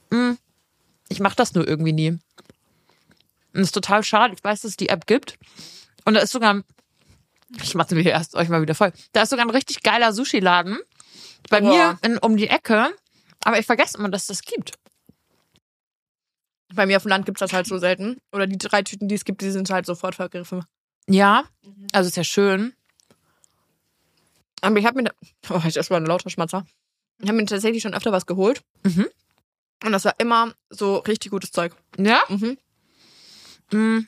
Mhm. 0.10 0.38
Ich 1.10 1.20
mache 1.20 1.36
das 1.36 1.54
nur 1.54 1.68
irgendwie 1.68 1.94
nie. 1.94 2.10
Und 2.10 2.22
das 3.54 3.64
ist 3.68 3.72
total 3.74 4.04
schade. 4.04 4.34
Ich 4.36 4.44
weiß, 4.44 4.62
dass 4.62 4.72
es 4.72 4.78
die 4.78 4.90
App 4.90 5.06
gibt. 5.08 5.38
Und 6.06 6.14
da 6.14 6.20
ist 6.22 6.32
sogar, 6.32 6.64
ich 7.62 7.76
mache 7.76 7.96
mir 7.96 8.04
erst 8.06 8.36
euch 8.36 8.48
mal 8.50 8.62
wieder 8.62 8.76
voll. 8.76 8.94
Da 9.12 9.24
ist 9.24 9.30
sogar 9.32 9.46
ein 9.46 9.50
richtig 9.50 9.82
geiler 9.84 10.14
Sushi-Laden 10.14 10.78
bei 11.50 11.62
Boah. 11.62 11.70
mir 11.70 12.00
in, 12.04 12.18
um 12.20 12.38
die 12.38 12.48
Ecke. 12.48 12.90
Aber 13.44 13.60
ich 13.60 13.66
vergesse 13.66 13.98
immer, 13.98 14.10
dass 14.10 14.24
es 14.24 14.28
das 14.28 14.42
gibt. 14.44 14.74
Bei 16.74 16.86
mir 16.86 16.98
auf 16.98 17.04
dem 17.04 17.10
Land 17.10 17.26
gibt's 17.26 17.40
das 17.40 17.52
halt 17.54 17.66
so 17.66 17.80
selten. 17.80 18.18
Oder 18.32 18.46
die 18.46 18.58
drei 18.58 18.84
Tüten, 18.84 19.08
die 19.08 19.16
es 19.16 19.26
gibt, 19.26 19.42
die 19.42 19.50
sind 19.50 19.70
halt 19.72 19.86
sofort 19.88 20.14
vergriffen. 20.16 20.64
Ja, 21.08 21.46
also 21.92 22.08
ist 22.08 22.18
ja 22.18 22.24
schön. 22.24 22.74
Aber 24.62 24.78
ich 24.78 24.86
habe 24.86 24.98
mir. 25.02 25.06
da- 25.06 25.14
Oh, 25.56 25.62
ich 25.66 25.74
das 25.74 25.90
war 25.90 25.98
ein 25.98 26.06
lauter 26.06 26.30
Schmatzer. 26.30 26.66
Ich 27.20 27.28
habe 27.28 27.38
mir 27.38 27.46
tatsächlich 27.46 27.82
schon 27.82 27.94
öfter 27.96 28.12
was 28.12 28.26
geholt. 28.28 28.62
Mhm. 28.84 29.08
Und 29.84 29.92
das 29.92 30.06
war 30.06 30.16
immer 30.18 30.54
so 30.70 30.98
richtig 30.98 31.32
gutes 31.32 31.52
Zeug. 31.52 31.74
Ja. 31.98 32.22
Mhm. 32.30 32.58
Mm. 33.72 34.08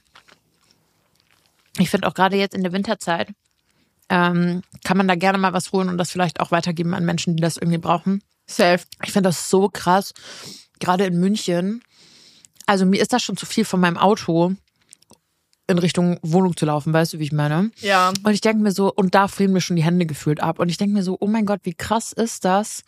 Ich 1.78 1.90
finde 1.90 2.08
auch 2.08 2.14
gerade 2.14 2.36
jetzt 2.36 2.54
in 2.54 2.64
der 2.64 2.74
Winterzeit 2.74 3.30
ähm, 4.12 4.62
kann 4.84 4.98
man 4.98 5.08
da 5.08 5.16
gerne 5.16 5.38
mal 5.38 5.54
was 5.54 5.72
holen 5.72 5.88
und 5.88 5.98
das 5.98 6.12
vielleicht 6.12 6.42
auch 6.42 6.52
weitergeben 6.52 6.94
an 6.94 7.06
Menschen, 7.06 7.36
die 7.38 7.42
das 7.42 7.56
irgendwie 7.56 7.78
brauchen. 7.78 8.22
Safe. 8.46 8.84
Ich 9.04 9.14
finde 9.14 9.30
das 9.30 9.50
so 9.50 9.70
krass, 9.70 10.14
gerade 10.80 11.06
in 11.06 11.18
München. 11.20 11.82
Also 12.66 12.86
mir 12.86 13.02
ist 13.02 13.14
das 13.14 13.24
schon 13.24 13.38
zu 13.38 13.46
viel 13.46 13.64
von 13.64 13.80
meinem 13.80 13.98
Auto 13.98 14.54
in 15.68 15.78
Richtung 15.78 16.20
Wohnung 16.22 16.58
zu 16.58 16.66
laufen, 16.66 16.92
weißt 16.92 17.14
du, 17.14 17.20
wie 17.20 17.24
ich 17.24 17.32
meine? 17.32 17.72
Ja. 17.80 18.10
Und 18.24 18.34
ich 18.34 18.42
denke 18.42 18.62
mir 18.62 18.74
so, 18.74 18.92
und 18.94 19.16
da 19.16 19.30
frieren 19.30 19.54
mir 19.54 19.62
schon 19.62 19.78
die 19.78 19.84
Hände 19.84 20.06
gefühlt 20.06 20.42
ab. 20.42 20.60
Und 20.60 20.68
ich 20.68 20.78
denke 20.78 20.94
mir 20.94 21.04
so, 21.04 21.16
oh 21.22 21.28
mein 21.28 21.46
Gott, 21.46 21.62
wie 21.64 21.74
krass 21.74 22.12
ist 22.12 22.44
das, 22.44 22.84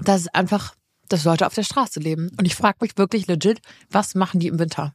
dass 0.00 0.20
es 0.20 0.28
einfach, 0.28 0.76
dass 1.12 1.24
Leute 1.24 1.46
auf 1.46 1.54
der 1.54 1.62
Straße 1.62 2.00
leben. 2.00 2.30
Und 2.38 2.46
ich 2.46 2.54
frage 2.54 2.78
mich 2.80 2.96
wirklich 2.96 3.26
legit, 3.26 3.60
was 3.90 4.14
machen 4.14 4.40
die 4.40 4.48
im 4.48 4.58
Winter? 4.58 4.94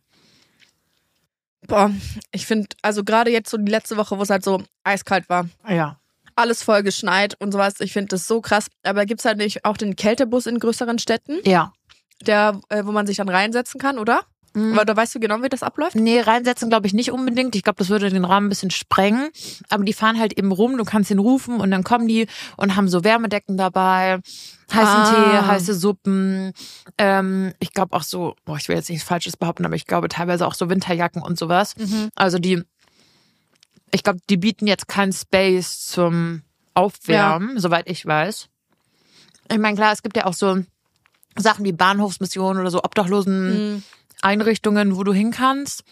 Boah, 1.67 1.91
ich 2.31 2.45
finde, 2.45 2.67
also 2.81 3.03
gerade 3.03 3.31
jetzt 3.31 3.49
so 3.49 3.57
die 3.57 3.71
letzte 3.71 3.97
Woche, 3.97 4.17
wo 4.17 4.21
es 4.21 4.29
halt 4.29 4.43
so 4.43 4.63
eiskalt 4.83 5.27
war. 5.29 5.49
Ja. 5.67 5.99
Alles 6.35 6.63
voll 6.63 6.83
geschneit 6.83 7.35
und 7.39 7.51
sowas. 7.51 7.79
Ich 7.79 7.93
finde 7.93 8.09
das 8.09 8.27
so 8.27 8.41
krass. 8.41 8.67
Aber 8.83 9.05
gibt's 9.05 9.25
halt 9.25 9.37
nicht 9.37 9.65
auch 9.65 9.75
den 9.75 9.95
Kältebus 9.95 10.45
in 10.45 10.59
größeren 10.59 10.99
Städten, 10.99 11.39
Ja. 11.43 11.73
der, 12.21 12.61
äh, 12.69 12.85
wo 12.85 12.91
man 12.91 13.07
sich 13.07 13.17
dann 13.17 13.27
reinsetzen 13.29 13.79
kann, 13.79 13.97
oder? 13.97 14.21
Mhm. 14.57 14.73
Aber 14.73 14.85
da 14.85 14.95
weißt 14.95 15.13
du 15.15 15.19
genau, 15.19 15.43
wie 15.43 15.49
das 15.49 15.61
abläuft? 15.61 15.95
Nee, 15.95 16.19
reinsetzen 16.21 16.69
glaube 16.69 16.87
ich 16.87 16.93
nicht 16.93 17.11
unbedingt. 17.11 17.55
Ich 17.55 17.63
glaube, 17.63 17.77
das 17.77 17.89
würde 17.89 18.09
den 18.09 18.25
Rahmen 18.25 18.47
ein 18.47 18.49
bisschen 18.49 18.71
sprengen. 18.71 19.29
Aber 19.69 19.83
die 19.83 19.93
fahren 19.93 20.19
halt 20.19 20.33
eben 20.33 20.51
rum, 20.51 20.77
du 20.77 20.83
kannst 20.83 21.11
ihn 21.11 21.19
rufen 21.19 21.59
und 21.59 21.69
dann 21.69 21.83
kommen 21.83 22.07
die 22.07 22.27
und 22.55 22.75
haben 22.75 22.87
so 22.89 23.03
Wärmedecken 23.03 23.55
dabei, 23.57 24.19
heißen 24.73 24.81
Ah. 24.97 25.41
Tee, 25.41 25.45
heiße 25.47 25.73
Suppen. 25.75 26.53
Ähm, 26.97 27.53
ich 27.59 27.71
glaube 27.73 27.95
auch 27.95 28.03
so, 28.03 28.35
boah, 28.45 28.57
ich 28.57 28.67
will 28.67 28.75
jetzt 28.75 28.89
nichts 28.89 29.05
Falsches 29.05 29.37
behaupten, 29.37 29.65
aber 29.65 29.75
ich 29.75 29.85
glaube 29.85 30.07
teilweise 30.07 30.47
auch 30.47 30.55
so 30.55 30.69
Winterjacken 30.69 31.21
und 31.21 31.37
sowas. 31.37 31.75
Also 32.15 32.39
die, 32.39 32.63
ich 33.91 34.01
glaube, 34.03 34.19
die 34.29 34.37
bieten 34.37 34.65
jetzt 34.65 34.87
keinen 34.87 35.13
Space 35.13 35.85
zum 35.85 36.41
Aufwärmen, 36.73 37.59
soweit 37.59 37.89
ich 37.89 38.05
weiß. 38.05 38.47
Ich 39.51 39.57
meine, 39.59 39.75
klar, 39.77 39.93
es 39.93 40.01
gibt 40.01 40.17
ja 40.17 40.25
auch 40.25 40.33
so 40.33 40.63
Sachen 41.37 41.63
wie 41.63 41.71
Bahnhofsmissionen 41.71 42.59
oder 42.59 42.71
so 42.71 42.83
Obdachlosen. 42.83 43.73
Mhm. 43.75 43.83
Einrichtungen, 44.21 44.95
wo 44.97 45.03
du 45.03 45.13
hin 45.13 45.31
kannst. 45.31 45.83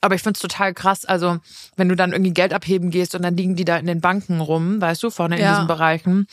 Aber 0.00 0.14
ich 0.14 0.22
find's 0.22 0.40
total 0.40 0.72
krass. 0.74 1.04
Also, 1.04 1.38
wenn 1.76 1.88
du 1.88 1.96
dann 1.96 2.12
irgendwie 2.12 2.32
Geld 2.32 2.52
abheben 2.52 2.90
gehst 2.90 3.14
und 3.14 3.22
dann 3.22 3.36
liegen 3.36 3.56
die 3.56 3.64
da 3.64 3.76
in 3.76 3.86
den 3.86 4.00
Banken 4.00 4.40
rum, 4.40 4.80
weißt 4.80 5.02
du, 5.02 5.10
vorne 5.10 5.36
in 5.36 5.42
Ja. 5.42 5.52
diesen 5.54 5.66
Bereichen. 5.66 6.26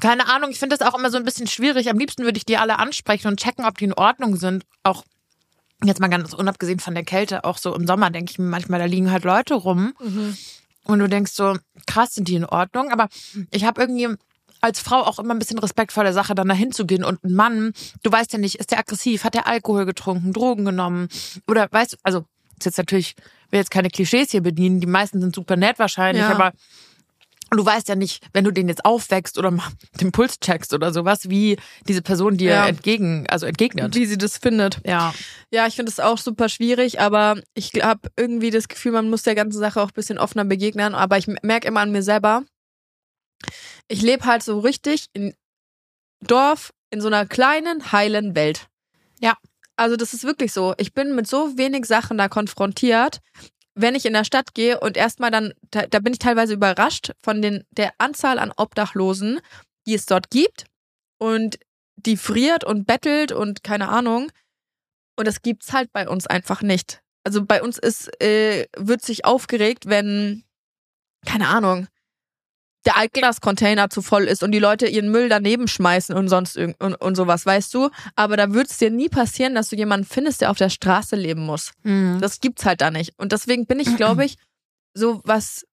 Keine 0.00 0.28
Ahnung, 0.28 0.50
ich 0.50 0.58
finde 0.58 0.76
das 0.76 0.86
auch 0.86 0.98
immer 0.98 1.10
so 1.10 1.16
ein 1.16 1.24
bisschen 1.24 1.46
schwierig. 1.46 1.88
Am 1.88 1.98
liebsten 1.98 2.24
würde 2.24 2.36
ich 2.36 2.44
die 2.44 2.58
alle 2.58 2.78
ansprechen 2.78 3.28
und 3.28 3.40
checken, 3.40 3.64
ob 3.64 3.78
die 3.78 3.86
in 3.86 3.94
Ordnung 3.94 4.36
sind. 4.36 4.64
Auch 4.82 5.04
jetzt 5.82 6.00
mal 6.00 6.08
ganz 6.08 6.34
unabgesehen 6.34 6.80
von 6.80 6.94
der 6.94 7.04
Kälte, 7.04 7.44
auch 7.44 7.56
so 7.58 7.74
im 7.74 7.86
Sommer 7.86 8.10
denke 8.10 8.30
ich 8.32 8.38
mir 8.38 8.46
manchmal, 8.46 8.80
da 8.80 8.84
liegen 8.86 9.10
halt 9.10 9.24
Leute 9.24 9.54
rum. 9.54 9.94
Und 10.84 10.98
du 10.98 11.08
denkst 11.08 11.32
so, 11.32 11.56
krass, 11.86 12.14
sind 12.14 12.28
die 12.28 12.34
in 12.34 12.44
Ordnung? 12.44 12.90
Aber 12.90 13.08
ich 13.50 13.64
habe 13.64 13.80
irgendwie 13.80 14.08
als 14.60 14.80
Frau 14.80 15.02
auch 15.02 15.18
immer 15.18 15.34
ein 15.34 15.38
bisschen 15.38 15.58
Respekt 15.58 15.92
vor 15.92 16.04
der 16.04 16.12
Sache, 16.12 16.34
dann 16.34 16.48
dahin 16.48 16.72
zu 16.72 16.84
gehen. 16.86 17.04
Und 17.04 17.22
ein 17.24 17.32
Mann, 17.32 17.72
du 18.02 18.10
weißt 18.12 18.32
ja 18.32 18.38
nicht, 18.38 18.56
ist 18.56 18.70
der 18.72 18.78
aggressiv, 18.78 19.24
hat 19.24 19.34
der 19.34 19.46
Alkohol 19.46 19.84
getrunken, 19.86 20.32
Drogen 20.32 20.64
genommen? 20.64 21.08
Oder 21.46 21.68
weißt 21.70 21.92
du, 21.94 21.96
also 22.02 22.24
ist 22.58 22.64
jetzt 22.66 22.78
natürlich, 22.78 23.14
ich 23.46 23.52
will 23.52 23.60
jetzt 23.60 23.70
keine 23.70 23.88
Klischees 23.88 24.30
hier 24.32 24.42
bedienen, 24.42 24.80
die 24.80 24.86
meisten 24.88 25.20
sind 25.20 25.34
super 25.34 25.56
nett 25.56 25.78
wahrscheinlich, 25.78 26.22
Ja. 26.24 26.30
aber 26.30 26.52
du 27.50 27.64
weißt 27.64 27.88
ja 27.88 27.94
nicht, 27.94 28.26
wenn 28.32 28.44
du 28.44 28.50
den 28.50 28.68
jetzt 28.68 28.84
aufwächst 28.84 29.38
oder 29.38 29.50
mal 29.50 29.62
den 30.00 30.12
Puls 30.12 30.38
checkst 30.40 30.74
oder 30.74 30.92
sowas, 30.92 31.30
wie 31.30 31.56
diese 31.86 32.02
Person 32.02 32.36
dir 32.36 32.50
Ja. 32.50 32.66
entgegen, 32.66 33.26
also 33.28 33.46
entgegnet. 33.46 33.94
Wie 33.94 34.06
sie 34.06 34.18
das 34.18 34.38
findet. 34.38 34.80
Ja. 34.84 35.14
Ja, 35.50 35.66
ich 35.66 35.76
finde 35.76 35.90
es 35.90 36.00
auch 36.00 36.18
super 36.18 36.48
schwierig, 36.48 37.00
aber 37.00 37.40
ich 37.54 37.70
habe 37.80 38.10
irgendwie 38.16 38.50
das 38.50 38.68
Gefühl, 38.68 38.92
man 38.92 39.08
muss 39.08 39.22
der 39.22 39.34
ganzen 39.34 39.58
Sache 39.58 39.80
auch 39.80 39.88
ein 39.88 39.94
bisschen 39.94 40.18
offener 40.18 40.44
begegnen. 40.44 40.94
Aber 40.94 41.16
ich 41.16 41.26
merke 41.42 41.68
immer 41.68 41.80
an 41.80 41.90
mir 41.92 42.02
selber, 42.02 42.42
ich 43.88 44.02
lebe 44.02 44.24
halt 44.24 44.42
so 44.42 44.58
richtig 44.58 45.06
in 45.12 45.34
Dorf, 46.20 46.72
in 46.90 47.00
so 47.00 47.08
einer 47.08 47.26
kleinen, 47.26 47.92
heilen 47.92 48.34
Welt. 48.34 48.68
Ja. 49.20 49.36
Also 49.76 49.96
das 49.96 50.12
ist 50.12 50.24
wirklich 50.24 50.52
so. 50.52 50.74
Ich 50.78 50.92
bin 50.92 51.14
mit 51.14 51.28
so 51.28 51.56
wenig 51.56 51.86
Sachen 51.86 52.18
da 52.18 52.28
konfrontiert. 52.28 53.20
Wenn 53.74 53.94
ich 53.94 54.06
in 54.06 54.12
der 54.12 54.24
Stadt 54.24 54.54
gehe 54.54 54.80
und 54.80 54.96
erstmal 54.96 55.30
dann, 55.30 55.54
da, 55.70 55.86
da 55.86 56.00
bin 56.00 56.12
ich 56.12 56.18
teilweise 56.18 56.54
überrascht 56.54 57.12
von 57.22 57.40
den, 57.40 57.64
der 57.70 57.92
Anzahl 57.98 58.40
an 58.40 58.52
Obdachlosen, 58.56 59.40
die 59.86 59.94
es 59.94 60.06
dort 60.06 60.30
gibt. 60.30 60.66
Und 61.18 61.60
die 61.94 62.16
friert 62.16 62.64
und 62.64 62.86
bettelt 62.86 63.30
und 63.32 63.62
keine 63.62 63.88
Ahnung. 63.88 64.32
Und 65.16 65.28
das 65.28 65.42
gibt's 65.42 65.72
halt 65.72 65.92
bei 65.92 66.08
uns 66.08 66.26
einfach 66.26 66.62
nicht. 66.62 67.02
Also 67.24 67.44
bei 67.44 67.62
uns 67.62 67.78
ist, 67.78 68.08
äh, 68.22 68.66
wird 68.76 69.02
sich 69.02 69.24
aufgeregt, 69.24 69.86
wenn, 69.86 70.44
keine 71.26 71.48
Ahnung, 71.48 71.88
der 72.86 72.96
Altglas-Container 72.96 73.90
zu 73.90 74.02
voll 74.02 74.24
ist 74.24 74.42
und 74.42 74.52
die 74.52 74.58
Leute 74.58 74.86
ihren 74.86 75.10
Müll 75.10 75.28
daneben 75.28 75.68
schmeißen 75.68 76.14
und 76.14 76.28
sonst 76.28 76.56
irgend 76.56 76.80
und, 76.80 76.94
und 76.94 77.16
sowas, 77.16 77.44
weißt 77.44 77.74
du? 77.74 77.90
Aber 78.16 78.36
da 78.36 78.52
wird 78.52 78.70
es 78.70 78.78
dir 78.78 78.90
nie 78.90 79.08
passieren, 79.08 79.54
dass 79.54 79.68
du 79.68 79.76
jemanden 79.76 80.06
findest, 80.06 80.40
der 80.40 80.50
auf 80.50 80.58
der 80.58 80.70
Straße 80.70 81.16
leben 81.16 81.44
muss. 81.44 81.72
Mhm. 81.82 82.18
Das 82.20 82.40
gibt's 82.40 82.64
halt 82.64 82.80
da 82.80 82.90
nicht. 82.90 83.12
Und 83.18 83.32
deswegen 83.32 83.66
bin 83.66 83.80
ich, 83.80 83.88
glaube 83.96 84.24
ich, 84.24 84.36
so 84.94 85.20
was 85.24 85.66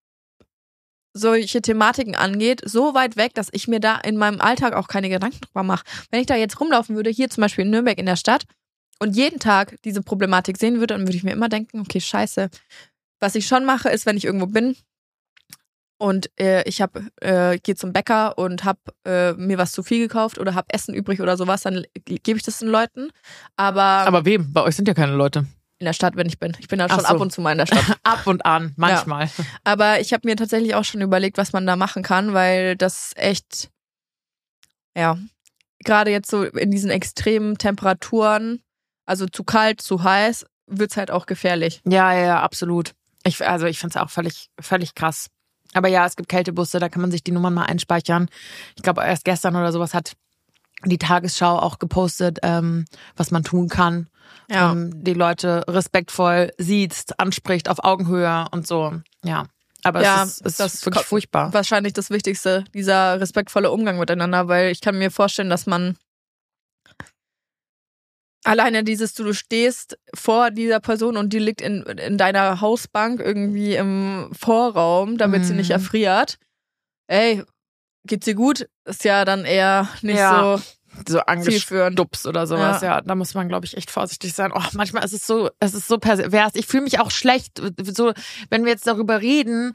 solche 1.13 1.61
Thematiken 1.61 2.15
angeht, 2.15 2.61
so 2.65 2.93
weit 2.93 3.15
weg, 3.15 3.33
dass 3.35 3.47
ich 3.53 3.69
mir 3.69 3.79
da 3.79 3.95
in 3.95 4.17
meinem 4.17 4.41
Alltag 4.41 4.73
auch 4.73 4.89
keine 4.89 5.07
Gedanken 5.09 5.39
drüber 5.39 5.63
mache. 5.63 5.85
Wenn 6.11 6.19
ich 6.19 6.27
da 6.27 6.35
jetzt 6.35 6.59
rumlaufen 6.59 6.95
würde, 6.97 7.09
hier 7.09 7.29
zum 7.29 7.41
Beispiel 7.41 7.63
in 7.63 7.71
Nürnberg 7.71 7.97
in 7.97 8.05
der 8.05 8.17
Stadt, 8.17 8.45
und 8.99 9.15
jeden 9.15 9.39
Tag 9.39 9.75
diese 9.83 10.01
Problematik 10.01 10.57
sehen 10.57 10.75
würde, 10.75 10.93
dann 10.93 11.01
würde 11.01 11.17
ich 11.17 11.23
mir 11.23 11.33
immer 11.33 11.49
denken, 11.49 11.81
okay, 11.81 11.99
scheiße. 11.99 12.49
Was 13.19 13.35
ich 13.35 13.47
schon 13.47 13.65
mache, 13.65 13.89
ist, 13.89 14.05
wenn 14.05 14.17
ich 14.17 14.25
irgendwo 14.25 14.47
bin 14.47 14.75
und 15.97 16.29
äh, 16.39 16.63
ich 16.67 16.81
hab, 16.81 16.99
äh, 17.21 17.57
gehe 17.59 17.75
zum 17.75 17.93
Bäcker 17.93 18.37
und 18.37 18.63
habe 18.63 18.79
äh, 19.05 19.33
mir 19.33 19.57
was 19.57 19.71
zu 19.71 19.83
viel 19.83 19.99
gekauft 19.99 20.39
oder 20.39 20.53
habe 20.53 20.67
Essen 20.69 20.93
übrig 20.93 21.21
oder 21.21 21.37
sowas, 21.37 21.61
dann 21.63 21.85
gebe 22.05 22.37
ich 22.37 22.43
das 22.43 22.59
den 22.59 22.67
Leuten. 22.67 23.09
Aber, 23.55 23.81
Aber 23.81 24.25
wem? 24.25 24.51
Bei 24.51 24.63
euch 24.63 24.75
sind 24.75 24.87
ja 24.87 24.93
keine 24.93 25.13
Leute. 25.13 25.45
in 25.79 25.85
der 25.85 25.93
Stadt, 25.93 26.15
wenn 26.15 26.27
ich 26.27 26.39
bin. 26.39 26.55
Ich 26.59 26.67
bin 26.67 26.79
da 26.79 26.89
schon 26.89 26.99
so. 26.99 27.05
ab 27.05 27.19
und 27.19 27.31
zu 27.31 27.41
mal 27.41 27.53
in 27.53 27.59
der 27.59 27.65
Stadt. 27.65 27.97
Ab 28.03 28.27
und 28.27 28.45
an, 28.45 28.73
manchmal. 28.75 29.29
Aber 29.63 29.99
ich 29.99 30.13
habe 30.13 30.27
mir 30.27 30.35
tatsächlich 30.35 30.75
auch 30.75 30.83
schon 30.83 31.01
überlegt, 31.01 31.37
was 31.37 31.53
man 31.53 31.65
da 31.65 31.75
machen 31.75 32.03
kann, 32.03 32.33
weil 32.33 32.75
das 32.75 33.11
echt, 33.15 33.69
ja, 34.95 35.17
gerade 35.83 36.11
jetzt 36.11 36.29
so 36.29 36.43
in 36.43 36.71
diesen 36.71 36.89
extremen 36.89 37.57
Temperaturen, 37.57 38.61
also 39.05 39.27
zu 39.27 39.43
kalt, 39.43 39.81
zu 39.81 40.03
heiß, 40.03 40.45
wird's 40.67 40.97
halt 40.97 41.11
auch 41.11 41.25
gefährlich. 41.25 41.81
Ja, 41.85 42.13
ja, 42.13 42.25
ja, 42.25 42.41
absolut. 42.41 42.93
Ich, 43.23 43.45
also 43.45 43.65
ich 43.65 43.79
finde 43.79 43.97
es 43.97 44.01
auch 44.01 44.09
völlig, 44.09 44.49
völlig 44.59 44.93
krass. 44.93 45.27
Aber 45.76 45.89
ja, 45.89 46.05
es 46.05 46.15
gibt 46.15 46.30
Kältebusse, 46.30 46.80
da 46.80 46.89
kann 46.89 47.01
man 47.01 47.11
sich 47.11 47.23
die 47.23 47.32
Nummern 47.32 47.53
mal 47.53 47.65
einspeichern. 47.65 48.30
Ich 48.76 48.84
glaube, 48.84 49.01
erst 49.03 49.26
gestern 49.26 49.55
oder 49.55 49.71
sowas 49.71 49.93
hat 49.93 50.13
die 50.86 50.97
Tagesschau 50.97 51.59
auch 51.59 51.80
gepostet, 51.80 52.39
ähm, 52.43 52.86
was 53.15 53.32
man 53.32 53.43
tun 53.43 53.67
kann. 53.67 54.07
Ja. 54.49 54.71
Ähm, 54.71 55.03
die 55.03 55.13
Leute 55.13 55.63
respektvoll 55.67 56.51
sieht, 56.57 57.05
anspricht 57.17 57.69
auf 57.69 57.84
Augenhöhe 57.84 58.45
und 58.51 58.65
so. 58.65 58.93
Ja. 59.23 59.45
Aber 59.84 60.01
Ja, 60.01 60.23
es 60.23 60.39
ist, 60.39 60.45
es 60.45 60.57
das 60.57 60.73
ist 60.76 60.86
wirklich 60.86 61.05
furchtbar. 61.05 61.53
Wahrscheinlich 61.53 61.93
das 61.93 62.09
Wichtigste, 62.09 62.63
dieser 62.73 63.19
respektvolle 63.19 63.69
Umgang 63.69 63.99
miteinander, 63.99 64.47
weil 64.47 64.71
ich 64.71 64.82
kann 64.82 64.97
mir 64.97 65.11
vorstellen, 65.11 65.49
dass 65.49 65.67
man 65.67 65.97
Alleine 68.45 68.83
dieses, 68.83 69.13
du, 69.13 69.23
du 69.23 69.33
stehst 69.33 69.97
vor 70.13 70.51
dieser 70.51 70.79
Person 70.79 71.17
und 71.17 71.33
die 71.33 71.39
liegt 71.39 71.61
in, 71.61 71.83
in 71.83 72.17
deiner 72.17 72.61
Hausbank 72.61 73.19
irgendwie 73.19 73.75
im 73.75 74.29
Vorraum, 74.37 75.17
damit 75.17 75.45
sie 75.45 75.53
nicht 75.53 75.69
Mhm. 75.69 75.73
erfriert. 75.73 76.37
Ey, 77.07 77.43
geht's 78.05 78.25
dir 78.25 78.35
gut? 78.35 78.67
Ist 78.85 79.03
ja 79.03 79.25
dann 79.25 79.45
eher 79.45 79.89
nicht 80.01 80.17
Ja. 80.17 80.57
so 80.57 80.63
So 81.07 81.19
angestupst 81.19 82.25
oder 82.25 82.47
sowas, 82.47 82.81
ja. 82.81 83.01
Da 83.01 83.15
muss 83.15 83.33
man, 83.33 83.49
glaube 83.49 83.65
ich, 83.65 83.75
echt 83.75 83.91
vorsichtig 83.91 84.33
sein. 84.33 84.51
Oh, 84.55 84.61
manchmal 84.73 85.03
ist 85.03 85.13
es 85.13 85.27
so, 85.27 85.49
es 85.59 85.73
ist 85.73 85.87
so 85.89 85.97
pervers. 85.97 86.53
Ich 86.55 86.67
fühle 86.67 86.83
mich 86.83 86.99
auch 86.99 87.11
schlecht, 87.11 87.61
so, 87.83 88.13
wenn 88.49 88.63
wir 88.63 88.71
jetzt 88.71 88.87
darüber 88.87 89.19
reden. 89.21 89.73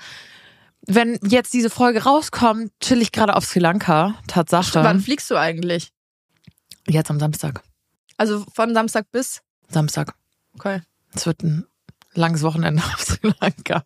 Wenn 0.87 1.19
jetzt 1.23 1.53
diese 1.53 1.69
Folge 1.69 2.05
rauskommt, 2.05 2.73
chill 2.81 3.03
ich 3.03 3.13
gerade 3.13 3.37
auf 3.37 3.45
Sri 3.45 3.59
Lanka, 3.61 4.15
Tatsache. 4.29 4.83
Wann 4.83 5.01
fliegst 5.01 5.31
du 5.31 5.37
eigentlich? 5.37 5.93
Jetzt 6.89 7.11
am 7.11 7.21
Samstag. 7.21 7.63
Also 8.21 8.45
von 8.53 8.75
Samstag 8.75 9.11
bis. 9.13 9.41
Samstag. 9.69 10.15
Okay. 10.53 10.83
Es 11.15 11.25
wird 11.25 11.43
ein 11.43 11.65
langes 12.13 12.43
Wochenende 12.43 12.83
auf 12.93 13.01
Sri 13.01 13.33
Lanka. 13.41 13.83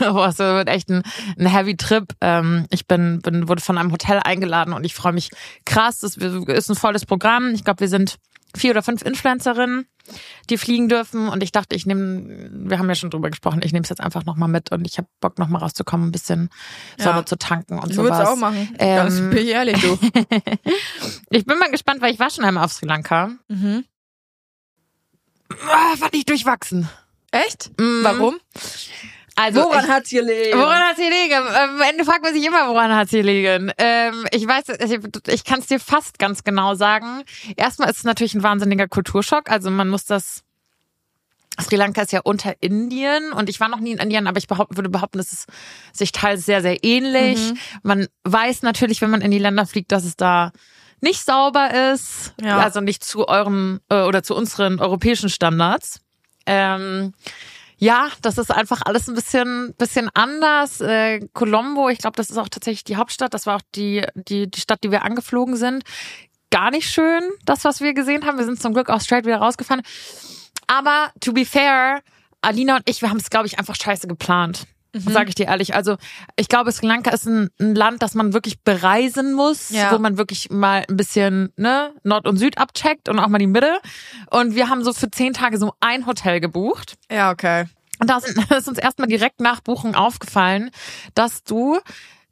Aber 0.00 0.26
es 0.26 0.38
wird 0.38 0.68
echt 0.68 0.88
ein, 0.88 1.02
ein 1.38 1.44
heavy 1.44 1.76
Trip. 1.76 2.10
Ähm, 2.22 2.64
ich 2.70 2.86
bin, 2.86 3.20
bin, 3.20 3.46
wurde 3.46 3.60
von 3.60 3.76
einem 3.76 3.92
Hotel 3.92 4.20
eingeladen 4.24 4.72
und 4.72 4.84
ich 4.84 4.94
freue 4.94 5.12
mich 5.12 5.28
krass. 5.66 6.02
Es 6.02 6.16
ist 6.16 6.70
ein 6.70 6.76
volles 6.76 7.04
Programm. 7.04 7.52
Ich 7.52 7.62
glaube, 7.62 7.80
wir 7.80 7.90
sind 7.90 8.16
vier 8.56 8.70
oder 8.72 8.82
fünf 8.82 9.02
Influencerinnen, 9.02 9.86
die 10.50 10.58
fliegen 10.58 10.88
dürfen. 10.88 11.28
Und 11.28 11.42
ich 11.42 11.50
dachte, 11.52 11.74
ich 11.74 11.86
nehme, 11.86 12.48
wir 12.52 12.78
haben 12.78 12.88
ja 12.88 12.94
schon 12.94 13.10
drüber 13.10 13.30
gesprochen, 13.30 13.60
ich 13.64 13.72
nehme 13.72 13.82
es 13.84 13.88
jetzt 13.88 14.00
einfach 14.00 14.24
nochmal 14.24 14.48
mit 14.48 14.70
und 14.72 14.86
ich 14.86 14.98
habe 14.98 15.08
Bock 15.20 15.38
nochmal 15.38 15.62
rauszukommen, 15.62 16.08
ein 16.08 16.12
bisschen 16.12 16.50
Sonne 16.98 17.18
Ja. 17.18 17.26
zu 17.26 17.36
tanken 17.36 17.78
und 17.78 17.90
Ich 17.90 17.96
würde 17.96 18.10
es 18.10 18.16
sowas. 18.18 18.28
auch 18.30 18.36
machen. 18.36 18.74
Ähm, 18.78 18.96
Ganz 18.96 19.16
bin 19.18 19.36
ich 19.38 19.48
ehrlich, 19.48 19.80
du. 19.80 19.98
Ich 21.30 21.44
bin 21.46 21.58
mal 21.58 21.70
gespannt, 21.70 22.00
weil 22.00 22.12
ich 22.12 22.18
war 22.20 22.30
schon 22.30 22.44
einmal 22.44 22.64
auf 22.64 22.72
Sri 22.72 22.86
Lanka. 22.86 23.32
mhm. 23.48 23.84
Ah, 25.50 25.94
war 26.00 26.10
nicht 26.12 26.28
durchwachsen. 26.28 26.88
Echt? 27.30 27.70
Mhm. 27.78 28.00
Warum? 28.02 28.36
Also 29.36 29.62
Woran 29.62 29.84
ich, 29.84 29.90
hat's 29.90 30.10
gelegen? 30.10 30.58
Woran 30.58 30.80
hat 30.82 30.96
sie 30.96 31.02
liegen? 31.08 31.34
Am 31.34 31.80
Ende 31.80 32.04
fragt 32.04 32.22
man 32.22 32.32
sich 32.32 32.44
immer, 32.44 32.68
woran 32.68 32.94
hat 32.94 33.08
sie 33.08 33.20
liegen. 33.22 33.72
Ähm, 33.78 34.26
ich 34.30 34.46
weiß, 34.46 34.64
ich, 34.68 35.32
ich 35.32 35.44
kann 35.44 35.58
es 35.58 35.66
dir 35.66 35.80
fast 35.80 36.18
ganz 36.18 36.44
genau 36.44 36.74
sagen. 36.74 37.24
Erstmal 37.56 37.90
ist 37.90 37.98
es 37.98 38.04
natürlich 38.04 38.34
ein 38.34 38.42
wahnsinniger 38.44 38.86
Kulturschock. 38.86 39.50
Also 39.50 39.70
man 39.70 39.88
muss 39.88 40.04
das. 40.04 40.42
Sri 41.60 41.76
Lanka 41.76 42.02
ist 42.02 42.12
ja 42.12 42.20
unter 42.24 42.54
Indien 42.60 43.32
und 43.32 43.48
ich 43.48 43.60
war 43.60 43.68
noch 43.68 43.78
nie 43.78 43.92
in 43.92 43.98
Indien, 43.98 44.26
aber 44.26 44.38
ich 44.38 44.48
behaupt, 44.48 44.76
würde 44.76 44.88
behaupten, 44.88 45.18
dass 45.18 45.32
es 45.32 45.46
sich 45.92 46.10
teils 46.10 46.44
sehr, 46.44 46.62
sehr 46.62 46.82
ähnlich. 46.82 47.38
Mhm. 47.38 47.58
Man 47.84 48.08
weiß 48.24 48.62
natürlich, 48.62 49.00
wenn 49.02 49.10
man 49.10 49.20
in 49.20 49.30
die 49.30 49.38
Länder 49.38 49.64
fliegt, 49.64 49.92
dass 49.92 50.04
es 50.04 50.16
da 50.16 50.50
nicht 51.00 51.24
sauber 51.24 51.92
ist, 51.92 52.34
Ja. 52.40 52.58
also 52.58 52.80
nicht 52.80 53.04
zu 53.04 53.28
euren 53.28 53.78
äh, 53.88 54.02
oder 54.02 54.24
zu 54.24 54.34
unseren 54.34 54.80
europäischen 54.80 55.28
Standards. 55.28 56.00
Ähm, 56.46 57.12
ja, 57.84 58.08
das 58.22 58.38
ist 58.38 58.50
einfach 58.50 58.80
alles 58.86 59.08
ein 59.08 59.14
bisschen, 59.14 59.74
bisschen 59.76 60.08
anders. 60.14 60.80
Äh, 60.80 61.20
Colombo, 61.34 61.90
ich 61.90 61.98
glaube, 61.98 62.16
das 62.16 62.30
ist 62.30 62.38
auch 62.38 62.48
tatsächlich 62.48 62.84
die 62.84 62.96
Hauptstadt. 62.96 63.34
Das 63.34 63.44
war 63.44 63.56
auch 63.56 63.62
die, 63.74 64.02
die, 64.14 64.50
die 64.50 64.60
Stadt, 64.60 64.82
die 64.82 64.90
wir 64.90 65.02
angeflogen 65.02 65.54
sind. 65.56 65.84
Gar 66.50 66.70
nicht 66.70 66.88
schön, 66.88 67.22
das, 67.44 67.62
was 67.64 67.82
wir 67.82 67.92
gesehen 67.92 68.24
haben. 68.24 68.38
Wir 68.38 68.46
sind 68.46 68.58
zum 68.58 68.72
Glück 68.72 68.88
auch 68.88 69.02
straight 69.02 69.26
wieder 69.26 69.36
rausgefahren. 69.36 69.82
Aber 70.66 71.10
to 71.20 71.34
be 71.34 71.44
fair, 71.44 72.00
Alina 72.40 72.76
und 72.76 72.88
ich, 72.88 73.02
wir 73.02 73.10
haben 73.10 73.18
es, 73.18 73.28
glaube 73.28 73.48
ich, 73.48 73.58
einfach 73.58 73.74
scheiße 73.76 74.08
geplant. 74.08 74.66
Mhm. 74.94 75.10
Sage 75.12 75.28
ich 75.28 75.34
dir 75.34 75.46
ehrlich. 75.46 75.74
Also 75.74 75.96
ich 76.36 76.48
glaube, 76.48 76.70
Sri 76.72 76.86
Lanka 76.86 77.10
ist 77.10 77.26
ein, 77.26 77.50
ein 77.60 77.74
Land, 77.74 78.00
das 78.02 78.14
man 78.14 78.32
wirklich 78.32 78.60
bereisen 78.62 79.34
muss, 79.34 79.70
Ja. 79.70 79.90
wo 79.92 79.98
man 79.98 80.16
wirklich 80.16 80.50
mal 80.50 80.84
ein 80.88 80.96
bisschen 80.96 81.52
ne, 81.56 81.92
Nord 82.04 82.26
und 82.28 82.36
Süd 82.36 82.58
abcheckt 82.58 83.08
und 83.08 83.18
auch 83.18 83.28
mal 83.28 83.38
die 83.38 83.46
Mitte. 83.48 83.78
Und 84.30 84.54
wir 84.54 84.68
haben 84.70 84.84
so 84.84 84.92
für 84.92 85.10
zehn 85.10 85.32
Tage 85.32 85.58
so 85.58 85.74
ein 85.80 86.06
Hotel 86.06 86.40
gebucht. 86.40 86.94
Ja, 87.10 87.30
okay. 87.32 87.64
Und 87.98 88.08
da 88.08 88.20
sind- 88.20 88.38
ist 88.52 88.68
uns 88.68 88.78
erstmal 88.78 89.08
direkt 89.08 89.40
nach 89.40 89.60
Buchung 89.60 89.94
aufgefallen, 89.94 90.70
dass 91.14 91.42
du 91.44 91.78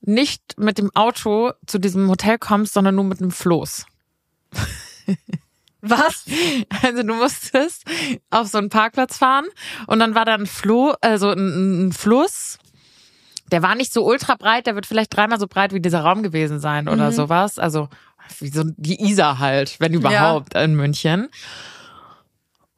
nicht 0.00 0.42
mit 0.58 0.78
dem 0.78 0.90
Auto 0.94 1.52
zu 1.66 1.78
diesem 1.78 2.08
Hotel 2.08 2.38
kommst, 2.38 2.74
sondern 2.74 2.94
nur 2.94 3.04
mit 3.04 3.20
einem 3.20 3.30
Floß. 3.32 3.86
Was? 5.82 6.24
Also 6.82 7.02
du 7.02 7.14
musstest 7.14 7.84
auf 8.30 8.46
so 8.48 8.58
einen 8.58 8.68
Parkplatz 8.70 9.18
fahren 9.18 9.46
und 9.86 9.98
dann 9.98 10.14
war 10.14 10.24
da 10.24 10.34
ein 10.34 10.46
Floh, 10.46 10.94
also 11.00 11.30
ein, 11.30 11.88
ein 11.88 11.92
Fluss. 11.92 12.58
Der 13.50 13.62
war 13.62 13.74
nicht 13.74 13.92
so 13.92 14.04
ultra 14.06 14.36
breit, 14.36 14.66
der 14.66 14.74
wird 14.76 14.86
vielleicht 14.86 15.14
dreimal 15.14 15.38
so 15.38 15.46
breit 15.46 15.74
wie 15.74 15.80
dieser 15.80 16.00
Raum 16.00 16.22
gewesen 16.22 16.58
sein 16.60 16.88
oder 16.88 17.10
Mhm. 17.10 17.14
sowas. 17.14 17.58
Also 17.58 17.88
wie 18.38 18.48
so 18.48 18.62
die 18.76 19.02
Isar 19.10 19.38
halt, 19.40 19.76
wenn 19.80 19.92
überhaupt, 19.92 20.54
in 20.54 20.74
München. 20.76 21.28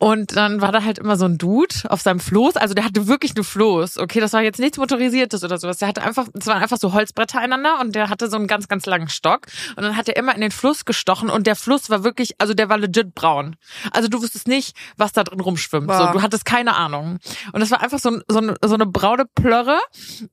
Und 0.05 0.37
dann 0.37 0.61
war 0.61 0.71
da 0.71 0.85
halt 0.85 0.99
immer 0.99 1.17
so 1.17 1.25
ein 1.25 1.39
Dude 1.39 1.75
auf 1.89 2.03
seinem 2.03 2.21
Floß. 2.21 2.59
Also 2.59 2.75
der 2.75 2.85
hatte 2.85 3.07
wirklich 3.07 3.35
nur 3.37 3.45
Floß. 3.47 3.97
Okay, 3.97 4.21
das 4.21 4.35
war 4.35 4.43
jetzt 4.43 4.59
nichts 4.59 4.77
motorisiertes 4.77 5.43
oder 5.43 5.57
sowas. 5.57 5.79
Der 5.79 5.89
hatte 5.89 6.03
einfach, 6.03 6.27
es 6.39 6.47
waren 6.47 6.63
einfach 6.63 6.77
so 6.77 6.93
Holzbretter 6.93 7.41
einander 7.41 7.81
und 7.81 7.95
der 7.95 8.11
hatte 8.11 8.29
so 8.29 8.37
einen 8.37 8.47
ganz, 8.47 8.69
ganz 8.69 8.85
langen 8.85 9.09
Stock. 9.09 9.47
Und 9.77 9.83
dann 9.83 9.97
hat 9.97 10.07
er 10.11 10.17
immer 10.17 10.35
in 10.35 10.43
den 10.43 10.51
Fluss 10.51 10.85
gestochen 10.85 11.31
und 11.31 11.47
der 11.47 11.57
Fluss 11.57 11.89
war 11.89 12.05
wirklich, 12.05 12.39
also 12.39 12.53
der 12.53 12.69
war 12.69 12.77
legit 12.77 13.15
braun. 13.15 13.57
Also 13.93 14.09
du 14.09 14.21
wusstest 14.21 14.47
nicht, 14.47 14.77
was 14.99 15.15
da 15.15 15.25
drin 15.25 15.41
rumschwimmt. 15.41 15.91
So, 15.91 15.97
Boah. 15.97 16.13
du 16.13 16.21
hattest 16.21 16.45
keine 16.45 16.77
Ahnung. 16.77 17.19
Und 17.53 17.63
es 17.63 17.71
war 17.71 17.81
einfach 17.81 17.99
so, 17.99 18.21
so, 18.29 18.41
eine, 18.41 18.57
so 18.63 18.75
eine 18.75 18.85
braune 18.85 19.25
Plörre. 19.25 19.79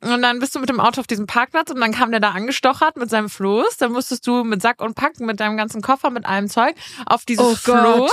Und 0.02 0.22
dann 0.22 0.40
bist 0.40 0.54
du 0.54 0.60
mit 0.60 0.68
dem 0.68 0.82
Auto 0.82 1.00
auf 1.00 1.08
diesem 1.08 1.28
Parkplatz 1.28 1.72
und 1.72 1.80
dann 1.80 1.94
kam 1.94 2.12
der 2.12 2.20
da 2.20 2.32
angestochert 2.32 2.98
mit 2.98 3.10
seinem 3.10 3.30
Floß. 3.30 3.78
Dann 3.78 3.94
musstest 3.94 4.28
du 4.28 4.44
mit 4.44 4.62
Sack 4.62 4.82
und 4.82 4.96
Packen, 4.96 5.26
mit 5.26 5.40
deinem 5.40 5.56
ganzen 5.56 5.82
Koffer, 5.82 6.10
mit 6.10 6.26
allem 6.26 6.50
Zeug 6.50 6.76
auf 7.06 7.24
dieses 7.24 7.46
Oh 7.46 7.56
Gott. 7.64 8.12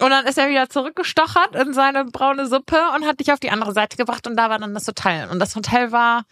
Und 0.00 0.10
dann 0.10 0.26
ist 0.26 0.38
er 0.38 0.48
wieder 0.48 0.68
zurückgestochert 0.68 1.54
in 1.54 1.74
seine 1.74 2.06
braune 2.06 2.46
Suppe 2.46 2.78
und 2.96 3.06
hat 3.06 3.20
dich 3.20 3.32
auf 3.32 3.40
die 3.40 3.50
andere 3.50 3.72
Seite 3.72 3.98
gebracht 3.98 4.26
und 4.26 4.36
da 4.36 4.48
war 4.48 4.58
dann 4.58 4.72
das 4.72 4.86
Hotel. 4.86 5.28
Und 5.28 5.38
das 5.38 5.54
Hotel 5.54 5.92
war 5.92 6.24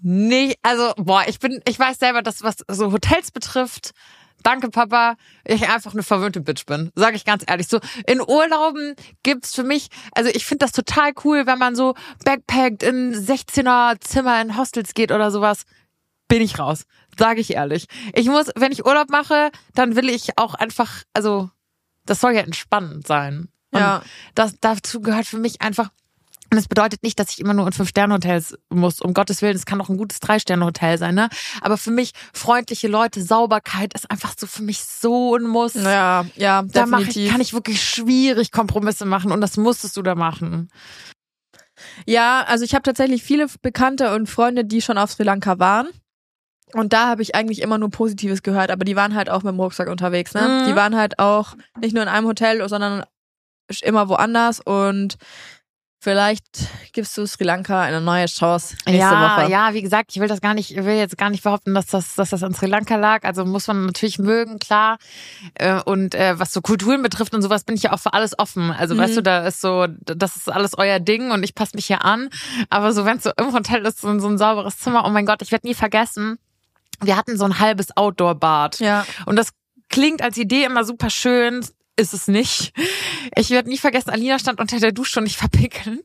nicht, 0.00 0.58
also 0.62 0.94
boah, 0.96 1.24
ich 1.26 1.38
bin, 1.38 1.60
ich 1.68 1.78
weiß 1.78 1.98
selber, 1.98 2.22
dass 2.22 2.42
was 2.42 2.56
so 2.68 2.92
Hotels 2.92 3.30
betrifft, 3.30 3.90
danke 4.42 4.70
Papa, 4.70 5.16
ich 5.44 5.68
einfach 5.68 5.92
eine 5.92 6.02
verwöhnte 6.02 6.40
Bitch 6.40 6.64
bin, 6.64 6.90
sage 6.94 7.16
ich 7.16 7.26
ganz 7.26 7.44
ehrlich. 7.46 7.68
So 7.68 7.78
in 8.06 8.22
Urlauben 8.22 8.94
gibt's 9.22 9.54
für 9.54 9.62
mich, 9.62 9.88
also 10.12 10.30
ich 10.30 10.46
finde 10.46 10.64
das 10.64 10.72
total 10.72 11.12
cool, 11.24 11.46
wenn 11.46 11.58
man 11.58 11.76
so 11.76 11.94
backpackt 12.24 12.82
in 12.82 13.14
16er 13.14 14.00
Zimmer 14.00 14.40
in 14.40 14.56
Hostels 14.56 14.94
geht 14.94 15.12
oder 15.12 15.30
sowas. 15.30 15.64
Bin 16.28 16.40
ich 16.40 16.58
raus, 16.58 16.84
sage 17.18 17.40
ich 17.40 17.54
ehrlich. 17.54 17.86
Ich 18.14 18.28
muss, 18.28 18.46
wenn 18.54 18.72
ich 18.72 18.86
Urlaub 18.86 19.10
mache, 19.10 19.50
dann 19.74 19.96
will 19.96 20.08
ich 20.08 20.38
auch 20.38 20.54
einfach, 20.54 21.02
also 21.12 21.50
das 22.06 22.20
soll 22.20 22.32
ja 22.34 22.40
entspannend 22.42 23.06
sein. 23.06 23.48
Und 23.72 23.80
Ja. 23.80 24.02
das, 24.34 24.54
dazu 24.60 25.00
gehört 25.00 25.26
für 25.26 25.38
mich 25.38 25.60
einfach, 25.62 25.90
und 26.52 26.58
es 26.58 26.66
bedeutet 26.66 27.04
nicht, 27.04 27.16
dass 27.20 27.30
ich 27.30 27.38
immer 27.38 27.54
nur 27.54 27.66
in 27.68 27.72
Fünf-Sterne-Hotels 27.72 28.58
muss. 28.70 29.00
Um 29.00 29.14
Gottes 29.14 29.40
Willen, 29.40 29.54
es 29.54 29.66
kann 29.66 29.80
auch 29.80 29.88
ein 29.88 29.96
gutes 29.96 30.18
Drei-Sterne-Hotel 30.18 30.98
sein, 30.98 31.14
ne? 31.14 31.28
Aber 31.60 31.76
für 31.76 31.92
mich, 31.92 32.10
freundliche 32.34 32.88
Leute, 32.88 33.22
Sauberkeit 33.22 33.94
ist 33.94 34.10
einfach 34.10 34.34
so 34.36 34.48
für 34.48 34.62
mich 34.64 34.80
so 34.82 35.36
ein 35.36 35.44
Muss. 35.44 35.74
Ja, 35.74 36.26
ja, 36.34 36.62
da 36.62 36.84
ich, 36.84 36.90
definitiv. 36.90 37.30
kann 37.30 37.40
ich 37.40 37.52
wirklich 37.52 37.80
schwierig 37.80 38.50
Kompromisse 38.50 39.04
machen 39.04 39.30
und 39.30 39.40
das 39.40 39.56
musstest 39.56 39.96
du 39.96 40.02
da 40.02 40.16
machen. 40.16 40.68
Ja, 42.06 42.42
also 42.46 42.64
ich 42.64 42.74
habe 42.74 42.82
tatsächlich 42.82 43.22
viele 43.22 43.46
Bekannte 43.62 44.14
und 44.14 44.28
Freunde, 44.28 44.64
die 44.64 44.82
schon 44.82 44.98
auf 44.98 45.12
Sri 45.12 45.22
Lanka 45.22 45.58
waren. 45.60 45.88
Und 46.74 46.92
da 46.92 47.08
habe 47.08 47.22
ich 47.22 47.34
eigentlich 47.34 47.62
immer 47.62 47.78
nur 47.78 47.90
Positives 47.90 48.42
gehört, 48.42 48.70
aber 48.70 48.84
die 48.84 48.96
waren 48.96 49.14
halt 49.14 49.30
auch 49.30 49.42
mit 49.42 49.52
dem 49.52 49.60
Rucksack 49.60 49.88
unterwegs, 49.88 50.34
ne? 50.34 50.62
Mhm. 50.62 50.68
Die 50.68 50.76
waren 50.76 50.96
halt 50.96 51.18
auch 51.18 51.54
nicht 51.80 51.94
nur 51.94 52.02
in 52.02 52.08
einem 52.08 52.26
Hotel, 52.26 52.66
sondern 52.68 53.04
immer 53.82 54.08
woanders 54.08 54.60
und 54.60 55.16
vielleicht 56.02 56.46
gibst 56.92 57.16
du 57.18 57.26
Sri 57.26 57.44
Lanka 57.44 57.82
eine 57.82 58.00
neue 58.00 58.24
Chance 58.26 58.74
nächste 58.86 58.98
ja, 58.98 59.36
Woche. 59.38 59.50
ja, 59.50 59.74
wie 59.74 59.82
gesagt, 59.82 60.10
ich 60.14 60.20
will 60.20 60.28
das 60.28 60.40
gar 60.40 60.54
nicht, 60.54 60.70
ich 60.70 60.84
will 60.84 60.94
jetzt 60.94 61.18
gar 61.18 61.28
nicht 61.28 61.44
behaupten, 61.44 61.74
dass 61.74 61.86
das, 61.86 62.14
dass 62.14 62.30
das 62.30 62.42
an 62.42 62.54
Sri 62.54 62.66
Lanka 62.66 62.96
lag. 62.96 63.22
Also 63.24 63.44
muss 63.44 63.66
man 63.66 63.84
natürlich 63.86 64.18
mögen, 64.18 64.58
klar. 64.58 64.96
Äh, 65.54 65.80
Und 65.84 66.14
äh, 66.14 66.38
was 66.38 66.52
so 66.52 66.62
Kulturen 66.62 67.02
betrifft 67.02 67.34
und 67.34 67.42
sowas, 67.42 67.64
bin 67.64 67.76
ich 67.76 67.82
ja 67.82 67.92
auch 67.92 68.00
für 68.00 68.14
alles 68.14 68.38
offen. 68.38 68.70
Also 68.70 68.94
Mhm. 68.94 68.98
weißt 69.00 69.16
du, 69.18 69.22
da 69.22 69.46
ist 69.46 69.60
so, 69.60 69.86
das 69.88 70.36
ist 70.36 70.50
alles 70.50 70.76
euer 70.78 71.00
Ding 71.00 71.30
und 71.32 71.42
ich 71.42 71.54
passe 71.54 71.76
mich 71.76 71.86
hier 71.86 72.02
an. 72.04 72.30
Aber 72.70 72.92
so, 72.92 73.04
wenn 73.04 73.18
es 73.18 73.24
so 73.24 73.30
im 73.38 73.52
Hotel 73.52 73.84
ist, 73.84 74.00
so, 74.00 74.18
so 74.18 74.28
ein 74.28 74.38
sauberes 74.38 74.78
Zimmer, 74.78 75.04
oh 75.06 75.10
mein 75.10 75.26
Gott, 75.26 75.42
ich 75.42 75.52
werde 75.52 75.66
nie 75.66 75.74
vergessen. 75.74 76.38
Wir 77.02 77.16
hatten 77.16 77.36
so 77.36 77.44
ein 77.44 77.58
halbes 77.58 77.96
Outdoor-Bad. 77.96 78.80
Ja. 78.80 79.06
Und 79.26 79.36
das 79.36 79.50
klingt 79.88 80.22
als 80.22 80.36
Idee 80.36 80.64
immer 80.64 80.84
super 80.84 81.10
schön, 81.10 81.64
ist 81.96 82.14
es 82.14 82.28
nicht. 82.28 82.72
Ich 83.36 83.50
werde 83.50 83.68
nie 83.68 83.78
vergessen, 83.78 84.10
Alina 84.10 84.38
stand 84.38 84.60
unter 84.60 84.78
der 84.78 84.92
Dusche 84.92 85.20
und 85.20 85.26
ich 85.26 85.36
verpickeln. 85.36 86.00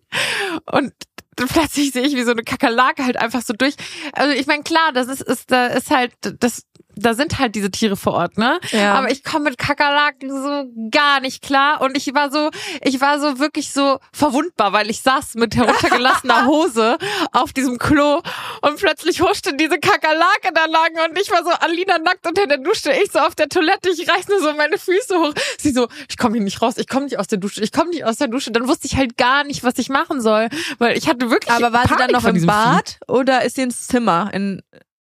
Und 0.71 0.93
plötzlich 1.35 1.91
sehe 1.91 2.03
ich, 2.03 2.15
wie 2.15 2.23
so 2.23 2.31
eine 2.31 2.43
Kakerlake 2.43 3.05
halt 3.05 3.17
einfach 3.17 3.41
so 3.41 3.53
durch. 3.53 3.75
Also 4.13 4.33
ich 4.33 4.47
meine, 4.47 4.63
klar, 4.63 4.91
das 4.93 5.07
ist, 5.07 5.21
ist, 5.21 5.51
da 5.51 5.67
ist 5.67 5.91
halt, 5.91 6.13
das 6.39 6.63
da 6.95 7.13
sind 7.13 7.39
halt 7.39 7.55
diese 7.55 7.71
Tiere 7.71 7.95
vor 7.95 8.13
Ort, 8.13 8.37
ne? 8.37 8.59
Ja. 8.71 8.93
Aber 8.93 9.11
ich 9.11 9.23
komme 9.23 9.45
mit 9.45 9.57
Kakerlaken 9.57 10.29
so 10.29 10.89
gar 10.91 11.19
nicht 11.19 11.41
klar 11.41 11.81
und 11.81 11.97
ich 11.97 12.13
war 12.13 12.31
so, 12.31 12.49
ich 12.81 13.01
war 13.01 13.19
so 13.19 13.39
wirklich 13.39 13.71
so 13.71 13.99
verwundbar, 14.13 14.73
weil 14.73 14.89
ich 14.89 15.01
saß 15.01 15.35
mit 15.35 15.55
heruntergelassener 15.55 16.45
Hose 16.47 16.97
auf 17.31 17.53
diesem 17.53 17.77
Klo 17.77 18.21
und 18.61 18.77
plötzlich 18.77 19.21
huschte 19.21 19.55
diese 19.55 19.77
Kakerlake 19.79 20.51
da 20.53 20.65
lang 20.65 21.09
und 21.09 21.19
ich 21.19 21.31
war 21.31 21.43
so 21.43 21.51
Alina 21.51 21.97
nackt 21.99 22.25
unter 22.27 22.47
der 22.47 22.57
Dusche, 22.57 22.91
ich 22.91 23.11
so 23.11 23.19
auf 23.19 23.35
der 23.35 23.49
Toilette, 23.49 23.89
ich 23.89 24.07
reiß 24.07 24.27
nur 24.27 24.39
so 24.39 24.53
meine 24.53 24.77
Füße 24.77 25.17
hoch. 25.19 25.33
Sie 25.57 25.71
so, 25.71 25.87
ich 26.09 26.17
komme 26.17 26.35
hier 26.35 26.43
nicht 26.43 26.61
raus, 26.61 26.75
ich 26.77 26.87
komme 26.87 27.05
nicht 27.05 27.19
aus 27.19 27.27
der 27.27 27.37
Dusche, 27.37 27.61
ich 27.61 27.71
komme 27.71 27.89
nicht 27.89 28.05
aus 28.05 28.17
der 28.17 28.27
Dusche. 28.27 28.51
Dann 28.51 28.67
wusste 28.67 28.87
ich 28.87 28.95
halt 28.95 29.17
gar 29.17 29.43
nicht, 29.43 29.63
was 29.63 29.77
ich 29.77 29.89
machen 29.89 30.21
soll, 30.21 30.49
weil 30.77 30.97
ich 30.97 31.07
hatte 31.07 31.29
wirklich 31.29 31.51
Aber 31.51 31.73
war 31.73 31.83
sie 31.83 31.89
Panik 31.89 32.07
dann 32.07 32.11
noch 32.11 32.25
im 32.25 32.33
diesem 32.35 32.49
Vieh. 32.49 32.55
Bad 32.55 32.99
oder 33.07 33.43
ist 33.43 33.55
sie 33.55 33.63
ins 33.63 33.87
Zimmer? 33.87 34.29
In, 34.33 34.61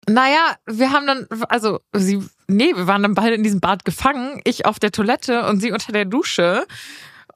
Naja, 0.09 0.57
wir 0.67 0.93
haben 0.93 1.07
dann, 1.07 1.27
also 1.49 1.81
sie, 1.93 2.23
nee, 2.49 2.73
wir 2.75 2.87
waren 2.87 3.03
dann 3.03 3.15
beide 3.15 3.35
in 3.35 3.43
diesem 3.43 3.61
Bad 3.61 3.85
gefangen, 3.85 4.41
ich 4.45 4.67
auf 4.67 4.79
der 4.79 4.91
Toilette 4.93 5.47
und 5.47 5.61
sie 5.61 5.73
unter 5.73 5.93
der 5.93 6.05
Dusche. 6.05 6.67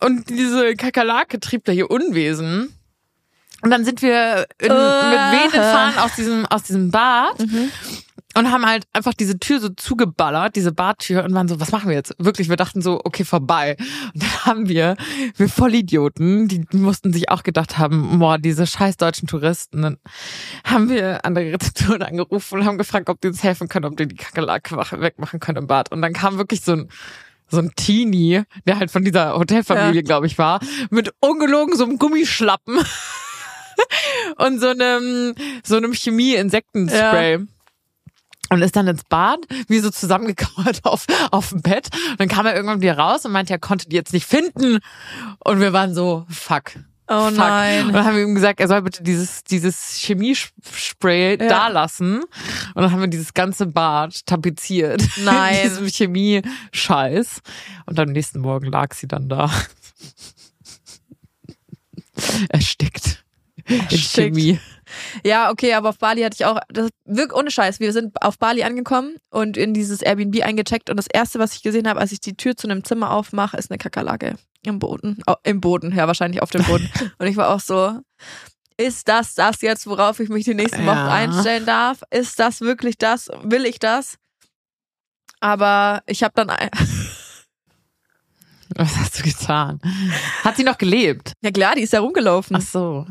Und 0.00 0.28
diese 0.28 0.74
Kakerlake 0.74 1.40
trieb 1.40 1.64
da 1.64 1.72
hier 1.72 1.90
Unwesen. 1.90 2.74
Und 3.62 3.70
dann 3.70 3.84
sind 3.84 4.02
wir 4.02 4.46
in, 4.58 4.68
mit 4.68 4.70
Äh. 4.70 5.32
wehenden 5.32 5.62
Fahnen 5.62 5.98
aus 5.98 6.16
diesem, 6.16 6.46
aus 6.46 6.64
diesem 6.64 6.90
Bad 6.90 7.38
und 8.36 8.50
haben 8.50 8.66
halt 8.66 8.84
einfach 8.92 9.14
diese 9.14 9.38
Tür 9.38 9.60
so 9.60 9.68
zugeballert, 9.68 10.56
diese 10.56 10.72
Badtür 10.72 11.24
und 11.24 11.34
waren 11.34 11.48
so, 11.48 11.60
was 11.60 11.70
machen 11.72 11.88
wir 11.88 11.94
jetzt? 11.96 12.14
Wirklich, 12.18 12.48
wir 12.48 12.56
dachten 12.56 12.82
so, 12.82 13.00
okay, 13.04 13.24
vorbei. 13.24 13.76
Und 14.12 14.22
dann 14.22 14.44
haben 14.44 14.68
wir, 14.68 14.96
wir 15.36 15.48
Vollidioten, 15.48 16.48
die 16.48 16.64
mussten 16.72 17.12
sich 17.12 17.28
auch 17.30 17.42
gedacht 17.44 17.78
haben, 17.78 18.18
boah, 18.18 18.38
diese 18.38 18.66
scheiß 18.66 18.96
deutschen 18.96 19.28
Touristen. 19.28 19.82
Dann 19.82 19.98
haben 20.64 20.88
wir 20.88 21.24
an 21.24 21.34
der 21.34 21.52
Rezeption 21.52 22.02
angerufen 22.02 22.58
und 22.60 22.66
haben 22.66 22.78
gefragt, 22.78 23.08
ob 23.08 23.20
die 23.20 23.28
uns 23.28 23.42
helfen 23.42 23.68
können, 23.68 23.84
ob 23.84 23.96
die 23.96 24.08
die 24.08 24.16
Kakerlake 24.16 24.76
wegmachen 25.00 25.40
können 25.40 25.58
im 25.58 25.66
Bad. 25.66 25.92
Und 25.92 26.02
dann 26.02 26.12
kam 26.12 26.38
wirklich 26.38 26.62
so 26.62 26.72
ein 26.72 26.88
so 27.50 27.58
ein 27.58 27.72
Teenie, 27.76 28.42
der 28.66 28.78
halt 28.78 28.90
von 28.90 29.04
dieser 29.04 29.36
Hotelfamilie, 29.38 30.00
Ja. 30.00 30.02
glaube 30.02 30.26
ich, 30.26 30.38
war, 30.38 30.60
mit 30.90 31.12
ungelogen 31.20 31.76
so 31.76 31.84
einem 31.84 31.98
Gummischlappen 31.98 32.78
und 34.38 34.60
so 34.60 34.68
einem 34.68 35.34
so 35.62 35.76
einem 35.76 35.92
Chemie-Insektenspray. 35.92 37.40
Und 38.54 38.62
ist 38.62 38.76
dann 38.76 38.86
ins 38.86 39.02
Bad, 39.04 39.40
wie 39.68 39.80
so 39.80 39.90
zusammengekauert 39.90 40.84
auf, 40.84 41.06
auf 41.32 41.48
dem 41.48 41.60
Bett. 41.62 41.88
Und 42.12 42.20
dann 42.20 42.28
kam 42.28 42.46
er 42.46 42.54
irgendwann 42.54 42.80
wieder 42.80 42.96
raus 42.96 43.24
und 43.26 43.32
meinte, 43.32 43.52
er 43.52 43.58
konnte 43.58 43.88
die 43.88 43.96
jetzt 43.96 44.12
nicht 44.12 44.26
finden. 44.26 44.78
Und 45.40 45.60
wir 45.60 45.72
waren 45.72 45.92
so, 45.92 46.24
fuck. 46.30 46.72
oh 47.08 47.26
Fuck. 47.28 47.36
nein. 47.36 47.86
Und 47.86 47.92
dann 47.94 48.04
haben 48.04 48.14
wir 48.16 48.22
ihm 48.22 48.34
gesagt, 48.36 48.60
er 48.60 48.68
soll 48.68 48.82
bitte 48.82 49.02
dieses, 49.02 49.42
dieses 49.42 49.96
Chemiespray 49.98 51.32
Ja. 51.40 51.48
da 51.48 51.68
lassen. 51.68 52.20
Und 52.74 52.82
dann 52.82 52.92
haben 52.92 53.00
wir 53.00 53.08
dieses 53.08 53.34
ganze 53.34 53.66
Bad 53.66 54.24
tapeziert. 54.24 55.02
Nein. 55.24 55.56
In 55.56 55.62
diesem 55.68 55.88
Chemie-Scheiß. 55.88 57.40
Und 57.86 57.98
am 57.98 58.10
nächsten 58.10 58.38
Morgen 58.40 58.66
lag 58.66 58.94
sie 58.94 59.08
dann 59.08 59.28
da. 59.28 59.50
Erstickt. 62.50 63.24
In 63.66 63.80
Erstickt. 63.80 64.04
Chemie. 64.12 64.60
Ja, 65.24 65.50
okay, 65.50 65.74
aber 65.74 65.88
auf 65.90 65.98
Bali 65.98 66.22
hatte 66.22 66.36
ich 66.38 66.44
auch, 66.44 66.58
das 66.68 66.88
wirklich 67.04 67.36
ohne 67.38 67.50
Scheiß, 67.50 67.80
wir 67.80 67.92
sind 67.92 68.20
auf 68.22 68.38
Bali 68.38 68.62
angekommen 68.62 69.16
und 69.30 69.56
in 69.56 69.74
dieses 69.74 70.02
Airbnb 70.02 70.42
eingecheckt 70.42 70.90
und 70.90 70.96
das 70.96 71.06
erste, 71.06 71.38
was 71.38 71.54
ich 71.54 71.62
gesehen 71.62 71.88
habe, 71.88 72.00
als 72.00 72.12
ich 72.12 72.20
die 72.20 72.36
Tür 72.36 72.56
zu 72.56 72.66
einem 72.68 72.84
Zimmer 72.84 73.10
aufmache, 73.10 73.56
ist 73.56 73.70
eine 73.70 73.78
Kakerlake 73.78 74.36
im 74.62 74.78
Boden. 74.78 75.18
Au- 75.26 75.36
Im 75.42 75.60
Boden, 75.60 75.94
ja, 75.94 76.06
wahrscheinlich 76.06 76.40
auf 76.42 76.50
dem 76.50 76.62
Boden. 76.64 76.90
und 77.18 77.26
ich 77.26 77.36
war 77.36 77.50
auch 77.50 77.60
so, 77.60 77.98
ist 78.76 79.06
das 79.08 79.34
das 79.34 79.60
jetzt, 79.62 79.86
worauf 79.86 80.20
ich 80.20 80.28
mich 80.30 80.44
die 80.44 80.54
nächsten 80.54 80.84
Wochen 80.86 80.96
Ja. 80.96 81.12
einstellen 81.12 81.66
darf? 81.66 82.02
Ist 82.10 82.38
das 82.40 82.60
wirklich 82.60 82.96
das? 82.98 83.28
Will 83.42 83.66
ich 83.66 83.78
das? 83.78 84.16
Aber 85.40 86.02
ich 86.06 86.22
habe 86.22 86.32
dann, 86.34 86.48
Was 88.76 88.96
hast 88.96 89.18
du 89.18 89.22
getan? 89.22 89.78
Hat 90.42 90.56
sie 90.56 90.64
noch 90.64 90.78
gelebt? 90.78 91.32
ja 91.42 91.50
klar, 91.52 91.74
die 91.76 91.82
ist 91.82 91.92
da 91.92 92.00
rumgelaufen. 92.00 92.56
Ach 92.56 92.60
so. 92.62 93.06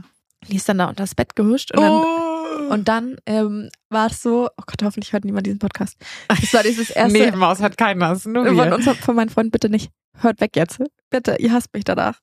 Die 0.50 0.56
ist 0.58 0.68
dann 0.70 0.78
da 0.78 0.86
unter 0.86 1.04
das 1.04 1.16
Bett 1.16 1.36
gehuscht 1.36 1.72
und 1.72 1.82
dann 1.82 1.92
Oh. 1.92 2.34
Und 2.70 2.88
dann 2.88 3.18
ähm, 3.26 3.70
war 3.90 4.08
es 4.08 4.22
so, 4.22 4.48
oh 4.58 4.64
Gott, 4.66 4.84
hoffentlich 4.84 5.14
hört 5.14 5.26
niemand 5.26 5.46
diesen 5.48 5.60
Podcast. 5.60 5.98
Das 6.28 6.54
war 6.54 6.64
dieses 6.64 6.90
erste 6.92 7.18
Nee, 7.18 7.32
Maus 7.32 7.62
hat 7.62 7.78
keiner. 7.78 8.18
Nur 8.26 8.46
von, 8.46 8.56
wir. 8.56 8.76
unserem, 8.76 8.98
von 8.98 9.16
meinem 9.16 9.30
Freund, 9.30 9.52
bitte 9.52 9.70
nicht. 9.70 9.92
Hört 10.20 10.40
weg 10.42 10.56
jetzt. 10.56 10.80
Bitte, 11.10 11.38
ihr 11.40 11.52
hasst 11.52 11.74
mich 11.74 11.84
danach. 11.84 12.20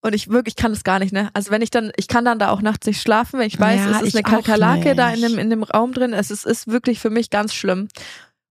Und 0.00 0.14
ich 0.14 0.28
wirklich 0.28 0.56
kann 0.56 0.72
das 0.72 0.84
gar 0.84 0.98
nicht, 0.98 1.12
ne? 1.12 1.30
Also 1.34 1.50
wenn 1.50 1.60
ich 1.60 1.70
dann, 1.70 1.92
ich 1.96 2.08
kann 2.08 2.24
dann 2.24 2.38
da 2.38 2.50
auch 2.50 2.62
nachts 2.62 2.86
nicht 2.86 3.00
schlafen, 3.00 3.38
wenn 3.38 3.46
ich 3.46 3.60
weiß, 3.60 3.80
Ja, 3.80 3.90
es 3.90 4.02
ist 4.02 4.08
ich 4.08 4.14
eine 4.14 4.22
Kakerlake 4.22 4.94
da 4.94 5.10
in 5.12 5.20
dem, 5.20 5.38
in 5.38 5.50
dem 5.50 5.62
Raum 5.62 5.92
drin. 5.92 6.12
Es 6.12 6.30
ist, 6.30 6.46
ist 6.46 6.68
wirklich 6.68 7.00
für 7.00 7.10
mich 7.10 7.30
ganz 7.30 7.52
schlimm. 7.52 7.88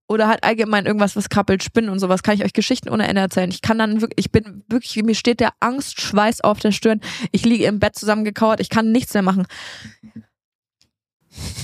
Oder 0.08 0.26
halt 0.26 0.42
allgemein 0.42 0.86
irgendwas, 0.86 1.16
was 1.16 1.28
krabbelt, 1.28 1.62
Spinnen 1.62 1.90
und 1.90 1.98
sowas, 1.98 2.22
kann 2.22 2.34
ich 2.34 2.44
euch 2.44 2.54
Geschichten 2.54 2.88
ohne 2.88 3.06
Ende 3.06 3.20
erzählen. 3.20 3.50
Ich 3.50 3.60
kann 3.60 3.78
dann 3.78 4.00
wirklich, 4.00 4.26
ich 4.26 4.32
bin 4.32 4.64
wirklich, 4.68 4.96
mir 5.02 5.14
steht 5.14 5.40
der 5.40 5.52
Angstschweiß 5.60 6.40
auf 6.40 6.60
der 6.60 6.72
Stirn. 6.72 7.00
Ich 7.30 7.44
liege 7.44 7.64
im 7.64 7.78
Bett 7.78 7.94
zusammengekauert, 7.94 8.60
ich 8.60 8.70
kann 8.70 8.90
nichts 8.90 9.12
mehr 9.12 9.22
machen. 9.22 9.46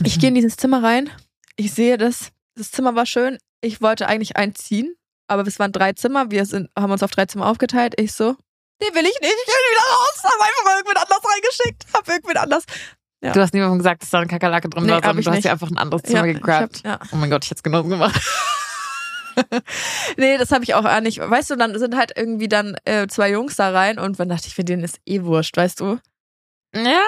Ich 0.05 0.21
gehe 0.21 0.29
in 0.29 0.35
dieses 0.35 0.57
Zimmer 0.57 0.83
rein, 0.83 1.11
ich 1.57 1.73
sehe 1.73 1.97
das, 1.97 2.33
das 2.55 2.71
Zimmer 2.71 2.95
war 2.95 3.07
schön. 3.07 3.39
Ich 3.63 3.81
wollte 3.81 4.07
eigentlich 4.07 4.37
einziehen, 4.37 4.95
aber 5.27 5.47
es 5.47 5.59
waren 5.59 5.73
drei 5.73 5.95
Zimmer, 5.95 6.31
wir 6.31 6.45
sind, 6.45 6.69
haben 6.79 6.93
uns 6.93 7.03
auf 7.03 7.11
drei 7.11 7.25
Zimmer 7.25 7.47
aufgeteilt. 7.47 7.95
Ich 7.99 8.13
so, 8.13 8.37
den 8.83 8.95
will 8.95 9.07
ich 9.07 9.21
nicht, 9.21 9.23
ich 9.23 9.49
will 9.49 9.73
wieder 9.73 9.89
raus, 9.97 10.23
hab 10.23 10.41
einfach 10.41 10.77
irgendwen 10.77 10.97
anders 10.97 11.23
reingeschickt, 11.25 11.87
hab 11.95 12.09
irgendwen 12.09 12.37
anders. 12.37 12.65
Ja. 13.25 13.33
Du 13.33 13.41
hast 13.41 13.55
niemandem 13.55 13.79
gesagt, 13.79 14.03
dass 14.03 14.11
da 14.11 14.19
eine 14.19 14.27
Kakerlake 14.27 14.69
drin 14.69 14.85
Nee, 14.85 14.91
war, 14.93 15.01
sondern 15.03 15.19
ich 15.19 15.25
du 15.25 15.31
hast 15.33 15.45
dir 15.45 15.53
einfach 15.53 15.71
ein 15.71 15.79
anderes 15.79 16.03
Zimmer 16.03 16.27
ich 16.27 16.35
gegrabt. 16.37 16.83
hab, 16.85 16.85
ja. 16.85 16.99
Oh 17.13 17.17
mein 17.17 17.31
Gott, 17.31 17.45
ich 17.45 17.51
hätte 17.51 17.59
es 17.59 17.63
genauso 17.63 17.89
gemacht. 17.89 18.21
Nee, 20.17 20.39
das 20.39 20.53
habe 20.53 20.63
ich 20.63 20.75
auch 20.75 21.01
nicht. 21.01 21.19
Weißt 21.19 21.51
du, 21.51 21.57
dann 21.57 21.77
sind 21.79 21.97
halt 21.97 22.13
irgendwie 22.17 22.47
dann 22.47 22.77
äh, 22.85 23.09
zwei 23.09 23.31
Jungs 23.33 23.57
da 23.57 23.71
rein 23.71 23.99
und 23.99 24.19
dann 24.21 24.29
dachte 24.29 24.47
ich, 24.47 24.55
für 24.55 24.63
denen 24.63 24.85
ist 24.85 25.01
eh 25.07 25.23
wurscht, 25.23 25.57
weißt 25.57 25.81
du? 25.81 25.99
Ja, 26.73 27.03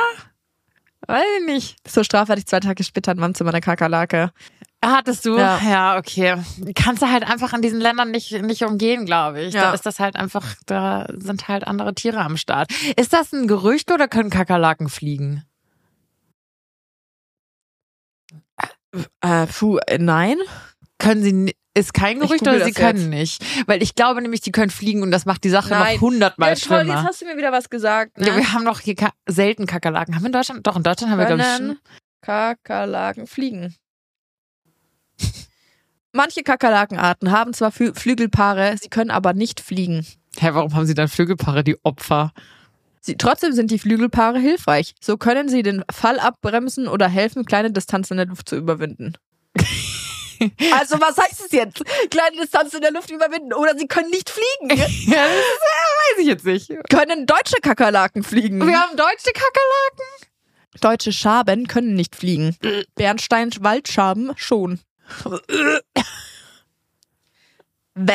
weiß 1.06 1.22
ich 1.40 1.46
nicht. 1.46 1.76
So 1.88 2.02
Strafe 2.02 2.32
hatte 2.32 2.40
ich 2.40 2.46
zwei 2.46 2.58
Tage 2.58 2.82
später 2.82 3.12
in 3.12 3.18
meinem 3.20 3.34
Zimmer 3.36 3.50
eine 3.50 3.60
Kakerlake. 3.60 4.32
Hattest 4.84 5.24
du? 5.24 5.38
Ja. 5.38 5.58
ja, 5.64 5.96
okay. 5.98 6.36
Kannst 6.74 7.02
du 7.02 7.10
halt 7.10 7.22
einfach 7.28 7.52
in 7.54 7.62
diesen 7.62 7.80
Ländern 7.80 8.10
nicht, 8.10 8.32
nicht 8.42 8.62
umgehen, 8.62 9.06
glaube 9.06 9.42
ich. 9.42 9.54
Da 9.54 9.62
Ja. 9.64 9.72
ist 9.72 9.86
das 9.86 9.98
halt 10.00 10.16
einfach, 10.16 10.44
da 10.66 11.06
sind 11.16 11.46
halt 11.48 11.66
andere 11.66 11.94
Tiere 11.94 12.20
am 12.20 12.36
Start. 12.36 12.72
Ist 12.96 13.12
das 13.12 13.32
ein 13.32 13.46
Gerücht 13.48 13.90
oder 13.92 14.06
können 14.08 14.30
Kakerlaken 14.30 14.88
fliegen? 14.88 15.44
Äh, 19.20 19.46
puh, 19.46 19.78
äh, 19.86 19.98
nein. 19.98 20.36
Können 20.98 21.22
sie, 21.22 21.54
ist 21.74 21.92
kein 21.92 22.20
Gerücht 22.20 22.42
oder 22.42 22.64
sie 22.64 22.72
können 22.72 23.10
nicht? 23.10 23.44
Weil 23.66 23.82
ich 23.82 23.94
glaube 23.94 24.22
nämlich, 24.22 24.40
die 24.40 24.50
können 24.50 24.70
fliegen 24.70 25.02
und 25.02 25.10
das 25.10 25.26
macht 25.26 25.44
die 25.44 25.50
Sache 25.50 25.70
Nein. 25.70 25.96
noch 25.96 26.00
hundertmal 26.00 26.48
Ja, 26.50 26.54
toll, 26.54 26.78
jetzt 26.78 26.84
schlimmer. 26.86 27.02
hast 27.02 27.20
du 27.20 27.26
mir 27.26 27.36
wieder 27.36 27.52
was 27.52 27.68
gesagt. 27.68 28.18
Ne? 28.18 28.28
Ja, 28.28 28.36
wir 28.36 28.52
haben 28.54 28.64
doch 28.64 28.80
hier 28.80 28.94
ka 28.94 29.10
selten 29.28 29.66
Kakerlaken. 29.66 30.14
Haben 30.14 30.22
wir 30.22 30.28
in 30.28 30.32
Deutschland? 30.32 30.66
Doch, 30.66 30.76
in 30.76 30.82
Deutschland 30.82 31.12
haben 31.12 31.18
wir, 31.18 31.26
glaube 31.26 31.42
ich, 31.42 31.48
können 31.48 31.78
Kakerlaken 32.22 33.26
fliegen. 33.26 33.74
Manche 36.12 36.42
Kakerlakenarten 36.42 37.30
haben 37.30 37.52
zwar 37.52 37.70
Flü 37.72 37.92
Flügelpaare, 37.94 38.76
sie 38.80 38.88
können 38.88 39.10
aber 39.10 39.34
nicht 39.34 39.60
fliegen. 39.60 40.06
Hä, 40.38 40.48
warum 40.52 40.74
haben 40.74 40.86
sie 40.86 40.94
dann 40.94 41.08
Flügelpaare, 41.08 41.62
die 41.62 41.76
Opfer? 41.84 42.32
Sie, 43.06 43.16
trotzdem 43.16 43.52
sind 43.52 43.70
die 43.70 43.78
Flügelpaare 43.78 44.40
hilfreich. 44.40 44.94
So 45.00 45.16
können 45.16 45.48
sie 45.48 45.62
den 45.62 45.84
Fall 45.90 46.18
abbremsen 46.18 46.88
oder 46.88 47.08
helfen, 47.08 47.44
kleine 47.44 47.70
Distanzen 47.70 48.14
in 48.14 48.18
der 48.18 48.26
Luft 48.26 48.48
zu 48.48 48.56
überwinden. 48.56 49.14
also 50.72 51.00
was 51.00 51.16
heißt 51.16 51.40
es 51.46 51.52
jetzt? 51.52 51.84
Kleine 52.10 52.36
Distanzen 52.40 52.78
in 52.78 52.82
der 52.82 52.90
Luft 52.90 53.12
überwinden 53.12 53.52
oder 53.52 53.78
sie 53.78 53.86
können 53.86 54.10
nicht 54.10 54.28
fliegen. 54.28 54.76
ja, 54.76 55.24
das 55.24 55.60
weiß 55.62 56.18
ich 56.18 56.26
jetzt 56.26 56.44
nicht. 56.44 56.72
können 56.90 57.26
deutsche 57.26 57.60
Kakerlaken 57.62 58.24
fliegen? 58.24 58.66
Wir 58.66 58.76
haben 58.76 58.96
deutsche 58.96 59.32
Kakerlaken. 59.32 60.26
Deutsche 60.80 61.12
Schaben 61.12 61.68
können 61.68 61.94
nicht 61.94 62.16
fliegen. 62.16 62.56
Bernstein-Waldschaben 62.96 64.32
schon. 64.36 64.80
Bäh. 67.96 68.14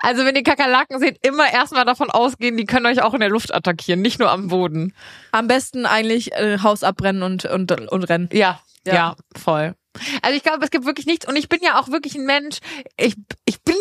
Also 0.00 0.24
wenn 0.24 0.34
ihr 0.34 0.42
Kakerlaken 0.42 0.98
seht, 0.98 1.24
immer 1.24 1.50
erstmal 1.50 1.84
davon 1.84 2.10
ausgehen, 2.10 2.56
die 2.56 2.64
können 2.66 2.86
euch 2.86 3.02
auch 3.02 3.14
in 3.14 3.20
der 3.20 3.28
Luft 3.30 3.54
attackieren, 3.54 4.02
nicht 4.02 4.18
nur 4.18 4.30
am 4.30 4.48
Boden. 4.48 4.94
Am 5.30 5.46
besten 5.46 5.86
eigentlich 5.86 6.32
äh, 6.32 6.58
Haus 6.62 6.82
abbrennen 6.82 7.22
und, 7.22 7.44
und, 7.44 7.70
und 7.72 8.04
rennen. 8.04 8.28
Ja, 8.32 8.60
Ja. 8.84 8.94
ja, 8.94 9.16
voll. 9.40 9.74
Also 10.22 10.36
ich 10.36 10.42
glaube, 10.42 10.64
es 10.64 10.70
gibt 10.70 10.86
wirklich 10.86 11.06
nichts 11.06 11.28
und 11.28 11.36
ich 11.36 11.48
bin 11.48 11.60
ja 11.62 11.78
auch 11.78 11.88
wirklich 11.88 12.14
ein 12.16 12.24
Mensch. 12.26 12.58
Ich, 12.96 13.14
ich 13.44 13.62
bin, 13.62 13.76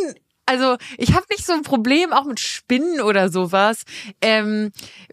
also 0.51 0.75
ich 0.97 1.13
habe 1.13 1.25
nicht 1.29 1.45
so 1.45 1.53
ein 1.53 1.61
Problem 1.61 2.11
auch 2.11 2.25
mit 2.25 2.41
Spinnen 2.41 2.99
oder 2.99 3.29
sowas. 3.29 3.83
Ähm, 4.21 4.71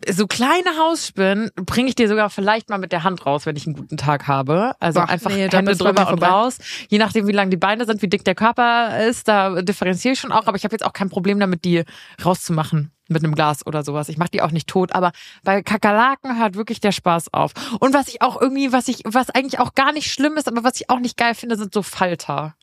so 0.08 0.26
kleine 0.26 0.76
Hausspinnen 0.76 1.52
bringe 1.54 1.88
ich 1.88 1.94
dir 1.94 2.08
sogar 2.08 2.28
vielleicht 2.28 2.70
mal 2.70 2.78
mit 2.78 2.90
der 2.90 3.04
Hand 3.04 3.24
raus, 3.24 3.46
wenn 3.46 3.54
ich 3.54 3.64
einen 3.64 3.76
guten 3.76 3.96
Tag 3.96 4.26
habe. 4.26 4.72
Also 4.80 4.98
Boah, 4.98 5.08
einfach 5.08 5.30
nee, 5.30 5.48
Hände 5.48 5.76
drüber 5.76 6.10
und 6.10 6.22
raus. 6.22 6.58
Je 6.88 6.98
nachdem, 6.98 7.28
wie 7.28 7.32
lang 7.32 7.50
die 7.50 7.56
Beine 7.56 7.84
sind, 7.84 8.02
wie 8.02 8.08
dick 8.08 8.24
der 8.24 8.34
Körper 8.34 9.06
ist, 9.06 9.28
da 9.28 9.62
differenziere 9.62 10.14
ich 10.14 10.18
schon 10.18 10.32
auch. 10.32 10.48
Aber 10.48 10.56
ich 10.56 10.64
habe 10.64 10.74
jetzt 10.74 10.84
auch 10.84 10.92
kein 10.92 11.08
Problem 11.08 11.38
damit, 11.38 11.64
die 11.64 11.84
rauszumachen 12.24 12.90
mit 13.06 13.22
einem 13.22 13.36
Glas 13.36 13.64
oder 13.64 13.84
sowas. 13.84 14.08
Ich 14.08 14.18
mache 14.18 14.30
die 14.30 14.42
auch 14.42 14.50
nicht 14.50 14.68
tot, 14.68 14.92
aber 14.92 15.12
bei 15.44 15.62
Kakerlaken 15.62 16.36
hört 16.38 16.56
wirklich 16.56 16.80
der 16.80 16.92
Spaß 16.92 17.32
auf. 17.32 17.52
Und 17.78 17.94
was 17.94 18.08
ich 18.08 18.22
auch 18.22 18.40
irgendwie, 18.40 18.72
was 18.72 18.88
ich, 18.88 19.02
was 19.04 19.30
eigentlich 19.30 19.60
auch 19.60 19.74
gar 19.74 19.92
nicht 19.92 20.12
schlimm 20.12 20.36
ist, 20.36 20.48
aber 20.48 20.64
was 20.64 20.80
ich 20.80 20.90
auch 20.90 20.98
nicht 20.98 21.16
geil 21.16 21.34
finde, 21.34 21.56
sind 21.56 21.72
so 21.72 21.82
Falter. 21.82 22.54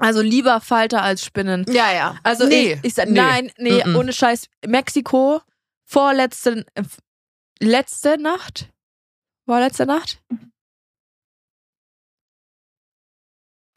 Also 0.00 0.20
lieber 0.22 0.60
Falter 0.60 1.02
als 1.02 1.24
Spinnen. 1.24 1.64
Ja, 1.68 1.92
ja. 1.92 2.16
Also 2.22 2.46
Nee, 2.46 2.74
ich, 2.74 2.78
ich 2.84 2.94
sag, 2.94 3.08
nee. 3.08 3.20
nein, 3.20 3.52
nee, 3.58 3.82
Mhm. 3.84 3.96
ohne 3.96 4.12
Scheiß. 4.12 4.46
Mexiko, 4.66 5.40
vorletzte, 5.84 6.64
äh, 6.74 6.82
letzte 7.60 8.18
Nacht? 8.20 8.68
Vorletzte 9.46 9.86
Nacht? 9.86 10.20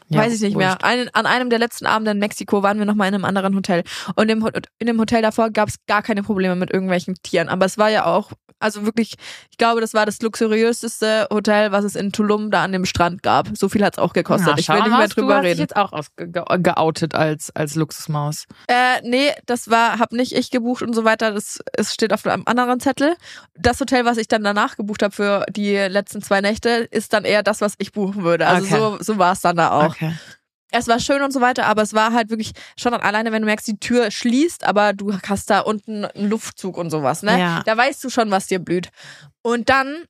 Ja, 0.10 0.20
Weiß 0.22 0.34
ich 0.34 0.42
nicht 0.42 0.56
mehr. 0.58 0.70
wurscht. 0.70 0.84
Einen, 0.84 1.10
an 1.14 1.26
einem 1.26 1.50
der 1.50 1.60
letzten 1.60 1.86
Abende 1.86 2.12
in 2.12 2.20
Mexiko 2.20 2.62
waren 2.64 2.78
wir 2.80 2.86
nochmal 2.86 3.08
in 3.08 3.16
einem 3.16 3.26
anderen 3.26 3.56
Hotel. 3.56 3.84
Und 4.16 4.30
im, 4.30 4.48
in 4.80 4.88
dem 4.88 5.00
Hotel 5.00 5.22
davor 5.22 5.50
gab 5.50 5.70
es 5.70 5.76
gar 5.88 6.02
keine 6.02 6.24
Probleme 6.24 6.56
mit 6.56 6.72
irgendwelchen 6.72 7.16
Tieren. 7.24 7.50
Aber 7.50 7.66
es 7.66 7.78
war 7.78 7.90
ja 7.90 8.06
auch, 8.06 8.32
also 8.60 8.86
wirklich, 8.86 9.16
ich 9.52 9.58
glaube, 9.58 9.82
das 9.82 9.94
war 9.94 10.06
das 10.06 10.22
luxuriöseste 10.22 11.28
Hotel, 11.32 11.72
was 11.72 11.84
es 11.84 11.96
in 11.96 12.12
Tulum 12.12 12.52
da 12.52 12.64
an 12.64 12.72
dem 12.72 12.86
Strand 12.86 13.24
gab. 13.24 13.50
So 13.58 13.68
viel 13.70 13.84
hat 13.84 13.96
es 13.96 14.00
auch 14.00 14.14
gekostet. 14.14 14.54
Na, 14.54 14.58
ich 14.58 14.70
will 14.70 14.82
nicht 14.84 14.98
mehr 14.98 15.08
du 15.08 15.14
drüber 15.16 15.36
hast 15.36 15.44
dich 15.44 15.52
reden. 15.52 15.60
jetzt 15.62 15.76
auch 15.76 15.92
geoutet 16.18 17.16
als, 17.16 17.54
als 17.56 17.76
Luxusmaus. 17.76 18.46
Äh, 18.68 19.02
nee, 19.04 19.32
das 19.46 19.70
war, 19.70 20.00
hab 20.00 20.12
nicht 20.12 20.34
ich 20.34 20.52
gebucht 20.52 20.82
und 20.82 20.94
so 20.94 21.04
weiter. 21.04 21.32
Das 21.32 21.60
es 21.76 21.94
steht 21.94 22.14
auf 22.14 22.26
einem 22.26 22.44
anderen 22.46 22.80
Zettel. 22.80 23.16
Das 23.56 23.80
Hotel, 23.80 24.06
was 24.06 24.18
ich 24.18 24.28
dann 24.28 24.44
danach 24.44 24.78
gebucht 24.78 25.04
habe 25.04 25.14
für 25.14 25.46
die 25.50 25.76
letzten 25.76 26.22
zwei 26.22 26.42
Nächte, 26.42 26.70
ist 26.92 27.14
dann 27.14 27.26
eher 27.26 27.44
das, 27.44 27.62
was 27.62 27.74
ich 27.80 27.92
buchen 27.92 28.24
würde. 28.24 28.48
Also 28.48 28.64
Okay. 28.64 28.76
so, 28.78 28.98
so 29.14 29.18
war 29.18 29.34
es 29.34 29.42
dann 29.42 29.58
da 29.58 29.72
auch. 29.72 29.90
Okay. 29.90 30.03
Es 30.72 30.88
war 30.88 31.00
schön 31.00 31.22
und 31.22 31.32
so 31.32 31.40
weiter, 31.40 31.68
aber 31.68 31.84
es 31.84 31.94
war 31.94 32.14
halt 32.14 32.32
wirklich 32.32 32.52
schon 32.78 32.96
alleine, 32.96 33.32
wenn 33.32 33.44
du 33.44 33.46
merkst, 33.46 33.68
die 33.68 33.78
Tür 33.78 34.10
schließt, 34.10 34.64
aber 34.64 34.94
du 34.94 35.16
hast 35.16 35.50
da 35.52 35.60
unten 35.60 36.06
einen 36.06 36.30
Luftzug 36.30 36.78
und 36.78 36.90
sowas, 36.90 37.22
ne? 37.22 37.40
Ja. 37.40 37.64
Da 37.64 37.78
weißt 37.78 38.04
du 38.04 38.10
schon, 38.10 38.32
was 38.32 38.48
dir 38.48 38.58
blüht. 38.58 38.90
Und 39.44 39.70
dann 39.70 40.06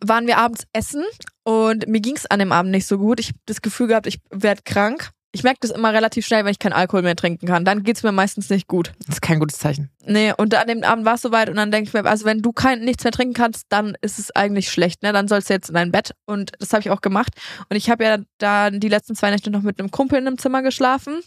waren 0.00 0.26
wir 0.26 0.38
abends 0.38 0.66
essen 0.72 1.04
und 1.44 1.86
mir 1.86 2.00
ging's 2.00 2.24
an 2.24 2.38
dem 2.38 2.50
Abend 2.50 2.70
nicht 2.70 2.86
so 2.86 2.96
gut. 2.96 3.20
Ich 3.20 3.28
habe 3.28 3.38
das 3.44 3.60
Gefühl 3.60 3.88
gehabt, 3.88 4.06
ich 4.06 4.20
werd 4.30 4.64
krank. 4.64 5.10
Ich 5.36 5.42
merke 5.42 5.58
das 5.60 5.70
immer 5.70 5.92
relativ 5.92 6.24
schnell, 6.24 6.46
wenn 6.46 6.50
ich 6.50 6.58
keinen 6.58 6.72
Alkohol 6.72 7.02
mehr 7.02 7.14
trinken 7.14 7.46
kann. 7.46 7.66
Dann 7.66 7.82
geht's 7.82 8.02
mir 8.02 8.10
meistens 8.10 8.48
nicht 8.48 8.68
gut. 8.68 8.92
Das 9.06 9.16
ist 9.16 9.20
kein 9.20 9.38
gutes 9.38 9.58
Zeichen. 9.58 9.90
Nee, 10.02 10.32
und 10.34 10.54
an 10.54 10.66
dem 10.66 10.82
Abend 10.82 11.04
war 11.04 11.16
es 11.16 11.20
soweit 11.20 11.50
und 11.50 11.56
dann 11.56 11.70
denke 11.70 11.88
ich 11.88 11.92
mir, 11.92 12.06
also 12.08 12.24
wenn 12.24 12.40
du 12.40 12.52
kein 12.52 12.80
nichts 12.80 13.04
mehr 13.04 13.12
trinken 13.12 13.34
kannst, 13.34 13.66
dann 13.68 13.98
ist 14.00 14.18
es 14.18 14.30
eigentlich 14.34 14.70
schlecht, 14.70 15.02
ne? 15.02 15.12
Dann 15.12 15.28
sollst 15.28 15.50
du 15.50 15.54
jetzt 15.54 15.68
in 15.68 15.74
dein 15.74 15.92
Bett 15.92 16.14
und 16.24 16.52
das 16.58 16.72
habe 16.72 16.80
ich 16.80 16.90
auch 16.90 17.02
gemacht 17.02 17.34
und 17.68 17.76
ich 17.76 17.90
habe 17.90 18.02
ja 18.04 18.16
dann 18.38 18.80
die 18.80 18.88
letzten 18.88 19.14
zwei 19.14 19.30
Nächte 19.30 19.50
noch 19.50 19.60
mit 19.60 19.78
einem 19.78 19.90
Kumpel 19.90 20.18
in 20.18 20.26
einem 20.26 20.38
Zimmer 20.38 20.62
geschlafen, 20.62 21.20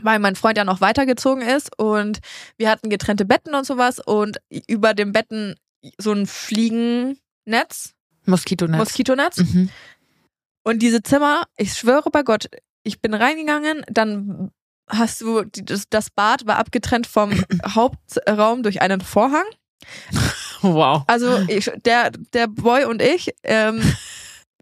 weil 0.00 0.20
mein 0.20 0.36
Freund 0.36 0.56
ja 0.56 0.62
noch 0.62 0.80
weitergezogen 0.80 1.42
ist 1.42 1.76
und 1.76 2.20
wir 2.56 2.70
hatten 2.70 2.88
getrennte 2.88 3.24
Betten 3.24 3.52
und 3.56 3.66
sowas 3.66 3.98
und 3.98 4.38
über 4.68 4.94
dem 4.94 5.10
Betten 5.10 5.56
so 5.98 6.12
ein 6.12 6.26
Fliegennetz, 6.26 7.94
Moskitonetz. 8.26 8.78
Moskitonetz 8.78 9.38
Mhm. 9.38 9.70
und 10.64 10.80
diese 10.80 11.02
Zimmer, 11.02 11.42
ich 11.56 11.72
schwöre 11.74 12.10
bei 12.10 12.22
Gott, 12.22 12.48
ich 12.88 13.00
bin 13.00 13.14
reingegangen, 13.14 13.84
dann 13.88 14.50
hast 14.88 15.20
du, 15.20 15.44
das 15.90 16.10
Bad 16.10 16.46
war 16.46 16.56
abgetrennt 16.56 17.06
vom 17.06 17.32
Hauptraum 17.74 18.62
durch 18.62 18.80
einen 18.80 19.00
Vorhang. 19.00 19.44
Wow. 20.62 21.04
Also 21.06 21.38
ich, 21.46 21.70
der, 21.84 22.10
der 22.10 22.48
Boy 22.48 22.84
und 22.84 23.00
ich, 23.00 23.32
ähm, 23.44 23.80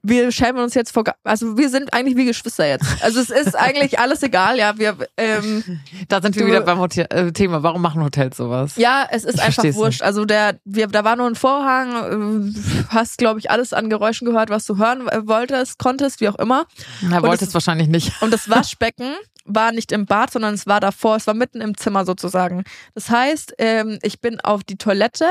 wir 0.08 0.30
schämen 0.32 0.62
uns 0.62 0.74
jetzt 0.74 0.92
vor, 0.92 1.04
also 1.24 1.56
wir 1.58 1.68
sind 1.68 1.92
eigentlich 1.92 2.16
wie 2.16 2.24
Geschwister 2.26 2.66
jetzt. 2.66 2.84
Also 3.02 3.20
es 3.20 3.30
ist 3.30 3.54
eigentlich 3.56 3.98
alles 3.98 4.22
egal, 4.22 4.58
ja, 4.58 4.78
wir, 4.78 4.96
ähm, 5.16 5.80
Da 6.08 6.20
sind 6.22 6.34
wir 6.36 6.42
Du- 6.42 6.48
wieder 6.48 6.60
beim 6.60 6.78
Hotel, 6.78 7.06
äh, 7.10 7.32
Thema. 7.32 7.62
Warum 7.62 7.82
machen 7.82 8.02
Hotels 8.04 8.36
sowas? 8.36 8.76
ja, 8.76 9.06
es 9.10 9.24
ist 9.24 9.34
Ich 9.36 9.42
einfach 9.42 9.64
wurscht. 9.74 10.02
Also 10.02 10.24
der, 10.24 10.58
wir, 10.64 10.86
da 10.86 11.02
war 11.04 11.16
nur 11.16 11.26
ein 11.26 11.34
Vorhang, 11.34 12.52
äh, 12.54 12.84
hast, 12.88 13.18
glaube 13.18 13.40
ich, 13.40 13.50
alles 13.50 13.72
an 13.72 13.90
Geräuschen 13.90 14.26
gehört, 14.26 14.50
was 14.50 14.64
du 14.64 14.76
hören 14.78 15.08
äh, 15.08 15.26
wolltest, 15.26 15.78
konntest, 15.78 16.20
wie 16.20 16.28
auch 16.28 16.36
immer. 16.38 16.66
Er 17.10 17.22
wollte 17.22 17.42
es- 17.44 17.48
es 17.48 17.54
wahrscheinlich 17.54 17.88
nicht. 17.88 18.12
Und 18.22 18.32
das 18.32 18.48
Waschbecken 18.48 19.12
war 19.44 19.70
nicht 19.72 19.92
im 19.92 20.06
Bad, 20.06 20.32
sondern 20.32 20.54
es 20.54 20.66
war 20.66 20.80
davor, 20.80 21.16
es 21.16 21.26
war 21.26 21.34
mitten 21.34 21.60
im 21.60 21.76
Zimmer 21.76 22.04
sozusagen. 22.04 22.64
Das 22.94 23.10
heißt, 23.10 23.54
ähm, 23.58 23.98
ich 24.02 24.20
bin 24.20 24.40
auf 24.40 24.64
die 24.64 24.76
Toilette 24.76 25.26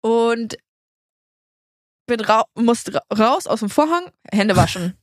und 0.00 0.56
bin 2.06 2.20
ra 2.20 2.44
musste 2.54 2.94
ra 2.94 3.02
raus 3.16 3.46
aus 3.46 3.60
dem 3.60 3.70
Vorhang, 3.70 4.04
Hände 4.30 4.56
waschen 4.56 4.94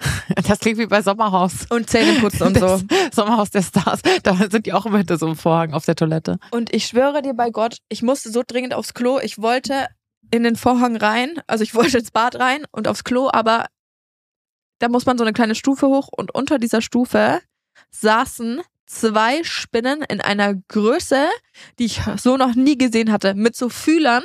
Das 0.46 0.60
klingt 0.60 0.78
wie 0.78 0.86
bei 0.86 1.02
Sommerhaus. 1.02 1.66
und 1.68 1.88
Zähne 1.88 2.20
putzen 2.20 2.48
und 2.48 2.58
so. 2.58 2.80
Das 2.88 3.14
Sommerhaus 3.14 3.50
der 3.50 3.62
Stars. 3.62 4.00
Da 4.22 4.34
sind 4.34 4.66
die 4.66 4.72
auch 4.72 4.86
immer 4.86 4.98
hinter 4.98 5.18
so 5.18 5.26
einem 5.26 5.36
Vorhang 5.36 5.74
auf 5.74 5.84
der 5.84 5.94
Toilette. 5.94 6.38
Und 6.50 6.74
ich 6.74 6.86
schwöre 6.86 7.22
dir 7.22 7.34
bei 7.34 7.50
Gott, 7.50 7.78
ich 7.88 8.02
musste 8.02 8.30
so 8.30 8.42
dringend 8.46 8.74
aufs 8.74 8.94
Klo. 8.94 9.18
Ich 9.20 9.40
wollte 9.40 9.88
in 10.30 10.42
den 10.42 10.56
Vorhang 10.56 10.96
rein, 10.96 11.40
also 11.46 11.62
ich 11.62 11.74
wollte 11.74 11.98
ins 11.98 12.10
Bad 12.10 12.36
rein 12.38 12.64
und 12.70 12.88
aufs 12.88 13.04
Klo, 13.04 13.28
aber 13.32 13.66
da 14.78 14.88
muss 14.88 15.06
man 15.06 15.18
so 15.18 15.24
eine 15.24 15.32
kleine 15.32 15.54
Stufe 15.54 15.86
hoch 15.88 16.08
und 16.10 16.34
unter 16.34 16.58
dieser 16.58 16.80
Stufe 16.80 17.40
saßen 17.90 18.62
zwei 18.86 19.44
Spinnen 19.44 20.02
in 20.02 20.20
einer 20.20 20.54
Größe, 20.54 21.26
die 21.78 21.84
ich 21.84 22.00
so 22.16 22.36
noch 22.36 22.54
nie 22.54 22.78
gesehen 22.78 23.12
hatte, 23.12 23.34
mit 23.34 23.54
so 23.54 23.68
Fühlern, 23.68 24.24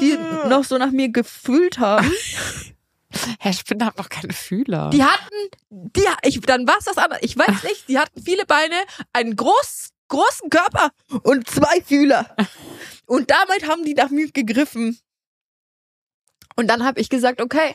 die 0.00 0.16
noch 0.48 0.64
so 0.64 0.78
nach 0.78 0.90
mir 0.90 1.10
gefühlt 1.10 1.78
haben. 1.78 2.10
Herr 3.38 3.52
Spinner 3.52 3.86
hat 3.86 3.98
doch 3.98 4.08
keine 4.08 4.32
Fühler. 4.32 4.90
Die 4.90 5.02
hatten, 5.02 5.34
die, 5.70 6.04
ich, 6.22 6.40
dann 6.40 6.66
war's 6.66 6.84
das 6.84 6.96
andere. 6.96 7.20
Ich 7.22 7.36
weiß 7.36 7.64
nicht, 7.64 7.88
die 7.88 7.98
hatten 7.98 8.22
viele 8.22 8.46
Beine, 8.46 8.76
einen 9.12 9.34
groß, 9.34 9.90
großen 10.08 10.48
Körper 10.48 10.90
und 11.22 11.48
zwei 11.48 11.80
Fühler. 11.82 12.36
Und 13.06 13.30
damit 13.30 13.68
haben 13.68 13.84
die 13.84 13.94
nach 13.94 14.10
mir 14.10 14.30
gegriffen. 14.30 14.98
Und 16.56 16.68
dann 16.68 16.84
habe 16.84 17.00
ich 17.00 17.08
gesagt, 17.08 17.40
okay, 17.40 17.74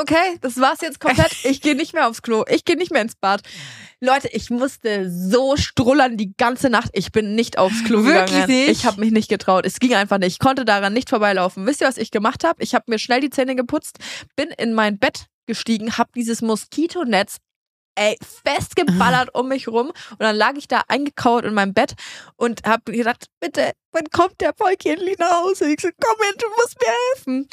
okay, 0.00 0.38
das 0.40 0.56
war's 0.58 0.80
jetzt 0.80 1.00
komplett. 1.00 1.30
Ich 1.44 1.60
gehe 1.60 1.74
nicht 1.74 1.94
mehr 1.94 2.08
aufs 2.08 2.22
Klo. 2.22 2.44
Ich 2.48 2.64
gehe 2.64 2.76
nicht 2.76 2.92
mehr 2.92 3.02
ins 3.02 3.14
Bad. 3.16 3.42
Leute, 4.00 4.28
ich 4.28 4.50
musste 4.50 5.10
so 5.10 5.56
strullern 5.56 6.16
die 6.16 6.32
ganze 6.36 6.70
Nacht. 6.70 6.90
Ich 6.92 7.12
bin 7.12 7.34
nicht 7.34 7.58
aufs 7.58 7.84
Klo 7.84 8.04
Wirklich 8.04 8.26
gegangen. 8.30 8.46
nicht? 8.46 8.68
Ich 8.68 8.86
habe 8.86 9.00
mich 9.00 9.12
nicht 9.12 9.28
getraut. 9.28 9.66
Es 9.66 9.78
ging 9.78 9.94
einfach 9.94 10.18
nicht. 10.18 10.32
Ich 10.32 10.38
konnte 10.38 10.64
daran 10.64 10.92
nicht 10.92 11.10
vorbeilaufen. 11.10 11.66
Wisst 11.66 11.80
ihr, 11.80 11.86
was 11.88 11.98
ich 11.98 12.10
gemacht 12.10 12.44
habe? 12.44 12.62
Ich 12.62 12.74
habe 12.74 12.84
mir 12.88 12.98
schnell 12.98 13.20
die 13.20 13.30
Zähne 13.30 13.56
geputzt, 13.56 13.98
bin 14.36 14.48
in 14.50 14.72
mein 14.72 14.98
Bett 14.98 15.26
gestiegen, 15.46 15.98
habe 15.98 16.10
dieses 16.14 16.42
Moskitonetz 16.42 17.38
ey, 17.96 18.16
festgeballert 18.44 19.28
um 19.34 19.48
mich 19.48 19.68
rum 19.68 19.88
und 19.88 20.20
dann 20.20 20.36
lag 20.36 20.54
ich 20.56 20.68
da 20.68 20.82
eingekauert 20.88 21.44
in 21.44 21.54
meinem 21.54 21.74
Bett 21.74 21.94
und 22.36 22.62
habe 22.64 22.92
gedacht, 22.92 23.26
bitte, 23.40 23.72
wann 23.92 24.08
kommt 24.10 24.40
der 24.40 24.52
Volki 24.56 24.90
endlich 24.90 25.18
nach 25.18 25.42
Hause? 25.42 25.70
Ich 25.72 25.80
so, 25.80 25.88
komm 26.00 26.16
hin, 26.24 26.34
du 26.38 26.46
musst 26.56 26.76
mir 26.80 26.92
helfen. 27.14 27.48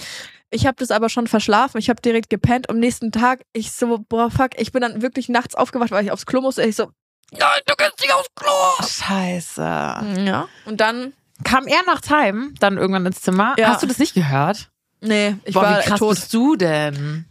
Ich 0.50 0.66
habe 0.66 0.76
das 0.78 0.92
aber 0.92 1.10
schon 1.10 1.28
verschlafen. 1.28 1.78
Ich 1.78 1.90
habe 1.90 2.02
direkt 2.02 2.30
gepennt. 2.30 2.70
Am 2.70 2.80
nächsten 2.80 3.12
Tag, 3.12 3.42
ich 3.54 3.72
so, 3.72 4.00
boah, 4.08 4.32
fuck, 4.32 4.52
ich 4.58 4.72
bin 4.72 4.82
dann 4.82 5.02
wirklich 5.02 5.28
nachts 5.30 5.56
aufgewacht, 5.56 5.92
weil 5.92 6.06
ich 6.06 6.12
aufs 6.12 6.26
Klo 6.26 6.42
musste. 6.42 6.64
Ich 6.64 6.76
so, 6.76 6.92
nein, 7.32 7.60
du 7.66 7.74
kannst 7.76 8.00
nicht 8.00 8.14
aufs 8.14 8.30
Klo. 8.36 8.86
Scheiße. 8.88 9.62
Ja. 9.62 10.48
Und 10.66 10.80
dann, 10.80 11.14
Kam 11.44 11.68
er 11.68 11.84
nachts 11.86 12.10
heim, 12.10 12.56
dann 12.60 12.78
irgendwann 12.78 13.06
ins 13.06 13.22
Zimmer. 13.22 13.56
Ja. 13.58 13.68
Hast 13.70 13.84
du 13.84 13.88
das 13.88 14.00
nicht 14.00 14.14
gehört? 14.14 14.70
nee, 15.02 15.36
ich 15.46 15.54
Boah, 15.54 15.62
war 15.64 15.80
wie 15.80 15.84
krass 15.84 16.00
tot. 16.00 16.16
bist 16.16 16.34
du 16.34 16.56
denn? 16.56 17.26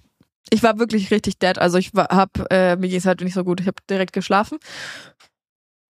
Ich 0.51 0.63
war 0.63 0.79
wirklich 0.79 1.11
richtig 1.11 1.41
dead. 1.41 1.59
Also 1.59 1.77
ich 1.79 1.93
war, 1.93 2.07
hab, 2.11 2.31
äh, 2.53 2.77
mir 2.77 2.89
ging 2.89 2.99
es 2.99 3.07
halt 3.07 3.21
nicht 3.21 3.35
so 3.35 3.43
gut. 3.43 3.61
Ich 3.61 3.67
habe 3.67 3.79
direkt 3.91 4.13
geschlafen. 4.13 4.59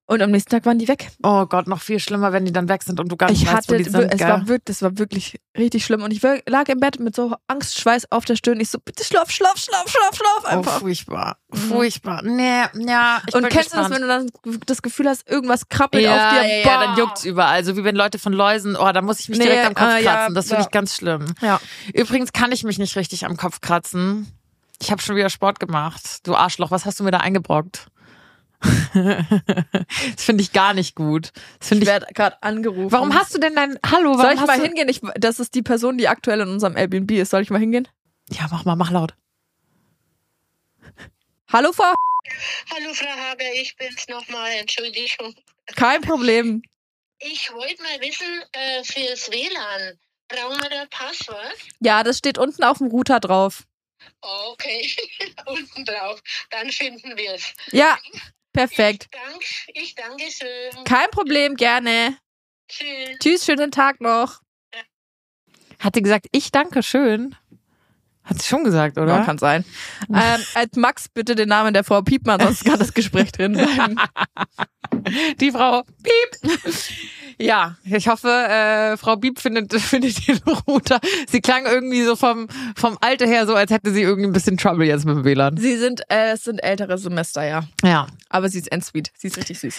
Und 0.09 0.23
am 0.23 0.31
nächsten 0.31 0.51
Tag 0.51 0.65
waren 0.67 0.79
die 0.79 0.87
weg. 0.87 1.11
Oh 1.25 1.47
Gott, 1.47 1.67
noch 1.67 1.81
viel 1.81 1.99
schlimmer, 1.99 2.33
wenn 2.33 2.45
die 2.45 2.53
dann 2.53 2.69
weg 2.69 2.85
sind 2.85 3.01
und 3.01 3.11
du 3.11 3.17
gar 3.17 3.29
nicht 3.29 3.43
Ich 3.43 3.49
weißt, 3.49 3.57
hatte, 3.57 3.73
wo 3.75 3.77
die 3.79 3.85
sind. 3.91 4.13
es 4.13 4.19
gell? 4.19 4.29
war 4.29 4.41
wirklich, 4.47 4.65
das 4.67 4.83
war 4.83 4.99
wirklich 4.99 5.41
richtig 5.59 5.85
schlimm. 5.85 6.03
Und 6.03 6.13
ich 6.13 6.23
lag 6.23 6.69
im 6.69 6.79
Bett 6.79 7.01
mit 7.01 7.17
so 7.17 7.35
Angstschweiß 7.49 8.13
auf 8.13 8.25
der 8.25 8.37
Stirn. 8.37 8.61
Ich 8.61 8.71
so, 8.71 8.79
bitte 8.79 9.03
schlaf, 9.03 9.33
schlaf, 9.33 9.57
schlaf, 9.57 9.89
schlaf, 9.89 10.15
schlaf 10.15 10.43
oh, 10.45 10.47
einfach. 10.47 10.79
furchtbar. 10.79 11.39
Mhm. 11.53 11.57
Furchtbar. 11.57 12.23
Nee, 12.23 12.63
ja. 12.87 13.21
Ich 13.27 13.35
und 13.35 13.49
kennst 13.49 13.73
gespannt. 13.73 13.75
du 13.75 13.91
das, 13.91 13.91
wenn 13.91 14.03
du 14.03 14.07
dann 14.53 14.61
das 14.67 14.83
Gefühl 14.83 15.09
hast, 15.09 15.29
irgendwas 15.29 15.69
krabbelt 15.69 16.05
ja, 16.05 16.13
auf 16.15 16.35
dir? 16.35 16.49
ja, 16.49 16.57
ja, 16.59 16.65
Boah. 16.65 16.87
dann 16.87 16.97
juckt's 16.99 17.25
überall. 17.25 17.65
So 17.65 17.77
wie 17.77 17.83
wenn 17.83 17.97
Leute 17.97 18.21
von 18.21 18.33
Läusen, 18.33 18.77
oh, 18.77 18.93
da 18.93 19.03
muss 19.03 19.19
ich 19.19 19.29
mich 19.29 19.39
Nee, 19.39 19.47
direkt 19.47 19.67
am 19.67 19.75
Kopf 19.75 19.93
äh, 19.93 20.03
kratzen. 20.05 20.35
das 20.37 20.47
finde 20.49 20.63
ich 20.63 20.71
ganz 20.71 20.95
schlimm. 20.95 21.35
Ja. 21.41 21.61
Übrigens 21.93 22.33
kann 22.33 22.53
ich 22.53 22.63
mich 22.63 22.79
nicht 22.79 22.95
richtig 22.95 23.27
am 23.27 23.37
Kopf 23.37 23.61
kratzen. 23.61 24.33
Ich 24.81 24.93
habe 24.93 25.03
schon 25.03 25.17
wieder 25.17 25.31
Sport 25.31 25.59
gemacht. 25.59 26.27
Du 26.29 26.37
Arschloch, 26.37 26.71
was 26.71 26.85
hast 26.85 27.01
du 27.01 27.05
mir 27.05 27.11
da 27.11 27.19
eingebrockt? 27.19 27.89
das 28.95 30.25
finde 30.25 30.43
ich 30.43 30.53
gar 30.53 30.75
nicht 30.75 30.95
gut. 30.95 31.33
Das 31.59 31.69
finde 31.69 31.83
Ich 31.85 31.89
ich. 31.89 31.93
werde 31.93 32.07
gerade 32.15 32.43
angerufen. 32.43 32.93
Warum 32.93 33.15
hast 33.15 33.35
du 33.35 33.39
denn 33.39 33.55
dein 33.55 33.79
Hallo? 33.85 34.11
Warum 34.17 34.21
Soll 34.23 34.33
ich 34.35 34.41
mal 34.47 34.61
hingehen? 34.61 34.89
Ich, 34.89 35.01
das 35.17 35.39
ist 35.41 35.55
die 35.55 35.63
Person, 35.63 35.99
die 35.99 36.09
aktuell 36.09 36.41
in 36.41 36.49
unserem 36.49 36.77
Airbnb 36.77 37.11
ist. 37.13 37.31
Soll 37.31 37.43
ich 37.43 37.51
mal 37.51 37.61
hingehen? 37.61 37.87
Ja, 38.31 38.47
mach 38.51 38.65
mal, 38.65 38.77
mach 38.77 38.91
laut. 38.91 39.15
Hallo, 41.53 41.73
Frau. 41.73 41.93
Hallo 42.75 42.93
Frau 42.93 43.07
Haber, 43.09 43.45
ich 43.55 43.77
bin's 43.77 44.09
nochmal, 44.09 44.51
Entschuldigung. 44.53 45.35
Kein 45.77 46.01
Problem. 46.01 46.63
Ich 47.21 47.53
wollte 47.53 47.81
mal 47.83 48.01
wissen, 48.01 48.27
äh, 48.53 48.83
fürs 48.83 49.31
WLAN, 49.31 49.97
brauchen 50.29 50.61
wir 50.61 50.71
da 50.71 50.87
Passwort? 50.91 51.55
Ja, 51.81 52.03
das 52.03 52.19
steht 52.19 52.37
unten 52.37 52.65
auf 52.65 52.79
dem 52.79 52.89
Router 52.89 53.21
drauf. 53.21 53.63
Okay, 54.21 54.91
unten 55.47 55.85
drauf, 55.85 56.21
dann 56.51 56.71
finden 56.71 57.17
wir 57.17 57.35
es. 57.35 57.45
Ja, 57.71 57.97
perfekt. 58.57 59.09
Dank, 59.13 59.45
ich 59.75 59.95
danke 59.95 60.25
schön. 60.31 60.85
Kein 60.85 61.11
Problem, 61.11 61.57
gerne. 61.57 62.17
Tschüss. 62.69 63.19
Tschüss, 63.21 63.45
schönen 63.45 63.71
Tag 63.71 64.01
noch. 64.01 64.41
Hat 65.79 65.95
die 65.95 66.03
gesagt, 66.03 66.27
ich 66.33 66.51
danke 66.51 66.83
schön. 66.83 67.37
Hat 68.27 68.43
sie 68.43 68.49
schon 68.49 68.65
gesagt, 68.65 68.99
oder? 68.99 69.19
Ja, 69.19 69.25
kann 69.25 69.39
sein. 69.39 69.65
ähm, 70.09 70.41
als 70.55 70.77
Max 70.77 71.09
bitte 71.09 71.37
den 71.37 71.49
Namen 71.49 71.73
der 71.73 71.85
Frau 71.85 72.03
Piepmann, 72.03 72.41
sonst 72.41 72.65
kann 72.65 72.79
das 72.79 72.93
Gespräch 72.93 73.33
drin 73.33 73.53
bleiben. 73.53 73.97
Die 75.41 75.51
Frau 75.53 75.83
Piep. 76.03 76.53
Ja, 77.39 77.77
ich 77.85 78.09
hoffe, 78.09 78.29
äh, 78.29 78.97
Frau 78.97 79.17
Piep 79.17 79.39
findet, 79.39 79.73
findet 79.81 80.27
den 80.27 80.39
Router. 80.67 81.01
Sie 81.29 81.41
klang 81.41 81.67
irgendwie 81.67 82.03
so 82.03 82.17
vom, 82.17 82.49
vom 82.75 82.97
Alter 83.01 83.27
her 83.27 83.47
so, 83.47 83.55
als 83.55 83.71
hätte 83.71 83.93
sie 83.93 84.03
irgendwie 84.03 84.29
ein 84.29 84.33
bisschen 84.33 84.57
Trouble 84.57 84.87
jetzt 84.87 85.05
mit 85.05 85.17
dem 85.17 85.25
WLAN. 85.25 85.57
Sie 85.57 85.77
sind, 85.77 86.01
äh, 86.09 86.33
es 86.33 86.45
sind 86.45 86.61
ältere 86.61 86.97
Semester, 86.97 87.47
ja. 87.47 87.65
Ja. 87.85 88.07
Aber 88.31 88.49
sie 88.49 88.59
ist 88.59 88.73
endsweet. 88.73 89.13
Sie 89.17 89.29
ist 89.29 89.37
richtig 89.37 89.59
süß. 89.61 89.77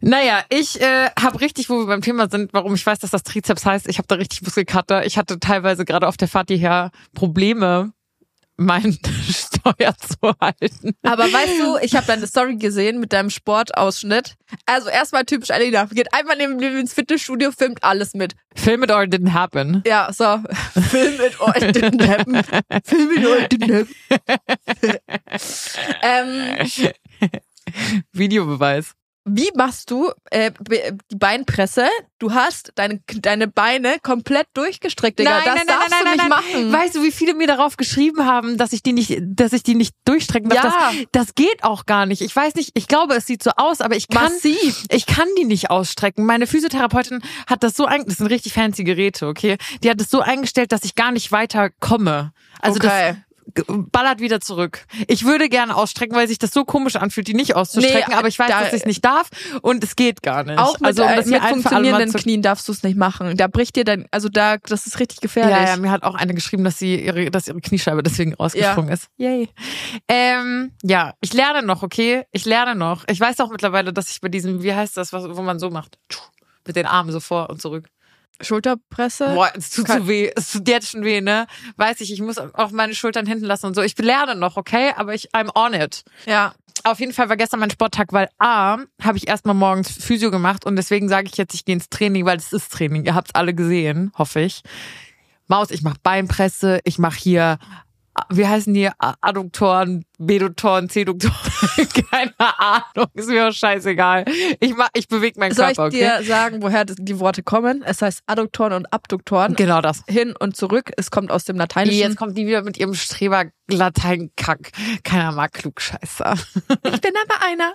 Naja, 0.00 0.42
ich 0.48 0.80
äh, 0.80 1.10
habe 1.20 1.40
richtig, 1.40 1.70
wo 1.70 1.78
wir 1.78 1.86
beim 1.86 2.02
Thema 2.02 2.28
sind, 2.28 2.52
warum 2.52 2.74
ich 2.74 2.84
weiß, 2.84 2.98
dass 2.98 3.10
das 3.10 3.22
Trizeps 3.22 3.64
heißt, 3.64 3.88
ich 3.88 3.98
habe 3.98 4.08
da 4.08 4.16
richtig 4.16 4.42
Muskelkater. 4.42 5.06
Ich 5.06 5.16
hatte 5.16 5.38
teilweise 5.38 5.84
gerade 5.84 6.08
auf 6.08 6.16
der 6.16 6.28
Fahrt 6.28 6.48
hierher 6.48 6.90
Probleme, 7.14 7.69
mein 8.60 8.92
Steuer 9.28 9.94
zu 9.96 10.34
halten. 10.40 10.94
Aber 11.02 11.24
weißt 11.24 11.60
du, 11.60 11.78
ich 11.82 11.96
habe 11.96 12.06
deine 12.06 12.26
Story 12.26 12.56
gesehen 12.56 13.00
mit 13.00 13.12
deinem 13.12 13.30
Sportausschnitt. 13.30 14.36
Also 14.66 14.90
erstmal 14.90 15.24
typisch 15.24 15.50
Alina. 15.50 15.86
Geht 15.86 16.12
einfach 16.12 16.36
neben 16.36 16.56
neben 16.56 16.78
ins 16.78 16.92
Fitnessstudio, 16.92 17.52
filmt 17.52 17.82
alles 17.82 18.12
mit. 18.14 18.34
Film 18.54 18.82
it 18.84 18.90
or 18.90 19.02
it 19.04 19.12
didn't 19.12 19.32
happen. 19.32 19.82
Ja, 19.86 20.12
so. 20.12 20.40
Film 20.90 21.20
it 21.20 21.40
or 21.40 21.56
it 21.56 21.74
didn't 21.74 22.06
happen. 22.06 22.42
Film 22.84 23.10
it 23.16 23.26
or 23.26 23.38
it 23.38 23.52
didn't 23.52 23.72
happen. 23.72 24.98
ähm, 26.02 27.00
Videobeweis. 28.12 28.94
Wie 29.24 29.48
machst 29.54 29.90
du 29.90 30.10
äh, 30.30 30.50
die 31.10 31.16
Beinpresse? 31.16 31.86
Du 32.18 32.32
hast 32.32 32.72
deine, 32.74 33.00
deine 33.20 33.48
Beine 33.48 33.96
komplett 34.02 34.46
durchgestreckt, 34.54 35.18
Digga. 35.18 35.42
das 35.44 35.64
darfst 35.66 35.94
du 36.02 36.10
nicht 36.10 36.28
machen. 36.28 36.72
Weißt 36.72 36.94
du, 36.94 37.02
wie 37.02 37.12
viele 37.12 37.34
mir 37.34 37.46
darauf 37.46 37.76
geschrieben 37.76 38.24
haben, 38.26 38.56
dass 38.56 38.72
ich 38.72 38.82
die 38.82 38.92
nicht, 38.92 39.18
dass 39.22 39.52
ich 39.52 39.62
die 39.62 39.74
nicht 39.74 39.94
durchstrecken 40.04 40.48
darf? 40.50 40.64
Ja. 40.64 40.92
Das, 41.12 41.26
das 41.26 41.34
geht 41.34 41.62
auch 41.64 41.86
gar 41.86 42.06
nicht. 42.06 42.22
Ich 42.22 42.34
weiß 42.34 42.54
nicht, 42.54 42.70
ich 42.74 42.88
glaube, 42.88 43.14
es 43.14 43.26
sieht 43.26 43.42
so 43.42 43.50
aus, 43.56 43.80
aber 43.80 43.96
ich 43.96 44.08
kann, 44.08 44.32
Massiv. 44.32 44.84
ich 44.90 45.06
kann 45.06 45.28
die 45.38 45.44
nicht 45.44 45.70
ausstrecken. 45.70 46.24
Meine 46.24 46.46
Physiotherapeutin 46.46 47.22
hat 47.46 47.62
das 47.62 47.74
so 47.74 47.84
ein, 47.86 48.04
das 48.06 48.16
sind 48.16 48.26
richtig 48.26 48.52
fancy 48.54 48.84
Geräte, 48.84 49.26
okay? 49.26 49.56
Die 49.82 49.90
hat 49.90 50.00
es 50.00 50.10
so 50.10 50.20
eingestellt, 50.20 50.72
dass 50.72 50.84
ich 50.84 50.94
gar 50.94 51.12
nicht 51.12 51.30
weiter 51.32 51.70
komme. 51.80 52.32
Also 52.60 52.76
Okay. 52.78 52.88
das 53.12 53.16
ballert 53.68 54.20
wieder 54.20 54.40
zurück. 54.40 54.84
Ich 55.08 55.24
würde 55.24 55.48
gerne 55.48 55.76
ausstrecken, 55.76 56.14
weil 56.16 56.28
sich 56.28 56.38
das 56.38 56.52
so 56.52 56.64
komisch 56.64 56.96
anfühlt, 56.96 57.28
die 57.28 57.34
nicht 57.34 57.54
auszustrecken, 57.56 58.10
Nee, 58.10 58.14
aber 58.16 58.28
ich 58.28 58.38
weiß, 58.38 58.48
da- 58.48 58.60
dass 58.60 58.72
ich 58.72 58.80
es 58.80 58.86
nicht 58.86 59.04
darf 59.04 59.28
und 59.62 59.82
es 59.84 59.96
geht 59.96 60.22
gar 60.22 60.44
nicht. 60.44 60.58
Auch 60.58 60.78
mit, 60.80 60.86
also, 60.88 61.02
um 61.04 61.08
äh, 61.10 61.16
das 61.16 61.26
mit 61.26 61.42
funktionierenden 61.42 62.12
Knien 62.12 62.42
darfst 62.42 62.66
du 62.68 62.72
es 62.72 62.82
nicht 62.82 62.96
machen. 62.96 63.36
Da 63.36 63.46
bricht 63.46 63.76
dir 63.76 63.84
dann, 63.84 64.06
also 64.10 64.28
da, 64.28 64.56
das 64.58 64.86
ist 64.86 64.98
richtig 65.00 65.20
gefährlich. 65.20 65.54
Ja, 65.56 65.64
ja, 65.68 65.76
mir 65.76 65.90
hat 65.90 66.02
auch 66.02 66.14
eine 66.14 66.34
geschrieben, 66.34 66.64
dass 66.64 66.78
sie 66.78 66.96
ihre, 67.04 67.30
dass 67.30 67.48
ihre 67.48 67.60
Kniescheibe 67.60 68.02
deswegen 68.02 68.34
rausgesprungen 68.34 68.92
ist. 68.92 69.08
Yay. 69.16 69.48
Ähm, 70.08 70.72
ja, 70.82 71.14
ich 71.20 71.32
lerne 71.32 71.62
noch, 71.62 71.82
okay? 71.82 72.24
Ich 72.32 72.44
lerne 72.44 72.74
noch. 72.74 73.04
Ich 73.08 73.20
weiß 73.20 73.40
auch 73.40 73.50
mittlerweile, 73.50 73.92
dass 73.92 74.10
ich 74.10 74.20
bei 74.20 74.28
diesem, 74.28 74.62
wie 74.62 74.74
heißt 74.74 74.96
das, 74.96 75.12
was, 75.12 75.24
wo 75.36 75.42
man 75.42 75.58
so 75.58 75.70
macht? 75.70 75.98
Mit 76.66 76.76
den 76.76 76.86
Armen 76.86 77.10
so 77.12 77.20
vor 77.20 77.50
und 77.50 77.60
zurück. 77.62 77.88
Schulterpresse. 78.40 79.34
Boah, 79.34 79.50
es 79.54 79.70
tut 79.70 79.86
Kann- 79.86 80.02
so 80.02 80.08
weh. 80.08 80.30
Es 80.34 80.52
tut 80.52 80.68
jetzt 80.68 80.90
schon 80.90 81.04
weh, 81.04 81.20
ne? 81.20 81.46
Weiß 81.76 82.00
ich, 82.00 82.12
ich 82.12 82.20
muss 82.20 82.38
auch 82.38 82.70
meine 82.70 82.94
Schultern 82.94 83.26
hinten 83.26 83.44
lassen 83.44 83.66
und 83.66 83.74
so. 83.74 83.82
Ich 83.82 83.96
lerne 83.98 84.34
noch, 84.34 84.56
okay? 84.56 84.92
Aber 84.96 85.14
ich, 85.14 85.30
I'm 85.34 85.50
on 85.54 85.74
it. 85.74 86.02
Ja. 86.26 86.54
Auf 86.82 86.98
jeden 86.98 87.12
Fall 87.12 87.28
war 87.28 87.36
gestern 87.36 87.60
mein 87.60 87.70
Sporttag, 87.70 88.12
weil 88.12 88.28
A, 88.38 88.78
habe 89.02 89.18
ich 89.18 89.28
erstmal 89.28 89.54
morgens 89.54 89.90
Physio 90.02 90.30
gemacht 90.30 90.64
und 90.64 90.76
deswegen 90.76 91.10
sage 91.10 91.28
ich 91.30 91.36
jetzt, 91.36 91.52
ich 91.52 91.66
gehe 91.66 91.74
ins 91.74 91.90
Training, 91.90 92.24
weil 92.24 92.38
es 92.38 92.54
ist 92.54 92.72
Training. 92.72 93.04
Ihr 93.04 93.14
habt's 93.14 93.34
alle 93.34 93.52
gesehen, 93.52 94.12
hoffe 94.16 94.40
ich. 94.40 94.62
Maus, 95.46 95.70
ich 95.70 95.82
mache 95.82 95.98
Beinpresse, 96.02 96.80
ich 96.84 96.98
mache 96.98 97.18
hier, 97.18 97.58
wie 98.28 98.46
heißen 98.46 98.74
die, 98.74 98.90
Adduktoren, 98.98 100.04
Beduktoren, 100.18 100.88
Ceduktoren, 100.88 101.34
keine 102.10 102.34
Ahnung, 102.38 103.08
ist 103.14 103.28
mir 103.28 103.48
auch 103.48 103.52
scheißegal. 103.52 104.24
Ich 104.58 104.76
mach, 104.76 104.88
ich 104.94 105.08
bewege 105.08 105.38
meinen 105.38 105.54
Soll 105.54 105.70
ich 105.70 105.76
Körper, 105.76 105.94
okay? 105.96 106.18
dir 106.18 106.24
sagen, 106.24 106.62
woher 106.62 106.84
die 106.84 107.18
Worte 107.18 107.42
kommen? 107.42 107.82
Es 107.82 108.02
heißt 108.02 108.22
Adduktoren 108.26 108.72
und 108.72 108.92
Abduktoren. 108.92 109.54
Genau 109.54 109.80
das. 109.80 110.02
Hin 110.08 110.34
und 110.38 110.56
zurück. 110.56 110.90
Es 110.96 111.10
kommt 111.10 111.30
aus 111.30 111.44
dem 111.44 111.56
Lateinischen. 111.56 112.00
Jetzt 112.00 112.16
kommt 112.16 112.36
die 112.36 112.46
wieder 112.46 112.62
mit 112.62 112.78
ihrem 112.78 112.94
Streber-Latein-Kack. 112.94 114.72
Keiner 115.04 115.32
mag 115.32 115.52
Klugscheißer. 115.52 116.34
ich 116.84 117.00
bin 117.00 117.12
aber 117.24 117.46
einer. 117.46 117.74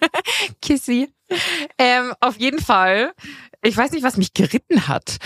Kissy. 0.60 1.12
Ähm, 1.78 2.12
auf 2.20 2.38
jeden 2.38 2.60
Fall. 2.60 3.12
Ich 3.62 3.76
weiß 3.76 3.92
nicht, 3.92 4.02
was 4.02 4.16
mich 4.16 4.34
geritten 4.34 4.88
hat. 4.88 5.16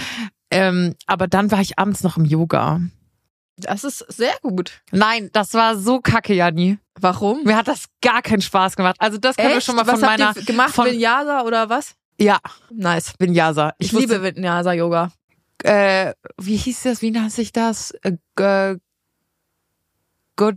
Ähm, 0.51 0.95
aber 1.07 1.27
dann 1.27 1.51
war 1.51 1.61
ich 1.61 1.79
abends 1.79 2.03
noch 2.03 2.17
im 2.17 2.25
Yoga. 2.25 2.81
Das 3.59 3.85
ist 3.85 3.99
sehr 4.13 4.35
gut. 4.43 4.83
Nein, 4.93 5.31
das 5.33 5.55
war 5.55 5.77
so 5.77 6.01
kacke, 6.01 6.35
Janni. 6.35 6.79
Warum? 7.01 7.43
Mir 7.45 7.57
hat 7.57 7.69
das 7.69 7.87
gar 8.03 8.21
keinen 8.23 8.43
Spaß 8.43 8.77
gemacht. 8.77 8.97
Also 8.99 9.17
das 9.19 9.37
können 9.37 9.49
wir 9.51 9.57
Echt? 9.57 9.67
schon 9.67 9.77
mal 9.77 9.87
was 9.87 9.95
von 9.99 10.03
meiner... 10.03 10.29
habt 10.29 10.37
ihr 10.39 10.45
gemacht? 10.45 10.75
von- 10.75 10.87
Vinyasa 10.87 11.43
oder 11.43 11.69
was? 11.71 11.95
Ja, 12.19 12.39
Nice. 12.71 13.15
Vinyasa. 13.19 13.75
Ich, 13.79 13.93
wusste- 13.93 14.15
liebe 14.19 14.23
Vinyasa-Yoga. 14.37 15.11
Äh, 15.63 16.13
wie 16.39 16.57
hieß 16.57 16.83
das? 16.83 17.01
Wie 17.03 17.11
nennt 17.11 17.33
sich 17.33 17.51
das? 17.53 17.93
Äh, 18.03 18.77
good, 20.37 20.57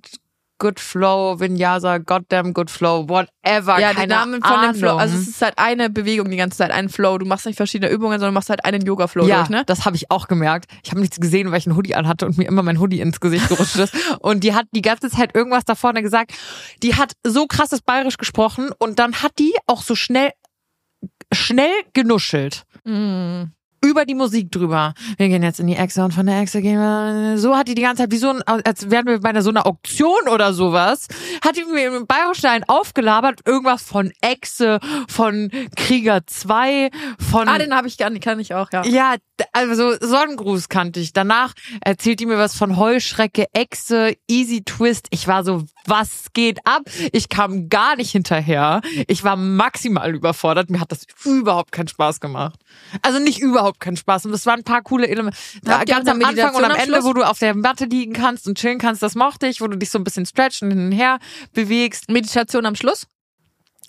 good 0.59 0.79
Flow, 0.79 1.39
Vinyasa, 1.39 1.97
Goddamn 1.97 2.53
Good 2.53 2.69
Flow, 2.69 3.07
whatever. 3.09 3.79
Ja, 3.79 3.89
die 3.89 3.95
keine 3.95 4.13
Namen 4.13 4.41
von 4.43 4.61
dem 4.61 4.75
Flow. 4.75 4.97
Also 4.97 5.17
es 5.17 5.27
ist 5.27 5.41
halt 5.41 5.57
eine 5.57 5.89
Bewegung 5.89 6.29
die 6.29 6.37
ganze 6.37 6.57
Zeit, 6.57 6.71
ein 6.71 6.89
Flow. 6.89 7.17
Du 7.17 7.25
machst 7.25 7.45
nicht 7.45 7.55
verschiedene 7.55 7.91
Übungen, 7.91 8.19
sondern 8.19 8.33
machst 8.33 8.49
halt 8.49 8.65
einen 8.65 8.85
Yoga-Flow 8.85 9.25
ja, 9.25 9.37
durch, 9.37 9.49
ne? 9.49 9.63
das 9.65 9.85
habe 9.85 9.95
ich 9.95 10.11
auch 10.11 10.27
gemerkt. 10.27 10.69
Ich 10.83 10.91
habe 10.91 11.01
nichts 11.01 11.19
gesehen, 11.19 11.51
weil 11.51 11.57
ich 11.57 11.65
einen 11.65 11.75
Hoodie 11.75 11.95
anhatte 11.95 12.25
und 12.25 12.37
mir 12.37 12.47
immer 12.47 12.61
mein 12.61 12.79
Hoodie 12.79 12.99
ins 12.99 13.19
Gesicht 13.19 13.47
gerutscht 13.47 13.77
ist. 13.77 13.95
Und 14.19 14.43
die 14.43 14.53
hat 14.53 14.67
die 14.71 14.81
ganze 14.81 15.09
Zeit 15.09 15.35
irgendwas 15.35 15.65
da 15.65 15.75
vorne 15.75 16.01
gesagt. 16.01 16.33
Die 16.83 16.95
hat 16.95 17.13
so 17.25 17.47
krasses 17.47 17.81
Bayerisch 17.81 18.17
gesprochen 18.17 18.69
und 18.77 18.99
dann 18.99 19.21
hat 19.21 19.39
die 19.39 19.53
auch 19.65 19.81
so 19.81 19.95
schnell, 19.95 20.31
schnell 21.31 21.71
genuschelt. 21.93 22.65
Mm. 22.83 23.45
Über 23.83 24.05
die 24.05 24.15
Musik 24.15 24.51
drüber. 24.51 24.93
Wir 25.17 25.29
gehen 25.29 25.43
jetzt 25.43 25.59
in 25.59 25.67
die 25.67 25.75
Echse 25.75 26.03
und 26.03 26.13
von 26.13 26.25
der 26.25 26.39
Echse 26.41 26.61
gehen 26.61 26.79
wir. 26.79 27.37
So 27.37 27.55
hat 27.55 27.67
die 27.67 27.75
die 27.75 27.81
ganze 27.81 28.03
Zeit, 28.03 28.11
wie 28.11 28.17
so 28.17 28.29
ein, 28.29 28.41
als 28.43 28.89
wären 28.89 29.05
wir 29.05 29.19
bei 29.19 29.29
einer, 29.29 29.41
so 29.41 29.49
einer 29.49 29.65
Auktion 29.65 30.27
oder 30.31 30.53
sowas, 30.53 31.07
hat 31.43 31.55
die 31.55 31.63
mir 31.63 31.95
im 31.95 32.07
Bayerischen 32.07 32.47
einen 32.47 32.63
aufgelabert, 32.67 33.41
irgendwas 33.45 33.83
von 33.83 34.11
Echse, 34.21 34.79
von 35.07 35.51
Krieger 35.75 36.25
2, 36.25 36.89
von. 37.31 37.47
Ah, 37.47 37.57
den 37.57 37.73
habe 37.73 37.87
ich 37.87 37.97
nicht, 37.97 38.21
kann 38.21 38.39
ich 38.39 38.53
auch, 38.53 38.69
ja. 38.71 38.83
Ja, 38.85 39.15
also 39.53 39.95
Sonnengruß 39.99 40.69
kannte 40.69 40.99
ich. 40.99 41.13
Danach 41.13 41.53
erzählt 41.81 42.19
die 42.19 42.25
mir 42.25 42.37
was 42.37 42.55
von 42.55 42.77
Heuschrecke, 42.77 43.47
Echse, 43.53 44.15
Easy 44.27 44.63
Twist. 44.63 45.07
Ich 45.09 45.27
war 45.27 45.43
so, 45.43 45.65
was 45.85 46.27
geht 46.33 46.59
ab? 46.65 46.83
Ich 47.11 47.29
kam 47.29 47.69
gar 47.69 47.95
nicht 47.95 48.11
hinterher. 48.11 48.81
Ich 49.07 49.23
war 49.23 49.35
maximal 49.35 50.13
überfordert. 50.13 50.69
Mir 50.69 50.79
hat 50.79 50.91
das 50.91 51.05
überhaupt 51.25 51.71
keinen 51.71 51.87
Spaß 51.87 52.19
gemacht. 52.19 52.59
Also 53.01 53.19
nicht 53.19 53.39
überhaupt 53.39 53.79
keinen 53.79 53.97
Spaß. 53.97 54.25
Und 54.25 54.33
es 54.33 54.45
waren 54.45 54.59
ein 54.59 54.63
paar 54.63 54.81
coole 54.81 55.07
Elemente. 55.07 55.37
Da 55.63 55.83
ganz 55.83 56.07
am 56.07 56.23
Anfang 56.23 56.55
und 56.55 56.63
am 56.63 56.75
Ende, 56.75 57.03
wo 57.03 57.13
du 57.13 57.23
auf 57.23 57.39
der 57.39 57.55
Matte 57.55 57.85
liegen 57.85 58.13
kannst 58.13 58.47
und 58.47 58.57
chillen 58.57 58.77
kannst, 58.79 59.01
das 59.01 59.15
mochte 59.15 59.47
ich, 59.47 59.61
wo 59.61 59.67
du 59.67 59.77
dich 59.77 59.89
so 59.89 59.97
ein 59.97 60.03
bisschen 60.03 60.25
stretchen 60.25 60.69
hin 60.69 60.87
und 60.87 60.91
her 60.91 61.19
bewegst. 61.53 62.09
Meditation 62.09 62.65
am 62.65 62.75
Schluss? 62.75 63.07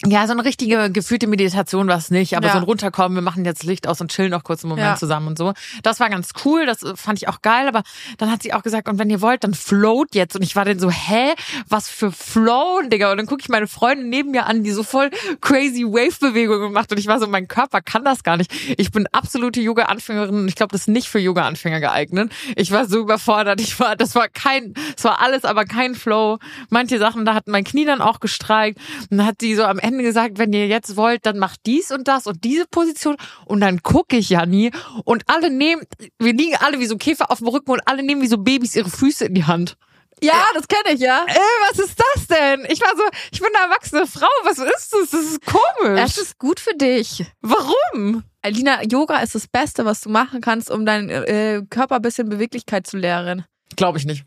Ja, 0.06 0.26
so 0.26 0.32
eine 0.32 0.46
richtige 0.46 0.90
gefühlte 0.90 1.26
Meditation 1.26 1.86
war 1.86 1.98
es 1.98 2.10
nicht, 2.10 2.34
aber 2.34 2.46
Ja. 2.46 2.52
so 2.52 2.58
ein 2.58 2.64
Runterkommen, 2.64 3.16
wir 3.16 3.22
machen 3.22 3.44
jetzt 3.44 3.64
Licht 3.64 3.86
aus 3.86 4.00
und 4.00 4.10
chillen 4.10 4.30
noch 4.30 4.44
kurz 4.44 4.64
einen 4.64 4.70
Moment 4.70 4.86
Ja. 4.86 4.96
zusammen 4.96 5.26
und 5.28 5.36
so. 5.36 5.52
Das 5.82 6.00
war 6.00 6.08
ganz 6.08 6.30
cool, 6.44 6.64
das 6.64 6.82
äh, 6.82 6.96
fand 6.96 7.18
ich 7.18 7.28
auch 7.28 7.42
geil, 7.42 7.68
aber 7.68 7.82
dann 8.16 8.30
hat 8.32 8.42
sie 8.42 8.54
auch 8.54 8.62
gesagt, 8.62 8.88
und 8.88 8.98
wenn 8.98 9.10
ihr 9.10 9.20
wollt, 9.20 9.44
dann 9.44 9.52
float 9.52 10.14
jetzt. 10.14 10.34
Und 10.36 10.42
ich 10.42 10.56
war 10.56 10.64
dann 10.64 10.78
so, 10.78 10.90
hä, 10.90 11.34
was 11.68 11.90
für 11.90 12.12
Flow, 12.12 12.80
Digga? 12.88 13.10
Und 13.10 13.18
dann 13.18 13.26
gucke 13.26 13.42
ich 13.42 13.50
meine 13.50 13.66
Freundin 13.66 14.08
neben 14.08 14.30
mir 14.30 14.46
an, 14.46 14.62
die 14.64 14.70
so 14.70 14.84
voll 14.84 15.10
crazy 15.42 15.84
Wave-Bewegungen 15.84 16.72
macht 16.72 16.90
und 16.92 16.98
ich 16.98 17.06
war 17.06 17.20
so, 17.20 17.26
mein 17.26 17.46
Körper 17.46 17.82
kann 17.82 18.02
das 18.02 18.22
gar 18.22 18.38
nicht. 18.38 18.50
Ich 18.78 18.92
bin 18.92 19.06
absolute 19.12 19.60
Yoga-Anfängerin 19.60 20.34
und 20.34 20.48
ich 20.48 20.54
glaube, 20.54 20.72
das 20.72 20.82
ist 20.82 20.88
nicht 20.88 21.08
für 21.10 21.18
Yoga-Anfänger 21.18 21.80
geeignet. 21.80 22.32
Ich 22.56 22.70
war 22.72 22.86
so 22.86 23.00
überfordert, 23.00 23.60
ich 23.60 23.78
war, 23.78 23.96
das 23.96 24.14
war 24.14 24.28
kein, 24.28 24.72
es 24.96 25.04
war 25.04 25.20
alles, 25.20 25.44
aber 25.44 25.66
kein 25.66 25.94
Flow. 25.94 26.38
Manche 26.70 26.98
Sachen, 26.98 27.26
da 27.26 27.34
hat 27.34 27.48
mein 27.48 27.64
Knie 27.64 27.84
dann 27.84 28.00
auch 28.00 28.20
gestreikt 28.20 28.78
und 29.10 29.18
dann 29.18 29.26
hat 29.26 29.36
sie 29.42 29.54
so 29.54 29.64
am 29.64 29.78
Ende 29.78 29.89
gesagt, 29.98 30.38
wenn 30.38 30.52
ihr 30.52 30.66
jetzt 30.66 30.96
wollt, 30.96 31.26
dann 31.26 31.38
macht 31.38 31.60
dies 31.66 31.90
und 31.90 32.08
das 32.08 32.26
und 32.26 32.44
diese 32.44 32.66
Position 32.66 33.16
und 33.44 33.60
dann 33.60 33.82
gucke 33.82 34.16
ich 34.16 34.30
ja 34.30 34.46
nie 34.46 34.70
und 35.04 35.22
alle 35.26 35.50
nehmen, 35.50 35.82
wir 36.18 36.32
liegen 36.32 36.56
alle 36.56 36.78
wie 36.78 36.86
so 36.86 36.96
Käfer 36.96 37.30
auf 37.30 37.38
dem 37.38 37.48
Rücken 37.48 37.70
und 37.70 37.80
alle 37.86 38.02
nehmen 38.02 38.22
wie 38.22 38.26
so 38.26 38.38
Babys 38.38 38.76
ihre 38.76 38.90
Füße 38.90 39.26
in 39.26 39.34
die 39.34 39.44
Hand. 39.44 39.76
Ja, 40.22 40.44
das 40.54 40.68
kenne 40.68 40.94
ich, 40.94 41.00
ja. 41.00 41.24
Äh, 41.26 41.38
was 41.70 41.78
ist 41.78 41.98
das 41.98 42.26
denn? 42.26 42.66
Ich 42.68 42.80
war 42.80 42.94
so, 42.94 43.02
ich 43.32 43.40
bin 43.40 43.48
eine 43.54 43.72
erwachsene 43.72 44.06
Frau, 44.06 44.26
was 44.44 44.58
ist 44.58 44.92
das? 44.92 45.10
Das 45.10 45.20
ist 45.20 45.40
komisch. 45.46 46.00
Es 46.00 46.18
ist 46.18 46.38
gut 46.38 46.60
für 46.60 46.74
dich. 46.74 47.24
Warum? 47.40 48.22
Alina, 48.42 48.82
Yoga 48.84 49.18
ist 49.20 49.34
das 49.34 49.48
Beste, 49.48 49.84
was 49.84 50.02
du 50.02 50.10
machen 50.10 50.40
kannst, 50.40 50.70
um 50.70 50.84
deinen 50.84 51.08
äh, 51.08 51.62
Körper 51.70 51.96
ein 51.96 52.02
bisschen 52.02 52.28
Beweglichkeit 52.28 52.86
zu 52.86 52.98
lernen. 52.98 53.44
Glaube 53.76 53.98
ich 53.98 54.04
nicht. 54.04 54.24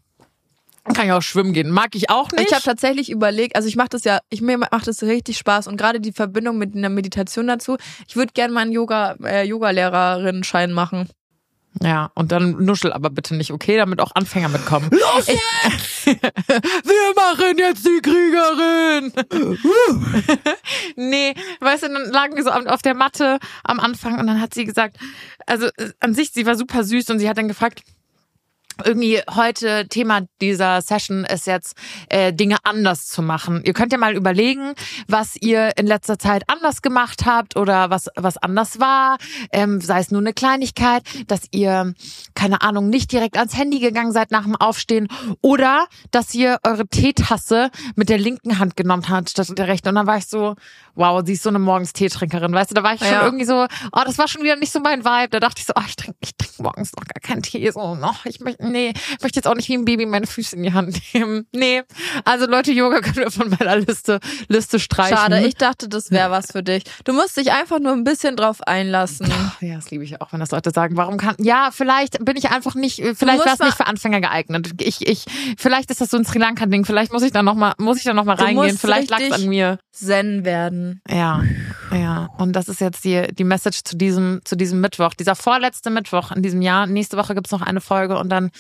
Kann 0.86 1.06
ich 1.06 1.12
auch 1.14 1.22
schwimmen 1.22 1.54
gehen. 1.54 1.70
Mag 1.70 1.96
ich 1.96 2.10
auch 2.10 2.30
nicht. 2.32 2.48
Ich 2.48 2.54
habe 2.54 2.64
tatsächlich 2.64 3.10
überlegt, 3.10 3.56
also 3.56 3.68
ich 3.68 3.78
mache 3.78 3.90
das 3.90 4.04
ja, 4.04 4.20
ich 4.30 4.42
mir 4.42 4.58
macht 4.58 4.88
das 4.88 5.02
richtig 5.04 5.38
Spaß 5.38 5.68
und 5.68 5.78
gerade 5.78 6.02
die 6.02 6.12
Verbindung 6.12 6.58
mit 6.58 6.76
einer 6.76 6.90
Meditation 6.90 7.48
dazu. 7.48 7.78
Ich 8.08 8.16
würde 8.16 8.34
gerne 8.34 8.54
mal 8.54 8.62
einen 8.62 8.74
Yoga 8.74 9.16
äh, 9.24 9.44
Yoga 9.44 9.70
Lehrerin 9.70 10.44
Schein 10.44 10.74
machen. 10.74 11.08
Ja, 11.82 12.12
und 12.14 12.32
dann 12.32 12.64
nuschel 12.64 12.94
aber 12.94 13.10
bitte 13.10 13.36
nicht, 13.36 13.52
okay, 13.52 13.78
damit 13.78 14.00
auch 14.00 14.12
Anfänger 14.14 14.50
mitkommen. 14.50 14.90
Los 14.92 15.28
jetzt! 15.28 16.06
Wir 16.06 17.14
machen 17.16 17.58
jetzt 17.58 17.86
die 17.86 18.00
Kriegerin! 18.02 19.12
nee, 20.96 21.34
weißt 21.62 21.84
du, 21.84 21.88
dann 21.88 22.12
lagen 22.12 22.36
wir 22.36 22.44
so 22.44 22.52
auf 22.52 22.82
der 22.84 22.94
Matte 22.94 23.40
am 23.64 23.80
Anfang 23.80 24.20
und 24.20 24.28
dann 24.28 24.40
hat 24.40 24.54
sie 24.54 24.66
gesagt, 24.66 24.98
also 25.48 25.68
äh, 25.78 25.92
an 26.00 26.14
sich, 26.14 26.32
sie 26.32 26.46
war 26.46 26.56
super 26.56 26.84
süß 26.84 27.10
und 27.10 27.20
sie 27.20 27.28
hat 27.28 27.38
dann 27.38 27.48
gefragt, 27.48 27.82
irgendwie 28.84 29.22
heute 29.30 29.88
Thema 29.88 30.22
dieser 30.42 30.82
Session 30.82 31.26
ist 31.26 31.48
jetzt 31.48 31.76
äh, 32.10 32.34
Dinge 32.34 32.58
anders 32.64 33.08
zu 33.08 33.22
machen. 33.22 33.62
Ihr 33.66 33.74
könnt 33.74 33.92
ja 33.92 33.98
mal 33.98 34.16
überlegen, 34.16 34.74
was 35.08 35.36
ihr 35.36 35.72
in 35.78 35.88
letzter 35.88 36.18
Zeit 36.20 36.44
anders 36.48 36.82
gemacht 36.82 37.26
habt 37.26 37.56
oder 37.56 37.90
was 37.90 38.10
was 38.16 38.38
anders 38.38 38.80
war, 38.80 39.18
ähm, 39.52 39.82
sei 39.82 40.00
es 40.00 40.12
nur 40.12 40.22
eine 40.22 40.34
Kleinigkeit, 40.34 41.04
dass 41.28 41.42
ihr 41.52 41.94
keine 42.36 42.62
Ahnung 42.62 42.90
nicht 42.90 43.12
direkt 43.12 43.38
ans 43.38 43.58
Handy 43.58 43.80
gegangen 43.80 44.12
seid 44.12 44.32
nach 44.32 44.44
dem 44.44 44.56
Aufstehen 44.56 45.08
oder 45.42 45.88
dass 46.12 46.34
ihr 46.34 46.60
eure 46.64 46.88
Teetasse 46.88 47.70
mit 47.96 48.10
der 48.10 48.18
linken 48.18 48.60
Hand 48.60 48.76
genommen 48.76 49.08
habt 49.10 49.30
statt 49.30 49.48
der 49.58 49.68
rechten. 49.68 49.90
Und 49.90 49.96
dann 49.96 50.08
war 50.08 50.18
ich 50.18 50.28
so, 50.28 50.56
wow, 50.96 51.22
sie 51.26 51.34
ist 51.34 51.44
so 51.44 51.50
eine 51.50 51.60
morgens 51.60 51.94
Teetrinkerin, 51.94 52.54
weißt 52.54 52.72
du? 52.72 52.76
Da 52.76 52.84
war 52.84 52.94
ich 52.94 53.00
schon 53.00 53.10
Ja. 53.10 53.24
irgendwie 53.24 53.46
so, 53.46 53.66
oh, 53.92 54.02
das 54.06 54.18
war 54.18 54.28
schon 54.28 54.44
wieder 54.44 54.56
nicht 54.56 54.72
so 54.72 54.80
mein 54.80 55.04
Vibe. 55.04 55.30
Da 55.30 55.40
dachte 55.40 55.60
ich 55.60 55.66
so, 55.66 55.74
oh, 55.76 55.82
ich 55.88 55.96
trinke 55.96 56.18
ich 56.22 56.36
trink 56.36 56.60
morgens 56.60 56.92
noch 56.96 57.06
gar 57.06 57.20
keinen 57.22 57.42
Tee. 57.42 57.70
So, 57.72 57.96
noch, 57.96 58.26
ich 58.26 58.40
möchte, 58.40 58.63
nee, 58.72 58.94
ich 58.96 59.22
möchte 59.22 59.38
jetzt 59.38 59.48
auch 59.48 59.56
nicht 59.56 59.70
wie 59.70 59.78
ein 59.78 59.86
Baby 59.86 60.06
meine 60.06 60.28
Füße 60.28 60.56
in 60.56 60.64
die 60.64 60.74
Hand 60.74 61.00
nehmen. 61.14 61.48
Nee. 61.56 61.84
Also 62.26 62.46
Leute, 62.46 62.72
Yoga 62.72 63.00
können 63.00 63.18
wir 63.18 63.32
von 63.32 63.50
meiner 63.50 63.78
Liste, 63.78 64.20
Liste 64.48 64.80
streichen. 64.80 65.18
Schade, 65.18 65.46
ich 65.46 65.56
dachte, 65.56 65.88
das 65.88 66.12
wäre 66.12 66.32
was 66.32 66.52
für 66.52 66.64
dich. 66.64 66.84
Du 67.04 67.14
musst 67.14 67.38
dich 67.38 67.52
einfach 67.52 67.80
nur 67.80 67.94
ein 67.94 68.04
bisschen 68.04 68.36
drauf 68.36 68.62
einlassen. 68.62 69.32
Ja, 69.62 69.76
das 69.76 69.92
liebe 69.92 70.04
ich 70.04 70.20
auch, 70.22 70.34
wenn 70.34 70.40
das 70.40 70.52
Leute 70.52 70.72
sagen, 70.72 70.98
warum 70.98 71.18
kann, 71.18 71.36
ja, 71.40 71.70
vielleicht 71.72 72.24
bin 72.26 72.36
ich 72.38 72.50
einfach 72.50 72.76
nicht, 72.76 72.96
vielleicht 72.98 73.20
musst 73.20 73.46
wäre 73.46 73.54
es 73.54 73.60
nicht 73.60 73.78
für 73.78 73.88
Anfänger 73.88 74.22
geeignet. 74.22 74.72
Ich, 74.82 75.08
ich, 75.08 75.26
vielleicht 75.58 75.90
ist 75.92 76.02
das 76.02 76.10
so 76.10 76.18
ein 76.18 76.26
Sri 76.26 76.40
Lanka-Ding, 76.40 76.86
vielleicht 76.86 77.14
muss 77.14 77.24
ich 77.24 77.32
da 77.32 77.44
nochmal, 77.44 77.74
muss 77.78 77.98
ich 77.98 78.04
da 78.04 78.14
noch 78.14 78.26
mal 78.26 78.36
Du 78.36 78.44
reingehen, 78.44 78.78
vielleicht 78.78 79.10
lag 79.10 79.22
es 79.22 79.32
an 79.32 79.48
mir. 79.48 79.80
Zen 79.92 80.44
werden. 80.44 81.02
Ja, 81.10 81.44
ja. 81.96 82.30
Und 82.38 82.54
das 82.54 82.68
ist 82.68 82.82
jetzt 82.82 83.04
die, 83.04 83.28
die 83.34 83.44
Message 83.44 83.84
zu 83.84 83.96
diesem, 83.96 84.42
zu 84.44 84.56
diesem 84.56 84.82
Mittwoch. 84.82 85.14
Dieser 85.14 85.36
vorletzte 85.36 85.90
Mittwoch 85.90 86.32
in 86.32 86.42
diesem 86.42 86.62
Jahr. 86.62 86.88
Nächste 86.88 87.18
Woche 87.18 87.36
gibt's 87.36 87.52
noch 87.52 87.62
eine 87.62 87.82
Folge 87.82 88.18
und 88.18 88.30
dann 88.30 88.52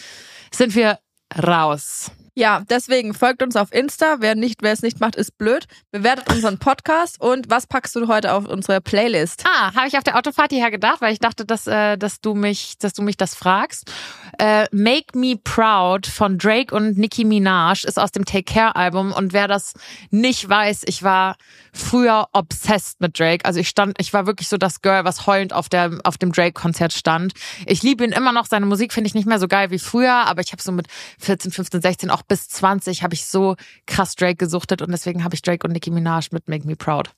sind 0.51 0.75
wir 0.75 0.99
raus. 1.37 2.11
Ja, 2.35 2.63
deswegen 2.67 3.13
folgt 3.13 3.43
uns 3.43 3.55
auf 3.55 3.71
Insta. 3.71 4.15
Wer 4.19 4.33
nicht, 4.33 4.63
wer 4.63 4.71
es 4.71 4.81
nicht 4.81 4.99
macht, 4.99 5.15
ist 5.15 5.37
blöd. 5.37 5.67
Bewertet 5.91 6.31
unseren 6.31 6.57
Podcast 6.57 7.21
und 7.21 7.51
was 7.51 7.67
packst 7.67 7.95
du 7.95 8.07
heute 8.07 8.33
auf 8.33 8.47
unsere 8.47 8.81
Playlist? 8.81 9.43
Ah, 9.47 9.75
habe 9.75 9.87
ich 9.87 9.97
auf 9.97 10.03
der 10.03 10.17
Autofahrt 10.17 10.51
hierher 10.51 10.71
gedacht, 10.71 10.99
weil 11.01 11.13
ich 11.13 11.19
dachte, 11.19 11.45
dass, 11.45 11.67
äh, 11.67 11.95
dass 11.95 12.21
du 12.21 12.33
mich, 12.33 12.79
dass 12.79 12.93
du 12.93 13.03
mich 13.03 13.17
das 13.17 13.35
fragst. 13.35 13.91
Äh, 14.39 14.65
Make 14.71 15.15
Me 15.15 15.35
Proud 15.35 16.07
von 16.07 16.39
Drake 16.39 16.73
und 16.75 16.97
Nicki 16.97 17.23
Minaj 17.23 17.83
ist 17.85 17.99
aus 17.99 18.11
dem 18.11 18.25
Take 18.25 18.51
Care 18.51 18.75
Album 18.75 19.11
und 19.11 19.31
wer 19.31 19.47
das 19.47 19.73
nicht 20.09 20.49
weiß, 20.49 20.83
ich 20.87 21.03
war 21.03 21.35
früher 21.71 22.29
obsessed 22.33 22.99
mit 22.99 23.19
Drake. 23.19 23.45
Also 23.45 23.59
ich 23.59 23.69
stand, 23.69 23.95
ich 23.99 24.11
war 24.11 24.25
wirklich 24.25 24.47
so 24.47 24.57
das 24.57 24.81
Girl, 24.81 25.05
was 25.05 25.27
heulend 25.27 25.53
auf 25.53 25.69
der 25.69 25.99
auf 26.03 26.17
dem 26.17 26.31
Drake 26.31 26.53
Konzert 26.53 26.93
stand. 26.93 27.33
Ich 27.67 27.83
liebe 27.83 28.03
ihn 28.03 28.11
immer 28.11 28.31
noch. 28.31 28.47
Seine 28.47 28.65
Musik 28.65 28.91
finde 28.91 29.07
ich 29.07 29.13
nicht 29.13 29.27
mehr 29.27 29.39
so 29.39 29.47
geil 29.47 29.69
wie 29.69 29.79
früher, 29.79 30.13
aber 30.13 30.41
ich 30.41 30.51
habe 30.51 30.63
so 30.63 30.71
mit 30.71 30.87
14, 31.19 31.51
15, 31.51 31.81
16 31.81 32.09
auch 32.09 32.22
bis 32.27 32.47
20 32.49 33.03
habe 33.03 33.13
ich 33.13 33.25
so 33.25 33.55
krass 33.85 34.15
Drake 34.15 34.35
gesuchtet 34.35 34.81
und 34.81 34.91
deswegen 34.91 35.23
habe 35.23 35.35
ich 35.35 35.41
Drake 35.41 35.65
und 35.65 35.73
Nicki 35.73 35.91
Minaj 35.91 36.27
mit 36.31 36.47
Make 36.47 36.67
Me 36.67 36.75
Proud. 36.75 37.11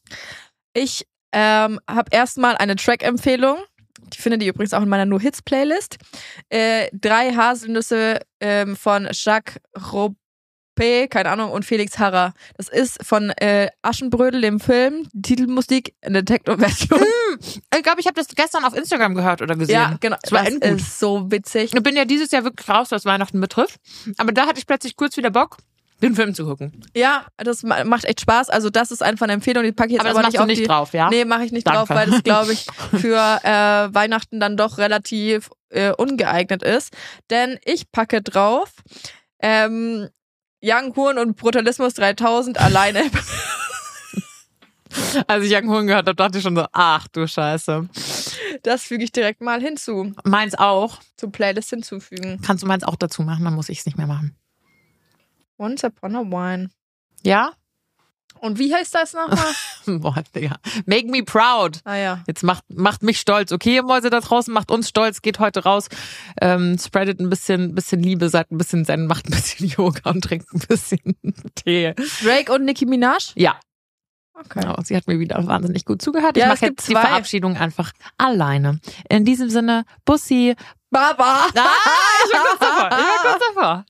Ich 0.74 1.08
ähm, 1.32 1.80
habe 1.90 2.10
erstmal 2.12 2.56
eine 2.58 2.76
Track-Empfehlung. 2.76 3.58
Die 4.14 4.22
findet 4.22 4.44
ihr 4.44 4.50
übrigens 4.50 4.74
auch 4.74 4.82
in 4.82 4.90
meiner 4.90 5.06
No-Hits-Playlist. 5.06 5.98
Äh, 6.50 6.90
drei 6.94 7.34
Haselnüsse 7.34 8.20
ähm, 8.40 8.76
von 8.76 9.08
Jacques 9.12 9.60
Robé, 10.76 11.08
keine 11.08 11.30
Ahnung, 11.30 11.52
und 11.52 11.66
Felix 11.66 11.98
Harrer. 12.00 12.34
Das 12.58 12.70
ist 12.70 13.04
von 13.06 13.30
äh, 13.32 13.70
Aschenbrödel, 13.82 14.42
dem 14.42 14.60
Film, 14.60 15.08
Titelmusik 15.22 15.94
in 16.02 16.14
der 16.14 16.26
Techno-Version. 16.26 17.00
Ich 17.40 17.84
glaube, 17.84 18.00
ich 18.00 18.08
habe 18.08 18.16
das 18.16 18.28
gestern 18.36 18.64
auf 18.66 18.76
Instagram 18.76 19.16
gehört 19.16 19.42
oder 19.42 19.56
gesehen. 19.56 19.76
Ja, 19.76 19.98
genau. 20.00 20.18
Das 20.22 20.32
war 20.32 20.44
das 20.44 20.54
endgut. 20.54 20.80
ist 20.80 21.00
so 21.00 21.32
witzig. 21.32 21.74
Ich 21.74 21.84
bin 21.84 21.96
ja 21.96 22.06
dieses 22.06 22.32
Jahr 22.32 22.44
wirklich 22.44 22.68
raus, 22.70 22.92
was 22.92 23.06
Weihnachten 23.06 23.40
betrifft. 23.42 23.76
Aber 24.18 24.32
da 24.32 24.46
hatte 24.48 24.60
ich 24.60 24.68
plötzlich 24.68 24.96
kurz 24.96 25.18
wieder 25.18 25.32
Bock, 25.32 25.58
den 26.02 26.16
Film 26.16 26.34
zu 26.34 26.46
gucken. 26.46 26.82
Ja, 26.96 27.26
das 27.38 27.64
ma- 27.64 27.84
macht 27.84 28.06
echt 28.06 28.22
Spaß. 28.22 28.50
Also 28.50 28.70
das 28.70 28.92
ist 28.92 29.02
einfach 29.04 29.26
eine 29.26 29.34
Empfehlung, 29.34 29.64
die 29.64 29.72
packe 29.72 29.90
ich 29.90 29.94
jetzt 29.96 30.02
Aber 30.02 30.10
das 30.10 30.18
aber 30.20 30.28
nicht 30.28 30.38
du 30.38 30.42
auf 30.42 30.48
nicht 30.48 30.62
die, 30.62 30.68
drauf, 30.68 30.94
ja? 30.94 31.10
Nee, 31.10 31.26
mache 31.26 31.46
ich 31.46 31.52
nicht 31.52 31.68
Danke. 31.68 31.80
drauf, 31.80 31.90
weil 31.90 32.10
das, 32.10 32.24
glaube 32.24 32.54
ich, 32.54 32.66
für 33.00 33.40
äh, 33.44 33.94
Weihnachten 33.94 34.40
dann 34.40 34.58
doch 34.58 34.78
relativ 34.78 35.50
äh, 35.70 35.92
ungeeignet 35.92 36.64
ist. 36.64 36.94
Denn 37.30 37.60
ich 37.66 37.92
packe 37.92 38.22
drauf 38.22 38.72
ähm, 39.42 40.08
Young 40.66 40.96
Horn 40.96 41.20
und 41.20 41.38
Brutalismus 41.38 41.94
3000 41.94 42.60
alleine. 42.60 43.04
Als 45.28 45.46
ich 45.46 45.54
Young 45.54 45.70
Horn 45.70 45.86
gehört 45.86 46.08
habe, 46.08 46.16
dachte 46.16 46.40
ich 46.40 46.44
schon 46.44 46.56
so, 46.56 46.66
ach 46.72 47.08
du 47.10 47.28
Scheiße. 47.28 47.88
Das 48.64 48.84
füge 48.84 49.04
ich 49.04 49.12
direkt 49.12 49.42
mal 49.42 49.62
hinzu. 49.62 50.14
Meins 50.24 50.56
auch. 50.56 51.02
Zur 51.18 51.32
Playlist 51.32 51.70
hinzufügen. 51.70 52.42
Kannst 52.44 52.64
du 52.64 52.68
meins 52.68 52.84
auch 52.84 52.96
dazu 52.96 53.22
machen, 53.22 53.44
dann 53.44 53.54
muss 53.54 53.70
ich 53.70 53.80
es 53.80 53.86
nicht 53.86 53.98
mehr 53.98 54.08
machen. 54.08 54.36
Once 55.60 55.84
Upon 55.84 56.16
a 56.16 56.22
Wine. 56.22 56.70
Ja? 57.24 57.52
Und 58.40 58.60
wie 58.60 58.74
heißt 58.74 58.94
das 58.94 59.14
nochmal? 59.14 59.54
Boah, 60.00 60.24
Digga. 60.36 60.58
Make 60.86 61.08
me 61.08 61.24
proud. 61.24 61.80
ah 61.86 61.96
ja. 61.96 62.24
Jetzt 62.28 62.44
macht, 62.44 62.64
macht 62.74 63.02
mich 63.04 63.20
stolz. 63.20 63.52
Okay, 63.52 63.76
ihr 63.76 63.84
Mäuse 63.84 64.10
da 64.10 64.20
draußen, 64.20 64.54
macht 64.54 64.72
uns 64.72 64.90
stolz, 64.90 65.22
geht 65.22 65.40
heute 65.40 65.64
raus, 65.64 65.88
ähm, 66.42 66.78
spreadet 66.78 67.20
ein 67.20 67.30
bisschen, 67.30 67.74
bisschen 67.76 68.02
Liebe, 68.02 68.30
seid 68.30 68.52
ein 68.52 68.58
bisschen 68.58 68.86
Zen, 68.86 69.08
macht 69.08 69.28
ein 69.28 69.32
bisschen 69.32 69.68
Yoga 69.78 70.10
und 70.10 70.24
trinkt 70.24 70.54
ein 70.54 70.60
bisschen 70.68 71.00
Tee. 71.56 71.94
Drake 72.24 72.54
und 72.54 72.66
Nicki 72.66 72.86
Minaj? 72.86 73.32
Ja, 73.36 73.60
Okay. 74.38 74.60
Genau, 74.60 74.76
sie 74.84 74.98
hat 74.98 75.08
mir 75.08 75.18
wieder 75.18 75.48
wahnsinnig 75.48 75.86
gut 75.86 76.02
zugehört. 76.02 76.36
Ja, 76.36 76.48
ich 76.48 76.52
mache 76.52 76.66
jetzt 76.66 76.90
die 76.90 76.92
zwei. 76.92 77.00
Verabschiedung 77.00 77.56
einfach 77.56 77.94
alleine. 78.18 78.82
In 79.10 79.24
diesem 79.24 79.50
Sinne, 79.50 79.86
Bussi. 80.04 80.56
Baba. 80.90 81.46
Ah, 81.56 81.64
ich 82.26 82.34
war 82.34 82.44
kurz 82.44 82.60
davor. 82.60 82.88
Ich 82.88 83.06
war 83.06 83.32
kurz 83.32 83.44
davor. 83.56 83.84